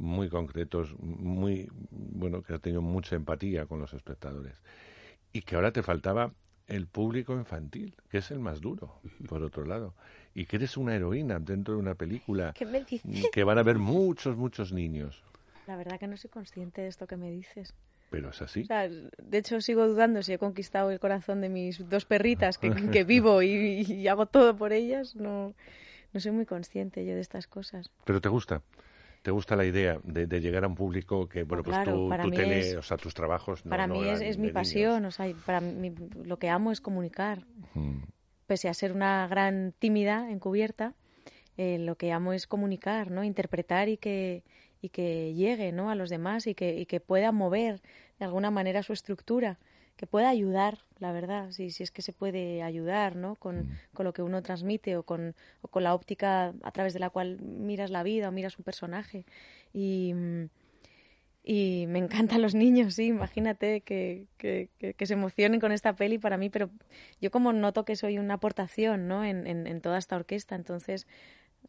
muy 0.00 0.28
concretos, 0.28 0.98
muy, 0.98 1.70
bueno, 1.90 2.42
que 2.42 2.54
has 2.54 2.60
tenido 2.60 2.82
mucha 2.82 3.14
empatía 3.14 3.66
con 3.66 3.80
los 3.80 3.92
espectadores. 3.92 4.54
Y 5.32 5.42
que 5.42 5.54
ahora 5.54 5.72
te 5.72 5.82
faltaba 5.82 6.32
el 6.66 6.86
público 6.86 7.34
infantil, 7.34 7.94
que 8.10 8.18
es 8.18 8.30
el 8.30 8.38
más 8.38 8.60
duro, 8.60 9.00
por 9.28 9.42
otro 9.42 9.64
lado. 9.64 9.94
Y 10.34 10.46
que 10.46 10.56
eres 10.56 10.76
una 10.76 10.94
heroína 10.94 11.38
dentro 11.38 11.74
de 11.74 11.80
una 11.80 11.94
película 11.94 12.54
que 13.32 13.44
van 13.44 13.58
a 13.58 13.62
ver 13.62 13.78
muchos, 13.78 14.36
muchos 14.36 14.72
niños. 14.72 15.22
La 15.66 15.76
verdad 15.76 15.98
que 15.98 16.06
no 16.06 16.16
soy 16.16 16.30
consciente 16.30 16.80
de 16.80 16.88
esto 16.88 17.06
que 17.06 17.16
me 17.16 17.30
dices. 17.30 17.74
Pero 18.10 18.30
es 18.30 18.42
así. 18.42 18.66
de 18.66 19.38
hecho, 19.38 19.60
sigo 19.60 19.86
dudando 19.86 20.22
si 20.22 20.32
he 20.32 20.38
conquistado 20.38 20.90
el 20.90 20.98
corazón 20.98 21.40
de 21.40 21.48
mis 21.48 21.88
dos 21.88 22.06
perritas, 22.06 22.58
que, 22.58 22.70
que 22.92 23.04
vivo 23.04 23.42
y, 23.42 23.82
y, 23.82 24.08
hago 24.08 24.26
todo 24.26 24.56
por 24.56 24.72
ellas. 24.72 25.14
No, 25.14 25.54
no 26.12 26.20
soy 26.20 26.32
muy 26.32 26.46
consciente 26.46 27.04
yo 27.04 27.14
de 27.14 27.20
estas 27.20 27.46
cosas. 27.46 27.90
¿Pero 28.04 28.20
te 28.20 28.28
gusta? 28.28 28.62
¿Te 29.22 29.30
gusta 29.30 29.54
la 29.54 29.66
idea 29.66 30.00
de, 30.02 30.40
llegar 30.40 30.64
a 30.64 30.66
un 30.66 30.74
público 30.74 31.28
que, 31.28 31.42
bueno, 31.44 31.62
pues 31.62 31.76
tú, 31.84 32.08
tele, 32.30 32.78
o 32.78 32.82
sea, 32.82 32.96
tus 32.96 33.12
trabajos... 33.12 33.62
para 33.62 33.86
mí 33.86 34.08
es, 34.08 34.38
mi 34.38 34.50
pasión, 34.50 35.04
o 35.04 35.10
sea, 35.10 35.30
para 35.44 35.60
mí 35.60 35.92
lo 36.24 36.38
que 36.38 36.48
amo 36.48 36.72
es 36.72 36.80
comunicar. 36.80 37.44
Pese 38.46 38.68
a 38.68 38.74
ser 38.74 38.92
una 38.92 39.28
gran 39.28 39.74
tímida, 39.78 40.30
encubierta, 40.30 40.94
eh, 41.58 41.78
lo 41.78 41.96
que 41.96 42.12
amo 42.12 42.32
es 42.32 42.46
comunicar, 42.46 43.10
¿no? 43.10 43.22
Interpretar 43.22 43.90
y 43.90 43.98
que, 43.98 44.42
y 44.80 44.88
que 44.88 45.34
llegue, 45.34 45.70
¿no? 45.72 45.90
A 45.90 45.94
los 45.94 46.08
demás 46.08 46.46
y 46.46 46.54
que, 46.54 46.78
y 46.80 46.86
que 46.86 47.00
pueda 47.00 47.30
mover 47.30 47.82
de 48.18 48.24
alguna 48.24 48.50
manera 48.50 48.82
su 48.82 48.94
estructura 48.94 49.58
que 50.00 50.06
pueda 50.06 50.30
ayudar, 50.30 50.78
la 50.98 51.12
verdad, 51.12 51.50
si, 51.50 51.70
si 51.70 51.82
es 51.82 51.90
que 51.90 52.00
se 52.00 52.14
puede 52.14 52.62
ayudar, 52.62 53.16
¿no? 53.16 53.36
Con, 53.36 53.64
mm. 53.64 53.78
con 53.92 54.04
lo 54.06 54.14
que 54.14 54.22
uno 54.22 54.42
transmite 54.42 54.96
o 54.96 55.02
con, 55.02 55.34
o 55.60 55.68
con 55.68 55.84
la 55.84 55.92
óptica 55.92 56.54
a 56.62 56.72
través 56.72 56.94
de 56.94 57.00
la 57.00 57.10
cual 57.10 57.38
miras 57.42 57.90
la 57.90 58.02
vida 58.02 58.30
o 58.30 58.32
miras 58.32 58.56
un 58.56 58.64
personaje. 58.64 59.26
Y, 59.74 60.14
y 61.44 61.84
me 61.88 61.98
encantan 61.98 62.40
los 62.40 62.54
niños, 62.54 62.94
sí, 62.94 63.08
imagínate 63.08 63.82
que, 63.82 64.26
que, 64.38 64.70
que, 64.78 65.06
se 65.06 65.12
emocionen 65.12 65.60
con 65.60 65.70
esta 65.70 65.94
peli 65.94 66.16
para 66.16 66.38
mí, 66.38 66.48
pero 66.48 66.70
yo 67.20 67.30
como 67.30 67.52
noto 67.52 67.84
que 67.84 67.94
soy 67.94 68.16
una 68.18 68.34
aportación, 68.34 69.06
¿no? 69.06 69.22
En, 69.22 69.46
en, 69.46 69.66
en 69.66 69.82
toda 69.82 69.98
esta 69.98 70.16
orquesta, 70.16 70.54
entonces, 70.54 71.06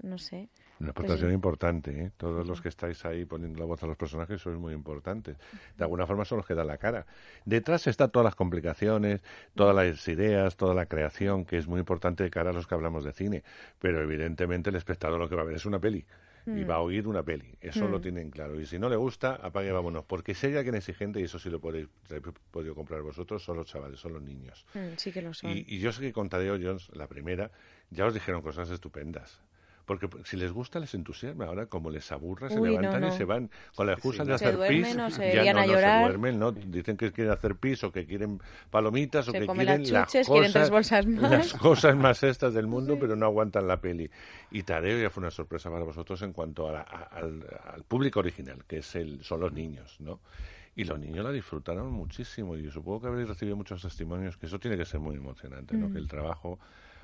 no 0.01 0.19
sé. 0.19 0.47
Una 0.81 0.93
pues 0.93 1.05
aportación 1.05 1.31
importante, 1.31 1.91
¿eh? 1.91 2.11
Todos 2.17 2.47
los 2.47 2.59
que 2.59 2.69
estáis 2.69 3.05
ahí 3.05 3.25
poniendo 3.25 3.59
la 3.59 3.65
voz 3.65 3.83
a 3.83 3.87
los 3.87 3.97
personajes 3.97 4.41
sois 4.41 4.57
muy 4.57 4.73
importantes. 4.73 5.37
De 5.77 5.83
alguna 5.83 6.07
forma 6.07 6.25
son 6.25 6.37
los 6.37 6.47
que 6.47 6.55
dan 6.55 6.67
la 6.67 6.77
cara. 6.77 7.05
Detrás 7.45 7.85
están 7.85 8.09
todas 8.09 8.23
las 8.23 8.35
complicaciones, 8.35 9.21
todas 9.53 9.75
las 9.75 10.07
ideas, 10.07 10.57
toda 10.57 10.73
la 10.73 10.87
creación, 10.87 11.45
que 11.45 11.57
es 11.57 11.67
muy 11.67 11.79
importante 11.79 12.23
de 12.23 12.31
cara 12.31 12.49
a 12.49 12.53
los 12.53 12.65
que 12.65 12.73
hablamos 12.73 13.03
de 13.03 13.13
cine. 13.13 13.43
Pero 13.77 14.01
evidentemente 14.01 14.71
el 14.71 14.75
espectador 14.75 15.19
lo 15.19 15.29
que 15.29 15.35
va 15.35 15.43
a 15.43 15.45
ver 15.45 15.55
es 15.55 15.65
una 15.65 15.79
peli. 15.79 16.03
Y 16.47 16.63
va 16.63 16.77
a 16.77 16.79
mm. 16.79 16.81
oír 16.81 17.07
una 17.07 17.21
peli. 17.21 17.55
Eso 17.61 17.87
lo 17.87 17.99
mm. 17.99 18.01
tienen 18.01 18.31
claro. 18.31 18.59
Y 18.59 18.65
si 18.65 18.79
no 18.79 18.89
le 18.89 18.95
gusta, 18.95 19.35
apague 19.35 19.71
vámonos. 19.71 20.05
Porque 20.05 20.33
si 20.33 20.47
hay 20.47 20.57
alguien 20.57 20.73
exigente, 20.73 21.19
y 21.19 21.25
eso 21.25 21.37
sí 21.37 21.51
lo 21.51 21.59
podéis, 21.59 21.87
podido 22.49 22.73
comprar 22.73 23.03
vosotros, 23.03 23.43
son 23.43 23.57
los 23.57 23.67
chavales, 23.67 23.99
son 23.99 24.13
los 24.13 24.23
niños. 24.23 24.65
Mm, 24.73 24.97
sí 24.97 25.11
que 25.11 25.21
lo 25.21 25.35
son. 25.35 25.51
Y, 25.51 25.63
y 25.67 25.77
yo 25.77 25.91
sé 25.91 26.01
que 26.01 26.11
con 26.11 26.29
Tadeo 26.29 26.57
Jones, 26.59 26.89
la 26.95 27.05
primera, 27.05 27.51
ya 27.91 28.07
os 28.07 28.15
dijeron 28.15 28.41
cosas 28.41 28.71
estupendas. 28.71 29.39
Porque 29.91 30.07
si 30.23 30.37
les 30.37 30.53
gusta, 30.53 30.79
les 30.79 30.93
entusiasma. 30.93 31.47
Ahora, 31.47 31.65
como 31.65 31.89
les 31.89 32.09
aburra, 32.13 32.47
se 32.47 32.61
levantan 32.61 33.03
y 33.09 33.11
se 33.11 33.25
van. 33.25 33.51
Con 33.75 33.87
la 33.87 33.91
excusa 33.91 34.23
de 34.23 34.33
hacer 34.33 34.57
pis, 34.65 34.87
ya 34.87 34.93
no, 34.93 35.09
se 35.11 35.33
duermen, 35.35 36.39
¿no? 36.39 36.53
Dicen 36.53 36.95
que 36.95 37.11
quieren 37.11 37.33
hacer 37.33 37.57
pis 37.57 37.83
o 37.83 37.91
que 37.91 38.05
quieren 38.05 38.41
palomitas 38.69 39.27
o 39.27 39.33
que 39.33 39.45
quieren 39.45 39.91
las, 39.91 40.25
cosas, 40.25 41.05
más. 41.05 41.29
las 41.29 41.53
cosas 41.55 41.93
más 41.97 42.23
estas 42.23 42.53
del 42.53 42.67
mundo, 42.67 42.97
pero 42.97 43.17
no 43.17 43.25
aguantan 43.25 43.67
la 43.67 43.81
peli. 43.81 44.09
Y 44.49 44.63
Tadeo 44.63 44.97
ya 44.97 45.09
fue 45.09 45.23
una 45.23 45.31
sorpresa 45.31 45.69
para 45.69 45.83
vosotros 45.83 46.21
en 46.21 46.31
cuanto 46.31 46.69
al, 46.69 46.85
al, 47.11 47.83
público 47.85 48.21
original, 48.21 48.63
que 48.65 48.77
es 48.77 48.95
el, 48.95 49.21
son 49.25 49.41
los 49.41 49.51
niños, 49.51 49.97
¿no? 49.99 50.21
y 50.73 50.85
los 50.85 50.97
niños 50.97 51.25
la 51.25 51.33
disfrutaron 51.33 51.91
muchísimo 51.91 52.55
y 52.55 52.71
supongo 52.71 53.01
que 53.01 53.07
habréis 53.07 53.27
recibido 53.27 53.57
muchos 53.57 53.81
testimonios 53.81 54.37
que 54.37 54.45
eso 54.45 54.57
tiene 54.57 54.77
que 54.77 54.85
ser 54.85 55.01
muy 55.01 55.17
emocionante, 55.17 55.75
¿no? 55.75 55.89
Mm. 55.89 55.91
Que 55.91 55.99
el 55.99 56.07
trabajo 56.07 56.59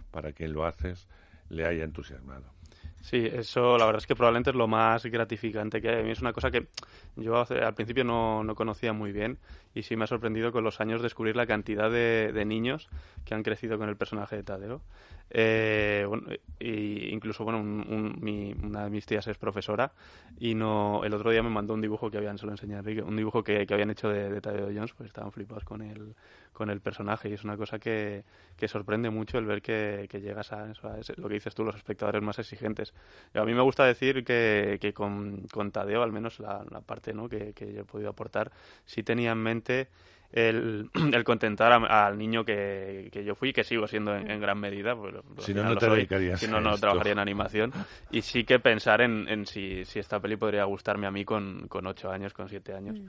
para 0.10 0.32
quien 0.32 0.54
lo 0.54 0.66
haces 0.66 1.10
le 1.50 1.66
haya 1.66 1.84
entusiasmado. 1.84 2.57
Sí, 3.02 3.26
eso 3.32 3.78
la 3.78 3.86
verdad 3.86 4.02
es 4.02 4.08
que 4.08 4.16
probablemente 4.16 4.50
es 4.50 4.56
lo 4.56 4.68
más 4.68 5.06
gratificante 5.06 5.82
que 5.82 5.90
hay. 5.90 6.02
A 6.02 6.04
mí 6.04 6.12
es 6.12 6.20
una 6.20 6.34
cosa 6.34 6.52
que 6.52 6.68
yo 7.16 7.46
al 7.50 7.74
principio 7.74 8.04
no, 8.04 8.44
no, 8.44 8.56
conocía 8.56 8.92
muy 8.92 9.12
bien 9.12 9.40
y 9.74 9.84
sí 9.84 9.96
me 9.96 10.04
ha 10.04 10.08
sorprendido 10.08 10.52
con 10.52 10.64
los 10.64 10.82
años 10.82 11.02
descubrir 11.02 11.36
la 11.36 11.46
cantidad 11.48 11.90
de, 11.90 12.32
de 12.34 12.46
niños 12.46 12.90
que 13.24 13.34
han 13.34 13.44
crecido 13.44 13.78
con 13.78 13.88
el 13.88 13.96
personaje 13.98 14.36
de 14.36 14.44
Tadeo. 14.44 14.82
Eh, 15.30 16.06
bueno, 16.08 16.28
incluso, 16.60 17.44
bueno, 17.44 17.60
una 17.60 18.84
de 18.86 18.90
mis 18.90 19.06
tías 19.06 19.28
es 19.28 19.38
profesora 19.38 19.92
y 20.40 20.56
no 20.56 21.04
el 21.04 21.14
otro 21.14 21.32
día 21.32 21.44
me 21.44 21.50
mandó 21.50 21.74
un 21.74 21.82
dibujo 21.82 22.10
que 22.10 22.18
habían, 22.18 22.38
se 22.38 22.46
lo 22.46 22.52
enseñé 22.54 22.78
Enrique, 22.78 23.02
un 23.02 23.16
dibujo 23.16 23.44
que, 23.44 23.66
que 23.68 23.74
habían 23.74 23.90
hecho 23.90 24.10
de, 24.10 24.30
de 24.30 24.42
Tadeo 24.42 24.68
Jones, 24.74 24.94
pues 24.94 25.08
estaban 25.08 25.32
flipados 25.32 25.64
con 25.66 25.82
el, 25.82 26.16
con 26.54 26.70
el 26.70 26.80
personaje 26.82 27.30
y 27.30 27.34
es 27.34 27.44
una 27.44 27.58
cosa 27.58 27.78
que, 27.80 28.24
que 28.56 28.68
sorprende 28.68 29.10
mucho 29.10 29.38
el 29.38 29.46
ver 29.46 29.62
que, 29.62 30.08
que 30.10 30.22
llegas 30.22 30.52
a, 30.54 30.72
eso, 30.72 30.88
a 30.88 30.98
lo 31.18 31.28
que 31.28 31.36
dices 31.36 31.54
tú, 31.54 31.64
los 31.64 31.76
espectadores 31.76 32.22
más 32.22 32.40
exigentes. 32.40 32.94
a 33.34 33.44
mí 33.44 33.54
me 33.54 33.62
gusta 33.62 33.86
decir 33.86 34.24
que, 34.24 34.78
que 34.82 34.94
con, 34.94 35.48
con 35.52 35.72
Tadeo, 35.72 36.04
al 36.04 36.12
menos 36.12 36.40
la, 36.40 36.66
la 36.72 36.82
parte 36.82 37.14
¿no? 37.14 37.30
que, 37.30 37.54
que 37.54 37.74
yo 37.74 37.82
he 37.82 37.86
podido 37.86 38.10
aportar, 38.10 38.52
sí 38.86 39.04
tenía 39.04 39.32
en 39.32 39.40
mente 39.40 39.88
el, 40.32 40.90
el 41.14 41.24
contentar 41.24 41.72
al 41.72 42.18
niño 42.18 42.44
que, 42.44 43.10
que, 43.12 43.24
yo 43.24 43.36
fui, 43.36 43.54
que 43.54 43.64
sigo 43.64 43.88
siendo 43.88 44.16
en, 44.16 44.40
gran 44.40 44.60
medida. 44.60 44.96
Pues, 44.96 45.16
si 45.40 45.54
no, 45.54 45.64
no 45.64 45.76
te 45.76 45.90
dedicarías. 45.90 46.40
Si 46.40 46.48
no, 46.48 46.60
no 46.60 46.78
trabajaría 46.78 47.14
en 47.14 47.20
animación. 47.20 47.74
Y 48.12 48.22
sí 48.22 48.44
que 48.44 48.60
pensar 48.60 49.02
en, 49.02 49.28
en 49.30 49.46
si, 49.46 49.86
si, 49.86 50.00
esta 50.00 50.20
peli 50.20 50.36
podría 50.36 50.66
gustarme 50.66 51.08
a 51.08 51.12
mí 51.12 51.26
con, 51.26 51.68
con 51.68 51.88
8 51.88 52.12
años, 52.12 52.34
con 52.34 52.50
7 52.50 52.74
años. 52.74 53.00
Mm 53.00 53.08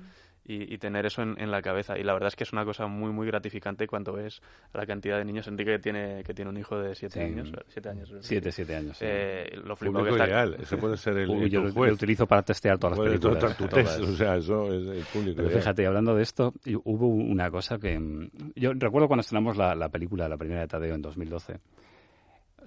y, 0.51 0.79
tener 0.79 1.05
eso 1.05 1.21
en, 1.21 1.51
la 1.51 1.61
cabeza. 1.61 1.99
Y 1.99 2.03
la 2.03 2.15
verdad 2.15 2.29
es 2.29 2.37
que 2.37 2.45
es 2.45 2.53
una 2.55 2.65
cosa 2.65 2.87
muy, 2.87 3.13
muy 3.13 3.27
gratificante 3.27 3.87
cuando 3.87 4.15
ves 4.15 4.41
la 4.73 4.87
cantidad 4.87 5.19
de 5.19 5.27
niños. 5.27 5.47
Enrique 5.47 5.73
que 5.73 5.79
tiene, 5.79 6.25
que 6.25 6.33
tiene 6.33 6.51
un 6.51 6.57
hijo 6.57 6.79
de 6.79 6.95
7 6.95 7.21
años. 7.21 7.53
7 7.69 7.89
años. 7.91 8.15
7, 8.21 8.51
7 8.51 8.77
años. 8.77 8.99
Eh, 9.03 9.61
lo 9.63 9.77
flipo 9.77 10.03
que 10.03 10.11
está... 10.11 10.27
ideal. 10.27 10.57
Ese 10.59 10.79
puede 10.79 10.97
ser 10.97 11.19
el, 11.19 11.51
yo 11.51 11.61
lo 11.61 11.93
utilizo 11.93 12.27
para 12.27 12.43
testear 12.43 12.79
todas 12.79 12.97
las 12.97 13.07
películas. 13.07 14.01
o 14.01 14.17
sea, 14.17 14.37
eso 14.37 14.73
es 14.73 14.87
el 14.87 15.05
público. 15.13 15.37
Pero 15.37 15.51
fíjate, 15.51 15.87
hablando 15.87 16.15
de 16.15 16.23
esto, 16.23 16.55
hubo 16.85 17.09
una 17.09 17.51
cosa 17.51 17.79
que... 17.79 17.99
Mm, 17.99 18.31
yo 18.55 18.73
recuerdo 18.73 19.07
cuando 19.07 19.21
estrenamos 19.21 19.59
la, 19.59 19.75
la 19.75 19.91
película, 19.91 20.29
la 20.29 20.39
primera 20.39 20.63
de 20.63 20.69
Tadeo, 20.69 20.95
en 20.95 21.03
2012 21.03 21.61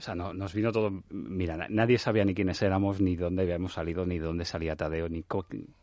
o 0.01 0.03
sea, 0.03 0.15
no, 0.15 0.33
nos 0.33 0.55
vino 0.55 0.71
todo. 0.71 1.03
Mira, 1.11 1.67
nadie 1.69 1.99
sabía 1.99 2.25
ni 2.25 2.33
quiénes 2.33 2.59
éramos, 2.63 2.99
ni 2.99 3.15
dónde 3.15 3.43
habíamos 3.43 3.73
salido, 3.73 4.03
ni 4.03 4.17
dónde 4.17 4.45
salía 4.45 4.75
Tadeo, 4.75 5.07
ni 5.07 5.23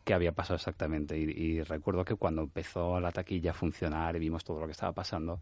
qué 0.03 0.13
había 0.13 0.33
pasado 0.33 0.55
exactamente. 0.57 1.17
Y, 1.17 1.63
recuerdo 1.63 2.03
que 2.03 2.15
cuando 2.15 2.41
empezó 2.41 2.99
la 2.99 3.13
taquilla 3.13 3.51
a 3.51 3.53
funcionar 3.53 4.17
y 4.17 4.19
vimos 4.19 4.43
todo 4.43 4.59
lo 4.59 4.65
que 4.65 4.73
estaba 4.73 4.91
pasando, 4.91 5.39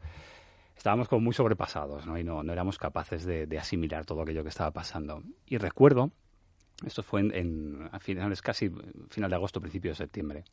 estábamos 0.78 1.08
como 1.08 1.22
muy 1.22 1.34
sobrepasados, 1.34 2.06
¿no? 2.06 2.20
Y 2.20 2.24
no, 2.24 2.44
no 2.44 2.54
éramos 2.54 2.78
capaces 2.78 3.26
de, 3.26 3.48
de 3.48 3.58
asimilar 3.58 4.06
todo 4.06 4.22
aquello 4.22 4.44
que 4.44 4.50
estaba 4.50 4.70
pasando. 4.70 5.24
Y 5.48 5.58
recuerdo, 5.58 6.12
esto 6.86 7.02
fue 7.02 7.22
en, 7.22 7.34
en- 7.34 7.90
a 7.92 8.00
finales, 8.00 8.44
casi 8.44 8.72
final 9.10 9.32
de 9.32 9.36
agosto, 9.36 9.60
principio 9.60 9.90
de 9.90 9.96
septiembre. 9.96 10.44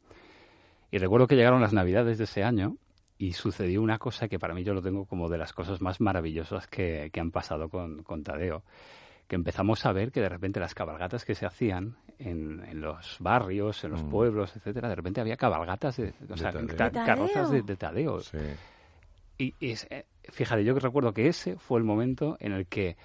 Y 0.90 0.96
recuerdo 0.96 1.26
que 1.26 1.36
llegaron 1.36 1.60
las 1.60 1.74
navidades 1.74 2.16
de 2.16 2.24
ese 2.24 2.42
año 2.42 2.78
y 3.18 3.32
sucedió 3.32 3.80
una 3.82 3.98
cosa 3.98 4.28
que 4.28 4.38
para 4.38 4.54
mí 4.54 4.64
yo 4.64 4.74
lo 4.74 4.82
tengo 4.82 5.06
como 5.06 5.28
de 5.28 5.38
las 5.38 5.52
cosas 5.52 5.80
más 5.80 6.00
maravillosas 6.00 6.66
que, 6.66 7.10
que 7.12 7.20
han 7.20 7.30
pasado 7.30 7.68
con, 7.68 8.02
con 8.02 8.22
Tadeo. 8.24 8.62
Que 9.28 9.36
empezamos 9.36 9.86
a 9.86 9.92
ver 9.92 10.12
que 10.12 10.20
de 10.20 10.28
repente 10.28 10.60
las 10.60 10.74
cabalgatas 10.74 11.24
que 11.24 11.34
se 11.34 11.46
hacían 11.46 11.96
en, 12.18 12.62
en 12.68 12.80
los 12.82 13.16
barrios, 13.20 13.82
en 13.84 13.92
los 13.92 14.02
pueblos, 14.02 14.54
etcétera, 14.54 14.88
de 14.88 14.94
repente 14.96 15.20
había 15.20 15.36
cabalgatas, 15.38 15.96
de, 15.96 16.12
o 16.28 16.36
sea, 16.36 16.52
Tadeo. 16.52 16.66
ca- 16.76 16.84
¿De 16.84 16.90
Tadeo? 16.90 17.06
carrozas 17.06 17.50
de, 17.50 17.62
de 17.62 17.76
Tadeo. 17.76 18.20
Y, 19.38 19.54
y 19.58 19.70
es- 19.70 19.86
eh, 19.90 20.04
fíjate, 20.30 20.62
yo 20.64 20.74
recuerdo 20.78 21.12
que 21.14 21.26
ese 21.26 21.56
fue 21.56 21.78
el 21.78 21.84
momento 21.84 22.36
en 22.38 22.52
el 22.52 22.66
que 22.66 22.96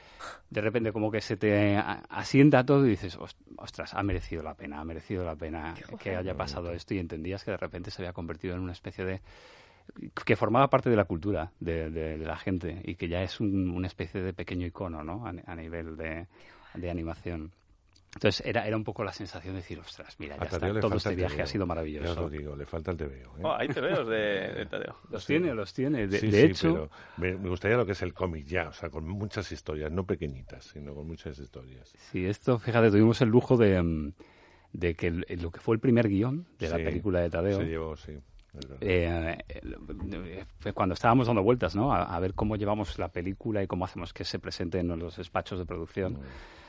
de 0.49 0.62
repente 0.62 0.91
como 0.91 1.10
que 1.10 1.22
se 1.22 1.38
te 1.38 1.78
asienta 1.78 2.66
todo 2.66 2.86
y 2.86 2.89
dices, 2.89 3.16
"Os- 3.16 3.38
ostras, 3.57 3.93
ha 3.93 4.03
merecido 4.03 4.43
la 4.43 4.53
pena, 4.55 4.80
ha 4.80 4.84
merecido 4.86 5.24
la 5.24 5.36
pena 5.36 5.74
que 5.97 6.10
haya 6.18 6.34
pasado 6.38 6.72
esto 6.74 6.93
y 6.93 6.99
entendías 6.99 7.43
que 7.45 7.51
de 7.51 7.57
repente 7.57 7.91
se 7.91 8.01
había 8.01 8.14
convertido 8.14 8.55
en 8.55 8.60
una 8.62 8.74
especie 8.74 9.05
de 9.05 9.22
que 10.25 10.35
formaba 10.35 10.69
parte 10.69 10.89
de 10.89 10.95
la 10.95 11.05
cultura 11.05 11.51
de, 11.59 11.89
de- 11.89 12.17
de 12.17 12.25
la 12.25 12.37
gente 12.37 12.81
y 12.83 12.95
que 12.95 13.07
ya 13.07 13.21
es 13.23 13.39
un- 13.39 13.69
una 13.71 13.87
especie 13.87 14.21
de 14.21 14.33
pequeño 14.33 14.65
icono, 14.67 15.03
¿no? 15.03 15.25
A, 15.25 15.33
a 15.45 15.55
nivel 15.55 15.97
de, 15.97 16.27
de 16.75 16.89
animación. 16.89 17.51
Entonces 18.15 18.43
era, 18.45 18.65
era 18.65 18.75
un 18.75 18.83
poco 18.83 19.03
la 19.03 19.13
sensación 19.13 19.53
de 19.53 19.61
decir, 19.61 19.77
ostras, 19.79 20.15
mira, 20.19 20.35
ya 20.35 20.41
A 20.41 20.45
está, 20.45 20.79
todo 20.79 20.95
este 20.97 21.13
viaje 21.15 21.35
TVO. 21.35 21.43
ha 21.43 21.47
sido 21.47 21.61
Ya 21.61 21.65
os 21.65 21.67
maravilloso. 21.69 22.21
lo 22.21 22.29
digo, 22.29 22.55
le 22.55 22.65
falta 22.65 22.89
el 22.89 22.97
TVO. 22.97 23.37
¿eh? 23.37 23.41
Oh, 23.43 23.53
hay 23.53 23.67
tebeos 23.67 24.07
de, 24.07 24.51
de 24.53 24.65
Tadeo. 24.69 24.95
Los 25.11 25.27
tiene, 25.27 25.53
los 25.53 25.71
tiene. 25.73 26.07
De, 26.07 26.17
Sí, 26.17 26.31
de 26.31 26.41
sí, 26.41 26.47
hecho, 26.47 26.73
pero 26.73 26.89
me, 27.17 27.49
gustaría 27.49 27.77
lo 27.77 27.85
que 27.85 27.91
es 27.91 28.01
el 28.01 28.15
cómic 28.15 28.47
ya, 28.47 28.69
o 28.69 28.73
sea, 28.73 28.89
con 28.89 29.07
muchas 29.07 29.51
historias, 29.51 29.91
no 29.91 30.05
pequeñitas, 30.05 30.65
sino 30.65 30.95
con 30.95 31.05
muchas 31.05 31.37
historias. 31.37 31.93
Sí, 32.11 32.25
esto, 32.25 32.57
fíjate, 32.57 32.89
tuvimos 32.89 33.21
el 33.21 33.29
lujo 33.29 33.57
de, 33.57 33.79
mm, 33.79 34.13
de 34.73 34.95
que 34.95 35.07
el- 35.07 35.25
lo 35.41 35.51
que 35.51 35.59
fue 35.59 35.75
el 35.75 35.79
primer 35.79 36.09
guion 36.09 36.47
de 36.57 36.69
la 36.69 36.77
Sí, 36.77 36.83
película 36.83 37.19
de 37.21 37.29
Tadeo. 37.29 37.59
Se 37.59 37.65
llevó, 37.67 37.95
sí. 37.95 38.17
Eh, 38.81 39.37
eh, 39.47 40.73
cuando 40.73 40.93
estábamos 40.93 41.27
dando 41.27 41.43
vueltas, 41.43 41.75
¿no? 41.75 41.93
A, 41.93 42.15
a 42.15 42.19
ver 42.19 42.33
cómo 42.33 42.55
llevamos 42.55 42.97
la 42.99 43.09
película 43.09 43.63
y 43.63 43.67
cómo 43.67 43.85
hacemos 43.85 44.13
que 44.13 44.23
se 44.23 44.39
presente 44.39 44.79
en 44.79 44.87
los 44.99 45.17
despachos 45.17 45.59
de 45.59 45.65
producción 45.65 46.19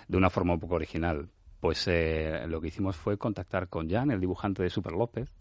de 0.09 0.17
una 0.17 0.31
forma 0.31 0.55
un 0.55 0.61
poco 0.61 0.75
original. 0.77 1.29
Pues 1.61 1.87
eh, 1.89 2.45
lo 2.49 2.61
que 2.61 2.69
hicimos 2.69 2.97
fue 2.97 3.19
contactar 3.19 3.69
con 3.69 3.89
Jan, 3.89 4.11
el 4.11 4.21
dibujante 4.21 4.63
de 4.63 4.71
Super 4.71 4.93
López, 4.93 5.35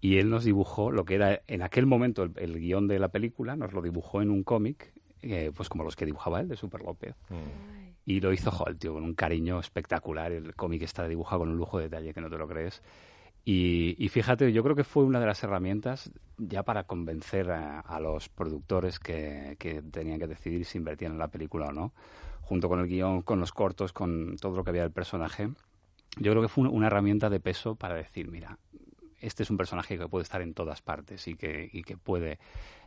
y 0.00 0.18
él 0.18 0.30
nos 0.30 0.44
dibujó 0.44 0.92
lo 0.92 1.04
que 1.04 1.16
era 1.16 1.40
en 1.46 1.62
aquel 1.62 1.86
momento 1.86 2.22
el, 2.22 2.32
el 2.36 2.60
guion 2.60 2.86
de 2.86 2.98
la 2.98 3.08
película, 3.08 3.56
nos 3.56 3.72
lo 3.72 3.82
dibujó 3.82 4.22
en 4.22 4.30
un 4.30 4.44
cómic, 4.44 4.92
eh, 5.22 5.50
pues 5.54 5.68
como 5.68 5.82
los 5.82 5.96
que 5.96 6.04
dibujaba 6.04 6.40
él 6.40 6.48
de 6.48 6.56
Super 6.56 6.82
López. 6.82 7.16
Y 8.04 8.20
lo 8.20 8.32
hizo, 8.32 8.50
joder, 8.50 8.76
tío, 8.76 8.92
con 8.92 9.02
un 9.02 9.14
cariño 9.14 9.58
espectacular. 9.58 10.30
El 10.30 10.54
cómic 10.54 10.82
está 10.82 11.08
dibujado 11.08 11.40
con 11.40 11.48
un 11.48 11.56
lujo 11.56 11.78
de 11.78 11.84
detalle 11.84 12.12
que 12.12 12.20
no 12.20 12.28
te 12.28 12.36
lo 12.36 12.46
crees. 12.46 12.82
Y, 13.44 13.94
y 13.98 14.08
fíjate, 14.08 14.52
yo 14.52 14.62
creo 14.62 14.74
que 14.74 14.84
fue 14.84 15.04
una 15.04 15.20
de 15.20 15.26
las 15.26 15.42
herramientas 15.42 16.10
ya 16.38 16.62
para 16.62 16.84
convencer 16.84 17.50
a, 17.50 18.00
los 18.00 18.28
productores 18.28 18.98
que, 18.98 19.56
que 19.58 19.82
tenían 19.82 20.18
que 20.18 20.26
decidir 20.26 20.64
si 20.64 20.78
invertían 20.78 21.12
en 21.12 21.18
la 21.18 21.28
película 21.28 21.66
o 21.66 21.72
no, 21.72 21.92
junto 22.40 22.68
con 22.68 22.80
el 22.80 22.86
guion, 22.86 23.22
con 23.22 23.40
los 23.40 23.52
cortos, 23.52 23.92
con 23.92 24.36
todo 24.40 24.56
lo 24.56 24.64
que 24.64 24.70
había 24.70 24.82
del 24.82 24.92
personaje. 24.92 25.50
Yo 26.16 26.30
creo 26.32 26.42
que 26.42 26.48
fue 26.48 26.68
una 26.68 26.86
herramienta 26.86 27.28
de 27.28 27.40
peso 27.40 27.74
para 27.74 27.94
decir, 27.94 28.30
mira, 28.30 28.58
este 29.20 29.42
es 29.42 29.50
un 29.50 29.56
personaje 29.56 29.98
que 29.98 30.08
puede 30.08 30.22
estar 30.22 30.40
en 30.40 30.54
todas 30.54 30.80
partes 30.80 31.26
y 31.28 31.34
que, 31.34 31.68
y 31.72 31.82
que 31.82 31.96
puede 31.96 32.38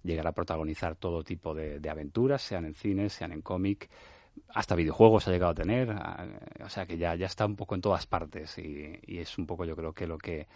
llegar 0.04 0.28
a 0.28 0.32
protagonizar 0.32 0.96
todo 0.96 1.24
tipo 1.24 1.54
de, 1.54 1.80
de 1.80 1.90
aventuras, 1.90 2.42
sean 2.42 2.66
en 2.66 2.74
cine, 2.74 3.10
sean 3.10 3.32
en 3.32 3.42
cómic, 3.42 3.90
hasta 4.50 4.76
videojuegos 4.76 5.28
ha 5.28 5.32
llegado 5.32 5.52
a 5.52 5.56
tener, 5.56 5.90
o 6.64 6.70
sea 6.70 6.86
que 6.86 6.98
ya, 6.98 7.16
ya 7.16 7.26
está 7.26 7.46
un 7.46 7.56
poco 7.56 7.76
en 7.76 7.82
todas 7.82 8.06
partes 8.06 8.58
y, 8.58 9.00
y 9.06 9.20
es 9.20 9.38
un 9.38 9.46
poco 9.46 9.66
yo 9.66 9.76
creo 9.76 9.94
que 9.94 10.08
lo 10.08 10.18
que 10.18 10.48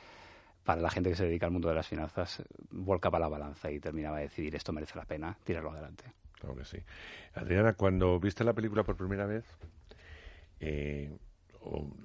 para 0.64 0.82
la 0.82 0.90
gente 0.90 1.10
que 1.10 1.16
se 1.16 1.26
dedica 1.26 1.48
al 1.48 1.52
mundo 1.52 1.70
de 1.70 1.76
las 1.76 1.88
finanzas 1.88 2.44
volcaba 2.70 3.20
la 3.20 3.28
balanza 3.28 3.72
y 3.72 3.80
terminaba 3.80 4.18
de 4.18 4.24
decidir 4.24 4.56
esto 4.56 4.72
merece 4.72 4.98
la 4.98 5.06
pena 5.06 5.38
tirarlo 5.44 5.72
adelante. 5.72 6.06
Claro 6.40 6.56
que 6.56 6.66
sí. 6.66 6.78
Adriana, 7.36 7.74
cuando 7.74 8.20
viste 8.20 8.44
la 8.44 8.54
película 8.54 8.84
por 8.84 8.96
primera 8.98 9.26
vez, 9.26 9.46
eh, 10.60 11.12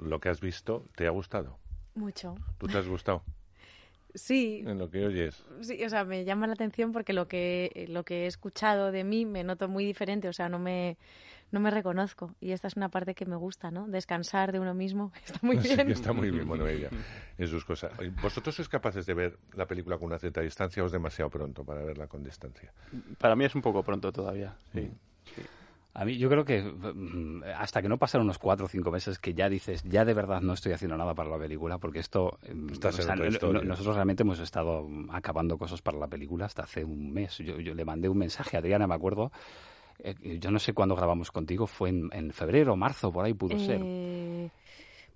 lo 0.00 0.20
que 0.20 0.28
has 0.28 0.40
visto, 0.40 0.84
¿te 0.94 1.06
ha 1.06 1.10
gustado? 1.10 1.58
Mucho. 1.94 2.34
¿Tú 2.58 2.66
te 2.66 2.78
has 2.78 2.86
gustado 2.86 3.22
Sí, 4.14 4.62
en 4.66 4.78
lo 4.78 4.88
que 4.90 5.04
oyes? 5.04 5.44
sí, 5.60 5.82
o 5.84 5.90
sea, 5.90 6.04
me 6.04 6.24
llama 6.24 6.46
la 6.46 6.54
atención 6.54 6.92
porque 6.92 7.12
lo 7.12 7.28
que 7.28 7.86
lo 7.90 8.04
que 8.04 8.24
he 8.24 8.26
escuchado 8.26 8.90
de 8.90 9.04
mí 9.04 9.26
me 9.26 9.44
noto 9.44 9.68
muy 9.68 9.84
diferente, 9.84 10.28
o 10.28 10.32
sea, 10.32 10.48
no 10.48 10.58
me 10.58 10.96
no 11.52 11.60
me 11.60 11.70
reconozco 11.70 12.34
y 12.40 12.52
esta 12.52 12.68
es 12.68 12.76
una 12.76 12.88
parte 12.88 13.14
que 13.14 13.24
me 13.26 13.36
gusta, 13.36 13.70
¿no? 13.70 13.86
Descansar 13.86 14.52
de 14.52 14.60
uno 14.60 14.74
mismo 14.74 15.12
está 15.24 15.38
muy 15.42 15.58
Sí, 15.60 15.74
bien. 15.74 15.90
está 15.90 16.12
muy 16.12 16.30
bien, 16.30 16.46
bueno, 16.46 16.66
ella, 16.66 16.90
en 17.38 17.48
sus 17.48 17.64
cosas. 17.64 17.92
¿Vosotros 18.22 18.54
sois 18.54 18.68
capaces 18.68 19.06
de 19.06 19.14
ver 19.14 19.38
la 19.54 19.66
película 19.66 19.96
con 19.98 20.06
una 20.06 20.18
cierta 20.18 20.40
distancia 20.40 20.82
o 20.82 20.86
es 20.86 20.92
demasiado 20.92 21.30
pronto 21.30 21.64
para 21.64 21.82
verla 21.82 22.06
con 22.06 22.22
distancia? 22.22 22.72
Para 23.18 23.36
mí 23.36 23.44
es 23.44 23.54
un 23.54 23.62
poco 23.62 23.82
pronto 23.82 24.12
todavía. 24.12 24.56
Sí. 24.72 24.90
A 25.98 26.04
mí 26.04 26.18
yo 26.18 26.28
creo 26.28 26.44
que 26.44 26.60
mm, 26.62 27.42
hasta 27.56 27.80
que 27.80 27.88
no 27.88 27.96
pasan 27.96 28.20
unos 28.20 28.36
cuatro 28.38 28.66
o 28.66 28.68
cinco 28.68 28.90
meses 28.90 29.18
que 29.18 29.32
ya 29.32 29.48
dices, 29.48 29.82
ya 29.84 30.04
de 30.04 30.12
verdad 30.12 30.42
no 30.42 30.52
estoy 30.52 30.72
haciendo 30.72 30.94
nada 30.98 31.14
para 31.14 31.30
la 31.30 31.38
película, 31.38 31.78
porque 31.78 32.00
esto... 32.00 32.38
mm, 32.52 32.66
o 32.84 32.92
sea, 32.92 33.16
nosotros 33.16 33.94
realmente 33.94 34.22
hemos 34.22 34.38
estado 34.40 34.86
acabando 35.10 35.56
cosas 35.56 35.80
para 35.80 35.96
la 35.96 36.06
película 36.06 36.44
hasta 36.44 36.64
hace 36.64 36.84
un 36.84 37.14
mes. 37.14 37.38
Yo, 37.38 37.58
yo 37.60 37.72
le 37.72 37.84
mandé 37.86 38.10
un 38.10 38.18
mensaje 38.18 38.58
a 38.58 38.60
Adriana, 38.60 38.86
me 38.86 38.94
acuerdo, 38.94 39.32
eh, 40.00 40.38
yo 40.40 40.50
no 40.50 40.58
sé 40.58 40.72
cuándo 40.72 40.94
grabamos 40.96 41.30
contigo, 41.30 41.66
fue 41.66 41.90
en, 41.90 42.08
en 42.12 42.32
febrero 42.32 42.72
o 42.74 42.76
marzo, 42.76 43.12
por 43.12 43.24
ahí 43.24 43.34
pudo 43.34 43.58
ser. 43.58 43.80
Eh, 43.82 44.48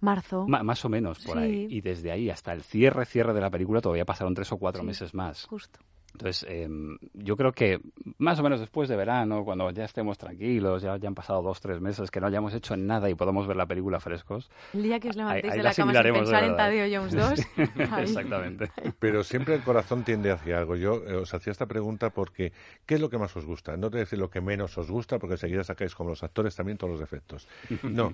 marzo. 0.01 0.47
Ma- 0.47 0.63
más 0.63 0.85
o 0.85 0.89
menos 0.89 1.21
por 1.21 1.39
ahí. 1.39 1.67
Y 1.71 1.81
desde 1.81 2.11
ahí 2.11 2.31
hasta 2.31 2.53
el 2.53 2.63
cierre, 2.63 3.05
cierre 3.07 3.33
de 3.35 3.41
la 3.41 3.51
película 3.51 3.81
todavía 3.81 4.05
pasaron 4.05 4.35
tres 4.35 4.51
o 4.53 4.57
cuatro 4.59 4.83
Sí, 4.83 4.87
meses 4.87 5.15
más. 5.15 5.45
Justo. 5.47 5.81
Entonces, 6.13 6.47
eh, 6.49 6.69
yo 7.15 7.37
creo 7.37 7.53
que 7.53 7.81
más 8.19 8.39
o 8.39 8.43
menos 8.43 8.61
después 8.61 8.89
de 8.89 8.97
verano, 8.97 9.45
cuando 9.45 9.71
ya 9.71 9.85
estemos 9.85 10.19
tranquilos, 10.19 10.83
ya, 10.83 10.97
ya 10.97 11.09
han 11.09 11.15
pasado 11.15 11.43
dos, 11.43 11.61
tres 11.61 11.81
meses, 11.81 12.11
que 12.11 12.21
no 12.21 12.27
hayamos 12.27 12.55
hecho 12.55 12.77
nada 12.77 13.09
y 13.09 13.15
podamos 13.15 13.47
ver 13.47 13.57
la 13.57 13.67
película 13.67 14.01
frescos. 14.01 14.51
El 14.73 14.83
día 14.83 15.01
que 15.01 15.11
os 15.11 15.17
levantéis 15.17 15.53
ahí 15.53 15.59
de 15.59 15.63
la 15.63 15.71
la 15.71 15.75
cama 15.75 15.93
sin 15.93 16.13
pensar 16.13 16.45
en 16.45 16.51
verdad. 16.51 16.57
Tadeo 16.57 17.01
Jones 17.01 17.15
2. 17.15 17.41
ahí. 17.93 18.03
Exactamente. 18.03 18.71
Pero 18.99 19.25
siempre 19.25 19.55
el 19.55 19.63
corazón 19.63 20.05
tiende 20.05 20.31
hacia 20.31 20.59
algo. 20.59 20.77
Yo 20.77 21.03
eh, 21.07 21.17
os 21.17 21.33
hacía 21.35 21.51
esta 21.53 21.67
pregunta 21.67 22.11
porque 22.11 22.53
¿qué 22.87 22.95
es 22.95 23.01
lo 23.01 23.09
que 23.09 23.19
más 23.19 23.37
os 23.37 23.45
gusta? 23.45 23.77
No 23.77 23.89
te 23.89 23.97
voy 23.97 24.01
a 24.01 24.05
decir 24.05 24.19
lo 24.19 24.31
que 24.31 24.41
menos 24.41 24.77
os 24.79 24.91
gusta 24.91 25.19
porque 25.19 25.35
enseguida 25.35 25.65
sacáis 25.65 25.95
como 25.95 26.11
los 26.11 26.23
actores 26.23 26.55
también 26.55 26.79
todos 26.79 26.93
los 26.93 27.01
defectos. 27.01 27.49
No. 27.83 28.13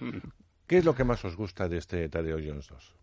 ¿Qué 0.66 0.78
es 0.78 0.84
lo 0.84 0.94
que 0.94 1.04
más 1.04 1.24
os 1.24 1.36
gusta 1.36 1.68
de 1.68 1.78
este 1.78 2.08
Tadeo 2.08 2.38
Jones 2.38 2.68
2? 2.68 2.94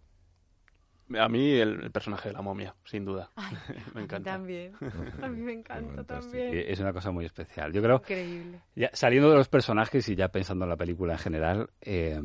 A 1.19 1.27
mí 1.29 1.51
el, 1.51 1.81
el 1.83 1.91
personaje 1.91 2.29
de 2.29 2.33
la 2.33 2.41
momia, 2.41 2.75
sin 2.85 3.05
duda. 3.05 3.31
Ay, 3.35 3.55
me 3.95 4.01
encanta. 4.03 4.31
También. 4.31 4.73
A 5.21 5.27
mí 5.27 5.41
me 5.41 5.53
encanta 5.53 6.03
también. 6.03 6.63
Es 6.67 6.79
una 6.79 6.93
cosa 6.93 7.11
muy 7.11 7.25
especial. 7.25 7.71
Yo 7.73 7.81
creo, 7.81 7.97
Increíble. 7.97 8.61
ya, 8.75 8.89
saliendo 8.93 9.29
de 9.31 9.37
los 9.37 9.47
personajes 9.49 10.07
y 10.09 10.15
ya 10.15 10.29
pensando 10.29 10.65
en 10.65 10.69
la 10.69 10.77
película 10.77 11.13
en 11.13 11.19
general, 11.19 11.69
eh, 11.81 12.19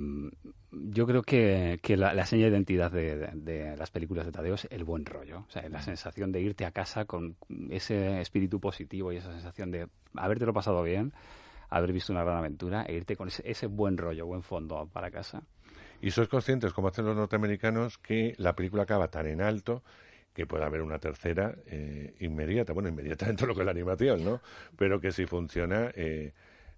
yo 0.71 1.07
creo 1.07 1.23
que, 1.23 1.79
que 1.83 1.97
la, 1.97 2.13
la 2.15 2.27
seña 2.27 2.45
de 2.45 2.51
identidad 2.51 2.91
de, 2.93 3.17
de- 3.17 3.31
de 3.35 3.77
las 3.77 3.91
películas 3.91 4.27
de 4.27 4.33
Tadeo 4.33 4.55
es 4.55 4.67
el 4.71 4.85
buen 4.85 5.05
rollo. 5.05 5.45
O 5.49 5.51
sea, 5.51 5.69
la 5.69 5.81
sensación 5.83 6.31
de 6.33 6.41
irte 6.41 6.65
a 6.67 6.71
casa 6.73 7.05
con 7.07 7.37
ese 7.71 8.21
espíritu 8.21 8.61
positivo 8.61 9.13
y 9.13 9.17
esa 9.17 9.33
sensación 9.33 9.71
de 9.71 9.89
habértelo 10.15 10.53
pasado 10.53 10.83
bien, 10.83 11.13
haber 11.71 11.93
visto 11.93 12.13
una 12.13 12.23
gran 12.25 12.37
aventura 12.39 12.85
e 12.85 12.95
irte 12.95 13.17
con 13.17 13.29
ese, 13.29 13.43
ese 13.51 13.67
buen 13.67 13.97
rollo, 13.99 14.27
buen 14.27 14.43
fondo 14.43 14.89
para 14.93 15.11
casa. 15.11 15.43
Y 16.01 16.11
sois 16.11 16.29
conscientes, 16.29 16.73
como 16.73 16.89
hacen 16.89 17.05
los 17.05 17.17
norteamericanos, 17.17 17.99
que 17.99 18.35
la 18.39 18.55
película 18.55 18.85
acaba 18.85 19.09
tan 19.09 19.27
en 19.27 19.41
alto 19.41 19.83
que 20.33 20.47
puede 20.47 20.65
haber 20.65 20.83
una 20.83 21.01
tercera 21.01 21.57
eh, 21.67 22.15
inmediata. 22.21 22.73
Bueno, 22.73 22.89
inmediata 22.89 23.27
dentro 23.27 23.47
de 23.47 23.49
lo 23.49 23.55
que 23.55 23.63
es 23.63 23.67
la 23.67 23.73
animación, 23.73 24.25
¿no? 24.25 24.41
Pero 24.77 25.01
que 25.01 25.11
si 25.11 25.27
funciona, 25.27 25.91
eh, 25.97 26.33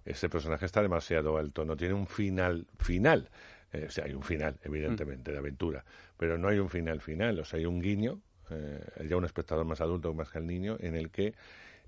ese 0.04 0.28
personaje 0.28 0.64
está 0.64 0.82
demasiado 0.82 1.36
alto, 1.36 1.64
no 1.64 1.76
tiene 1.76 1.94
un 1.94 2.06
final 2.06 2.66
final. 2.78 3.28
Eh, 3.72 3.86
o 3.88 3.90
sea, 3.90 4.04
hay 4.04 4.14
un 4.14 4.22
final, 4.22 4.58
evidentemente, 4.64 5.30
de 5.30 5.38
aventura, 5.38 5.84
pero 6.16 6.38
no 6.38 6.48
hay 6.48 6.58
un 6.58 6.68
final 6.68 7.00
final. 7.00 7.38
O 7.38 7.44
sea, 7.44 7.58
hay 7.58 7.66
un 7.66 7.80
guiño, 7.80 8.20
eh, 8.50 8.80
ya 9.08 9.16
un 9.16 9.24
espectador 9.24 9.64
más 9.64 9.80
adulto 9.80 10.12
más 10.14 10.30
que 10.30 10.38
el 10.38 10.46
niño, 10.46 10.76
en 10.80 10.96
el 10.96 11.10
que 11.10 11.34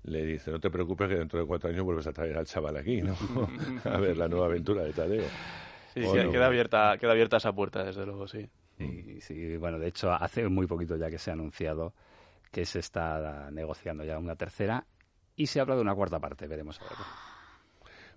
le 0.03 0.25
dice, 0.25 0.51
no 0.51 0.59
te 0.59 0.69
preocupes 0.69 1.07
que 1.07 1.15
dentro 1.15 1.39
de 1.39 1.45
cuatro 1.45 1.69
años 1.69 1.83
vuelves 1.83 2.07
a 2.07 2.13
traer 2.13 2.37
al 2.37 2.45
chaval 2.45 2.77
aquí, 2.77 3.01
¿no? 3.01 3.15
a 3.85 3.97
ver 3.97 4.17
la 4.17 4.27
nueva 4.27 4.45
aventura 4.45 4.83
de 4.83 4.93
Tadeo. 4.93 5.25
Sí, 5.93 6.01
queda, 6.01 6.47
abierta, 6.47 6.97
queda 6.97 7.11
abierta 7.11 7.37
esa 7.37 7.53
puerta, 7.53 7.83
desde 7.83 8.05
luego, 8.05 8.27
sí. 8.27 8.49
Y 8.79 9.21
sí, 9.21 9.57
bueno, 9.57 9.77
de 9.77 9.87
hecho, 9.87 10.11
hace 10.11 10.47
muy 10.49 10.65
poquito 10.67 10.95
ya 10.97 11.09
que 11.09 11.19
se 11.19 11.29
ha 11.29 11.33
anunciado 11.33 11.93
que 12.51 12.65
se 12.65 12.79
está 12.79 13.49
negociando 13.51 14.03
ya 14.03 14.17
una 14.17 14.35
tercera 14.35 14.85
y 15.35 15.47
se 15.47 15.59
habla 15.59 15.75
de 15.75 15.81
una 15.81 15.95
cuarta 15.95 16.19
parte, 16.19 16.47
veremos 16.47 16.79
a 16.81 16.83
ver. 16.83 16.93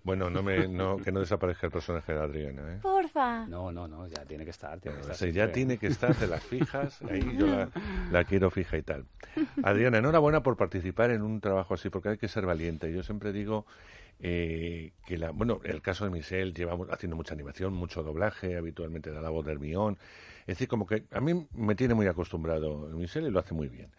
Bueno, 0.06 0.30
no 0.30 0.40
me, 0.40 0.68
no, 0.68 0.98
que 0.98 1.10
no 1.10 1.18
desaparezca 1.18 1.66
el 1.66 1.72
personaje 1.72 2.12
de 2.12 2.20
Adriana, 2.20 2.74
¿eh? 2.74 2.78
Porfa. 2.80 3.44
No, 3.46 3.72
no, 3.72 3.88
no, 3.88 4.06
ya 4.06 4.24
tiene 4.24 4.44
que 4.44 4.50
estar. 4.50 4.78
Tiene 4.78 4.98
que 4.98 5.00
O 5.00 5.10
estar 5.10 5.16
sea, 5.16 5.30
ya 5.30 5.50
tiene 5.50 5.78
que 5.78 5.88
estar 5.88 6.14
de 6.14 6.28
las 6.28 6.44
fijas, 6.44 7.02
ahí 7.10 7.36
yo 7.36 7.46
la, 7.46 7.68
la 8.12 8.22
quiero 8.22 8.50
fija 8.50 8.76
y 8.76 8.82
tal. 8.82 9.06
Adriana, 9.64 9.98
enhorabuena 9.98 10.44
por 10.44 10.56
participar 10.56 11.10
en 11.10 11.22
un 11.22 11.40
trabajo 11.40 11.74
así, 11.74 11.90
porque 11.90 12.10
hay 12.10 12.18
que 12.18 12.28
ser 12.28 12.46
valiente. 12.46 12.92
Yo 12.92 13.02
siempre 13.02 13.32
digo 13.32 13.66
eh, 14.20 14.92
que, 15.06 15.18
la, 15.18 15.30
bueno, 15.30 15.60
el 15.64 15.82
caso 15.82 16.04
de 16.04 16.10
Michelle, 16.10 16.52
llevamos 16.52 16.88
haciendo 16.90 17.16
mucha 17.16 17.34
animación, 17.34 17.72
mucho 17.74 18.02
doblaje, 18.02 18.56
habitualmente 18.56 19.10
da 19.10 19.20
la 19.20 19.30
voz 19.30 19.44
de 19.46 19.52
Hermión. 19.52 19.98
Es 20.42 20.58
decir, 20.58 20.68
como 20.68 20.86
que 20.86 21.04
a 21.10 21.20
mí 21.20 21.48
me 21.52 21.74
tiene 21.74 21.94
muy 21.94 22.06
acostumbrado 22.06 22.88
Michelle 22.90 23.28
y 23.28 23.30
lo 23.30 23.40
hace 23.40 23.54
muy 23.54 23.68
bien. 23.68 23.90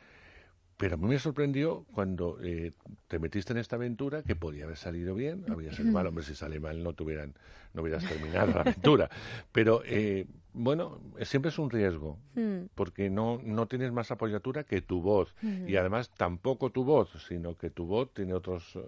Pero 0.78 0.94
a 0.94 0.98
mí 0.98 1.08
me 1.08 1.18
sorprendió 1.18 1.86
cuando 1.94 2.38
eh, 2.44 2.72
te 3.08 3.18
metiste 3.18 3.52
en 3.52 3.58
esta 3.58 3.78
aventura 3.78 4.22
que 4.22 4.36
podía 4.36 4.66
haber 4.66 4.78
salido 4.78 5.16
bien, 5.16 5.44
había 5.50 5.74
sido 5.74 5.92
mal, 5.92 6.06
hombre, 6.06 6.24
si 6.24 6.36
sale 6.36 6.60
mal 6.60 6.84
no 6.84 6.94
tuvieran, 6.94 7.34
no 7.74 7.82
hubieras 7.82 8.08
terminado 8.08 8.54
la 8.54 8.62
aventura. 8.62 9.10
Pero 9.52 9.82
eh, 9.86 10.28
bueno, 10.54 11.00
siempre 11.24 11.50
es 11.50 11.58
un 11.58 11.72
riesgo, 11.72 12.18
Mm. 12.36 12.68
porque 12.76 13.10
no, 13.10 13.40
no 13.44 13.66
tienes 13.68 13.92
más 13.92 14.12
apoyatura 14.12 14.64
que 14.64 14.82
tu 14.82 15.02
voz. 15.02 15.34
Ujú. 15.42 15.68
Y 15.68 15.76
además 15.78 16.12
tampoco 16.16 16.70
tu 16.70 16.84
voz, 16.84 17.10
sino 17.28 17.58
que 17.58 17.72
tu 17.72 17.88
voz 17.88 18.14
tiene 18.14 18.36
otros, 18.36 18.76
eh, 18.76 18.82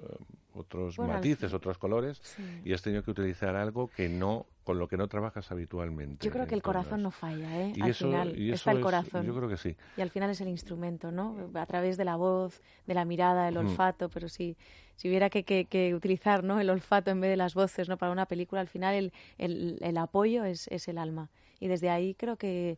otros 0.54 0.98
Bueno, 0.98 1.14
matices, 1.14 1.52
otros 1.54 1.80
colores, 1.80 2.20
Sí. 2.22 2.44
y 2.66 2.74
has 2.74 2.84
tenido 2.84 3.02
que 3.02 3.10
utilizar 3.10 3.56
algo 3.56 3.88
que 3.88 4.08
no, 4.10 4.46
con 4.70 4.78
lo 4.78 4.88
que 4.88 4.98
no 4.98 5.08
trabajas 5.08 5.52
habitualmente. 5.52 6.24
Yo 6.24 6.32
creo 6.32 6.46
que 6.46 6.54
el 6.54 6.62
corazón 6.62 7.02
no 7.02 7.10
falla, 7.10 7.60
¿eh? 7.60 7.74
Y 7.76 7.82
al 7.82 7.90
eso- 7.90 8.06
final 8.06 8.38
y 8.40 8.52
está 8.52 8.70
el 8.70 8.78
es- 8.78 8.84
corazón. 8.84 9.26
yo 9.26 9.34
creo 9.36 9.50
que 9.50 9.58
sí. 9.58 9.76
Y 9.98 10.02
al 10.02 10.12
final 10.12 10.30
es 10.30 10.42
el 10.42 10.48
instrumento, 10.48 11.12
¿no? 11.12 11.50
A 11.56 11.66
través 11.66 11.98
de 11.98 12.06
la 12.06 12.18
voz, 12.18 12.62
de 12.86 12.94
la 12.94 13.04
mirada, 13.04 13.50
Mm. 13.50 13.58
olfato, 13.58 14.10
pero 14.10 14.30
si, 14.30 14.56
si 14.96 15.10
hubiera 15.10 15.32
que, 15.32 15.44
que- 15.44 15.66
que 15.66 15.96
utilizar 15.96 16.44
¿no? 16.44 16.60
el 16.60 16.70
olfato 16.70 17.10
en 17.10 17.20
vez 17.20 17.32
de 17.32 17.38
las 17.38 17.56
voces 17.56 17.90
¿no? 17.90 17.98
para 17.98 18.12
una 18.12 18.28
película, 18.28 18.62
al 18.62 18.68
final 18.68 18.94
el, 18.94 19.14
el, 19.40 19.80
el 19.82 19.98
apoyo 19.98 20.44
es, 20.46 20.68
es 20.68 20.88
el 20.88 21.00
alma. 21.00 21.32
Y 21.60 21.68
desde 21.68 21.90
ahí 21.90 22.14
creo 22.14 22.36
que, 22.38 22.78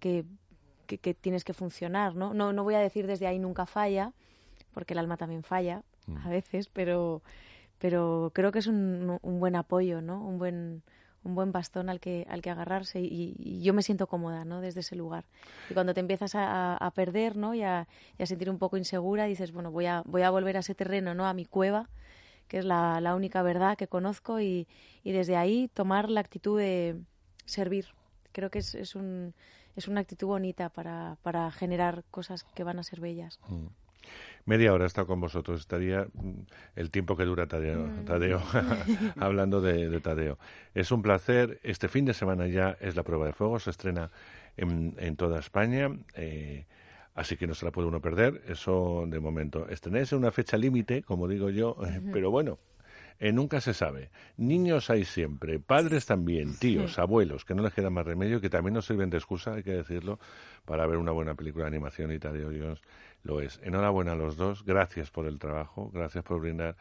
que, 0.00 0.24
que- 0.88 0.98
que 0.98 1.14
tienes 1.14 1.44
que 1.44 1.52
funcionar, 1.54 2.16
¿no? 2.16 2.34
¿no? 2.34 2.52
No 2.52 2.64
voy 2.64 2.74
a 2.74 2.80
decir 2.80 3.06
desde 3.06 3.28
ahí 3.28 3.38
nunca 3.38 3.64
falla, 3.64 4.12
porque 4.74 4.94
el 4.94 4.98
alma 4.98 5.16
también 5.16 5.44
falla 5.44 5.84
Mm. 6.08 6.16
a 6.26 6.30
veces, 6.30 6.68
pero, 6.68 7.22
pero 7.78 8.32
creo 8.34 8.50
que 8.50 8.58
es 8.58 8.66
un, 8.66 9.18
un 9.22 9.38
buen 9.38 9.54
apoyo, 9.54 10.00
¿no? 10.02 10.20
Un 10.26 10.38
buen 10.38 10.82
un 11.28 11.34
buen 11.34 11.52
bastón 11.52 11.88
al 11.88 12.00
que 12.00 12.26
al 12.28 12.42
que 12.42 12.50
agarrarse 12.50 13.00
y, 13.00 13.60
yo 13.62 13.74
me 13.74 13.82
siento 13.82 14.06
cómoda 14.06 14.44
no 14.44 14.60
desde 14.60 14.80
ese 14.80 14.96
lugar. 14.96 15.24
Y 15.70 15.74
cuando 15.74 15.94
te 15.94 16.00
empiezas 16.00 16.32
a, 16.34 16.92
perder 16.94 17.36
no 17.36 17.54
y 17.54 17.62
a, 17.62 17.86
a 18.18 18.26
sentir 18.26 18.50
un 18.50 18.58
poco 18.58 18.76
insegura 18.76 19.26
dices 19.26 19.52
bueno 19.52 19.70
voy 19.70 19.86
a 19.86 20.02
voy 20.06 20.22
a 20.22 20.30
volver 20.30 20.56
a 20.56 20.60
ese 20.60 20.74
terreno 20.74 21.14
no 21.14 21.26
a 21.26 21.34
mi 21.34 21.44
cueva 21.44 21.88
que 22.48 22.58
es 22.58 22.64
la, 22.64 23.00
la 23.00 23.14
única 23.14 23.42
verdad 23.42 23.76
que 23.76 23.86
conozco 23.88 24.40
y, 24.40 24.66
y 25.04 25.12
desde 25.12 25.36
ahí 25.36 25.68
tomar 25.68 26.08
la 26.08 26.20
actitud 26.20 26.58
de 26.58 26.96
servir. 27.44 27.88
Creo 28.32 28.50
que 28.50 28.60
es, 28.60 28.74
es 28.74 28.94
un 28.94 29.34
es 29.76 29.86
una 29.86 30.00
actitud 30.00 30.26
bonita 30.26 30.70
para, 30.70 31.18
para 31.22 31.50
generar 31.52 32.02
cosas 32.10 32.42
que 32.42 32.64
van 32.64 32.80
a 32.80 32.82
ser 32.82 33.00
bellas. 33.00 33.38
Mm. 33.48 33.66
Media 34.48 34.72
hora 34.72 34.86
está 34.86 35.04
con 35.04 35.20
vosotros. 35.20 35.60
Estaría 35.60 36.06
mm, 36.14 36.30
el 36.76 36.90
tiempo 36.90 37.16
que 37.16 37.24
dura 37.24 37.46
Tadeo, 37.46 37.80
Mm. 37.86 38.04
Tadeo 38.06 38.40
hablando 39.20 39.60
de, 39.60 39.90
de 39.90 40.00
Tadeo. 40.00 40.38
Es 40.74 40.90
un 40.90 41.02
placer. 41.02 41.60
Este 41.62 41.88
fin 41.88 42.06
de 42.06 42.14
semana 42.14 42.46
ya 42.46 42.76
es 42.80 42.96
la 42.96 43.02
prueba 43.02 43.26
de 43.26 43.34
fuego. 43.34 43.58
Se 43.58 43.68
estrena 43.70 44.10
en, 44.56 44.94
en 44.98 45.16
toda 45.16 45.38
España. 45.38 45.90
eh, 46.14 46.64
así 47.14 47.36
que 47.36 47.46
no 47.46 47.54
se 47.54 47.66
la 47.66 47.72
puede 47.72 47.88
uno 47.88 48.00
perder. 48.00 48.40
Eso 48.48 49.04
de 49.06 49.20
momento. 49.20 49.68
Estrenáis 49.68 50.12
en 50.12 50.18
una 50.20 50.30
fecha 50.32 50.56
límite, 50.56 51.02
como 51.02 51.28
digo 51.28 51.50
yo. 51.50 51.76
Pero 52.12 52.30
bueno. 52.30 52.58
eh, 53.20 53.32
nunca 53.32 53.60
se 53.60 53.74
sabe. 53.74 54.10
Niños 54.36 54.88
hay 54.90 55.04
siempre, 55.04 55.58
padres 55.58 56.06
también, 56.06 56.56
tíos, 56.56 56.98
abuelos, 57.04 57.44
que 57.44 57.54
no 57.54 57.62
les 57.64 57.74
queda 57.74 57.90
más 57.90 58.06
remedio, 58.06 58.40
que 58.40 58.48
también 58.48 58.74
nos 58.74 58.86
sirven 58.86 59.10
de 59.10 59.16
excusa, 59.18 59.54
hay 59.54 59.62
que 59.64 59.72
decirlo, 59.72 60.20
para 60.64 60.86
ver 60.86 60.96
una 60.98 61.10
buena 61.10 61.34
película 61.34 61.64
de 61.64 61.68
animación 61.74 62.12
y 62.12 62.18
Tadeo 62.20 62.50
Jones 62.56 62.80
lo 63.22 63.40
es. 63.40 63.60
Enhorabuena 63.62 64.12
a 64.12 64.16
los 64.16 64.36
dos, 64.36 64.64
gracias 64.64 65.10
por 65.10 65.26
el 65.26 65.38
trabajo, 65.38 65.90
gracias 65.92 66.24
por 66.24 66.40
brindar 66.40 66.76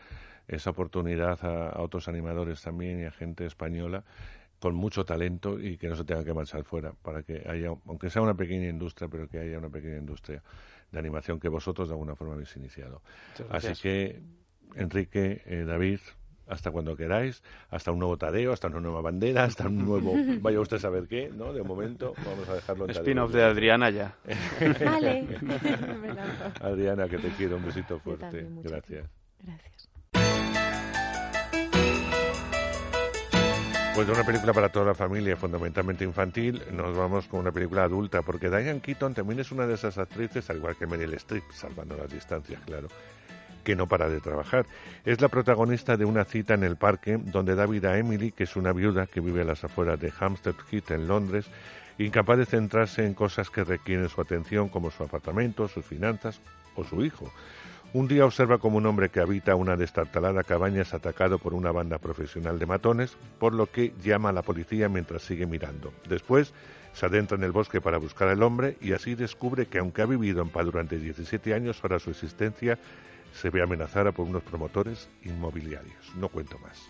esa 0.47 0.69
oportunidad 0.69 1.43
a, 1.43 1.69
a 1.69 1.81
otros 1.81 2.07
animadores 2.07 2.61
también 2.61 3.01
y 3.01 3.05
a 3.05 3.11
gente 3.11 3.45
española 3.45 4.03
con 4.59 4.75
mucho 4.75 5.05
talento 5.05 5.59
y 5.59 5.77
que 5.77 5.87
no 5.87 5.95
se 5.95 6.03
tenga 6.03 6.23
que 6.23 6.33
marchar 6.33 6.63
fuera 6.63 6.93
para 6.93 7.21
que 7.23 7.43
haya, 7.47 7.69
aunque 7.85 8.09
sea 8.09 8.21
una 8.21 8.33
pequeña 8.33 8.67
industria, 8.67 9.07
pero 9.07 9.27
que 9.27 9.39
haya 9.39 9.57
una 9.57 9.69
pequeña 9.69 9.97
industria 9.97 10.41
de 10.91 10.99
animación 10.99 11.39
que 11.39 11.49
vosotros 11.49 11.87
de 11.87 11.93
alguna 11.93 12.15
forma 12.15 12.33
habéis 12.33 12.55
iniciado. 12.55 13.01
Así 13.49 13.73
que, 13.81 14.21
Enrique, 14.75 15.43
eh, 15.45 15.63
David, 15.65 15.99
hasta 16.47 16.71
cuando 16.71 16.95
queráis, 16.95 17.43
hasta 17.69 17.91
un 17.91 17.99
nuevo 17.99 18.17
Tadeo, 18.17 18.53
hasta 18.53 18.67
una 18.67 18.79
nueva 18.79 19.01
bandera, 19.01 19.43
hasta 19.43 19.67
un 19.67 19.85
nuevo, 19.85 20.13
vaya 20.41 20.59
usted 20.59 20.77
a 20.77 20.79
saber 20.79 21.07
qué, 21.07 21.29
¿no? 21.33 21.53
De 21.53 21.63
momento 21.63 22.13
vamos 22.25 22.47
a 22.49 22.55
dejarlo 22.55 22.85
en. 22.85 22.91
Spin-off 22.91 23.31
de 23.31 23.43
Adriana 23.43 23.89
ya. 23.89 24.15
Vale. 24.85 25.27
Adriana, 26.61 27.07
que 27.07 27.17
te 27.17 27.29
quiero, 27.29 27.57
un 27.57 27.65
besito 27.65 27.99
fuerte. 27.99 28.25
también. 28.25 28.61
Gracias. 28.63 29.09
gracias 29.43 29.89
Pues 33.97 34.05
de 34.05 34.13
una 34.13 34.23
película 34.23 34.53
para 34.53 34.69
toda 34.69 34.85
la 34.85 34.93
familia, 34.93 35.35
fundamentalmente 35.35 36.03
infantil, 36.03 36.61
nos 36.71 36.95
vamos 36.95 37.25
con 37.25 37.39
una 37.39 37.51
película 37.51 37.83
adulta, 37.83 38.21
porque 38.21 38.47
Diane 38.47 38.79
Keaton 38.79 39.15
también 39.15 39.39
es 39.39 39.51
una 39.51 39.65
de 39.65 39.73
esas 39.73 39.97
actrices, 39.97 40.47
al 40.51 40.57
igual 40.57 40.75
que 40.75 40.85
Meryl 40.85 41.15
Streep, 41.15 41.43
salvando 41.51 41.97
las 41.97 42.07
distancias, 42.07 42.61
claro, 42.63 42.89
que 43.67 43.75
no 43.75 43.85
para 43.85 44.07
de 44.07 44.21
trabajar. 44.21 44.65
Es 45.03 45.19
la 45.19 45.27
protagonista 45.27 45.97
de 45.97 46.05
una 46.05 46.23
cita 46.23 46.53
en 46.53 46.63
el 46.63 46.77
parque 46.77 47.17
donde 47.21 47.53
da 47.53 47.65
vida 47.65 47.91
a 47.91 47.97
Emily, 47.97 48.31
que 48.31 48.45
es 48.45 48.55
una 48.55 48.71
viuda 48.71 49.07
que 49.07 49.19
vive 49.19 49.41
a 49.41 49.43
las 49.43 49.61
afueras 49.65 49.99
de 49.99 50.13
Hampstead 50.17 50.55
Heath 50.71 50.91
en 50.91 51.05
Londres, 51.05 51.47
incapaz 51.97 52.37
de 52.37 52.45
centrarse 52.45 53.05
en 53.05 53.13
cosas 53.13 53.49
que 53.49 53.65
requieren 53.65 54.07
su 54.07 54.21
atención, 54.21 54.69
como 54.69 54.89
su 54.89 55.03
apartamento, 55.03 55.67
sus 55.67 55.85
finanzas 55.85 56.39
o 56.77 56.85
su 56.85 57.03
hijo. 57.03 57.29
Un 57.91 58.07
día 58.07 58.25
observa 58.25 58.57
como 58.57 58.77
un 58.77 58.85
hombre 58.85 59.09
que 59.09 59.19
habita 59.19 59.55
una 59.55 59.75
destartalada 59.75 60.43
cabaña 60.43 60.83
es 60.83 60.93
atacado 60.93 61.37
por 61.37 61.53
una 61.53 61.73
banda 61.73 61.97
profesional 61.97 62.59
de 62.59 62.67
matones, 62.67 63.17
por 63.37 63.53
lo 63.53 63.69
que 63.69 63.93
llama 64.01 64.29
a 64.29 64.33
la 64.33 64.43
policía 64.43 64.87
mientras 64.87 65.23
sigue 65.23 65.45
mirando. 65.45 65.91
Después 66.07 66.53
se 66.93 67.05
adentra 67.05 67.37
en 67.37 67.43
el 67.43 67.51
bosque 67.51 67.81
para 67.81 67.97
buscar 67.97 68.29
al 68.29 68.43
hombre 68.43 68.77
y 68.79 68.93
así 68.93 69.15
descubre 69.15 69.65
que 69.65 69.79
aunque 69.79 70.03
ha 70.03 70.05
vivido 70.05 70.41
en 70.41 70.49
paz 70.49 70.63
durante 70.63 70.97
17 70.97 71.53
años, 71.53 71.79
ahora 71.83 71.99
su 71.99 72.11
existencia 72.11 72.79
se 73.37 73.51
ve 73.51 73.61
amenazada 73.61 74.11
por 74.11 74.27
unos 74.27 74.41
promotores 74.41 75.09
inmobiliarios. 75.23 76.15
No 76.15 76.29
cuento 76.29 76.57
más. 76.57 76.89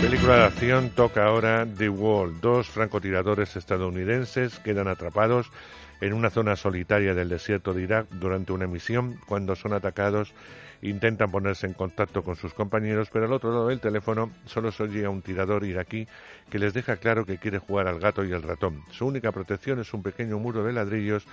Película 0.00 0.36
de 0.36 0.44
acción 0.44 0.90
toca 0.90 1.26
ahora 1.26 1.66
The 1.66 1.88
Wall. 1.88 2.40
Dos 2.40 2.68
francotiradores 2.68 3.54
estadounidenses 3.56 4.58
quedan 4.60 4.88
atrapados 4.88 5.50
en 6.00 6.14
una 6.14 6.30
zona 6.30 6.56
solitaria 6.56 7.12
del 7.12 7.28
desierto 7.28 7.74
de 7.74 7.82
Irak 7.82 8.08
durante 8.10 8.52
una 8.52 8.66
misión. 8.66 9.20
Cuando 9.26 9.56
son 9.56 9.72
atacados 9.72 10.32
intentan 10.82 11.30
ponerse 11.30 11.66
en 11.66 11.74
contacto 11.74 12.22
con 12.22 12.36
sus 12.36 12.54
compañeros, 12.54 13.10
pero 13.12 13.26
al 13.26 13.32
otro 13.32 13.50
lado 13.50 13.68
del 13.68 13.80
teléfono 13.80 14.30
solo 14.46 14.72
se 14.72 14.84
oye 14.84 15.04
a 15.04 15.10
un 15.10 15.22
tirador 15.22 15.64
iraquí 15.64 16.06
que 16.48 16.58
les 16.58 16.72
deja 16.72 16.96
claro 16.96 17.26
que 17.26 17.38
quiere 17.38 17.58
jugar 17.58 17.86
al 17.86 18.00
gato 18.00 18.24
y 18.24 18.32
el 18.32 18.42
ratón. 18.42 18.82
Su 18.90 19.06
única 19.06 19.32
protección 19.32 19.80
es 19.80 19.92
un 19.92 20.02
pequeño 20.02 20.38
muro 20.38 20.64
de 20.64 20.72
ladrillos 20.72 21.26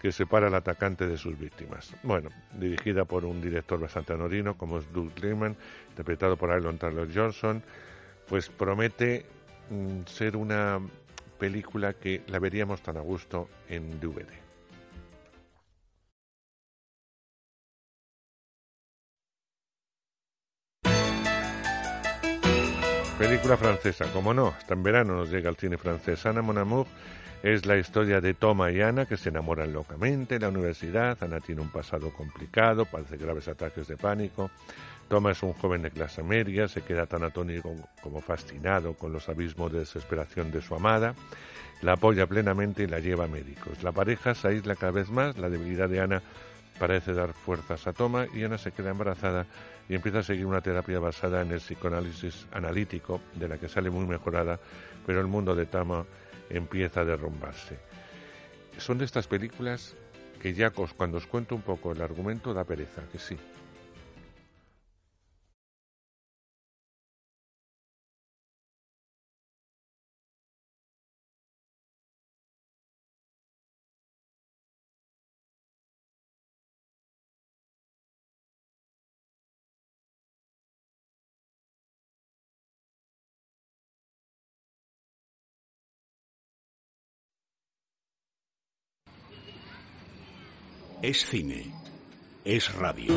que 0.00 0.12
separa 0.12 0.48
al 0.48 0.54
atacante 0.54 1.06
de 1.06 1.16
sus 1.16 1.38
víctimas. 1.38 1.94
Bueno, 2.02 2.28
dirigida 2.58 3.04
por 3.04 3.24
un 3.24 3.40
director 3.40 3.80
bastante 3.80 4.12
anodino 4.12 4.56
como 4.56 4.78
es 4.78 4.92
Doug 4.92 5.12
Liman, 5.22 5.56
interpretado 5.90 6.36
por 6.36 6.50
Aaron 6.50 6.78
Taylor 6.78 7.08
Johnson, 7.14 7.62
pues 8.28 8.48
promete 8.48 9.24
mm, 9.70 10.06
ser 10.06 10.36
una 10.36 10.78
película 11.38 11.94
que 11.94 12.22
la 12.28 12.38
veríamos 12.38 12.82
tan 12.82 12.96
a 12.96 13.00
gusto 13.00 13.48
en 13.68 13.98
DVD. 14.00 14.43
Película 23.18 23.56
francesa, 23.56 24.06
como 24.12 24.34
no, 24.34 24.48
hasta 24.48 24.74
en 24.74 24.82
verano 24.82 25.14
nos 25.14 25.30
llega 25.30 25.48
al 25.48 25.56
cine 25.56 25.78
francés. 25.78 26.26
Ana 26.26 26.42
Mon 26.42 26.58
Amour 26.58 26.86
es 27.44 27.64
la 27.64 27.76
historia 27.76 28.20
de 28.20 28.34
Toma 28.34 28.72
y 28.72 28.80
Ana 28.80 29.06
que 29.06 29.16
se 29.16 29.28
enamoran 29.28 29.72
locamente 29.72 30.34
en 30.34 30.42
la 30.42 30.48
universidad. 30.48 31.16
Ana 31.22 31.38
tiene 31.38 31.60
un 31.60 31.70
pasado 31.70 32.12
complicado, 32.12 32.86
padece 32.86 33.16
graves 33.16 33.46
ataques 33.46 33.86
de 33.86 33.96
pánico. 33.96 34.50
Toma 35.08 35.30
es 35.30 35.44
un 35.44 35.52
joven 35.52 35.82
de 35.82 35.92
clase 35.92 36.24
media, 36.24 36.66
se 36.66 36.82
queda 36.82 37.06
tan 37.06 37.22
atónico 37.22 37.72
como 38.02 38.20
fascinado 38.20 38.94
con 38.94 39.12
los 39.12 39.28
abismos 39.28 39.70
de 39.72 39.78
desesperación 39.78 40.50
de 40.50 40.60
su 40.60 40.74
amada. 40.74 41.14
La 41.82 41.92
apoya 41.92 42.26
plenamente 42.26 42.82
y 42.82 42.88
la 42.88 42.98
lleva 42.98 43.26
a 43.26 43.28
médicos. 43.28 43.82
La 43.84 43.92
pareja 43.92 44.34
se 44.34 44.48
aísla 44.48 44.74
cada 44.74 44.90
vez 44.90 45.08
más, 45.08 45.38
la 45.38 45.50
debilidad 45.50 45.88
de 45.88 46.00
Ana 46.00 46.22
parece 46.78 47.12
dar 47.12 47.32
fuerzas 47.32 47.86
a 47.86 47.92
Toma 47.92 48.26
y 48.34 48.44
Ana 48.44 48.58
se 48.58 48.72
queda 48.72 48.90
embarazada 48.90 49.46
y 49.88 49.94
empieza 49.94 50.20
a 50.20 50.22
seguir 50.22 50.46
una 50.46 50.60
terapia 50.60 50.98
basada 50.98 51.42
en 51.42 51.52
el 51.52 51.60
psicoanálisis 51.60 52.46
analítico, 52.52 53.20
de 53.34 53.48
la 53.48 53.58
que 53.58 53.68
sale 53.68 53.90
muy 53.90 54.06
mejorada, 54.06 54.58
pero 55.06 55.20
el 55.20 55.26
mundo 55.26 55.54
de 55.54 55.66
Toma 55.66 56.04
empieza 56.50 57.00
a 57.00 57.04
derrumbarse. 57.04 57.78
Son 58.78 58.98
de 58.98 59.04
estas 59.04 59.26
películas 59.26 59.94
que 60.40 60.52
ya 60.52 60.70
cuando 60.70 61.18
os 61.18 61.26
cuento 61.26 61.54
un 61.54 61.62
poco 61.62 61.92
el 61.92 62.02
argumento 62.02 62.52
da 62.52 62.64
pereza, 62.64 63.02
que 63.10 63.18
sí. 63.18 63.38
Es 91.06 91.26
cine. 91.26 91.66
Es 92.46 92.74
radio. 92.76 93.12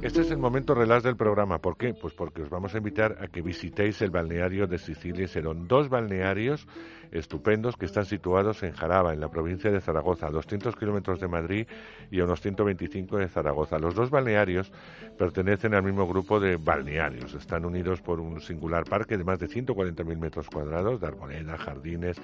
Este 0.00 0.22
es 0.22 0.30
el 0.30 0.38
momento 0.38 0.74
relax 0.74 1.02
del 1.02 1.16
programa. 1.16 1.58
¿Por 1.58 1.76
qué? 1.76 1.92
Pues 1.92 2.14
porque 2.14 2.40
os 2.40 2.48
vamos 2.48 2.74
a 2.74 2.78
invitar 2.78 3.18
a 3.20 3.28
que 3.28 3.42
visitéis 3.42 4.00
el 4.00 4.10
balneario 4.10 4.66
de 4.66 4.78
Sicilia 4.78 5.24
y 5.24 5.28
Serón. 5.28 5.68
Dos 5.68 5.90
balnearios 5.90 6.66
estupendos 7.12 7.76
que 7.76 7.84
están 7.84 8.06
situados 8.06 8.62
en 8.62 8.72
Jaraba, 8.72 9.12
en 9.12 9.20
la 9.20 9.28
provincia 9.28 9.70
de 9.70 9.80
Zaragoza, 9.80 10.28
a 10.28 10.30
200 10.30 10.74
kilómetros 10.76 11.20
de 11.20 11.28
Madrid 11.28 11.66
y 12.10 12.20
a 12.20 12.24
unos 12.24 12.40
125 12.40 13.18
de 13.18 13.28
Zaragoza. 13.28 13.78
Los 13.78 13.94
dos 13.94 14.10
balnearios 14.10 14.72
pertenecen 15.18 15.74
al 15.74 15.82
mismo 15.82 16.08
grupo 16.08 16.40
de 16.40 16.56
balnearios. 16.56 17.34
Están 17.34 17.64
unidos 17.64 18.00
por 18.00 18.18
un 18.18 18.40
singular 18.40 18.84
parque 18.84 19.18
de 19.18 19.24
más 19.24 19.38
de 19.38 19.48
140.000 19.48 20.16
metros 20.16 20.48
cuadrados 20.48 21.00
de 21.00 21.06
arboleda, 21.06 21.58
jardines, 21.58 22.16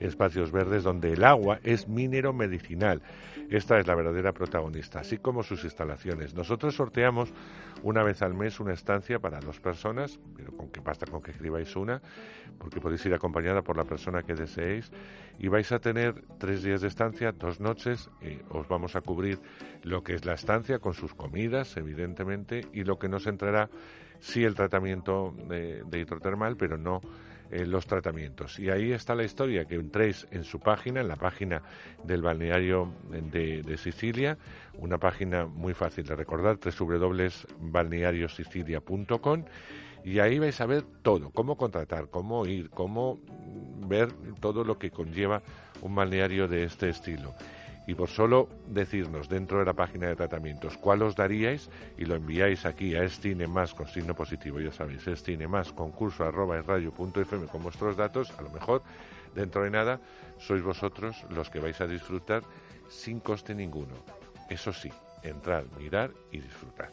espacios 0.00 0.52
verdes 0.52 0.82
donde 0.82 1.12
el 1.12 1.24
agua 1.24 1.60
es 1.62 1.88
minero 1.88 2.32
medicinal. 2.32 3.02
Esta 3.50 3.78
es 3.78 3.86
la 3.86 3.94
verdadera 3.94 4.32
protagonista, 4.32 5.00
así 5.00 5.18
como 5.18 5.42
sus 5.42 5.64
instalaciones. 5.64 6.34
Nosotros 6.34 6.74
sorteamos 6.74 7.32
una 7.82 8.02
vez 8.02 8.22
al 8.22 8.34
mes 8.34 8.58
una 8.58 8.72
estancia 8.72 9.18
para 9.18 9.40
dos 9.40 9.60
personas, 9.60 10.18
pero 10.36 10.56
con 10.56 10.70
que 10.70 10.80
basta 10.80 11.06
con 11.06 11.20
que 11.22 11.32
escribáis 11.32 11.76
una, 11.76 12.00
porque 12.58 12.80
podéis 12.80 13.04
ir 13.04 13.14
acompañada 13.14 13.62
por 13.62 13.76
la 13.76 13.84
persona 13.84 14.22
que 14.22 14.34
deseéis 14.34 14.90
y 15.38 15.48
vais 15.48 15.70
a 15.72 15.78
tener 15.78 16.14
tres 16.38 16.62
días 16.62 16.80
de 16.80 16.88
estancia, 16.88 17.32
dos 17.32 17.60
noches, 17.60 18.08
os 18.48 18.66
vamos 18.68 18.96
a 18.96 19.02
cubrir 19.02 19.38
lo 19.82 20.02
que 20.02 20.14
es 20.14 20.24
la 20.24 20.34
estancia 20.34 20.78
con 20.78 20.94
sus 20.94 21.14
comidas, 21.14 21.76
evidentemente, 21.76 22.66
y 22.72 22.84
lo 22.84 22.98
que 22.98 23.08
nos 23.08 23.26
entrará 23.26 23.68
sí 24.20 24.44
el 24.44 24.54
tratamiento 24.54 25.34
de 25.48 25.98
hidrotermal, 25.98 26.56
pero 26.56 26.78
no 26.78 27.00
eh, 27.50 27.66
los 27.66 27.86
tratamientos. 27.86 28.58
Y 28.58 28.70
ahí 28.70 28.92
está 28.92 29.14
la 29.14 29.24
historia, 29.24 29.64
que 29.64 29.76
entréis 29.76 30.26
en 30.30 30.44
su 30.44 30.60
página, 30.60 31.00
en 31.00 31.08
la 31.08 31.16
página 31.16 31.62
del 32.02 32.20
balneario 32.22 32.92
de, 33.10 33.62
de 33.62 33.76
Sicilia, 33.76 34.38
una 34.78 34.98
página 34.98 35.46
muy 35.46 35.74
fácil 35.74 36.04
de 36.04 36.16
recordar, 36.16 36.58
www.balneariosicilia.com 36.58 39.44
y 40.04 40.18
ahí 40.18 40.38
vais 40.38 40.60
a 40.60 40.66
ver 40.66 40.82
todo, 41.02 41.30
cómo 41.30 41.56
contratar, 41.56 42.10
cómo 42.10 42.44
ir, 42.44 42.68
cómo 42.70 43.18
ver 43.88 44.12
todo 44.40 44.62
lo 44.62 44.78
que 44.78 44.90
conlleva 44.90 45.42
un 45.80 45.94
balneario 45.94 46.46
de 46.46 46.64
este 46.64 46.90
estilo 46.90 47.34
y 47.86 47.94
por 47.94 48.08
solo 48.08 48.48
decirnos 48.66 49.28
dentro 49.28 49.58
de 49.58 49.64
la 49.64 49.74
página 49.74 50.08
de 50.08 50.16
tratamientos 50.16 50.78
cuál 50.78 51.02
os 51.02 51.16
daríais 51.16 51.70
y 51.98 52.04
lo 52.04 52.14
enviáis 52.14 52.64
aquí 52.64 52.94
a 52.94 53.04
Estine 53.04 53.46
más 53.46 53.74
con 53.74 53.86
signo 53.88 54.14
positivo, 54.14 54.60
ya 54.60 54.72
sabéis, 54.72 55.06
Estine 55.06 55.46
más 55.46 55.72
concurso 55.72 56.24
arroba 56.24 56.60
radio.fm 56.62 57.46
con 57.46 57.62
vuestros 57.62 57.96
datos, 57.96 58.30
a 58.38 58.42
lo 58.42 58.50
mejor 58.50 58.82
dentro 59.34 59.64
de 59.64 59.70
nada 59.70 60.00
sois 60.38 60.62
vosotros 60.62 61.24
los 61.30 61.50
que 61.50 61.60
vais 61.60 61.80
a 61.80 61.86
disfrutar 61.86 62.42
sin 62.88 63.20
coste 63.20 63.54
ninguno. 63.54 63.94
Eso 64.48 64.72
sí, 64.72 64.90
entrar, 65.22 65.64
mirar 65.78 66.10
y 66.30 66.40
disfrutar. 66.40 66.90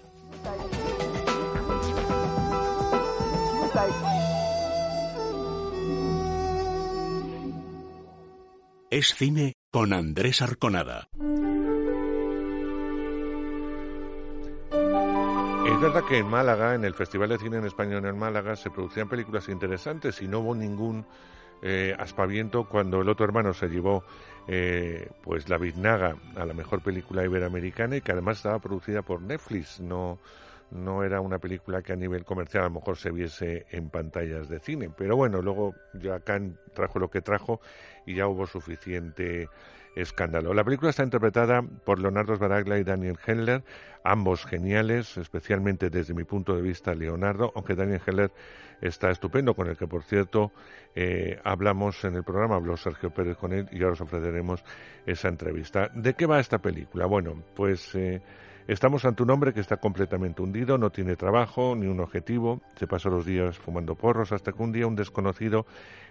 Es 8.89 9.15
cine 9.15 9.53
con 9.71 9.93
Andrés 9.93 10.41
Arconada. 10.41 11.07
Es 15.65 15.79
verdad 15.79 16.03
que 16.07 16.17
en 16.17 16.27
Málaga, 16.27 16.75
en 16.75 16.83
el 16.83 16.93
Festival 16.93 17.29
de 17.29 17.37
Cine 17.37 17.57
en 17.57 17.65
Español 17.65 18.05
en 18.05 18.19
Málaga, 18.19 18.57
se 18.57 18.69
producían 18.69 19.07
películas 19.07 19.47
interesantes 19.47 20.21
y 20.21 20.27
no 20.27 20.39
hubo 20.39 20.53
ningún 20.55 21.05
eh, 21.61 21.95
aspaviento 21.97 22.65
cuando 22.65 23.01
el 23.01 23.07
otro 23.07 23.25
hermano 23.25 23.53
se 23.53 23.69
llevó 23.69 24.03
eh, 24.47 25.09
pues 25.23 25.47
la 25.47 25.57
Biznaga 25.57 26.17
a 26.35 26.45
la 26.45 26.53
mejor 26.53 26.81
película 26.81 27.23
iberoamericana 27.23 27.95
y 27.95 28.01
que 28.01 28.11
además 28.11 28.37
estaba 28.37 28.59
producida 28.59 29.03
por 29.03 29.21
Netflix, 29.21 29.79
no 29.79 30.19
no 30.71 31.03
era 31.03 31.21
una 31.21 31.39
película 31.39 31.81
que 31.81 31.93
a 31.93 31.95
nivel 31.95 32.25
comercial 32.25 32.63
a 32.63 32.67
lo 32.67 32.75
mejor 32.75 32.97
se 32.97 33.11
viese 33.11 33.65
en 33.69 33.89
pantallas 33.89 34.49
de 34.49 34.59
cine. 34.59 34.89
Pero 34.95 35.15
bueno, 35.15 35.41
luego 35.41 35.75
ya 35.93 36.19
Khan 36.19 36.57
trajo 36.73 36.99
lo 36.99 37.09
que 37.09 37.21
trajo 37.21 37.59
y 38.05 38.15
ya 38.15 38.27
hubo 38.27 38.47
suficiente 38.47 39.47
escándalo. 39.95 40.53
La 40.53 40.63
película 40.63 40.89
está 40.89 41.03
interpretada 41.03 41.61
por 41.61 41.99
Leonardo 41.99 42.35
Sbaraglia 42.35 42.77
y 42.77 42.83
Daniel 42.83 43.17
Hendler, 43.25 43.63
ambos 44.03 44.45
geniales, 44.45 45.17
especialmente 45.17 45.89
desde 45.89 46.13
mi 46.13 46.23
punto 46.23 46.55
de 46.55 46.61
vista 46.61 46.95
Leonardo, 46.95 47.51
aunque 47.55 47.75
Daniel 47.75 48.01
Hendler 48.05 48.31
está 48.79 49.11
estupendo, 49.11 49.53
con 49.53 49.67
el 49.67 49.77
que 49.77 49.87
por 49.87 50.03
cierto 50.03 50.51
eh, 50.95 51.39
hablamos 51.43 52.03
en 52.05 52.15
el 52.15 52.23
programa, 52.23 52.55
habló 52.55 52.77
Sergio 52.77 53.11
Pérez 53.11 53.37
con 53.37 53.51
él 53.51 53.67
y 53.71 53.83
ahora 53.83 53.93
os 53.93 54.01
ofreceremos 54.01 54.63
esa 55.05 55.27
entrevista. 55.27 55.89
¿De 55.93 56.13
qué 56.13 56.25
va 56.25 56.39
esta 56.39 56.59
película? 56.59 57.05
Bueno, 57.05 57.43
pues... 57.55 57.93
Eh, 57.95 58.21
Estamos 58.71 59.03
ante 59.03 59.21
un 59.21 59.29
hombre 59.31 59.53
que 59.53 59.59
está 59.59 59.75
completamente 59.75 60.41
hundido, 60.41 60.77
no 60.77 60.91
tiene 60.91 61.17
trabajo 61.17 61.75
ni 61.75 61.87
un 61.87 61.99
objetivo, 61.99 62.61
se 62.77 62.87
pasa 62.87 63.09
los 63.09 63.25
días 63.25 63.59
fumando 63.59 63.95
porros 63.95 64.31
hasta 64.31 64.53
que 64.53 64.63
un 64.63 64.71
día 64.71 64.87
un 64.87 64.95
desconocido 64.95 65.65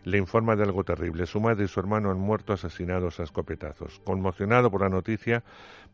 le 0.05 0.19
informa 0.19 0.57
de 0.57 0.65
algo 0.65 0.85
terrible. 0.85 1.25
Su 1.25 1.41
madre 1.41 1.65
y 1.65 1.69
su 1.69 1.81
hermano 1.81 2.11
han 2.11 2.19
muerto 2.19 2.53
asesinados 2.53 3.19
a 3.19 3.23
escopetazos. 3.23 4.03
Conmocionado 4.05 4.71
por 4.71 4.83
la 4.83 4.91
noticia, 4.91 5.43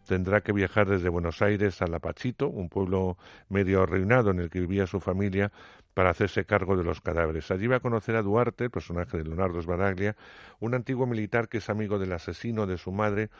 tendrá 0.09 0.40
que 0.40 0.51
viajar 0.51 0.88
desde 0.88 1.09
Buenos 1.09 1.40
Aires 1.40 1.80
a 1.82 1.86
Lapachito, 1.86 2.48
un 2.48 2.68
pueblo 2.68 3.16
medio 3.48 3.84
arruinado 3.84 4.32
en 4.32 4.40
el 4.40 4.51
que 4.51 4.59
vivía 4.59 4.88
su 4.88 4.98
familia, 4.98 5.52
para 5.94 6.10
hacerse 6.10 6.47
cargo 6.47 6.76
de 6.76 6.82
los 6.82 7.01
cadáveres. 7.01 7.48
Allí 7.52 7.68
va 7.68 7.76
a 7.76 7.80
conocer 7.80 8.16
a 8.16 8.22
Duarte, 8.22 8.64
el 8.64 8.70
personaje 8.70 9.16
de 9.16 9.24
Leonardo 9.24 9.62
Sbaraglia, 9.62 10.16
un 10.59 10.74
antiguo 10.74 11.06
militar 11.06 11.48
que 11.48 11.59
es 11.59 11.70
amigo 11.70 12.01
del 12.01 12.12
asesino 12.12 12.66
de 12.66 12.76
su 12.76 12.90
madre, 12.90 13.30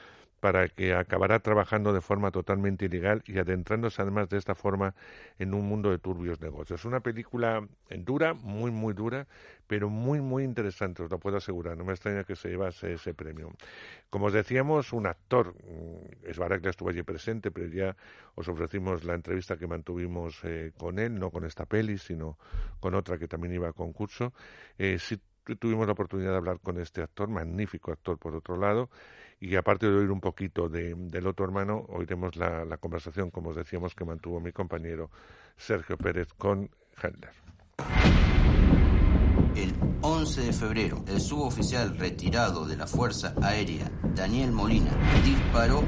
para 0.47 0.69
que 0.69 0.95
acabará 0.95 1.41
trabajando 1.41 1.93
de 1.93 2.01
forma 2.01 2.31
totalmente 2.31 2.85
ilegal 2.85 3.21
y 3.27 3.37
adentrándose 3.39 4.01
además 4.01 4.29
de 4.29 4.39
esta 4.39 4.55
forma 4.55 4.95
en 5.41 5.55
un 5.55 5.69
mundo 5.69 5.91
de 5.91 5.99
turbios 5.99 6.41
negocios. 6.41 6.85
Una 6.85 7.01
película 7.01 7.67
dura, 7.91 8.33
muy, 8.33 8.71
muy 8.71 8.95
dura, 8.95 9.27
pero 9.67 9.91
muy, 9.91 10.21
muy 10.21 10.45
interesante, 10.45 11.03
os 11.03 11.11
lo 11.11 11.19
puedo 11.19 11.39
asegurar. 11.39 11.77
No 11.77 11.85
me 11.85 11.95
extraña 11.95 12.23
que 12.23 12.37
se 12.37 12.49
llevase 12.49 12.93
ese 12.93 13.13
premio. 13.13 13.51
Como 14.09 14.27
os 14.27 14.33
decíamos, 14.35 14.93
un 14.93 15.09
actor, 15.09 15.53
mm, 15.65 16.29
es 16.29 16.39
que 16.63 16.69
estuvo 16.69 16.91
allí 16.91 17.03
presente, 17.03 17.51
pero 17.51 17.67
ya 17.67 17.97
os 18.37 18.47
ofrecimos 18.47 19.03
la 19.03 19.15
entrevista 19.15 19.57
que 19.57 19.67
mantuvimos 19.67 20.39
eh, 20.45 20.71
con 20.79 21.01
él, 21.01 21.19
no 21.19 21.33
con 21.33 21.45
esta 21.45 21.67
peli, 21.67 21.99
sino 21.99 22.39
con 22.79 22.95
otra 22.95 23.19
que 23.19 23.27
también 23.27 23.53
iba 23.53 23.69
a 23.69 23.73
concurso. 23.73 24.33
Eh, 24.79 25.01
sí 25.01 25.21
tuvimos 25.55 25.87
la 25.87 25.93
oportunidad 25.95 26.31
de 26.31 26.37
hablar 26.37 26.61
con 26.61 26.81
este 26.81 27.03
actor, 27.03 27.29
magnífico 27.29 27.93
actor 27.93 28.19
por 28.19 28.35
otro 28.35 28.57
lado, 28.57 28.91
y 29.41 29.57
aparte 29.57 29.87
de 29.87 29.97
oír 29.97 30.11
un 30.11 30.21
poquito 30.21 30.69
de, 30.69 30.95
del 30.95 31.27
otro 31.27 31.45
hermano, 31.45 31.85
oiremos 31.89 32.37
la, 32.37 32.65
la, 32.65 32.79
conversación, 32.79 33.31
como 33.31 33.51
os 33.51 33.57
decíamos, 33.57 33.95
que 33.95 34.05
mantuvo 34.05 34.41
mi 34.41 34.53
compañero 34.53 35.11
Sergio 35.57 35.97
Pérez 35.97 36.33
con 36.35 36.71
Handler. 37.03 37.33
El 39.55 39.75
11 40.03 40.41
de 40.43 40.53
febrero, 40.53 41.05
el 41.09 41.21
suboficial 41.21 41.97
retirado 41.99 42.67
de 42.67 42.77
la 42.77 42.87
Fuerza 42.87 43.35
Aérea, 43.43 43.91
Daniel 44.15 44.53
Molina, 44.53 44.91
disparó 45.25 45.83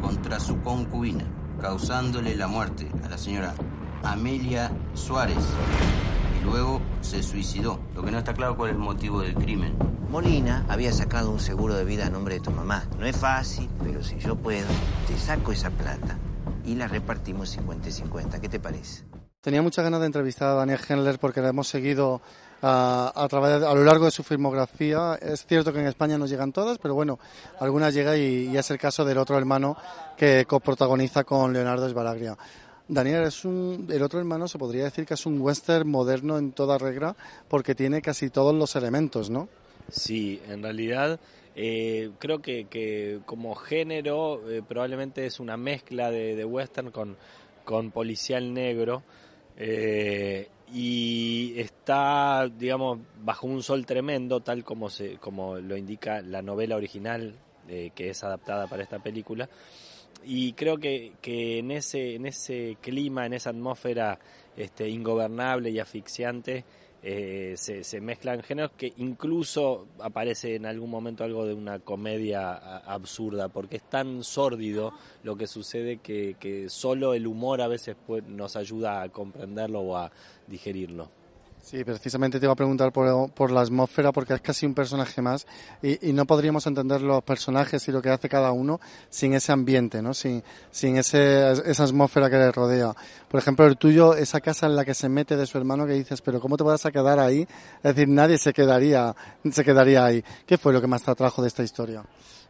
contra 0.00 0.40
su 0.40 0.60
concubina, 0.62 1.24
causándole 1.60 2.34
la 2.36 2.48
muerte 2.48 2.88
a 3.04 3.08
la 3.08 3.18
señora 3.18 3.54
Amelia 4.02 4.70
Suárez 4.94 5.54
luego 6.42 6.80
se 7.00 7.22
suicidó. 7.22 7.80
Lo 7.94 8.02
que 8.02 8.10
no 8.10 8.18
está 8.18 8.34
claro 8.34 8.56
cuál 8.56 8.70
es 8.70 8.76
el 8.76 8.82
motivo 8.82 9.20
del 9.20 9.34
crimen. 9.34 9.74
Molina 10.10 10.66
había 10.68 10.92
sacado 10.92 11.30
un 11.30 11.40
seguro 11.40 11.74
de 11.74 11.84
vida 11.84 12.06
a 12.06 12.10
nombre 12.10 12.34
de 12.34 12.40
tu 12.40 12.50
mamá. 12.50 12.84
No 12.98 13.06
es 13.06 13.16
fácil, 13.16 13.68
pero 13.82 14.02
si 14.02 14.18
yo 14.18 14.36
puedo, 14.36 14.66
te 15.06 15.16
saco 15.16 15.52
esa 15.52 15.70
plata 15.70 16.18
y 16.64 16.74
la 16.74 16.88
repartimos 16.88 17.50
50 17.50 17.88
y 17.88 17.92
50. 17.92 18.40
¿Qué 18.40 18.48
te 18.48 18.60
parece? 18.60 19.04
Tenía 19.40 19.62
muchas 19.62 19.84
ganas 19.84 20.00
de 20.00 20.06
entrevistar 20.06 20.50
a 20.50 20.54
Daniel 20.54 20.78
Hendler 20.86 21.18
porque 21.18 21.40
la 21.40 21.48
hemos 21.48 21.66
seguido 21.66 22.22
a, 22.62 23.12
a, 23.14 23.28
través, 23.28 23.62
a 23.62 23.74
lo 23.74 23.82
largo 23.82 24.04
de 24.04 24.12
su 24.12 24.22
filmografía. 24.22 25.18
Es 25.20 25.44
cierto 25.46 25.72
que 25.72 25.80
en 25.80 25.86
España 25.86 26.16
no 26.16 26.26
llegan 26.26 26.52
todas, 26.52 26.78
pero 26.78 26.94
bueno, 26.94 27.18
algunas 27.58 27.92
llegan 27.92 28.16
y, 28.18 28.52
y 28.52 28.56
es 28.56 28.70
el 28.70 28.78
caso 28.78 29.04
del 29.04 29.18
otro 29.18 29.36
hermano 29.36 29.76
que 30.16 30.44
coprotagoniza 30.46 31.24
con 31.24 31.52
Leonardo 31.52 31.88
Sbaraglia. 31.88 32.36
Daniel, 32.88 33.24
es 33.24 33.44
un, 33.44 33.88
el 33.90 34.02
otro 34.02 34.18
hermano 34.18 34.48
se 34.48 34.58
podría 34.58 34.84
decir 34.84 35.06
que 35.06 35.14
es 35.14 35.26
un 35.26 35.40
western 35.40 35.88
moderno 35.88 36.38
en 36.38 36.52
toda 36.52 36.78
regla 36.78 37.16
porque 37.48 37.74
tiene 37.74 38.02
casi 38.02 38.30
todos 38.30 38.54
los 38.54 38.76
elementos, 38.76 39.30
¿no? 39.30 39.48
Sí, 39.88 40.40
en 40.48 40.62
realidad 40.62 41.20
eh, 41.54 42.10
creo 42.18 42.40
que, 42.40 42.66
que, 42.66 43.20
como 43.26 43.54
género 43.54 44.50
eh, 44.50 44.62
probablemente 44.66 45.26
es 45.26 45.40
una 45.40 45.56
mezcla 45.56 46.10
de, 46.10 46.44
western 46.44 46.90
con, 46.90 47.16
con 47.64 47.90
policial 47.90 48.52
negro 48.52 49.02
eh, 49.56 50.48
y 50.72 51.54
está, 51.58 52.48
digamos, 52.48 52.98
bajo 53.22 53.46
un 53.46 53.62
sol 53.62 53.84
tremendo, 53.84 54.40
tal 54.40 54.64
como, 54.64 54.88
se, 54.88 55.18
como 55.18 55.58
lo 55.58 55.76
indica 55.76 56.22
la 56.22 56.40
novela 56.40 56.76
original 56.76 57.34
eh, 57.68 57.92
que 57.94 58.10
es 58.10 58.24
adaptada 58.24 58.66
para 58.66 58.82
esta 58.82 58.98
película. 58.98 59.48
Y 60.24 60.52
creo 60.52 60.78
que, 60.78 61.12
que 61.20 61.58
en, 61.58 61.70
ese, 61.70 62.14
en 62.14 62.26
ese 62.26 62.76
clima, 62.80 63.26
en 63.26 63.32
esa 63.32 63.50
atmósfera 63.50 64.18
este, 64.56 64.88
ingobernable 64.88 65.70
y 65.70 65.78
asfixiante, 65.78 66.64
eh, 67.04 67.54
se, 67.56 67.82
se, 67.82 68.00
mezclan 68.00 68.42
géneros 68.42 68.70
que 68.76 68.92
incluso 68.98 69.88
aparece 69.98 70.54
en 70.54 70.66
algún 70.66 70.88
momento 70.88 71.24
algo 71.24 71.44
de 71.44 71.52
una 71.52 71.80
comedia 71.80 72.76
absurda, 72.78 73.48
porque 73.48 73.76
es 73.76 73.88
tan 73.90 74.22
sórdido 74.22 74.92
lo 75.24 75.34
que 75.34 75.48
sucede 75.48 75.96
que, 75.96 76.36
que 76.38 76.68
solo 76.68 77.14
el 77.14 77.26
humor 77.26 77.60
a 77.60 77.66
veces 77.66 77.96
nos 78.28 78.54
ayuda 78.54 79.02
a 79.02 79.08
comprenderlo 79.08 79.80
o 79.80 79.96
a 79.96 80.12
digerirlo. 80.46 81.21
Sí, 81.62 81.84
precisamente 81.84 82.40
te 82.40 82.46
iba 82.46 82.52
a 82.52 82.56
preguntar 82.56 82.92
por, 82.92 83.30
por, 83.30 83.52
la 83.52 83.60
atmósfera, 83.60 84.10
porque 84.10 84.34
es 84.34 84.40
casi 84.40 84.66
un 84.66 84.74
personaje 84.74 85.22
más 85.22 85.46
y, 85.80 86.08
y, 86.08 86.12
no 86.12 86.26
podríamos 86.26 86.66
entender 86.66 87.00
los 87.00 87.22
personajes 87.22 87.86
y 87.86 87.92
lo 87.92 88.02
que 88.02 88.10
hace 88.10 88.28
cada 88.28 88.50
uno 88.50 88.80
sin 89.08 89.32
ese 89.34 89.52
ambiente, 89.52 90.02
¿no? 90.02 90.12
Sin, 90.12 90.42
sin 90.72 90.96
ese, 90.96 91.52
esa 91.64 91.84
atmósfera 91.84 92.28
que 92.28 92.36
le 92.36 92.50
rodea. 92.50 92.92
Por 93.28 93.38
ejemplo, 93.38 93.64
el 93.64 93.76
tuyo, 93.76 94.14
esa 94.14 94.40
casa 94.40 94.66
en 94.66 94.74
la 94.74 94.84
que 94.84 94.92
se 94.92 95.08
mete 95.08 95.36
de 95.36 95.46
su 95.46 95.56
hermano 95.56 95.86
que 95.86 95.92
dices, 95.92 96.20
pero 96.20 96.40
¿cómo 96.40 96.56
te 96.56 96.64
vas 96.64 96.84
a 96.84 96.90
quedar 96.90 97.20
ahí? 97.20 97.42
Es 97.76 97.94
decir, 97.94 98.08
nadie 98.08 98.38
se 98.38 98.52
quedaría, 98.52 99.14
se 99.50 99.64
quedaría 99.64 100.04
ahí. 100.04 100.24
¿Qué 100.44 100.58
fue 100.58 100.72
lo 100.72 100.80
que 100.80 100.88
más 100.88 101.04
te 101.04 101.12
atrajo 101.12 101.42
de 101.42 101.48
esta 101.48 101.62
historia? 101.62 102.04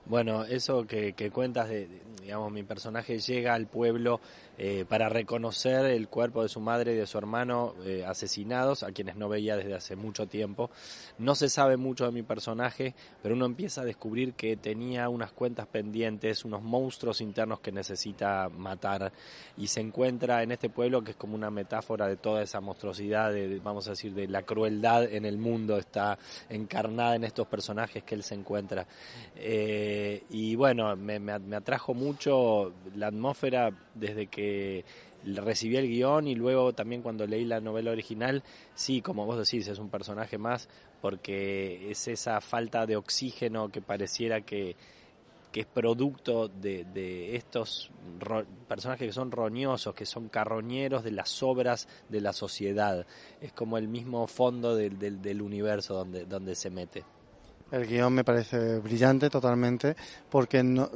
Bueno, 0.07 0.45
eso 0.45 0.85
que, 0.85 1.13
que 1.13 1.31
cuentas 1.31 1.69
de, 1.69 1.87
digamos, 2.23 2.51
mi 2.51 2.63
personaje 2.63 3.19
llega 3.19 3.55
al 3.55 3.67
pueblo 3.67 4.21
eh, 4.59 4.85
para 4.89 5.09
reconocer 5.09 5.87
el 5.87 6.09
cuerpo 6.09 6.43
de 6.43 6.49
su 6.49 6.61
madre 6.61 6.93
y 6.93 6.97
de 6.97 7.07
su 7.07 7.19
hermano 7.19 7.75
eh, 7.85 8.05
asesinados, 8.07 8.83
a 8.83 8.93
quienes 8.93 9.17
no 9.17 9.29
veía 9.29 9.57
desde 9.57 9.75
hace 9.75 9.97
mucho 9.97 10.27
tiempo. 10.27 10.71
No 11.19 11.35
se 11.35 11.49
sabe 11.49 11.77
mucho 11.77 12.05
de 12.05 12.13
mi 12.13 12.23
personaje, 12.23 12.95
pero 13.23 13.35
uno 13.35 13.47
empieza 13.47 13.83
a 13.83 13.85
descubrir 13.85 14.35
que 14.35 14.57
tenía 14.57 15.09
unas 15.09 15.33
cuentas 15.33 15.67
pendientes, 15.67 16.45
unos 16.45 16.63
monstruos 16.63 17.21
internos 17.21 17.61
que 17.61 17.73
necesita 17.73 18.49
matar 18.49 19.13
y 19.57 19.67
se 19.67 19.81
encuentra 19.81 20.43
en 20.43 20.53
este 20.53 20.69
pueblo 20.69 21.03
que 21.03 21.13
es 21.13 21.17
como 21.17 21.35
una 21.35 21.51
metáfora 21.51 22.07
de 22.07 22.17
toda 22.17 22.43
esa 22.43 22.61
monstruosidad, 22.61 23.33
de, 23.33 23.59
vamos 23.61 23.87
a 23.87 23.91
decir, 23.91 24.13
de 24.13 24.29
la 24.29 24.43
crueldad 24.43 25.05
en 25.05 25.25
el 25.25 25.39
mundo, 25.39 25.79
está 25.79 26.19
encarnada 26.49 27.17
en 27.17 27.25
estos 27.25 27.47
personajes 27.47 28.03
que 28.05 28.15
él 28.15 28.23
se 28.23 28.35
encuentra. 28.35 28.87
Eh, 29.37 30.25
y 30.31 30.57
bueno, 30.57 30.95
me, 30.97 31.33
atrajo 31.55 31.95
mucho 31.95 32.73
la 32.95 33.09
atmósfera 33.09 33.71
desde 33.95 34.27
que 34.27 34.42
recibí 35.25 35.77
el 35.77 35.89
guion 35.89 36.27
y 36.27 36.35
luego 36.35 36.73
también 36.73 37.03
cuando 37.03 37.27
leí 37.27 37.45
la 37.45 37.61
novela 37.61 37.91
original, 37.91 38.43
sí, 38.75 39.03
como 39.03 39.27
vos 39.27 39.39
decís, 39.39 39.69
es 39.69 39.79
un 39.79 39.89
personaje 39.89 40.39
más 40.39 40.69
porque 41.01 41.91
es 41.91 42.09
esa 42.09 42.41
falta 42.41 42.87
de 42.87 42.97
oxígeno 42.97 43.69
que 43.69 43.83
pareciera 43.83 44.41
que, 44.43 44.77
que 45.51 45.61
es 45.61 45.67
producto 45.67 46.49
de, 46.49 46.85
de 46.85 47.37
estos 47.37 47.91
personajes 48.69 49.09
que 49.09 49.13
son 49.13 49.31
roñosos, 49.31 49.95
que 49.95 50.07
son 50.07 50.29
carroñeros 50.29 51.05
de 51.05 51.13
las 51.13 51.43
obras 51.43 51.89
de 52.09 52.21
la 52.21 52.33
sociedad. 52.33 53.07
Es 53.41 53.53
como 53.53 53.79
el 53.79 53.89
mismo 53.89 54.27
fondo 54.27 54.75
del, 54.75 54.99
del, 54.99 55.43
universo 55.43 55.95
donde, 55.95 56.25
donde 56.25 56.55
se 56.55 56.71
mete. 56.71 57.05
El 57.71 57.87
guion 57.87 58.13
me 58.13 58.25
parece 58.25 58.79
brillante 58.79 59.29
totalmente 59.31 59.97
porque 60.31 60.63
no, 60.63 60.91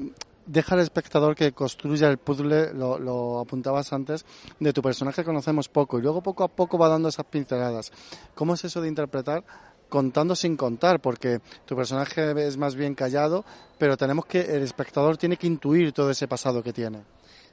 deja 0.47 0.75
al 0.75 0.81
espectador 0.81 1.35
que 1.35 1.53
construya 1.53 2.09
el 2.09 2.19
puzzle, 2.19 2.73
lo, 2.73 2.99
lo, 2.99 3.41
apuntabas 3.41 3.93
antes, 3.93 4.25
de 4.59 4.73
tu 4.73 4.81
personaje 4.81 5.25
conocemos 5.25 5.69
poco 5.69 5.99
y 5.99 6.03
luego 6.03 6.23
poco 6.23 6.45
a 6.45 6.49
poco 6.49 6.79
va 6.79 6.89
dando 6.89 7.09
esas 7.09 7.27
pinceladas. 7.27 7.93
¿Cómo 8.35 8.55
es 8.55 8.65
eso 8.65 8.81
de 8.81 8.89
interpretar 8.89 9.45
contando 9.89 10.35
sin 10.35 10.57
contar? 10.57 11.01
Porque 11.01 11.41
tu 11.65 11.77
personaje 11.77 12.47
es 12.47 12.57
más 12.57 12.75
bien 12.75 12.95
callado, 12.95 13.45
pero 13.79 13.97
tenemos 13.97 14.27
que, 14.27 14.41
el 14.41 14.63
espectador 14.63 15.17
tiene 15.17 15.37
que 15.37 15.47
intuir 15.47 15.93
todo 15.93 16.11
ese 16.11 16.29
pasado 16.29 16.63
que 16.63 16.73
tiene. 16.73 17.03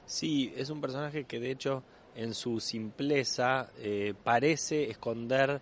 Sí, 0.06 0.52
es 0.56 0.70
un 0.70 0.80
personaje 0.80 1.24
que 1.24 1.40
de 1.40 1.50
hecho 1.50 1.82
en 2.14 2.34
su 2.34 2.60
simpleza 2.60 3.70
eh, 3.78 4.14
parece 4.22 4.90
esconder 4.90 5.60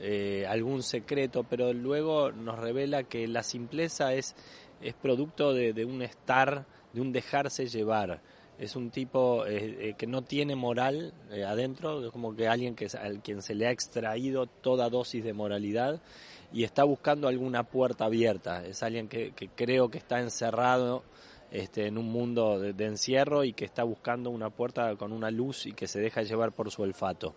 eh, 0.00 0.46
algún 0.48 0.82
secreto, 0.82 1.44
pero 1.44 1.72
luego 1.72 2.30
nos 2.30 2.58
revela 2.58 3.02
que 3.02 3.26
la 3.26 3.42
simpleza 3.42 4.14
es 4.14 4.36
es 4.82 4.94
producto 4.94 5.52
de, 5.52 5.72
de, 5.72 5.84
un 5.84 6.02
estar, 6.02 6.66
de 6.92 7.00
un 7.00 7.12
dejarse 7.12 7.66
llevar. 7.66 8.20
Es 8.58 8.74
un 8.74 8.90
tipo 8.90 9.46
eh, 9.46 9.90
eh, 9.90 9.94
que 9.96 10.06
no 10.06 10.22
tiene 10.22 10.56
moral 10.56 11.12
eh, 11.30 11.44
adentro, 11.44 12.04
es 12.04 12.10
como 12.10 12.34
que 12.34 12.48
alguien 12.48 12.74
que, 12.74 12.88
al 13.00 13.22
quien 13.22 13.40
se 13.40 13.54
le 13.54 13.68
ha 13.68 13.70
extraído 13.70 14.46
toda 14.46 14.90
dosis 14.90 15.22
de 15.22 15.32
moralidad 15.32 16.00
y 16.52 16.64
está 16.64 16.82
buscando 16.82 17.28
alguna 17.28 17.62
puerta 17.62 18.06
abierta. 18.06 18.64
Es 18.66 18.82
alguien 18.82 19.08
que, 19.08 19.32
que 19.32 19.48
creo 19.48 19.90
que 19.90 19.98
está 19.98 20.20
encerrado 20.20 21.04
este, 21.50 21.86
en 21.86 21.98
un 21.98 22.10
mundo 22.10 22.58
de, 22.58 22.84
encierro 22.84 23.44
y 23.44 23.52
que 23.52 23.64
está 23.64 23.84
buscando 23.84 24.30
una 24.30 24.50
puerta 24.50 24.94
con 24.96 25.12
una 25.12 25.30
luz 25.30 25.66
y 25.66 25.72
que 25.72 25.86
se 25.86 26.00
deja 26.00 26.22
llevar 26.22 26.52
por 26.52 26.70
su 26.70 26.82
olfato. 26.82 27.34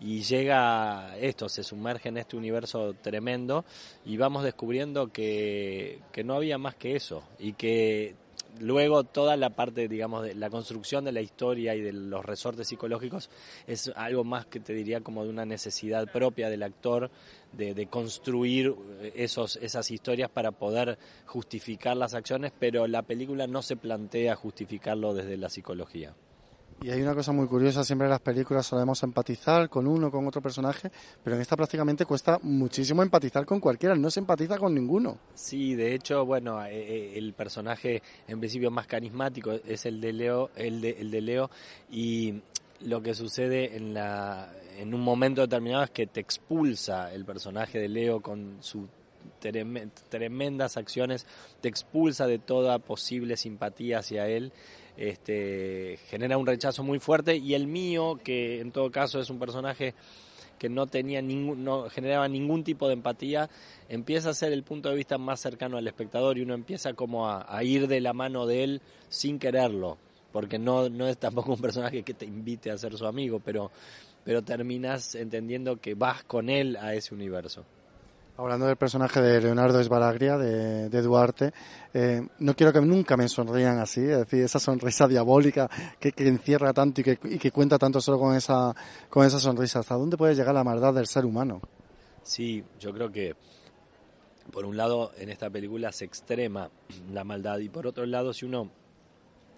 Y 0.00 0.22
llega 0.22 1.16
esto, 1.18 1.48
se 1.48 1.62
sumerge 1.62 2.08
en 2.08 2.18
este 2.18 2.36
universo 2.36 2.94
tremendo 3.00 3.64
y 4.04 4.16
vamos 4.16 4.44
descubriendo 4.44 5.12
que, 5.12 6.00
que 6.12 6.24
no 6.24 6.34
había 6.34 6.58
más 6.58 6.74
que 6.74 6.96
eso 6.96 7.22
y 7.38 7.52
que 7.54 8.16
luego 8.60 9.04
toda 9.04 9.36
la 9.36 9.50
parte, 9.50 9.88
digamos, 9.88 10.24
de 10.24 10.34
la 10.34 10.50
construcción 10.50 11.04
de 11.04 11.12
la 11.12 11.20
historia 11.20 11.74
y 11.74 11.80
de 11.80 11.92
los 11.92 12.24
resortes 12.24 12.68
psicológicos 12.68 13.30
es 13.66 13.92
algo 13.96 14.24
más 14.24 14.46
que 14.46 14.60
te 14.60 14.72
diría 14.72 15.00
como 15.00 15.24
de 15.24 15.30
una 15.30 15.44
necesidad 15.44 16.10
propia 16.10 16.48
del 16.48 16.62
actor 16.62 17.10
de, 17.52 17.74
de 17.74 17.86
construir 17.86 18.74
esos, 19.14 19.56
esas 19.56 19.90
historias 19.90 20.30
para 20.30 20.52
poder 20.52 20.98
justificar 21.26 21.96
las 21.96 22.14
acciones, 22.14 22.52
pero 22.58 22.86
la 22.86 23.02
película 23.02 23.46
no 23.46 23.62
se 23.62 23.76
plantea 23.76 24.34
justificarlo 24.36 25.14
desde 25.14 25.36
la 25.36 25.48
psicología. 25.48 26.14
Y 26.82 26.90
hay 26.90 27.00
una 27.00 27.14
cosa 27.14 27.32
muy 27.32 27.46
curiosa, 27.46 27.82
siempre 27.84 28.06
en 28.06 28.10
las 28.10 28.20
películas 28.20 28.66
solemos 28.66 29.02
empatizar 29.02 29.68
con 29.70 29.86
uno, 29.86 30.10
con 30.10 30.26
otro 30.26 30.42
personaje, 30.42 30.90
pero 31.22 31.36
en 31.36 31.42
esta 31.42 31.56
prácticamente 31.56 32.04
cuesta 32.04 32.38
muchísimo 32.42 33.02
empatizar 33.02 33.46
con 33.46 33.60
cualquiera, 33.60 33.94
no 33.94 34.10
se 34.10 34.20
empatiza 34.20 34.58
con 34.58 34.74
ninguno. 34.74 35.18
Sí, 35.34 35.74
de 35.74 35.94
hecho, 35.94 36.26
bueno, 36.26 36.62
el 36.64 37.32
personaje 37.32 38.02
en 38.28 38.38
principio 38.38 38.70
más 38.70 38.86
carismático 38.86 39.52
es 39.52 39.86
el 39.86 40.00
de 40.00 40.12
Leo, 40.12 40.50
el 40.56 40.80
de, 40.80 40.90
el 40.90 41.10
de 41.10 41.20
Leo 41.20 41.50
y 41.90 42.42
lo 42.80 43.02
que 43.02 43.14
sucede 43.14 43.76
en 43.76 43.94
la 43.94 44.52
en 44.76 44.92
un 44.92 45.00
momento 45.00 45.40
determinado 45.42 45.84
es 45.84 45.90
que 45.90 46.06
te 46.06 46.20
expulsa 46.20 47.12
el 47.12 47.24
personaje 47.24 47.78
de 47.78 47.88
Leo 47.88 48.20
con 48.20 48.56
su 48.60 48.88
tremendas 50.08 50.76
acciones, 50.76 51.26
te 51.60 51.68
expulsa 51.68 52.26
de 52.26 52.38
toda 52.38 52.78
posible 52.78 53.36
simpatía 53.36 53.98
hacia 53.98 54.26
él 54.26 54.52
este, 54.96 55.98
genera 56.08 56.38
un 56.38 56.46
rechazo 56.46 56.82
muy 56.82 56.98
fuerte 56.98 57.36
y 57.36 57.54
el 57.54 57.66
mío, 57.66 58.18
que 58.22 58.60
en 58.60 58.72
todo 58.72 58.90
caso 58.90 59.20
es 59.20 59.30
un 59.30 59.38
personaje 59.38 59.94
que 60.58 60.68
no 60.68 60.86
tenía 60.86 61.20
ningún, 61.20 61.64
no 61.64 61.90
generaba 61.90 62.28
ningún 62.28 62.64
tipo 62.64 62.86
de 62.86 62.94
empatía, 62.94 63.50
empieza 63.88 64.30
a 64.30 64.34
ser 64.34 64.52
el 64.52 64.62
punto 64.62 64.88
de 64.88 64.96
vista 64.96 65.18
más 65.18 65.40
cercano 65.40 65.76
al 65.76 65.86
espectador 65.86 66.38
y 66.38 66.42
uno 66.42 66.54
empieza 66.54 66.94
como 66.94 67.28
a, 67.28 67.44
a 67.48 67.64
ir 67.64 67.88
de 67.88 68.00
la 68.00 68.12
mano 68.12 68.46
de 68.46 68.64
él 68.64 68.82
sin 69.08 69.38
quererlo, 69.38 69.98
porque 70.32 70.58
no, 70.58 70.88
no 70.88 71.08
es 71.08 71.18
tampoco 71.18 71.52
un 71.52 71.60
personaje 71.60 72.02
que 72.02 72.14
te 72.14 72.24
invite 72.24 72.70
a 72.70 72.78
ser 72.78 72.96
su 72.96 73.06
amigo, 73.06 73.40
pero, 73.40 73.70
pero 74.24 74.42
terminas 74.42 75.14
entendiendo 75.14 75.76
que 75.80 75.94
vas 75.94 76.24
con 76.24 76.48
él 76.48 76.76
a 76.76 76.94
ese 76.94 77.14
universo. 77.14 77.64
Hablando 78.36 78.66
del 78.66 78.76
personaje 78.76 79.20
de 79.22 79.40
Leonardo 79.40 79.78
Esbalagria, 79.78 80.36
de, 80.36 80.88
de 80.88 81.02
Duarte, 81.02 81.52
eh, 81.92 82.20
no 82.40 82.56
quiero 82.56 82.72
que 82.72 82.80
nunca 82.80 83.16
me 83.16 83.28
sonrían 83.28 83.78
así, 83.78 84.00
es 84.00 84.18
decir, 84.18 84.42
esa 84.42 84.58
sonrisa 84.58 85.06
diabólica 85.06 85.70
que, 86.00 86.12
encierra 86.16 86.72
tanto 86.72 87.00
y 87.00 87.04
que, 87.04 87.18
y 87.22 87.38
que, 87.38 87.52
cuenta 87.52 87.78
tanto 87.78 88.00
solo 88.00 88.18
con 88.18 88.34
esa, 88.34 88.74
con 89.08 89.24
esa 89.24 89.38
sonrisa. 89.38 89.78
¿Hasta 89.78 89.94
dónde 89.94 90.16
puede 90.16 90.34
llegar 90.34 90.52
la 90.52 90.64
maldad 90.64 90.92
del 90.92 91.06
ser 91.06 91.24
humano? 91.24 91.60
Sí, 92.24 92.64
yo 92.80 92.92
creo 92.92 93.12
que 93.12 93.36
por 94.50 94.64
un 94.64 94.76
lado 94.76 95.12
en 95.16 95.28
esta 95.28 95.48
película 95.48 95.92
se 95.92 96.04
extrema 96.04 96.70
la 97.12 97.22
maldad 97.22 97.58
y 97.58 97.68
por 97.68 97.86
otro 97.86 98.04
lado 98.04 98.32
si 98.32 98.46
uno 98.46 98.68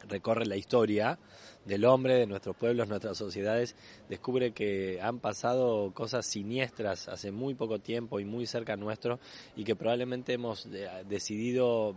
recorre 0.08 0.46
la 0.46 0.56
historia, 0.56 1.18
del 1.66 1.84
hombre, 1.84 2.14
de 2.14 2.26
nuestros 2.26 2.56
pueblos, 2.56 2.88
nuestras 2.88 3.18
sociedades, 3.18 3.74
descubre 4.08 4.52
que 4.52 5.00
han 5.02 5.18
pasado 5.18 5.92
cosas 5.92 6.24
siniestras 6.24 7.08
hace 7.08 7.32
muy 7.32 7.54
poco 7.54 7.80
tiempo 7.80 8.20
y 8.20 8.24
muy 8.24 8.46
cerca 8.46 8.76
nuestro 8.76 9.18
y 9.56 9.64
que 9.64 9.74
probablemente 9.74 10.34
hemos 10.34 10.68
decidido 11.08 11.96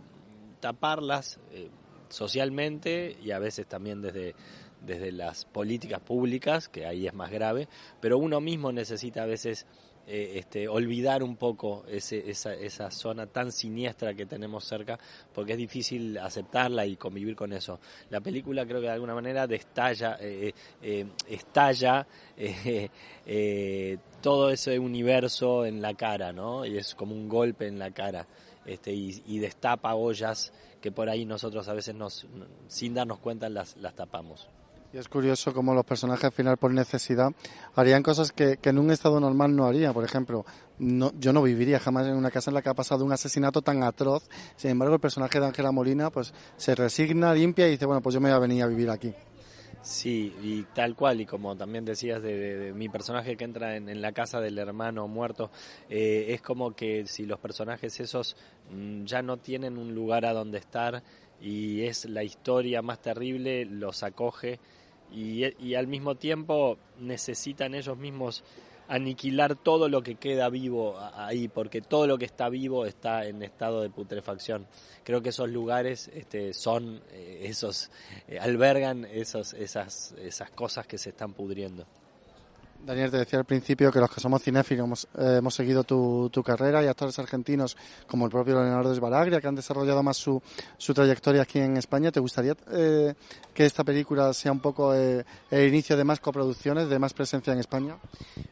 taparlas 0.58 1.38
eh, 1.52 1.70
socialmente 2.08 3.16
y 3.22 3.30
a 3.30 3.38
veces 3.38 3.66
también 3.68 4.02
desde, 4.02 4.34
desde 4.84 5.12
las 5.12 5.44
políticas 5.44 6.00
públicas, 6.00 6.68
que 6.68 6.84
ahí 6.86 7.06
es 7.06 7.14
más 7.14 7.30
grave, 7.30 7.68
pero 8.00 8.18
uno 8.18 8.40
mismo 8.40 8.72
necesita 8.72 9.22
a 9.22 9.26
veces 9.26 9.66
eh, 10.06 10.32
este, 10.36 10.68
olvidar 10.68 11.22
un 11.22 11.36
poco 11.36 11.84
ese, 11.88 12.30
esa, 12.30 12.54
esa 12.54 12.90
zona 12.90 13.26
tan 13.26 13.52
siniestra 13.52 14.14
que 14.14 14.26
tenemos 14.26 14.64
cerca, 14.64 14.98
porque 15.32 15.52
es 15.52 15.58
difícil 15.58 16.18
aceptarla 16.18 16.86
y 16.86 16.96
convivir 16.96 17.36
con 17.36 17.52
eso. 17.52 17.80
La 18.10 18.20
película 18.20 18.66
creo 18.66 18.80
que 18.80 18.86
de 18.86 18.92
alguna 18.92 19.14
manera 19.14 19.46
destalla, 19.46 20.16
eh, 20.20 20.52
eh, 20.82 21.06
estalla 21.28 22.06
todo 24.20 24.50
ese 24.50 24.78
universo 24.78 25.64
en 25.64 25.80
la 25.80 25.94
cara, 25.94 26.32
¿no? 26.32 26.64
Y 26.66 26.76
es 26.76 26.94
como 26.94 27.14
un 27.14 27.28
golpe 27.28 27.66
en 27.66 27.78
la 27.78 27.90
cara. 27.90 28.26
Este, 28.64 28.92
y, 28.92 29.22
y 29.26 29.38
destapa 29.38 29.94
ollas 29.94 30.52
que 30.80 30.92
por 30.92 31.08
ahí 31.08 31.24
nosotros 31.24 31.68
a 31.68 31.74
veces 31.74 31.94
nos, 31.94 32.26
sin 32.68 32.94
darnos 32.94 33.18
cuenta 33.18 33.48
las, 33.48 33.76
las 33.76 33.94
tapamos. 33.94 34.48
Y 34.92 34.98
es 34.98 35.08
curioso 35.08 35.54
cómo 35.54 35.72
los 35.72 35.84
personajes 35.84 36.24
al 36.24 36.32
final 36.32 36.56
por 36.56 36.72
necesidad 36.72 37.30
harían 37.76 38.02
cosas 38.02 38.32
que, 38.32 38.56
que 38.56 38.70
en 38.70 38.78
un 38.78 38.90
estado 38.90 39.20
normal 39.20 39.54
no 39.54 39.66
harían. 39.66 39.94
Por 39.94 40.04
ejemplo, 40.04 40.44
no, 40.80 41.12
yo 41.16 41.32
no 41.32 41.42
viviría 41.42 41.78
jamás 41.78 42.08
en 42.08 42.16
una 42.16 42.32
casa 42.32 42.50
en 42.50 42.54
la 42.54 42.62
que 42.62 42.70
ha 42.70 42.74
pasado 42.74 43.04
un 43.04 43.12
asesinato 43.12 43.62
tan 43.62 43.84
atroz. 43.84 44.28
Sin 44.56 44.70
embargo, 44.70 44.94
el 44.94 45.00
personaje 45.00 45.38
de 45.38 45.46
Ángela 45.46 45.70
Molina 45.70 46.10
pues 46.10 46.34
se 46.56 46.74
resigna, 46.74 47.32
limpia 47.34 47.68
y 47.68 47.72
dice, 47.72 47.86
bueno, 47.86 48.02
pues 48.02 48.14
yo 48.14 48.20
me 48.20 48.30
voy 48.30 48.36
a 48.36 48.40
venir 48.40 48.64
a 48.64 48.66
vivir 48.66 48.90
aquí. 48.90 49.14
Sí, 49.82 50.34
y 50.42 50.64
tal 50.74 50.94
cual, 50.94 51.22
y 51.22 51.26
como 51.26 51.56
también 51.56 51.86
decías 51.86 52.20
de, 52.20 52.72
mi 52.74 52.90
personaje 52.90 53.36
que 53.36 53.44
entra 53.44 53.76
en, 53.76 54.02
la 54.02 54.12
casa 54.12 54.40
del 54.40 54.58
hermano 54.58 55.08
muerto, 55.08 55.50
eh, 55.88 56.26
es 56.30 56.42
como 56.42 56.72
que 56.72 57.06
si 57.06 57.24
los 57.24 57.38
personajes 57.38 57.98
esos 57.98 58.36
mmm, 58.70 59.04
ya 59.04 59.22
no 59.22 59.38
tienen 59.38 59.78
un 59.78 59.94
lugar 59.94 60.26
a 60.26 60.34
donde 60.34 60.58
estar 60.58 61.02
y 61.40 61.84
es 61.84 62.04
la 62.04 62.22
historia 62.22 62.82
más 62.82 63.00
terrible, 63.00 63.64
los 63.64 64.02
acoge 64.02 64.60
y, 65.12 65.44
y 65.64 65.74
al 65.74 65.86
mismo 65.86 66.14
tiempo 66.14 66.78
necesitan 66.98 67.74
ellos 67.74 67.96
mismos 67.96 68.44
aniquilar 68.90 69.54
todo 69.54 69.88
lo 69.88 70.02
que 70.02 70.16
queda 70.16 70.48
vivo 70.48 70.98
ahí, 71.14 71.46
porque 71.46 71.80
todo 71.80 72.08
lo 72.08 72.18
que 72.18 72.24
está 72.24 72.48
vivo 72.48 72.86
está 72.86 73.24
en 73.24 73.40
estado 73.44 73.82
de 73.82 73.88
putrefacción. 73.88 74.66
Creo 75.04 75.22
que 75.22 75.28
esos 75.28 75.48
lugares 75.48 76.10
este, 76.12 76.52
son 76.52 77.00
eh, 77.12 77.42
esos, 77.44 77.92
eh, 78.26 78.40
albergan 78.40 79.04
esos, 79.04 79.54
esas, 79.54 80.12
esas 80.18 80.50
cosas 80.50 80.88
que 80.88 80.98
se 80.98 81.10
están 81.10 81.34
pudriendo. 81.34 81.86
Daniel, 82.84 83.10
te 83.10 83.18
decía 83.18 83.38
al 83.38 83.44
principio 83.44 83.92
que 83.92 84.00
los 84.00 84.10
que 84.10 84.20
somos 84.20 84.42
cinéfilos 84.42 84.84
hemos, 84.84 85.04
eh, 85.18 85.36
hemos 85.38 85.54
seguido 85.54 85.84
tu, 85.84 86.30
tu, 86.32 86.42
carrera 86.42 86.82
y 86.82 86.86
actores 86.86 87.18
argentinos 87.18 87.76
como 88.06 88.24
el 88.24 88.30
propio 88.30 88.54
Leonardo 88.54 88.94
Sbaraglia 88.94 89.40
que 89.40 89.46
han 89.46 89.54
desarrollado 89.54 90.02
más 90.02 90.16
su, 90.16 90.42
su 90.78 90.94
trayectoria 90.94 91.42
aquí 91.42 91.58
en 91.58 91.76
España. 91.76 92.10
¿Te 92.10 92.20
gustaría 92.20 92.56
eh, 92.72 93.14
que 93.52 93.64
esta 93.66 93.84
película 93.84 94.32
sea 94.32 94.52
un 94.52 94.60
poco 94.60 94.94
eh, 94.94 95.24
el 95.50 95.68
inicio 95.68 95.96
de 95.96 96.04
más 96.04 96.20
coproducciones, 96.20 96.88
de 96.88 96.98
más 96.98 97.12
presencia 97.12 97.52
en 97.52 97.58
España? 97.58 97.96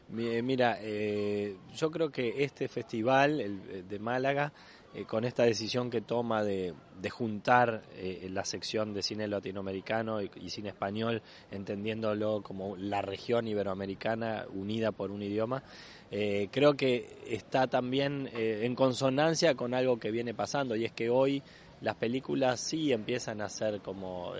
Mira, 0.09 0.77
eh, 0.81 1.57
yo 1.75 1.89
creo 1.89 2.09
que 2.09 2.43
este 2.43 2.67
festival 2.67 3.41
el 3.41 3.87
de 3.87 3.99
Málaga 3.99 4.51
eh, 4.95 5.05
con 5.05 5.23
esta 5.23 5.43
decisión 5.43 5.91
que 5.91 6.01
toma 6.01 6.43
de, 6.43 6.73
juntar 7.11 7.83
eh, 7.93 8.27
la 8.31 8.43
sección 8.43 8.91
de 8.91 9.03
cine 9.03 9.27
latinoamericano 9.27 10.19
y, 10.19 10.49
cine 10.49 10.69
español, 10.69 11.21
entendiéndolo 11.51 12.41
como 12.41 12.75
la 12.75 13.03
región 13.03 13.47
iberoamericana 13.47 14.45
unida 14.51 14.91
por 14.91 15.11
un 15.11 15.21
idioma, 15.21 15.61
eh, 16.09 16.49
creo 16.51 16.73
que 16.73 17.19
está 17.27 17.67
también 17.67 18.29
en 18.33 18.73
consonancia 18.73 19.53
con 19.53 19.75
algo 19.75 19.99
que 19.99 20.09
viene 20.09 20.33
pasando 20.33 20.75
y 20.75 20.85
es 20.85 20.91
que 20.91 21.11
hoy 21.11 21.43
las 21.81 21.95
películas 21.95 22.59
sí 22.59 22.91
empiezan 22.91 23.41
a 23.41 23.47
ser 23.47 23.79
como 23.81 24.33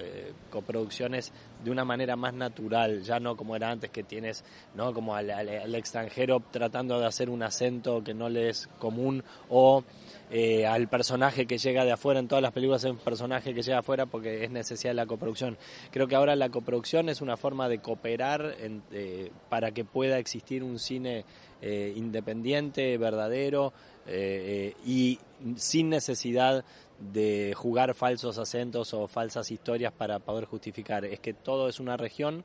coproducciones 0.50 1.32
de 1.64 1.72
una 1.72 1.86
manera 1.86 2.16
más 2.16 2.34
natural, 2.34 3.04
ya 3.04 3.20
no 3.20 3.38
como 3.38 3.56
era 3.56 3.70
antes 3.70 3.92
que 3.92 4.04
tienes, 4.04 4.44
¿no? 4.76 4.94
Como 4.94 5.16
al, 5.16 5.30
al 5.30 5.76
extranjero 5.76 6.44
tratando 6.52 7.00
de 7.00 7.06
hacer 7.06 7.30
un 7.30 7.44
acento 7.44 8.04
que 8.04 8.14
no 8.14 8.28
le 8.28 8.50
es 8.50 8.68
común 8.80 9.24
o 9.48 9.84
eh, 10.32 10.68
al 10.68 10.88
personaje 10.88 11.48
que 11.48 11.58
llega 11.58 11.84
de 11.86 11.92
afuera, 11.92 12.20
en 12.20 12.28
todas 12.28 12.42
las 12.42 12.52
películas 12.52 12.84
es 12.84 12.92
un 12.92 12.98
personaje 12.98 13.54
que 13.54 13.64
llega 13.64 13.80
afuera 13.80 14.06
porque 14.06 14.44
es 14.44 14.52
necesidad 14.52 14.92
de 14.92 14.96
la 14.96 15.08
coproducción. 15.08 15.58
Creo 15.92 16.08
que 16.08 16.16
ahora 16.16 16.36
la 16.36 16.50
coproducción 16.50 17.10
es 17.10 17.22
una 17.22 17.36
forma 17.36 17.68
de 17.68 17.80
cooperar 17.80 18.56
en, 18.60 18.84
eh, 18.92 19.32
para 19.50 19.72
que 19.72 19.86
pueda 19.86 20.20
existir 20.20 20.64
un 20.64 20.78
cine 20.78 21.26
eh, 21.62 21.94
independiente, 21.96 22.98
verdadero 22.98 23.74
eh, 24.06 24.76
y 24.86 25.20
sin 25.56 25.90
necesidad 25.90 26.64
de 27.00 27.54
jugar 27.56 27.96
falsos 27.96 28.38
acentos 28.38 28.94
o 28.94 29.08
falsas 29.08 29.50
historias 29.50 29.94
para 29.94 30.20
poder 30.20 30.46
justificar. 30.46 31.06
Es 31.06 31.20
que 31.20 31.34
todo 31.34 31.70
es 31.70 31.80
una 31.80 31.98
región 31.98 32.44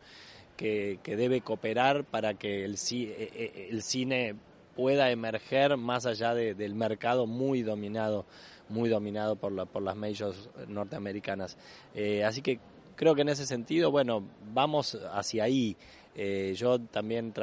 que, 0.57 1.01
que 1.03 1.17
debe 1.17 1.43
cooperar 1.43 2.05
para 2.05 2.35
que 2.35 2.65
el, 2.65 2.77
el 2.77 3.83
cine 3.83 4.37
pueda 4.77 5.11
emerger 5.11 5.77
más 5.77 6.07
allá 6.07 6.35
de, 6.35 6.55
del 6.55 6.75
mercado 6.75 7.27
muy 7.27 7.63
dominado, 7.63 8.27
muy 8.69 8.89
dominado 8.89 9.37
por, 9.37 9.53
la, 9.53 9.67
por 9.67 9.83
las 9.83 9.97
majors 9.97 10.49
norteamericanas. 10.69 11.57
Eh, 11.95 12.25
así 12.25 12.43
que 12.43 12.59
creo 12.97 13.15
que 13.15 13.23
en 13.23 13.29
ese 13.29 13.47
sentido, 13.47 13.91
bueno, 13.91 14.25
vamos 14.53 14.99
hacia 15.13 15.45
ahí. 15.45 15.77
Eh, 16.17 16.55
yo 16.57 16.81
también, 16.81 17.35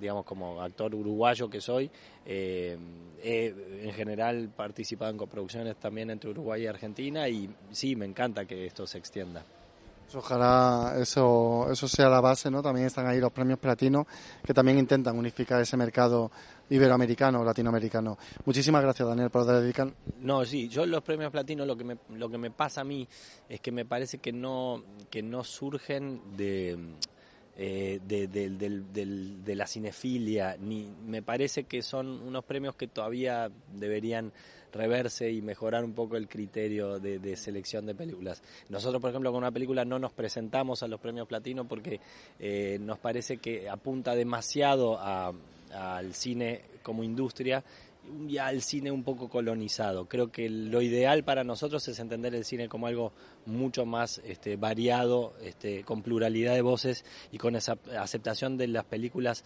digamos, 0.00 0.24
como 0.24 0.60
actor 0.60 0.94
uruguayo 0.94 1.50
que 1.50 1.60
soy, 1.60 1.90
eh, 2.24 2.78
he 3.22 3.46
en 3.82 3.92
general 3.92 4.48
participado 4.54 5.10
en 5.10 5.18
coproducciones 5.18 5.76
también 5.76 6.10
entre 6.10 6.30
Uruguay 6.30 6.62
y 6.62 6.66
Argentina 6.66 7.28
y 7.28 7.50
sí, 7.72 7.96
me 7.96 8.06
encanta 8.06 8.44
que 8.44 8.66
esto 8.66 8.86
se 8.86 8.98
extienda. 8.98 9.44
Ojalá 10.14 10.94
eso, 10.98 11.68
eso 11.70 11.86
sea 11.86 12.08
la 12.08 12.20
base, 12.20 12.50
¿no? 12.50 12.62
También 12.62 12.86
están 12.86 13.06
ahí 13.06 13.20
los 13.20 13.32
premios 13.32 13.58
platino 13.58 14.06
que 14.44 14.52
también 14.52 14.78
intentan 14.78 15.16
unificar 15.16 15.60
ese 15.60 15.76
mercado 15.76 16.30
iberoamericano 16.68 17.40
o 17.40 17.44
latinoamericano. 17.44 18.18
Muchísimas 18.44 18.82
gracias, 18.82 19.06
Daniel, 19.06 19.30
por 19.30 19.44
dedicar. 19.44 19.92
No, 20.20 20.44
sí, 20.44 20.68
yo 20.68 20.86
los 20.86 21.02
premios 21.02 21.30
platino 21.30 21.64
lo 21.64 21.76
que 21.76 21.84
me, 21.84 21.98
lo 22.14 22.28
que 22.28 22.38
me 22.38 22.50
pasa 22.50 22.80
a 22.80 22.84
mí 22.84 23.06
es 23.48 23.60
que 23.60 23.72
me 23.72 23.84
parece 23.84 24.18
que 24.18 24.32
no, 24.32 24.82
que 25.10 25.22
no 25.22 25.44
surgen 25.44 26.36
de, 26.36 26.78
eh, 27.56 28.00
de, 28.06 28.26
de, 28.28 28.50
de, 28.50 29.06
de, 29.44 29.54
la 29.54 29.66
cinefilia, 29.66 30.56
ni 30.58 30.90
me 31.06 31.22
parece 31.22 31.64
que 31.64 31.82
son 31.82 32.22
unos 32.22 32.44
premios 32.44 32.74
que 32.74 32.86
todavía 32.86 33.50
deberían 33.74 34.32
reverse 34.72 35.30
y 35.30 35.42
mejorar 35.42 35.84
un 35.84 35.92
poco 35.92 36.16
el 36.16 36.28
criterio 36.28 36.98
de, 36.98 37.18
de, 37.18 37.36
selección 37.36 37.86
de 37.86 37.94
películas. 37.94 38.42
Nosotros, 38.68 39.00
por 39.00 39.10
ejemplo, 39.10 39.30
con 39.30 39.38
una 39.38 39.50
película 39.50 39.84
no 39.84 39.98
nos 39.98 40.12
presentamos 40.12 40.82
a 40.82 40.88
los 40.88 41.00
premios 41.00 41.26
platino 41.26 41.66
porque 41.66 42.00
eh, 42.38 42.78
nos 42.80 42.98
parece 42.98 43.38
que 43.38 43.68
apunta 43.68 44.14
demasiado 44.14 44.98
al 45.00 46.14
cine 46.14 46.62
como 46.82 47.04
industria 47.04 47.62
y 48.28 48.38
al 48.38 48.62
cine 48.62 48.90
un 48.90 49.04
poco 49.04 49.28
colonizado. 49.28 50.06
Creo 50.06 50.32
que 50.32 50.48
lo 50.48 50.82
ideal 50.82 51.22
para 51.22 51.44
nosotros 51.44 51.86
es 51.88 51.98
entender 51.98 52.34
el 52.34 52.44
cine 52.44 52.68
como 52.68 52.86
algo 52.86 53.12
mucho 53.46 53.86
más 53.86 54.20
este, 54.24 54.56
variado, 54.56 55.34
este, 55.42 55.84
con 55.84 56.02
pluralidad 56.02 56.54
de 56.54 56.62
voces 56.62 57.04
y 57.30 57.38
con 57.38 57.56
esa 57.56 57.78
aceptación 57.98 58.56
de 58.56 58.68
las 58.68 58.84
películas 58.84 59.44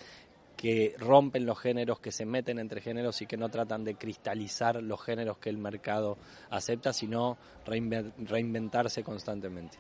que 0.57 0.95
rompen 0.99 1.47
los 1.47 1.59
géneros, 1.59 2.01
que 2.01 2.13
se 2.13 2.25
meten 2.25 2.59
entre 2.59 2.81
géneros 2.81 3.21
y 3.23 3.27
que 3.27 3.37
no 3.37 3.49
tratan 3.49 3.85
de 3.85 3.97
cristalizar 3.97 4.83
los 4.83 5.03
géneros 5.03 5.39
que 5.39 5.51
el 5.51 5.59
mercado 5.59 6.17
acepta, 6.51 6.93
sino 6.93 7.37
reinventarse 7.67 9.03
constantemente. 9.03 9.79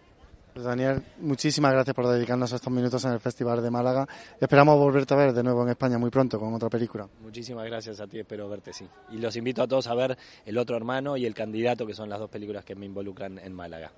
Pues 0.55 0.67
Daniel, 0.67 1.03
muchísimas 1.19 1.73
gracias 1.73 1.97
por 1.97 2.07
dedicarnos 2.07 2.53
estos 2.53 2.73
minutos 2.73 3.05
en 3.05 3.11
el 3.11 3.19
Festival 3.19 3.61
de 3.61 3.73
Málaga. 3.73 4.07
Esperamos 4.41 4.79
volverte 4.79 5.13
a 5.13 5.17
ver 5.17 5.33
de 5.33 5.43
nuevo 5.43 5.65
en 5.65 5.71
España 5.71 5.99
muy 5.99 6.11
pronto 6.11 6.39
con 6.39 6.55
otra 6.55 6.71
película. 6.71 7.09
Muchísimas 7.23 7.67
gracias 7.67 7.99
a 7.99 8.07
ti, 8.07 8.21
espero 8.21 8.49
verte, 8.49 8.73
sí. 8.73 8.87
Y 9.11 9.17
los 9.17 9.35
invito 9.35 9.63
a 9.63 9.67
todos 9.67 9.89
a 9.89 9.95
ver 9.97 10.17
El 10.47 10.57
otro 10.59 10.77
hermano 10.77 11.17
y 11.17 11.27
El 11.27 11.35
candidato, 11.35 11.85
que 11.85 11.95
son 11.95 12.09
las 12.09 12.21
dos 12.21 12.31
películas 12.31 12.65
que 12.65 12.77
me 12.77 12.87
involucran 12.87 13.41
en 13.41 13.53
Málaga. 13.53 13.91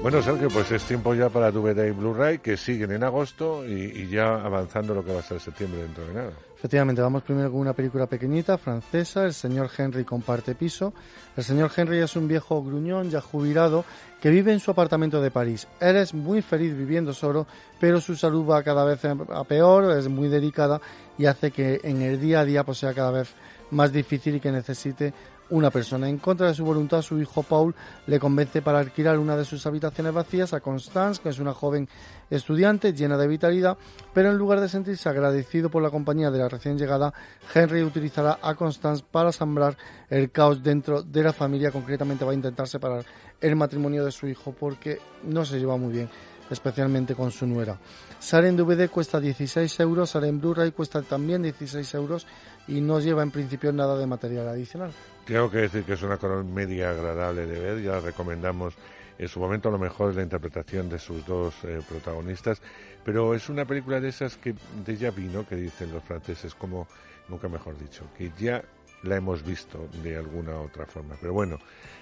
Bueno, 0.00 0.22
Sergio, 0.22 0.48
pues 0.48 0.70
es 0.70 0.84
tiempo 0.84 1.12
ya 1.12 1.28
para 1.28 1.50
DVD 1.50 1.88
y 1.88 1.90
Blu-ray 1.90 2.38
que 2.38 2.56
siguen 2.56 2.92
en 2.92 3.02
agosto 3.02 3.66
y, 3.66 4.08
ya 4.08 4.36
avanzando 4.36 4.94
lo 4.94 5.04
que 5.04 5.12
va 5.12 5.18
a 5.18 5.22
ser 5.24 5.40
septiembre 5.40 5.82
dentro 5.82 6.06
de 6.06 6.14
nada. 6.14 6.30
Efectivamente, 6.56 7.02
vamos 7.02 7.24
primero 7.24 7.50
con 7.50 7.60
una 7.60 7.72
película 7.72 8.06
pequeñita, 8.06 8.58
francesa, 8.58 9.24
El 9.24 9.34
señor 9.34 9.68
Henry 9.76 10.04
comparte 10.04 10.54
piso. 10.54 10.92
El 11.36 11.42
señor 11.42 11.72
Henry 11.76 11.98
es 11.98 12.14
un 12.14 12.28
viejo 12.28 12.62
gruñón 12.62 13.10
ya 13.10 13.20
jubilado 13.20 13.84
que 14.20 14.30
vive 14.30 14.52
en 14.52 14.60
su 14.60 14.70
apartamento 14.70 15.20
de 15.20 15.32
París. 15.32 15.66
Él 15.80 15.96
es 15.96 16.14
muy 16.14 16.42
feliz 16.42 16.76
viviendo 16.76 17.12
solo, 17.12 17.46
pero 17.80 18.00
su 18.00 18.14
salud 18.14 18.48
va 18.48 18.62
cada 18.62 18.84
vez 18.84 19.04
a 19.04 19.44
peor, 19.44 19.98
es 19.98 20.08
muy 20.08 20.28
delicada 20.28 20.80
y 21.18 21.26
hace 21.26 21.50
que 21.50 21.80
en 21.82 22.02
el 22.02 22.20
día 22.20 22.40
a 22.40 22.44
día 22.44 22.64
pues 22.64 22.78
sea 22.78 22.94
cada 22.94 23.10
vez 23.10 23.34
más 23.72 23.92
difícil 23.92 24.36
y 24.36 24.40
que 24.40 24.52
necesite 24.52 25.12
una 25.50 25.70
persona. 25.70 26.08
En 26.08 26.18
contra 26.18 26.48
de 26.48 26.54
su 26.54 26.64
voluntad, 26.64 27.02
su 27.02 27.18
hijo 27.18 27.42
Paul 27.42 27.74
le 28.06 28.18
convence 28.18 28.62
para 28.62 28.78
alquilar 28.78 29.18
una 29.18 29.36
de 29.36 29.44
sus 29.44 29.66
habitaciones 29.66 30.12
vacías 30.12 30.52
a 30.52 30.60
Constance, 30.60 31.20
que 31.22 31.28
es 31.28 31.38
una 31.38 31.54
joven 31.54 31.88
estudiante 32.30 32.92
llena 32.92 33.16
de 33.16 33.26
vitalidad, 33.26 33.78
pero 34.12 34.30
en 34.30 34.36
lugar 34.36 34.60
de 34.60 34.68
sentirse 34.68 35.08
agradecido 35.08 35.70
por 35.70 35.82
la 35.82 35.90
compañía 35.90 36.30
de 36.30 36.38
la 36.38 36.48
recién 36.48 36.76
llegada, 36.76 37.12
Henry 37.54 37.82
utilizará 37.82 38.38
a 38.42 38.54
Constance 38.54 39.04
para 39.10 39.32
sembrar 39.32 39.76
el 40.10 40.30
caos 40.30 40.62
dentro 40.62 41.02
de 41.02 41.22
la 41.22 41.32
familia. 41.32 41.70
Concretamente 41.70 42.24
va 42.24 42.32
a 42.32 42.34
intentar 42.34 42.68
separar 42.68 43.04
el 43.40 43.56
matrimonio 43.56 44.04
de 44.04 44.12
su 44.12 44.26
hijo 44.26 44.52
porque 44.52 44.98
no 45.24 45.44
se 45.44 45.58
lleva 45.58 45.76
muy 45.76 45.92
bien, 45.92 46.10
especialmente 46.50 47.14
con 47.14 47.30
su 47.30 47.46
nuera. 47.46 47.78
Sale 48.18 48.48
en 48.48 48.56
DVD 48.56 48.88
cuesta 48.88 49.20
16 49.20 49.80
euros, 49.80 50.10
sale 50.10 50.28
en 50.28 50.40
Blu-ray 50.40 50.72
cuesta 50.72 51.02
también 51.02 51.42
16 51.42 51.94
euros 51.94 52.26
y 52.66 52.80
no 52.80 53.00
lleva 53.00 53.22
en 53.22 53.30
principio 53.30 53.72
nada 53.72 53.96
de 53.96 54.06
material 54.06 54.48
adicional. 54.48 54.92
Tengo 55.26 55.50
que 55.50 55.58
decir 55.58 55.84
que 55.84 55.92
es 55.94 56.02
una 56.02 56.16
comedia 56.16 56.90
agradable 56.90 57.46
de 57.46 57.58
ver, 57.58 57.82
ya 57.82 57.92
la 57.92 58.00
recomendamos 58.00 58.74
en 59.18 59.28
su 59.28 59.40
momento, 59.40 59.68
a 59.68 59.72
lo 59.72 59.78
mejor 59.78 60.10
es 60.10 60.16
la 60.16 60.22
interpretación 60.22 60.88
de 60.88 60.98
sus 60.98 61.26
dos 61.26 61.54
eh, 61.64 61.80
protagonistas, 61.88 62.62
pero 63.04 63.34
es 63.34 63.48
una 63.48 63.64
película 63.64 64.00
de 64.00 64.08
esas 64.10 64.36
que 64.36 64.54
de 64.86 64.96
ya 64.96 65.10
vino, 65.10 65.46
que 65.46 65.56
dicen 65.56 65.92
los 65.92 66.04
franceses, 66.04 66.54
como 66.54 66.86
nunca 67.28 67.48
mejor 67.48 67.76
dicho, 67.76 68.04
que 68.16 68.30
ya 68.38 68.62
la 69.02 69.16
hemos 69.16 69.44
visto 69.44 69.88
de 70.02 70.16
alguna 70.16 70.60
otra 70.60 70.86
forma. 70.86 71.16
Pero 71.20 71.32
bueno, 71.32 71.58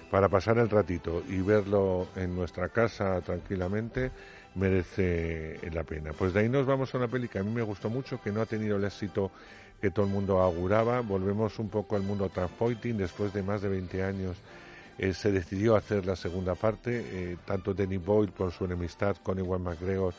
para 0.09 0.29
pasar 0.29 0.57
el 0.57 0.69
ratito 0.69 1.23
y 1.27 1.41
verlo 1.41 2.07
en 2.15 2.35
nuestra 2.35 2.69
casa 2.69 3.19
tranquilamente, 3.21 4.11
merece 4.55 5.59
la 5.71 5.83
pena. 5.83 6.13
Pues 6.13 6.33
de 6.33 6.41
ahí 6.41 6.49
nos 6.49 6.65
vamos 6.65 6.93
a 6.93 6.97
una 6.97 7.07
peli 7.07 7.27
que 7.27 7.39
a 7.39 7.43
mí 7.43 7.51
me 7.51 7.61
gustó 7.61 7.89
mucho, 7.89 8.21
que 8.21 8.31
no 8.31 8.41
ha 8.41 8.45
tenido 8.45 8.77
el 8.77 8.85
éxito 8.85 9.31
que 9.81 9.91
todo 9.91 10.05
el 10.05 10.11
mundo 10.11 10.39
auguraba. 10.39 11.01
Volvemos 11.01 11.59
un 11.59 11.69
poco 11.69 11.95
al 11.95 12.03
mundo 12.03 12.29
Transpointing, 12.29 12.97
después 12.97 13.33
de 13.33 13.43
más 13.43 13.61
de 13.61 13.69
20 13.69 14.03
años 14.03 14.37
eh, 14.97 15.13
se 15.13 15.31
decidió 15.31 15.75
hacer 15.75 16.05
la 16.05 16.15
segunda 16.15 16.55
parte, 16.55 17.03
eh, 17.05 17.37
tanto 17.45 17.73
Danny 17.73 17.97
Boyle 17.97 18.31
por 18.31 18.51
su 18.51 18.65
enemistad 18.65 19.15
con 19.21 19.37
Iwan 19.37 19.61
McGregor, 19.61 20.13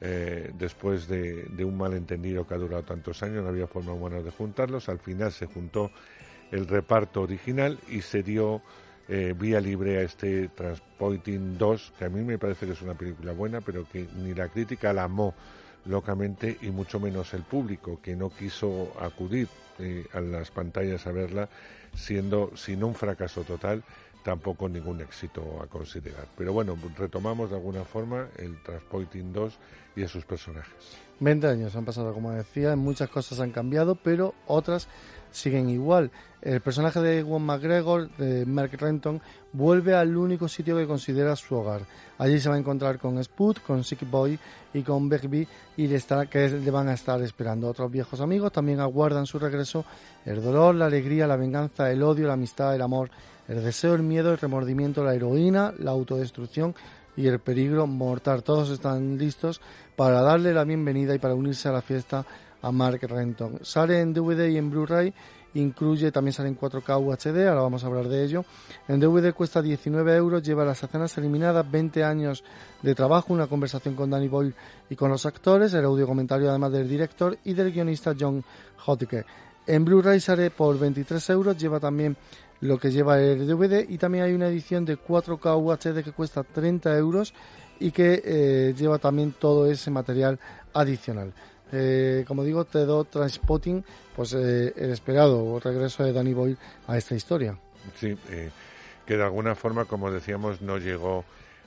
eh, 0.00 0.52
después 0.56 1.08
de, 1.08 1.44
de, 1.44 1.64
un 1.64 1.76
malentendido 1.76 2.46
que 2.46 2.54
ha 2.54 2.58
durado 2.58 2.84
tantos 2.84 3.22
años, 3.22 3.42
no 3.42 3.48
había 3.48 3.66
forma 3.66 3.92
buena 3.92 4.20
de 4.20 4.30
juntarlos, 4.30 4.88
al 4.88 4.98
final 5.00 5.32
se 5.32 5.46
juntó 5.46 5.90
el 6.52 6.68
reparto 6.68 7.22
original 7.22 7.78
y 7.88 8.02
se 8.02 8.22
dio 8.22 8.62
vía 9.38 9.60
libre 9.60 9.98
a 9.98 10.02
este 10.02 10.48
Transpointing 10.48 11.58
2, 11.58 11.92
que 11.98 12.04
a 12.06 12.08
mí 12.08 12.22
me 12.22 12.38
parece 12.38 12.66
que 12.66 12.72
es 12.72 12.82
una 12.82 12.94
película 12.94 13.32
buena, 13.32 13.60
pero 13.60 13.86
que 13.86 14.08
ni 14.16 14.32
la 14.32 14.48
crítica 14.48 14.92
la 14.92 15.04
amó 15.04 15.34
locamente 15.84 16.56
y 16.62 16.70
mucho 16.70 16.98
menos 17.00 17.34
el 17.34 17.42
público, 17.42 18.00
que 18.00 18.16
no 18.16 18.30
quiso 18.30 18.92
acudir 19.00 19.48
a 20.12 20.20
las 20.20 20.50
pantallas 20.50 21.06
a 21.06 21.12
verla, 21.12 21.48
siendo, 21.94 22.52
sin 22.56 22.84
un 22.84 22.94
fracaso 22.94 23.42
total, 23.42 23.82
tampoco 24.22 24.68
ningún 24.68 25.00
éxito 25.00 25.60
a 25.62 25.66
considerar. 25.66 26.26
Pero 26.36 26.52
bueno, 26.52 26.78
retomamos 26.96 27.50
de 27.50 27.56
alguna 27.56 27.84
forma 27.84 28.28
el 28.38 28.62
Transpointing 28.62 29.32
2 29.32 29.58
y 29.96 30.04
a 30.04 30.08
sus 30.08 30.24
personajes. 30.24 30.72
20 31.20 31.46
años 31.46 31.76
han 31.76 31.84
pasado, 31.84 32.14
como 32.14 32.30
decía, 32.30 32.74
muchas 32.76 33.08
cosas 33.10 33.40
han 33.40 33.50
cambiado, 33.50 33.96
pero 33.96 34.34
otras 34.46 34.88
siguen 35.32 35.68
igual. 35.68 36.10
El 36.40 36.60
personaje 36.60 37.00
de 37.00 37.20
Ewan 37.20 37.42
McGregor, 37.42 38.10
de 38.16 38.44
Mark 38.46 38.72
Renton, 38.72 39.20
vuelve 39.52 39.94
al 39.94 40.16
único 40.16 40.48
sitio 40.48 40.76
que 40.76 40.86
considera 40.86 41.36
su 41.36 41.54
hogar. 41.54 41.82
Allí 42.18 42.40
se 42.40 42.48
va 42.48 42.56
a 42.56 42.58
encontrar 42.58 42.98
con 42.98 43.22
Spud, 43.22 43.58
con 43.66 43.84
Sick 43.84 44.08
Boy 44.10 44.38
y 44.74 44.82
con 44.82 45.08
Begbie 45.08 45.46
y 45.76 45.86
le, 45.86 45.96
estará, 45.96 46.26
que 46.26 46.48
le 46.48 46.70
van 46.70 46.88
a 46.88 46.94
estar 46.94 47.20
esperando. 47.22 47.68
Otros 47.68 47.90
viejos 47.90 48.20
amigos 48.20 48.52
también 48.52 48.80
aguardan 48.80 49.26
su 49.26 49.38
regreso. 49.38 49.84
El 50.24 50.42
dolor, 50.42 50.74
la 50.74 50.86
alegría, 50.86 51.26
la 51.26 51.36
venganza, 51.36 51.90
el 51.90 52.02
odio, 52.02 52.26
la 52.26 52.34
amistad, 52.34 52.74
el 52.74 52.82
amor, 52.82 53.10
el 53.48 53.62
deseo, 53.62 53.94
el 53.94 54.02
miedo, 54.02 54.32
el 54.32 54.38
remordimiento, 54.38 55.04
la 55.04 55.14
heroína, 55.14 55.72
la 55.78 55.92
autodestrucción 55.92 56.74
y 57.16 57.26
el 57.26 57.38
peligro 57.38 57.86
mortal. 57.86 58.42
Todos 58.42 58.70
están 58.70 59.18
listos 59.18 59.60
para 59.96 60.22
darle 60.22 60.52
la 60.52 60.64
bienvenida 60.64 61.14
y 61.14 61.18
para 61.18 61.34
unirse 61.34 61.68
a 61.68 61.72
la 61.72 61.82
fiesta 61.82 62.24
a 62.62 62.72
Mark 62.72 63.00
Renton. 63.02 63.58
Sale 63.62 64.00
en 64.00 64.14
DVD 64.14 64.48
y 64.48 64.56
en 64.56 64.70
Blu-ray, 64.70 65.12
incluye, 65.54 66.10
también 66.10 66.32
sale 66.32 66.48
en 66.48 66.58
4K 66.58 67.00
UHD, 67.00 67.48
ahora 67.48 67.62
vamos 67.62 67.84
a 67.84 67.88
hablar 67.88 68.08
de 68.08 68.24
ello. 68.24 68.44
En 68.88 69.00
DVD 69.00 69.34
cuesta 69.34 69.60
19 69.60 70.16
euros, 70.16 70.42
lleva 70.42 70.64
las 70.64 70.82
escenas 70.82 71.16
eliminadas, 71.18 71.70
20 71.70 72.04
años 72.04 72.42
de 72.80 72.94
trabajo, 72.94 73.32
una 73.34 73.46
conversación 73.46 73.94
con 73.94 74.10
Danny 74.10 74.28
Boyle 74.28 74.54
y 74.88 74.96
con 74.96 75.10
los 75.10 75.26
actores, 75.26 75.74
el 75.74 75.84
audio 75.84 76.06
comentario 76.06 76.48
además 76.48 76.72
del 76.72 76.88
director 76.88 77.36
y 77.44 77.52
del 77.52 77.72
guionista 77.72 78.14
John 78.18 78.42
Hotke. 78.78 79.24
En 79.66 79.84
Blu-ray 79.84 80.20
sale 80.20 80.50
por 80.50 80.78
23 80.78 81.30
euros, 81.30 81.58
lleva 81.58 81.78
también 81.78 82.16
lo 82.62 82.78
que 82.78 82.90
lleva 82.90 83.20
el 83.20 83.46
DVD 83.46 83.84
y 83.88 83.98
también 83.98 84.24
hay 84.24 84.32
una 84.32 84.46
edición 84.46 84.84
de 84.84 84.98
4K 84.98 85.56
UHD 85.60 86.04
que 86.04 86.12
cuesta 86.12 86.44
30 86.44 86.96
euros 86.96 87.34
y 87.80 87.90
que 87.90 88.22
eh, 88.24 88.74
lleva 88.76 88.98
también 88.98 89.32
todo 89.32 89.66
ese 89.66 89.90
material 89.90 90.38
adicional. 90.72 91.32
Eh, 91.72 92.24
como 92.28 92.44
digo, 92.44 92.64
te 92.64 92.84
do 92.84 93.04
Transpotting, 93.04 93.84
pues 94.14 94.34
eh, 94.34 94.72
el 94.76 94.90
esperado 94.90 95.58
regreso 95.58 96.04
de 96.04 96.12
Danny 96.12 96.34
Boyle 96.34 96.58
a 96.86 96.98
esta 96.98 97.14
historia. 97.14 97.58
Sí, 97.96 98.16
que 99.06 99.16
de 99.16 99.22
alguna 99.22 99.54
forma, 99.54 99.86
como 99.86 100.10
decíamos, 100.10 100.60
no 100.60 100.78
llegó 100.78 101.24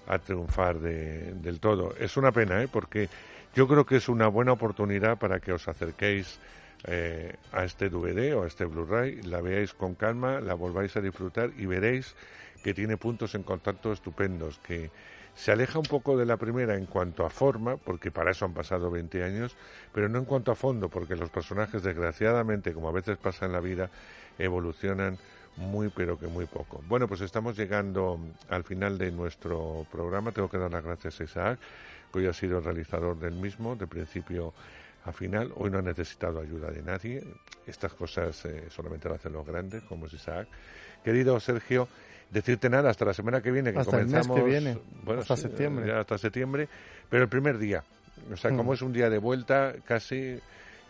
a 0.07 0.19
triunfar 0.19 0.79
del 0.79 1.59
todo. 1.59 1.93
Es 1.99 2.17
una 2.17 2.31
pena, 2.31 2.61
¿eh? 2.61 2.69
porque 2.71 3.09
yo 3.55 3.67
creo 3.67 3.85
que 3.85 3.97
es 3.97 4.09
una 4.09 4.27
buena 4.27 4.51
oportunidad 4.51 5.17
para 5.17 5.39
que 5.39 5.51
os 5.51 5.67
acerquéis 5.67 6.39
eh, 6.85 7.35
a 7.51 7.63
este 7.63 7.89
DVD 7.89 8.35
o 8.35 8.43
a 8.43 8.47
este 8.47 8.65
Blu-ray, 8.65 9.23
la 9.23 9.41
veáis 9.41 9.73
con 9.73 9.95
calma, 9.95 10.39
la 10.39 10.53
volváis 10.53 10.95
a 10.95 11.01
disfrutar 11.01 11.51
y 11.57 11.65
veréis 11.65 12.15
que 12.63 12.73
tiene 12.73 12.97
puntos 12.97 13.35
en 13.35 13.43
contacto 13.43 13.91
estupendos, 13.91 14.59
que 14.59 14.91
se 15.35 15.51
aleja 15.51 15.79
un 15.79 15.85
poco 15.85 16.17
de 16.17 16.25
la 16.25 16.37
primera 16.37 16.75
en 16.75 16.85
cuanto 16.85 17.25
a 17.25 17.29
forma, 17.29 17.77
porque 17.77 18.11
para 18.11 18.31
eso 18.31 18.45
han 18.45 18.53
pasado 18.53 18.89
20 18.89 19.23
años, 19.23 19.55
pero 19.93 20.09
no 20.09 20.19
en 20.19 20.25
cuanto 20.25 20.51
a 20.51 20.55
fondo, 20.55 20.89
porque 20.89 21.15
los 21.15 21.29
personajes, 21.29 21.83
desgraciadamente, 21.83 22.73
como 22.73 22.89
a 22.89 22.93
veces 22.93 23.17
pasa 23.17 23.45
en 23.45 23.51
la 23.51 23.59
vida, 23.59 23.89
evolucionan 24.39 25.17
muy 25.57 25.89
pero 25.89 26.19
que 26.19 26.27
muy 26.27 26.45
poco. 26.45 26.81
Bueno, 26.87 27.07
pues 27.07 27.21
estamos 27.21 27.57
llegando 27.57 28.19
al 28.49 28.63
final 28.63 28.97
de 28.97 29.11
nuestro 29.11 29.85
programa. 29.91 30.31
Tengo 30.31 30.49
que 30.49 30.57
dar 30.57 30.71
las 30.71 30.83
gracias 30.83 31.19
a 31.19 31.23
Isaac, 31.23 31.59
que 32.11 32.19
hoy 32.19 32.27
ha 32.27 32.33
sido 32.33 32.57
el 32.57 32.63
realizador 32.63 33.17
del 33.17 33.35
mismo, 33.35 33.75
de 33.75 33.87
principio 33.87 34.53
al 35.05 35.13
final, 35.13 35.53
hoy 35.55 35.69
no 35.69 35.77
ha 35.77 35.83
necesitado 35.83 36.39
ayuda 36.39 36.71
de 36.71 36.81
nadie. 36.81 37.23
Estas 37.67 37.93
cosas 37.93 38.43
eh, 38.45 38.65
solamente 38.69 39.07
lo 39.07 39.15
hacen 39.15 39.33
los 39.33 39.45
grandes, 39.45 39.83
como 39.83 40.07
es 40.07 40.13
Isaac. 40.13 40.47
Querido 41.03 41.39
Sergio, 41.39 41.87
decirte 42.29 42.69
nada 42.69 42.89
hasta 42.89 43.05
la 43.05 43.13
semana 43.13 43.41
que 43.41 43.51
viene, 43.51 43.71
que 43.73 43.79
hasta 43.79 43.91
comenzamos. 43.91 44.37
El 44.37 44.43
mes 44.43 44.43
que 44.43 44.49
viene, 44.49 44.81
bueno, 45.03 45.21
hasta 45.21 45.37
septiembre. 45.37 45.87
Ya 45.87 45.99
hasta 45.99 46.17
septiembre, 46.17 46.67
pero 47.09 47.23
el 47.23 47.29
primer 47.29 47.57
día. 47.57 47.83
O 48.31 48.37
sea, 48.37 48.51
como 48.55 48.71
Mm. 48.71 48.73
es 48.75 48.81
un 48.81 48.93
día 48.93 49.09
de 49.09 49.17
vuelta, 49.17 49.73
casi, 49.85 50.39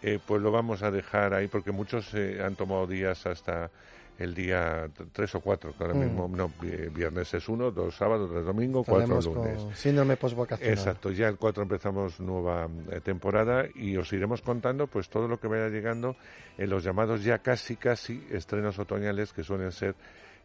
eh, 0.02 0.20
pues 0.26 0.41
lo 0.41 0.52
vamos 0.52 0.84
a 0.84 0.91
dejar 0.91 1.34
ahí, 1.34 1.48
porque 1.48 1.72
muchos 1.72 2.14
eh, 2.14 2.41
han 2.44 2.56
tomado 2.56 2.86
días 2.88 3.26
hasta 3.26 3.70
el 4.18 4.34
día 4.34 4.88
t- 4.95 5.03
tres 5.12 5.36
o 5.36 5.41
cuatro, 5.41 5.74
que 5.78 5.84
ahora 5.84 5.95
Mm. 5.95 5.99
mismo, 5.99 6.28
no, 6.30 6.49
vi- 6.62 6.88
viernes 6.90 7.34
es 7.34 7.49
uno, 7.49 7.70
dos 7.72 7.98
sábados, 7.98 8.30
tres 8.32 8.45
domingo, 8.45 8.84
cuatro 8.86 9.20
lunes. 9.20 9.78
síndrome 9.78 10.16
postvacacional. 10.16 10.74
Exacto, 10.74 11.12
ya 11.12 11.28
el 11.28 11.36
4 11.38 11.64
empezamos 11.64 12.20
nueva 12.22 12.70
eh, 12.91 13.02
temporada 13.02 13.66
y 13.76 13.98
os 13.98 14.14
iremos 14.14 14.41
contando 14.41 14.88
pues 14.88 15.10
todo 15.10 15.28
lo 15.28 15.38
que 15.38 15.48
vaya 15.49 15.68
llegando 15.68 16.16
en 16.57 16.70
los 16.70 16.82
llamados 16.86 17.24
ya 17.26 17.40
casi 17.40 17.76
casi 17.76 18.26
estrenos 18.32 18.80
otoñales 18.80 19.34
que 19.34 19.44
suelen 19.44 19.74
ser 19.74 19.95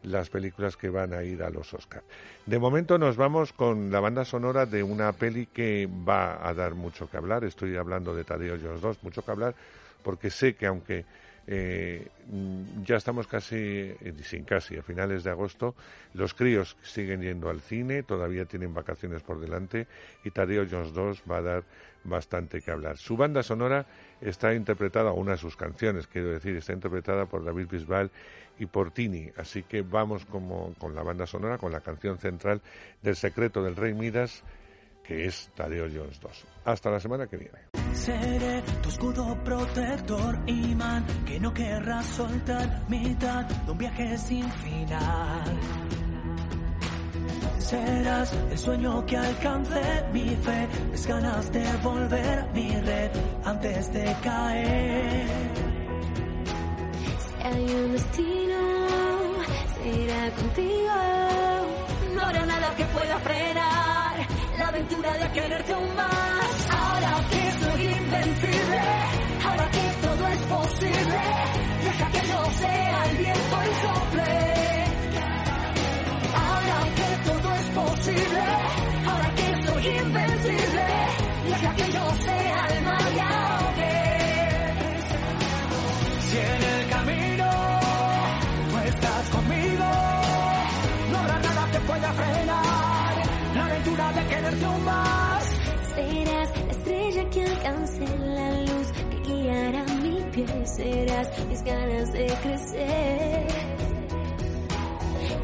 las 0.02 0.30
películas 0.30 0.76
que 0.76 0.88
van 0.88 1.12
a 1.12 1.22
ir 1.22 1.42
a 1.42 1.50
los 1.50 1.72
Oscars. 1.74 2.04
De 2.46 2.58
momento 2.58 2.98
nos 2.98 3.16
vamos 3.16 3.52
con 3.52 3.90
la 3.90 4.00
banda 4.00 4.24
sonora 4.24 4.66
de 4.66 4.82
una 4.82 5.12
peli 5.12 5.46
que 5.46 5.86
va 5.86 6.46
a 6.46 6.54
dar 6.54 6.74
mucho 6.74 7.10
que 7.10 7.16
hablar. 7.16 7.44
Estoy 7.44 7.76
hablando 7.76 8.14
de 8.14 8.24
Tadeo 8.24 8.56
Jones 8.62 8.80
2, 8.80 9.02
mucho 9.02 9.24
que 9.24 9.30
hablar 9.30 9.54
porque 10.02 10.30
sé 10.30 10.54
que 10.54 10.66
aunque 10.66 11.04
eh, 11.52 12.06
ya 12.84 12.94
estamos 12.94 13.26
casi, 13.26 13.56
eh, 13.56 14.14
sin 14.22 14.44
casi, 14.44 14.76
a 14.76 14.84
finales 14.84 15.24
de 15.24 15.30
agosto. 15.30 15.74
Los 16.14 16.32
críos 16.32 16.76
siguen 16.82 17.22
yendo 17.22 17.50
al 17.50 17.60
cine, 17.60 18.04
todavía 18.04 18.44
tienen 18.44 18.72
vacaciones 18.72 19.22
por 19.22 19.40
delante 19.40 19.88
y 20.22 20.30
Tadeo 20.30 20.64
Jones 20.70 20.92
2 20.92 21.24
va 21.28 21.38
a 21.38 21.42
dar 21.42 21.64
bastante 22.04 22.62
que 22.62 22.70
hablar. 22.70 22.98
Su 22.98 23.16
banda 23.16 23.42
sonora 23.42 23.84
está 24.20 24.54
interpretada, 24.54 25.10
una 25.10 25.32
de 25.32 25.38
sus 25.38 25.56
canciones, 25.56 26.06
quiero 26.06 26.28
decir, 26.28 26.54
está 26.54 26.72
interpretada 26.72 27.26
por 27.26 27.44
David 27.44 27.66
Bisbal 27.68 28.12
y 28.60 28.66
por 28.66 28.92
Tini. 28.92 29.32
Así 29.36 29.64
que 29.64 29.82
vamos 29.82 30.24
como, 30.26 30.72
con 30.78 30.94
la 30.94 31.02
banda 31.02 31.26
sonora, 31.26 31.58
con 31.58 31.72
la 31.72 31.80
canción 31.80 32.18
central 32.18 32.62
del 33.02 33.16
secreto 33.16 33.64
del 33.64 33.74
Rey 33.74 33.92
Midas, 33.92 34.44
que 35.10 35.26
es 35.26 35.50
Tadeo 35.56 35.88
Jones 35.92 36.20
2. 36.20 36.44
Hasta 36.66 36.88
la 36.88 37.00
semana 37.00 37.26
que 37.26 37.36
viene. 37.36 37.58
Seré 37.94 38.62
tu 38.80 38.90
escudo 38.90 39.36
protector, 39.42 40.38
imán 40.46 41.04
que 41.26 41.40
no 41.40 41.52
querrás 41.52 42.06
soltar, 42.06 42.84
mitad 42.88 43.44
de 43.44 43.72
un 43.72 43.76
viaje 43.76 44.16
sin 44.16 44.48
final. 44.48 45.58
Serás 47.58 48.32
el 48.52 48.58
sueño 48.58 49.04
que 49.04 49.16
alcance 49.16 49.82
mi 50.12 50.28
fe, 50.36 50.68
mis 50.92 51.06
ganas 51.08 51.50
de 51.50 51.64
volver 51.82 52.46
mi 52.54 52.70
red 52.80 53.10
antes 53.44 53.92
de 53.92 54.16
caer. 54.22 55.26
Si 57.18 57.46
hay 57.48 57.74
un 57.82 57.92
destino, 57.92 58.60
será 59.74 60.30
contigo. 60.36 62.14
No 62.14 62.20
habrá 62.22 62.46
nada 62.46 62.76
que 62.76 62.84
pueda 62.84 63.18
frenar 63.18 64.09
la 64.60 64.68
aventura 64.68 65.12
de 65.14 65.32
quererte 65.32 65.72
aún 65.72 65.96
más. 65.96 66.68
Ahora 66.70 67.12
que 67.30 67.42
soy 67.64 67.82
invencible, 67.86 68.80
alcance 97.70 98.18
la 98.18 98.50
luz 98.62 98.92
que 99.10 99.32
guiará 99.32 99.84
mi 100.02 100.20
pie. 100.32 100.66
Serás 100.66 101.28
mis 101.48 101.62
ganas 101.62 102.12
de 102.12 102.26
crecer. 102.42 103.46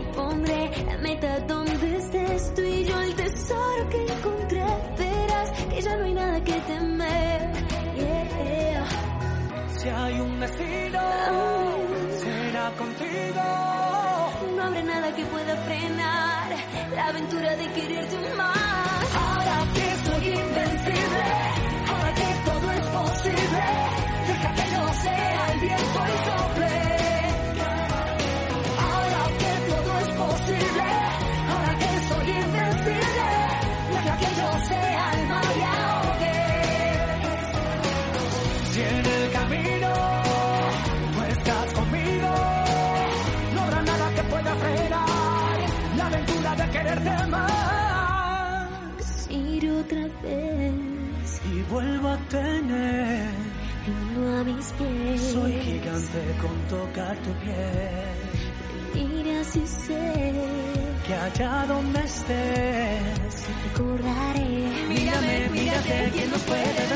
Y 0.01 0.17
pondré 0.17 0.71
la 0.87 0.99
meta 0.99 1.41
donde 1.41 1.97
estés 1.97 2.55
tú 2.55 2.63
y 2.63 2.85
yo, 2.85 3.01
el 3.01 3.15
tesoro 3.15 3.89
que 3.91 4.03
encontré. 4.13 4.65
Verás 4.99 5.51
que 5.71 5.81
ya 5.81 5.97
no 5.97 6.05
hay 6.05 6.15
nada 6.15 6.45
que 6.45 6.61
temer. 6.61 7.53
Yeah. 7.97 8.85
Si 9.79 9.89
hay 9.89 10.21
un 10.21 10.41
destino, 10.41 11.01
será 12.21 12.71
contigo. 12.77 13.43
No 14.57 14.63
habrá 14.63 14.83
nada 14.83 15.15
que 15.15 15.25
pueda 15.27 15.57
frenar 15.57 16.49
la 16.95 17.07
aventura 17.09 17.57
de 17.57 17.67
quererte 17.73 18.17
más. 18.37 19.17
Ahora 19.17 19.65
que 19.75 19.87
soy 20.05 20.29
invencible, 20.29 21.16
más. 47.29 49.29
Ir 49.31 49.71
otra 49.71 50.09
vez. 50.23 51.41
Y 51.53 51.63
vuelvo 51.71 52.09
a 52.09 52.19
tener, 52.29 53.31
uno 53.91 54.39
a 54.41 54.45
mis 54.45 54.73
pies. 54.73 55.21
soy 55.33 55.53
gigante 55.63 56.21
con 56.41 56.57
tocar 56.69 57.17
tu 57.19 57.33
piel. 57.45 58.17
Mira 58.95 59.45
si 59.45 59.67
sé 59.67 60.33
Que 61.07 61.15
allá 61.15 61.67
donde 61.69 62.01
estés, 62.01 63.47
recordaré. 63.65 64.69
mírame, 64.89 65.49
mírate, 65.51 66.11
¿quién 66.15 66.31
nos 66.31 66.43
puede 66.43 66.87